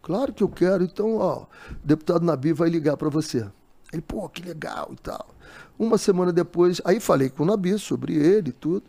claro 0.03 0.33
que 0.33 0.43
eu 0.43 0.49
quero. 0.49 0.83
Então, 0.83 1.17
ó, 1.17 1.47
deputado 1.85 2.25
Nabi 2.25 2.53
vai 2.53 2.69
ligar 2.69 2.97
para 2.97 3.09
você. 3.09 3.47
Ele, 3.93 4.03
pô, 4.03 4.29
que 4.29 4.43
legal 4.43 4.91
e 4.93 4.97
tal. 4.97 5.29
Uma 5.79 5.97
semana 5.99 6.33
depois, 6.33 6.81
aí 6.85 6.99
falei 6.99 7.31
com 7.31 7.43
o 7.43 7.47
Nabi 7.47 7.79
sobre 7.79 8.15
ele 8.15 8.51
e 8.51 8.53
tudo. 8.53 8.85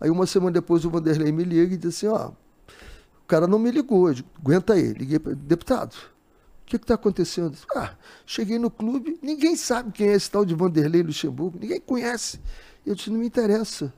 Aí 0.00 0.10
uma 0.10 0.26
semana 0.26 0.52
depois 0.52 0.84
o 0.84 0.90
Vanderlei 0.90 1.32
me 1.32 1.44
liga 1.44 1.74
e 1.74 1.76
disse 1.78 2.06
assim, 2.06 2.14
ó, 2.14 2.28
o 2.28 3.26
cara 3.26 3.46
não 3.46 3.58
me 3.58 3.70
ligou, 3.70 4.12
digo, 4.12 4.28
aguenta 4.38 4.74
aí. 4.74 4.92
Liguei 4.92 5.18
para 5.18 5.32
deputado, 5.32 5.94
o 5.94 6.66
que 6.66 6.76
está 6.76 6.94
acontecendo? 6.94 7.56
Ah, 7.74 7.94
cheguei 8.26 8.58
no 8.58 8.70
clube, 8.70 9.18
ninguém 9.22 9.56
sabe 9.56 9.92
quem 9.92 10.08
é 10.08 10.12
esse 10.12 10.30
tal 10.30 10.44
de 10.44 10.54
Vanderlei 10.54 11.02
Luxemburgo, 11.02 11.58
ninguém 11.58 11.80
conhece. 11.80 12.40
Eu 12.84 12.94
disse, 12.94 13.10
não 13.10 13.18
me 13.18 13.26
interessa. 13.26 13.92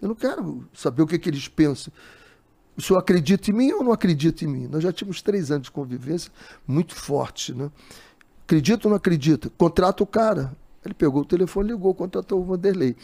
Eu 0.00 0.08
não 0.08 0.14
quero 0.14 0.68
saber 0.72 1.02
o 1.02 1.06
que, 1.06 1.18
que 1.18 1.28
eles 1.28 1.48
pensam. 1.48 1.92
O 2.76 2.82
senhor 2.82 2.98
acredita 3.00 3.50
em 3.50 3.54
mim 3.54 3.72
ou 3.72 3.82
não 3.82 3.92
acredita 3.92 4.44
em 4.44 4.48
mim? 4.48 4.68
Nós 4.68 4.82
já 4.82 4.92
tínhamos 4.92 5.20
três 5.20 5.50
anos 5.50 5.64
de 5.64 5.70
convivência 5.70 6.30
muito 6.66 6.94
forte, 6.94 7.52
né? 7.52 7.70
Acredita 8.44 8.86
ou 8.86 8.90
não 8.90 8.96
acredita? 8.96 9.50
Contrata 9.50 10.02
o 10.02 10.06
cara. 10.06 10.56
Ele 10.84 10.94
pegou 10.94 11.22
o 11.22 11.24
telefone, 11.24 11.72
ligou, 11.72 11.92
contratou 11.94 12.40
o 12.40 12.44
Vanderlei. 12.44 12.96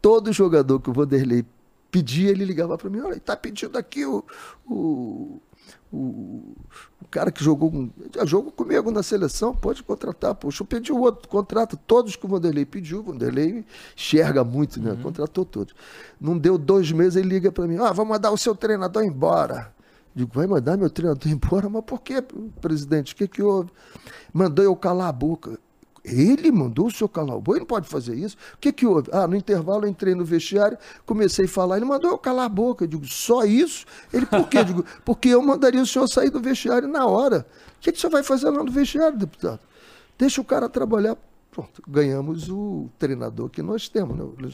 Todo 0.00 0.32
jogador 0.32 0.78
que 0.78 0.90
o 0.90 0.92
Vanderlei 0.92 1.44
pedia, 1.90 2.30
ele 2.30 2.44
ligava 2.44 2.76
para 2.76 2.90
mim, 2.90 3.00
olha, 3.00 3.16
está 3.16 3.36
pedindo 3.36 3.78
aqui 3.78 4.04
o, 4.04 4.24
o, 4.66 5.40
o, 5.92 6.56
o 7.00 7.08
cara 7.10 7.30
que 7.30 7.42
jogou, 7.42 7.88
jogou 8.26 8.50
comigo 8.50 8.90
na 8.90 9.02
seleção, 9.02 9.54
pode 9.54 9.82
contratar. 9.82 10.34
Poxa, 10.34 10.62
eu 10.62 10.66
pedi 10.66 10.92
o 10.92 11.00
outro, 11.00 11.28
contrata 11.28 11.76
todos 11.76 12.16
que 12.16 12.26
o 12.26 12.28
Vanderlei 12.28 12.64
pediu. 12.64 13.00
O 13.00 13.02
Vanderlei 13.04 13.64
enxerga 13.96 14.42
muito, 14.42 14.80
né? 14.80 14.96
Contratou 15.02 15.44
todos. 15.44 15.74
Não 16.20 16.36
deu 16.36 16.58
dois 16.58 16.90
meses, 16.90 17.16
ele 17.16 17.28
liga 17.28 17.52
para 17.52 17.66
mim, 17.66 17.76
ah, 17.76 17.92
vamos 17.92 18.10
mandar 18.10 18.30
o 18.30 18.36
seu 18.36 18.54
treinador 18.54 19.04
embora. 19.04 19.72
Digo, 20.14 20.30
vai 20.32 20.46
mandar 20.46 20.76
meu 20.76 20.90
treinador 20.90 21.26
embora? 21.30 21.68
Mas 21.68 21.84
por 21.84 22.00
quê, 22.00 22.22
presidente? 22.60 23.12
O 23.12 23.16
que, 23.16 23.28
que 23.28 23.42
houve? 23.42 23.70
Mandou 24.32 24.64
eu 24.64 24.74
calar 24.74 25.08
a 25.08 25.12
boca. 25.12 25.58
Ele 26.04 26.52
mandou 26.52 26.88
o 26.88 26.90
senhor 26.90 27.08
calar 27.08 27.38
boca? 27.38 27.52
Ele 27.52 27.60
não 27.60 27.66
pode 27.66 27.88
fazer 27.88 28.14
isso. 28.14 28.36
O 28.54 28.58
que, 28.58 28.70
que 28.70 28.84
houve? 28.84 29.08
Ah, 29.10 29.26
no 29.26 29.34
intervalo 29.34 29.84
eu 29.84 29.88
entrei 29.88 30.14
no 30.14 30.24
vestiário, 30.24 30.76
comecei 31.06 31.46
a 31.46 31.48
falar. 31.48 31.78
Ele 31.78 31.86
mandou 31.86 32.10
eu 32.10 32.18
calar 32.18 32.44
a 32.44 32.48
boca. 32.48 32.84
Eu 32.84 32.88
digo, 32.88 33.06
só 33.06 33.44
isso? 33.44 33.86
Ele, 34.12 34.26
por 34.26 34.46
quê? 34.48 34.58
Eu 34.58 34.64
digo, 34.64 34.84
porque 35.02 35.30
eu 35.30 35.40
mandaria 35.40 35.80
o 35.80 35.86
senhor 35.86 36.06
sair 36.06 36.28
do 36.28 36.40
vestiário 36.40 36.86
na 36.86 37.06
hora. 37.06 37.46
O 37.78 37.80
que, 37.80 37.90
que 37.90 37.96
o 37.96 38.00
senhor 38.00 38.10
vai 38.10 38.22
fazer 38.22 38.50
lá 38.50 38.62
no 38.62 38.70
vestiário, 38.70 39.16
deputado? 39.16 39.60
Deixa 40.18 40.40
o 40.42 40.44
cara 40.44 40.68
trabalhar. 40.68 41.16
Pronto, 41.54 41.80
ganhamos 41.88 42.48
o 42.48 42.88
treinador 42.98 43.48
que 43.48 43.62
nós 43.62 43.88
temos, 43.88 44.16
né? 44.16 44.24
Lu- 44.24 44.50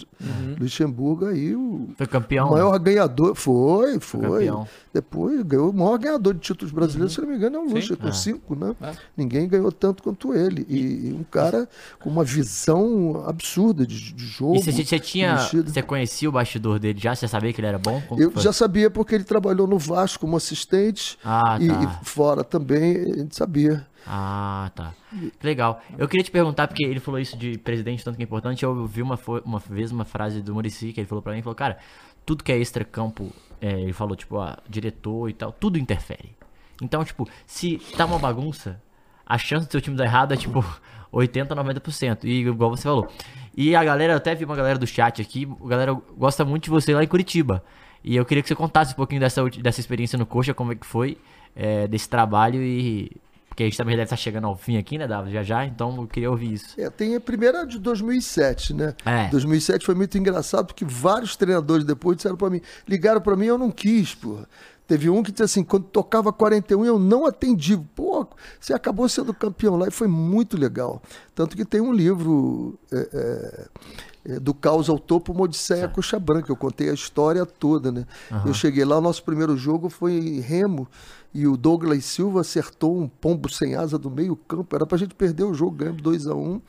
Luxemburgo 0.61 1.27
aí, 1.27 1.55
o 1.57 1.89
Foi 1.97 2.07
campeão. 2.07 2.49
o 2.49 2.51
maior 2.53 2.79
ganhador. 2.79 3.35
Foi, 3.35 3.99
foi. 3.99 4.21
campeão. 4.47 4.69
Depois 4.93 5.41
ganhou 5.43 5.71
o 5.71 5.73
maior 5.73 5.99
ganhador 5.99 6.35
de 6.35 6.41
títulos 6.41 6.73
brasileiros, 6.73 7.15
se 7.15 7.21
não 7.23 7.29
me 7.29 7.37
engano, 7.37 7.57
é 7.57 7.59
o 7.61 7.65
Luxa, 7.65 7.97
com 7.97 8.13
cinco, 8.13 8.55
né? 8.55 8.75
É. 8.83 8.93
Ninguém 9.17 9.49
ganhou 9.49 9.73
tanto 9.73 10.03
quanto 10.03 10.35
ele. 10.35 10.67
E, 10.69 11.09
e 11.09 11.13
um 11.19 11.25
cara 11.25 11.69
com 11.99 12.11
uma 12.11 12.23
visão 12.25 13.25
absurda 13.27 13.87
de, 13.87 14.13
de 14.13 14.27
jogo. 14.27 14.57
E 14.57 14.63
você, 14.63 14.73
você 14.73 14.99
tinha. 14.99 15.35
mexido. 15.37 15.71
Você 15.73 15.83
conhecia 15.83 16.29
o 16.29 16.33
bastidor 16.33 16.79
dele 16.79 16.99
já? 17.01 17.15
Você 17.15 17.27
sabia 17.27 17.53
que 17.53 17.61
ele 17.61 17.69
era 17.69 17.79
bom? 17.79 18.03
Como 18.09 18.21
Eu 18.21 18.31
foi? 18.31 18.43
já 18.43 18.53
sabia 18.53 18.91
porque 18.91 19.15
ele 19.15 19.25
trabalhou 19.25 19.67
no 19.67 19.79
Vasco 19.79 20.21
como 20.21 20.37
assistente. 20.37 21.19
Ah, 21.25 21.57
e, 21.61 21.69
tá. 21.69 21.99
e 22.03 22.05
fora 22.05 22.45
também, 22.45 22.97
a 22.97 23.17
gente 23.17 23.37
sabia. 23.37 23.87
Ah, 24.07 24.71
tá. 24.75 24.95
Legal. 25.43 25.83
Eu 25.99 26.09
queria 26.09 26.25
te 26.25 26.31
perguntar, 26.31 26.67
porque 26.67 26.85
ele 26.85 27.01
falou 27.01 27.21
isso 27.21 27.37
de 27.37 27.59
presidente, 27.59 28.05
tanto 28.05 28.17
que 28.17 28.23
é 28.23 28.25
importante. 28.25 28.65
Eu 28.65 28.77
ouvi 28.77 29.03
uma, 29.03 29.19
uma 29.45 29.59
vez 29.59 29.93
uma 29.93 30.05
frase 30.05 30.43
do 30.43 30.55
Murici 30.55 30.93
que 30.93 31.01
ele 31.01 31.09
falou 31.09 31.23
pra 31.23 31.33
mim: 31.33 31.43
falou, 31.43 31.55
cara, 31.55 31.79
tudo 32.25 32.43
que 32.43 32.53
é 32.53 32.59
extra-campo, 32.59 33.33
é, 33.61 33.81
ele 33.81 33.93
falou, 33.93 34.17
tipo, 34.17 34.39
ah, 34.39 34.59
diretor 34.69 35.29
e 35.29 35.33
tal, 35.33 35.53
tudo 35.53 35.79
interfere. 35.79 36.35
Então, 36.83 37.05
tipo, 37.05 37.29
se 37.47 37.79
tá 37.97 38.07
uma 38.07 38.19
bagunça, 38.19 38.81
a 39.27 39.37
chance 39.37 39.67
do 39.67 39.71
seu 39.71 39.81
time 39.81 39.97
dar 39.97 40.05
errado 40.05 40.33
é 40.33 40.37
tipo 40.37 40.65
80, 41.13 41.55
90%. 41.55 42.25
E 42.25 42.41
igual 42.41 42.71
você 42.71 42.85
falou. 42.85 43.09
E 43.57 43.75
a 43.77 43.85
galera, 43.85 44.15
eu 44.15 44.17
até 44.17 44.35
vi 44.35 44.45
uma 44.45 44.57
galera 44.57 44.79
do 44.79 44.87
chat 44.87 45.21
aqui, 45.21 45.49
a 45.63 45.69
galera 45.69 45.93
gosta 46.17 46.45
muito 46.45 46.65
de 46.65 46.71
você 46.71 46.95
lá 46.95 47.05
em 47.05 47.07
Curitiba. 47.07 47.63
E 48.03 48.17
eu 48.17 48.25
queria 48.25 48.43
que 48.43 48.49
você 48.49 48.55
contasse 48.55 48.93
um 48.93 48.97
pouquinho 48.97 49.21
dessa, 49.21 49.45
dessa 49.45 49.81
experiência 49.81 50.19
no 50.19 50.25
Coxa, 50.25 50.55
como 50.55 50.73
é 50.73 50.75
que 50.75 50.87
foi, 50.87 51.19
é, 51.55 51.87
desse 51.87 52.09
trabalho 52.09 52.63
e. 52.63 53.11
Porque 53.51 53.65
a 53.65 53.67
gente 53.67 53.77
também 53.77 53.97
deve 53.97 54.05
estar 54.05 54.17
chegando 54.17 54.47
ao 54.47 54.57
fim 54.57 54.79
aqui, 54.79 54.97
né, 54.97 55.07
Davi? 55.07 55.33
Já 55.33 55.43
já, 55.43 55.67
então 55.67 55.95
eu 55.97 56.07
queria 56.07 56.31
ouvir 56.31 56.55
isso. 56.55 56.81
É, 56.81 56.89
tem 56.89 57.17
a 57.17 57.21
primeira 57.21 57.67
de 57.67 57.79
2007, 57.81 58.73
né? 58.73 58.95
É. 59.05 59.29
2007 59.29 59.85
foi 59.85 59.95
muito 59.95 60.17
engraçado 60.17 60.67
porque 60.67 60.85
vários 60.85 61.37
treinadores 61.37 61.85
depois 61.85 62.17
disseram 62.17 62.37
pra 62.37 62.49
mim, 62.49 62.63
ligaram 62.89 63.21
pra 63.21 63.37
mim, 63.37 63.47
eu 63.47 63.59
não 63.59 63.71
quis, 63.71 64.15
porra. 64.15 64.49
Teve 64.87 65.11
um 65.11 65.23
que 65.23 65.31
disse 65.31 65.43
assim, 65.43 65.63
quando 65.63 65.85
tocava 65.85 66.33
41 66.33 66.85
eu 66.85 66.99
não 66.99 67.27
atendi. 67.27 67.77
Pô, 67.95 68.27
você 68.59 68.73
acabou 68.73 69.09
sendo 69.09 69.35
campeão 69.35 69.77
lá 69.77 69.87
e 69.89 69.91
foi 69.91 70.09
muito 70.09 70.57
legal. 70.57 71.03
Tanto 71.35 71.57
que 71.57 71.65
tem 71.65 71.81
um 71.81 71.93
livro 71.93 72.79
é, 72.91 73.09
é, 73.13 74.33
é, 74.33 74.41
do 74.41 74.53
caos 74.53 74.89
ao 74.89 74.99
topo, 74.99 75.33
uma 75.33 75.43
Odisseia 75.43 75.87
Coxa 75.87 76.19
Branca. 76.19 76.51
Eu 76.51 76.57
contei 76.57 76.91
a 76.91 76.93
história 76.93 77.47
toda, 77.47 77.93
né? 77.93 78.05
Eu 78.45 78.53
cheguei 78.53 78.85
lá, 78.85 78.99
o 78.99 79.01
nosso 79.01 79.23
primeiro 79.23 79.57
jogo 79.57 79.89
foi 79.89 80.15
em 80.15 80.41
Remo 80.41 80.89
e 81.33 81.47
o 81.47 81.57
Douglas 81.57 82.05
Silva 82.05 82.41
acertou 82.41 82.99
um 82.99 83.09
pombo 83.09 83.49
sem 83.49 83.75
asa 83.75 83.99
do 83.99 84.11
meio 84.11 84.35
campo. 84.37 84.75
Era 84.75 84.87
pra 84.87 84.99
gente 84.99 85.15
perder 85.15 85.45
o 85.45 85.55
jogo, 85.55 85.77
ganhamos 85.77 86.03
2 86.03 86.27
a 86.27 86.35
1 86.35 86.61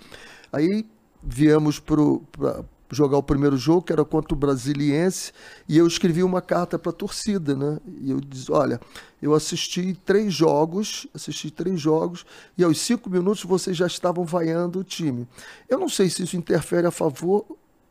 Aí 0.53 0.85
viemos 1.23 1.79
para 1.79 2.63
jogar 2.91 3.17
o 3.17 3.23
primeiro 3.23 3.57
jogo, 3.57 3.83
que 3.83 3.93
era 3.93 4.03
contra 4.03 4.33
o 4.33 4.37
Brasiliense, 4.37 5.31
e 5.67 5.77
eu 5.77 5.87
escrevi 5.87 6.23
uma 6.23 6.41
carta 6.41 6.77
para 6.77 6.89
a 6.89 6.93
torcida, 6.93 7.55
né? 7.55 7.79
E 8.01 8.11
eu 8.11 8.19
disse, 8.19 8.51
olha, 8.51 8.81
eu 9.21 9.33
assisti 9.33 9.97
três 10.05 10.33
jogos, 10.33 11.07
assisti 11.13 11.49
três 11.49 11.79
jogos, 11.79 12.25
e 12.57 12.63
aos 12.63 12.79
cinco 12.79 13.09
minutos 13.09 13.43
vocês 13.43 13.77
já 13.77 13.87
estavam 13.87 14.25
vaiando 14.25 14.79
o 14.79 14.83
time. 14.83 15.27
Eu 15.69 15.79
não 15.79 15.87
sei 15.87 16.09
se 16.09 16.23
isso 16.23 16.35
interfere 16.35 16.85
a 16.85 16.91
favor 16.91 17.45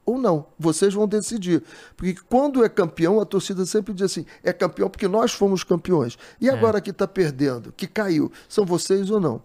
ou 0.05 0.19
não. 0.19 0.47
Vocês 0.59 0.95
vão 0.95 1.07
decidir. 1.07 1.63
Porque 1.97 2.21
quando 2.29 2.65
é 2.65 2.69
campeão, 2.69 3.21
a 3.21 3.25
torcida 3.25 3.65
sempre 3.67 3.93
diz 3.93 4.05
assim: 4.05 4.27
é 4.43 4.53
campeão 4.53 4.89
porque 4.89 5.09
nós 5.09 5.33
fomos 5.33 5.65
campeões. 5.65 6.19
E 6.41 6.49
agora 6.49 6.81
que 6.81 6.91
está 6.91 7.07
perdendo, 7.07 7.73
que 7.73 7.87
caiu, 7.87 8.31
são 8.49 8.65
vocês 8.65 9.11
ou 9.11 9.21
não? 9.21 9.43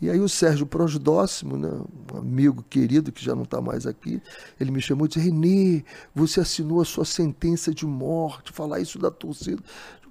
E 0.00 0.10
aí 0.10 0.20
o 0.20 0.28
Sérgio 0.28 0.66
Prosdóximo, 0.66 1.56
né, 1.56 1.70
um 2.12 2.18
amigo 2.18 2.62
querido 2.68 3.10
que 3.10 3.24
já 3.24 3.34
não 3.34 3.44
está 3.44 3.62
mais 3.62 3.86
aqui, 3.86 4.20
ele 4.60 4.70
me 4.70 4.80
chamou 4.80 5.06
e 5.06 5.08
disse, 5.08 5.20
Renê, 5.20 5.84
você 6.14 6.40
assinou 6.40 6.82
a 6.82 6.84
sua 6.84 7.06
sentença 7.06 7.72
de 7.72 7.86
morte, 7.86 8.52
falar 8.52 8.78
isso 8.80 8.98
da 8.98 9.10
torcida. 9.10 9.62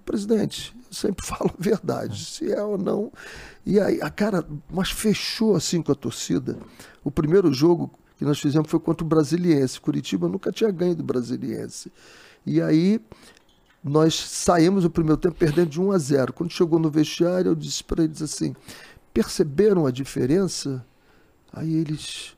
Presidente, 0.04 0.76
eu 0.88 0.94
sempre 0.94 1.26
falo 1.26 1.52
a 1.58 1.62
verdade, 1.62 2.26
se 2.26 2.52
é 2.52 2.64
ou 2.64 2.78
não. 2.78 3.12
E 3.66 3.80
aí, 3.80 4.00
a 4.02 4.10
cara, 4.10 4.46
mas 4.72 4.90
fechou 4.90 5.56
assim 5.56 5.82
com 5.82 5.92
a 5.92 5.96
torcida. 5.96 6.58
O 7.04 7.12
primeiro 7.12 7.54
jogo 7.54 7.92
que 8.18 8.26
nós 8.26 8.40
fizemos 8.40 8.70
foi 8.70 8.80
contra 8.80 9.06
o 9.06 9.08
Brasiliense. 9.08 9.80
Curitiba 9.80 10.28
nunca 10.28 10.52
tinha 10.52 10.72
ganho 10.72 10.96
do 10.96 11.04
Brasiliense. 11.04 11.92
E 12.46 12.62
aí 12.62 13.00
nós 13.84 14.16
saímos 14.16 14.86
o 14.86 14.90
primeiro 14.90 15.18
tempo 15.18 15.36
perdendo 15.36 15.70
de 15.70 15.82
1 15.82 15.92
a 15.92 15.98
0. 15.98 16.34
Quando 16.34 16.52
chegou 16.52 16.80
no 16.80 16.90
vestiário, 16.90 17.50
eu 17.50 17.56
disse 17.56 17.84
para 17.84 18.04
eles 18.04 18.22
assim: 18.22 18.56
perceberam 19.14 19.86
a 19.86 19.92
diferença? 19.92 20.86
Aí 21.54 21.74
eles, 21.74 22.36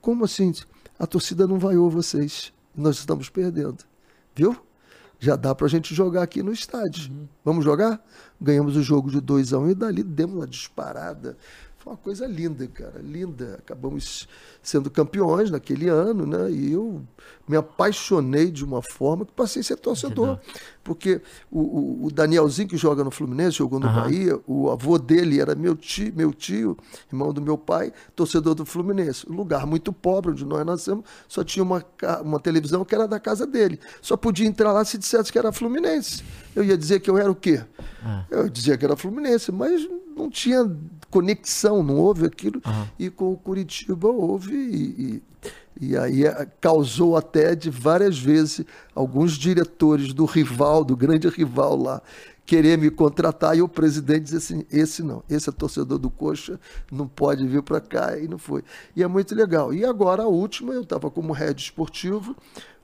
como 0.00 0.24
assim? 0.24 0.52
A 0.98 1.06
torcida 1.06 1.46
não 1.46 1.58
vaiou 1.58 1.88
vocês. 1.88 2.52
Nós 2.76 2.98
estamos 2.98 3.28
perdendo. 3.28 3.84
Viu? 4.34 4.56
Já 5.20 5.34
dá 5.34 5.54
pra 5.54 5.66
gente 5.66 5.94
jogar 5.94 6.22
aqui 6.22 6.42
no 6.42 6.52
estádio. 6.52 7.28
Vamos 7.44 7.64
jogar? 7.64 8.00
Ganhamos 8.40 8.76
o 8.76 8.82
jogo 8.82 9.10
de 9.10 9.20
2 9.20 9.52
a 9.52 9.58
1 9.58 9.62
um, 9.62 9.70
e 9.70 9.74
dali 9.74 10.02
demos 10.02 10.36
uma 10.36 10.46
disparada. 10.46 11.36
Foi 11.88 11.92
uma 11.92 11.96
coisa 11.96 12.26
linda, 12.26 12.66
cara, 12.66 13.00
linda. 13.02 13.56
Acabamos 13.58 14.28
sendo 14.62 14.90
campeões 14.90 15.50
naquele 15.50 15.88
ano, 15.88 16.26
né? 16.26 16.50
E 16.50 16.72
eu 16.72 17.00
me 17.48 17.56
apaixonei 17.56 18.50
de 18.50 18.62
uma 18.62 18.82
forma 18.82 19.24
que 19.24 19.32
passei 19.32 19.60
a 19.60 19.64
ser 19.64 19.76
torcedor. 19.76 20.38
Porque 20.84 21.20
o, 21.50 22.06
o- 22.06 22.10
Danielzinho, 22.10 22.68
que 22.68 22.76
joga 22.76 23.02
no 23.04 23.10
Fluminense, 23.10 23.56
jogou 23.58 23.78
no 23.80 23.86
Aham. 23.86 24.02
Bahia, 24.02 24.40
o 24.46 24.70
avô 24.70 24.98
dele 24.98 25.40
era 25.40 25.54
meu 25.54 25.74
tio, 25.74 26.12
meu 26.14 26.32
tio, 26.32 26.76
irmão 27.10 27.32
do 27.32 27.40
meu 27.40 27.56
pai, 27.56 27.92
torcedor 28.14 28.54
do 28.54 28.64
Fluminense. 28.66 29.26
Um 29.30 29.34
lugar 29.34 29.66
muito 29.66 29.92
pobre, 29.92 30.32
onde 30.32 30.44
nós 30.44 30.64
nascemos, 30.66 31.04
só 31.26 31.42
tinha 31.44 31.62
uma, 31.62 31.82
uma 32.22 32.38
televisão 32.40 32.84
que 32.84 32.94
era 32.94 33.06
da 33.08 33.18
casa 33.20 33.46
dele. 33.46 33.78
Só 34.02 34.16
podia 34.16 34.46
entrar 34.46 34.72
lá 34.72 34.84
se 34.84 34.98
dissesse 34.98 35.30
que 35.32 35.38
era 35.38 35.52
Fluminense. 35.52 36.22
Eu 36.58 36.64
ia 36.64 36.76
dizer 36.76 37.00
que 37.00 37.08
eu 37.10 37.16
era 37.18 37.30
o 37.30 37.34
quê? 37.34 37.62
Eu 38.30 38.48
dizia 38.48 38.76
que 38.76 38.84
era 38.84 38.96
Fluminense, 38.96 39.50
mas 39.52 39.86
não 40.16 40.28
tinha 40.30 40.70
conexão, 41.10 41.82
não 41.82 41.96
houve 41.96 42.26
aquilo. 42.26 42.60
E 42.98 43.08
com 43.10 43.32
o 43.32 43.36
Curitiba 43.36 44.08
houve. 44.08 44.52
E, 44.54 45.02
e- 45.14 45.22
e 45.80 45.96
aí 45.96 46.24
eh, 46.24 46.48
causou 46.60 47.16
até 47.16 47.54
de 47.54 47.70
várias 47.70 48.18
vezes 48.18 48.62
alguns 48.96 49.34
diretores 49.38 50.12
do 50.12 50.24
rival, 50.24 50.84
do 50.84 50.96
grande 50.96 51.28
rival 51.28 51.76
lá, 51.80 52.02
querer 52.44 52.76
me 52.76 52.90
contratar 52.90 53.56
e 53.56 53.62
o 53.62 53.68
presidente 53.68 54.22
dizer 54.24 54.38
assim: 54.38 54.64
esse 54.72 55.04
não, 55.04 55.22
esse 55.30 55.48
é 55.48 55.52
torcedor 55.52 55.98
do 55.98 56.10
Coxa, 56.10 56.58
não 56.90 57.06
pode 57.06 57.46
vir 57.46 57.62
para 57.62 57.80
cá, 57.80 58.18
e 58.18 58.26
não 58.26 58.38
foi. 58.38 58.64
E 58.96 59.04
é 59.04 59.06
muito 59.06 59.32
legal. 59.36 59.72
E 59.72 59.84
agora 59.84 60.24
a 60.24 60.26
última, 60.26 60.72
eu 60.72 60.82
estava 60.82 61.08
como 61.12 61.32
head 61.32 61.62
esportivo, 61.62 62.34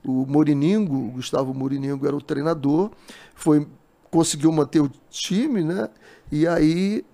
o 0.05 0.25
Moriningo, 0.27 0.95
o 0.95 1.11
Gustavo 1.11 1.53
Moriningo 1.53 2.05
era 2.05 2.15
o 2.15 2.21
treinador, 2.21 2.91
foi 3.33 3.67
conseguiu 4.09 4.51
manter 4.51 4.79
o 4.79 4.89
time, 5.09 5.61
né? 5.63 5.89
E 6.31 6.47
aí, 6.47 7.05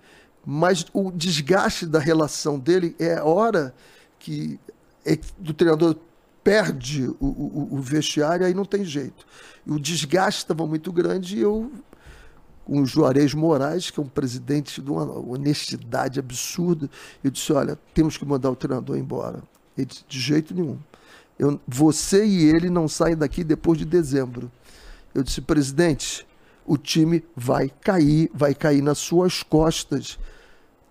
mas 0.46 0.86
o 0.92 1.10
desgaste 1.10 1.84
da 1.84 1.98
relação 1.98 2.58
dele 2.58 2.94
é 2.98 3.18
a 3.18 3.24
hora 3.24 3.74
que 4.18 4.60
é, 5.04 5.18
do 5.36 5.52
treinador 5.52 5.96
perde 6.44 7.08
o, 7.20 7.26
o, 7.26 7.68
o 7.72 7.80
vestiário, 7.80 8.46
aí 8.46 8.54
não 8.54 8.64
tem 8.64 8.84
jeito. 8.84 9.26
E 9.66 9.72
o 9.72 9.80
desgaste 9.80 10.42
estava 10.42 10.66
muito 10.66 10.92
grande 10.92 11.38
e 11.38 11.40
eu, 11.40 11.72
com 12.64 12.80
o 12.80 12.86
Juarez 12.86 13.34
Moraes, 13.34 13.90
que 13.90 13.98
é 13.98 14.02
um 14.02 14.08
presidente 14.08 14.80
de 14.80 14.90
uma 14.90 15.04
honestidade 15.18 16.20
absurda, 16.20 16.88
eu 17.22 17.30
disse, 17.30 17.52
olha, 17.52 17.78
temos 17.94 18.16
que 18.16 18.24
mandar 18.24 18.50
o 18.50 18.56
treinador 18.56 18.96
embora. 18.96 19.42
Ele 19.76 19.86
disse, 19.86 20.04
de 20.08 20.20
jeito 20.20 20.54
nenhum. 20.54 20.78
Eu, 21.42 21.60
você 21.66 22.24
e 22.24 22.44
ele 22.44 22.70
não 22.70 22.86
saem 22.86 23.16
daqui 23.16 23.42
depois 23.42 23.76
de 23.76 23.84
dezembro. 23.84 24.48
Eu 25.12 25.24
disse, 25.24 25.40
presidente, 25.40 26.24
o 26.64 26.78
time 26.78 27.24
vai 27.34 27.68
cair, 27.80 28.30
vai 28.32 28.54
cair 28.54 28.80
nas 28.80 28.98
suas 28.98 29.42
costas. 29.42 30.20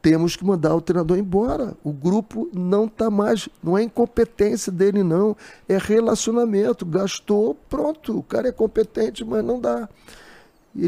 Temos 0.02 0.36
que 0.36 0.44
mandar 0.44 0.76
o 0.76 0.82
treinador 0.82 1.18
embora. 1.18 1.74
O 1.82 1.94
grupo 1.94 2.50
não 2.54 2.84
está 2.84 3.10
mais. 3.10 3.48
Não 3.64 3.78
é 3.78 3.84
incompetência 3.84 4.74
dele, 4.74 5.04
não. 5.04 5.38
É 5.70 5.78
relacionamento. 5.78 6.86
Gastou, 6.86 7.56
pronto. 7.70 8.18
O 8.18 8.24
cara 8.24 8.50
é 8.50 8.52
competente, 8.52 9.24
mas 9.24 9.46
não 9.46 9.58
dá. 9.58 9.88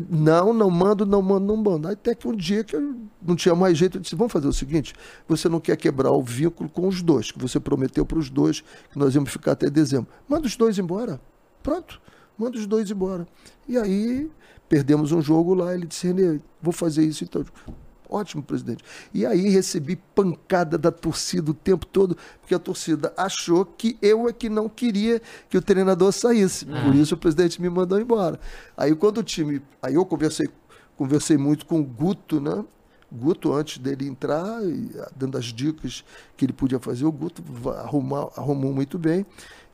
Não, 0.10 0.53
não 0.53 0.69
mando, 0.69 1.05
não 1.05 1.22
mando, 1.22 1.45
não 1.45 1.57
mando. 1.57 1.88
Aí 1.88 1.93
até 1.93 2.15
que 2.15 2.27
um 2.27 2.35
dia 2.35 2.64
que 2.64 2.76
eu 2.76 2.95
não 3.22 3.35
tinha 3.35 3.53
mais 3.53 3.77
jeito, 3.77 3.97
eu 3.97 4.01
disse: 4.01 4.15
vamos 4.15 4.31
fazer 4.31 4.47
o 4.47 4.53
seguinte: 4.53 4.93
você 5.27 5.49
não 5.49 5.60
quer 5.60 5.76
quebrar 5.76 6.11
o 6.11 6.22
vínculo 6.22 6.69
com 6.69 6.88
os 6.88 7.01
dois, 7.01 7.31
que 7.31 7.39
você 7.39 7.60
prometeu 7.60 8.05
para 8.05 8.18
os 8.18 8.30
dois 8.30 8.61
que 8.91 8.97
nós 8.97 9.14
íamos 9.14 9.31
ficar 9.31 9.51
até 9.51 9.69
dezembro. 9.69 10.07
Manda 10.27 10.47
os 10.47 10.55
dois 10.55 10.80
embora. 10.80 11.19
Pronto, 11.61 12.01
manda 12.38 12.57
os 12.57 12.65
dois 12.65 12.89
embora. 12.89 13.27
E 13.68 13.77
aí 13.77 14.31
perdemos 14.69 15.11
um 15.11 15.22
jogo 15.22 15.53
lá. 15.53 15.73
Ele 15.73 15.85
disse: 15.85 16.41
vou 16.61 16.72
fazer 16.72 17.03
isso 17.05 17.26
então. 17.26 17.43
Ótimo, 18.09 18.43
presidente. 18.43 18.84
E 19.13 19.25
aí 19.25 19.49
recebi 19.49 19.95
pancada 19.95 20.77
da 20.77 20.91
torcida 20.91 21.51
o 21.51 21.53
tempo 21.53 21.85
todo, 21.85 22.17
porque 22.41 22.53
a 22.53 22.59
torcida 22.59 23.13
achou 23.17 23.65
que 23.65 23.97
eu 24.01 24.27
é 24.27 24.34
que 24.34 24.49
não 24.49 24.69
queria 24.69 25.21
que 25.49 25.57
o 25.57 25.61
treinador 25.61 26.11
saísse. 26.11 26.65
Por 26.65 26.95
isso 26.95 27.15
o 27.15 27.17
presidente 27.17 27.61
me 27.61 27.69
mandou 27.69 27.99
embora. 27.99 28.39
Aí 28.77 28.93
quando 28.95 29.19
o 29.19 29.23
time. 29.23 29.61
Aí 29.81 29.95
eu 29.95 30.05
conversei, 30.05 30.47
conversei 30.97 31.38
muito 31.38 31.65
com 31.65 31.80
o 31.80 31.84
Guto, 31.84 32.39
né? 32.39 32.63
Guto, 33.11 33.53
antes 33.53 33.77
dele 33.77 34.07
entrar, 34.07 34.43
ah, 34.43 35.11
dando 35.15 35.38
as 35.38 35.45
dicas 35.45 36.03
que 36.35 36.45
ele 36.45 36.53
podia 36.53 36.80
fazer, 36.80 37.05
o 37.05 37.11
Guto 37.11 37.43
arrumar, 37.69 38.30
arrumou 38.35 38.73
muito 38.73 38.97
bem. 38.97 39.23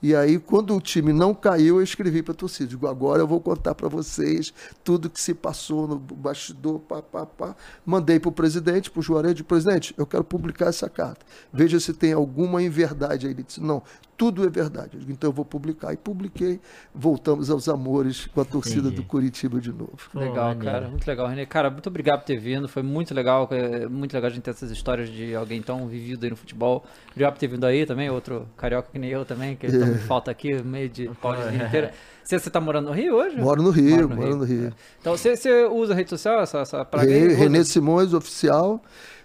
E 0.02 0.16
aí, 0.16 0.40
quando 0.40 0.76
o 0.76 0.80
time 0.82 1.12
não 1.12 1.34
caiu, 1.34 1.78
eu 1.78 1.84
escrevi 1.84 2.24
para 2.24 2.34
a 2.34 2.36
torcida. 2.36 2.70
Digo, 2.70 2.88
agora 2.88 3.22
eu 3.22 3.28
vou 3.28 3.42
contar 3.42 3.76
para 3.76 3.90
vocês 3.90 4.54
tudo 4.84 5.10
que 5.10 5.20
se 5.20 5.34
passou 5.34 5.88
no 5.88 5.98
bastidor, 6.00 6.80
pá, 6.80 7.02
pá, 7.02 7.26
pá. 7.26 7.56
Mandei 7.86 8.20
para 8.20 8.30
o 8.30 8.32
presidente, 8.32 8.90
para 8.90 9.00
o 9.00 9.04
Juarez, 9.04 9.42
presidente, 9.42 9.94
eu 9.98 10.06
quero 10.06 10.24
publicar 10.24 10.68
essa 10.68 10.90
carta. 10.90 11.26
Veja 11.52 11.80
se 11.80 11.94
tem 11.94 12.14
alguma 12.14 12.62
inverdade 12.64 13.28
aí. 13.28 13.34
Ele 13.34 13.44
disse, 13.44 13.62
não, 13.62 13.84
tudo 14.20 14.46
é 14.46 14.50
verdade. 14.50 14.92
Eu 14.96 15.00
digo, 15.00 15.12
então 15.14 15.30
eu 15.30 15.34
vou 15.34 15.46
publicar. 15.46 15.94
E 15.94 15.98
publiquei. 15.98 16.60
Voltamos 16.94 17.50
aos 17.50 17.70
amores 17.70 18.28
com 18.28 18.42
a 18.42 18.46
torcida 18.46 18.90
Entendi. 18.90 18.98
do 18.98 19.04
Curitiba 19.04 19.62
de 19.62 19.72
novo. 19.72 19.98
Legal, 20.14 20.48
maneiro. 20.50 20.66
cara. 20.66 20.88
Muito 20.90 21.08
legal, 21.08 21.28
Renê. 21.28 21.46
Cara, 21.46 21.70
muito 21.70 21.88
obrigado 21.88 22.20
por 22.20 22.26
ter 22.26 22.38
vindo. 22.38 22.68
Foi 22.68 22.84
muito 22.84 23.14
legal. 23.14 23.48
é 23.52 23.88
muito 23.88 24.14
legal 24.14 24.30
a 24.30 24.34
gente 24.34 24.44
ter 24.44 24.52
essas 24.52 24.72
histórias 24.72 25.10
de 25.10 25.34
alguém 25.34 25.62
tão 25.62 25.88
vivido 25.88 26.26
aí 26.26 26.30
no 26.30 26.36
futebol. 26.36 26.84
Obrigado 27.12 27.34
por 27.34 27.40
ter 27.40 27.48
vindo 27.48 27.66
aí 27.66 27.86
também. 27.86 28.10
Outro 28.10 28.46
carioca 28.58 28.90
que 28.92 29.00
nem 29.00 29.10
eu 29.10 29.24
também, 29.24 29.56
que 29.56 29.68
falta 30.08 30.32
aqui, 30.32 30.62
meio 30.64 30.90
de 30.90 31.10
paulizinho 31.22 31.66
inteiro. 31.68 31.90
Você, 32.24 32.38
você 32.38 32.50
tá 32.50 32.60
morando 32.62 32.88
no 32.88 32.92
Rio 32.94 33.16
hoje? 33.16 33.38
Moro 33.42 33.64
no 33.64 33.72
Rio, 33.72 34.08
Mora 34.08 34.16
moro 34.22 34.36
no 34.38 34.44
Rio. 34.44 34.68
é. 34.68 34.72
Então, 35.02 35.18
você, 35.18 35.36
você 35.36 35.64
usa 35.66 35.96
rede 35.96 36.10
social, 36.12 36.40
essa, 36.42 36.60
essa? 36.60 36.88
Re-? 36.98 37.34
Renê 37.34 37.64
Simões 37.66 38.14
Oficial 38.14 38.80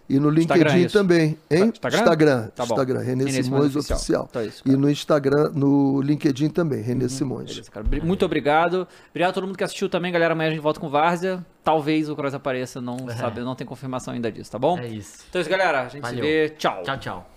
e 0.09 0.19
no 0.19 0.31
Instagram, 0.39 0.71
LinkedIn 0.71 0.87
isso. 0.87 0.99
também, 0.99 1.39
hein? 1.51 1.65
Instagram? 1.75 1.99
Instagram, 1.99 2.49
Tá. 2.55 2.65
Instagram, 2.65 2.99
Renê, 3.01 3.25
Renê 3.25 3.43
Simões, 3.43 3.73
Simões 3.73 3.77
Oficial. 3.91 4.27
Então 4.31 4.43
é 4.43 4.47
isso, 4.47 4.63
e 4.65 4.77
no 4.77 4.91
Instagram, 4.91 5.51
no 5.55 6.01
LinkedIn 6.03 6.49
também, 6.49 6.81
Renê 6.83 7.09
Simões. 7.09 7.51
Beleza, 7.51 8.07
Muito 8.07 8.25
obrigado. 8.25 8.87
Obrigado 9.11 9.31
a 9.31 9.33
todo 9.35 9.47
mundo 9.47 9.57
que 9.59 9.65
assistiu 9.65 9.89
também, 9.91 10.11
galera. 10.13 10.33
Amanhã 10.33 10.49
a 10.49 10.53
gente 10.53 10.63
volta 10.63 10.81
com 10.81 10.89
Várzea. 10.89 11.45
Talvez 11.63 12.09
o 12.09 12.17
Cross 12.17 12.35
apareça, 12.35 12.81
não 12.81 12.97
sabe, 13.19 13.41
não 13.41 13.55
tem 13.55 13.67
confirmação 13.67 14.15
ainda 14.15 14.31
disso, 14.33 14.51
tá 14.51 14.59
bom? 14.59 14.79
É 14.79 14.87
isso. 14.89 15.25
Então 15.29 15.39
é 15.39 15.43
isso, 15.43 15.51
galera. 15.51 15.83
A 15.83 15.89
gente 15.89 16.03
Valeu. 16.03 16.17
se 16.17 16.21
vê. 16.23 16.49
Tchau. 16.51 16.83
Tchau, 16.83 16.99
tchau. 16.99 17.34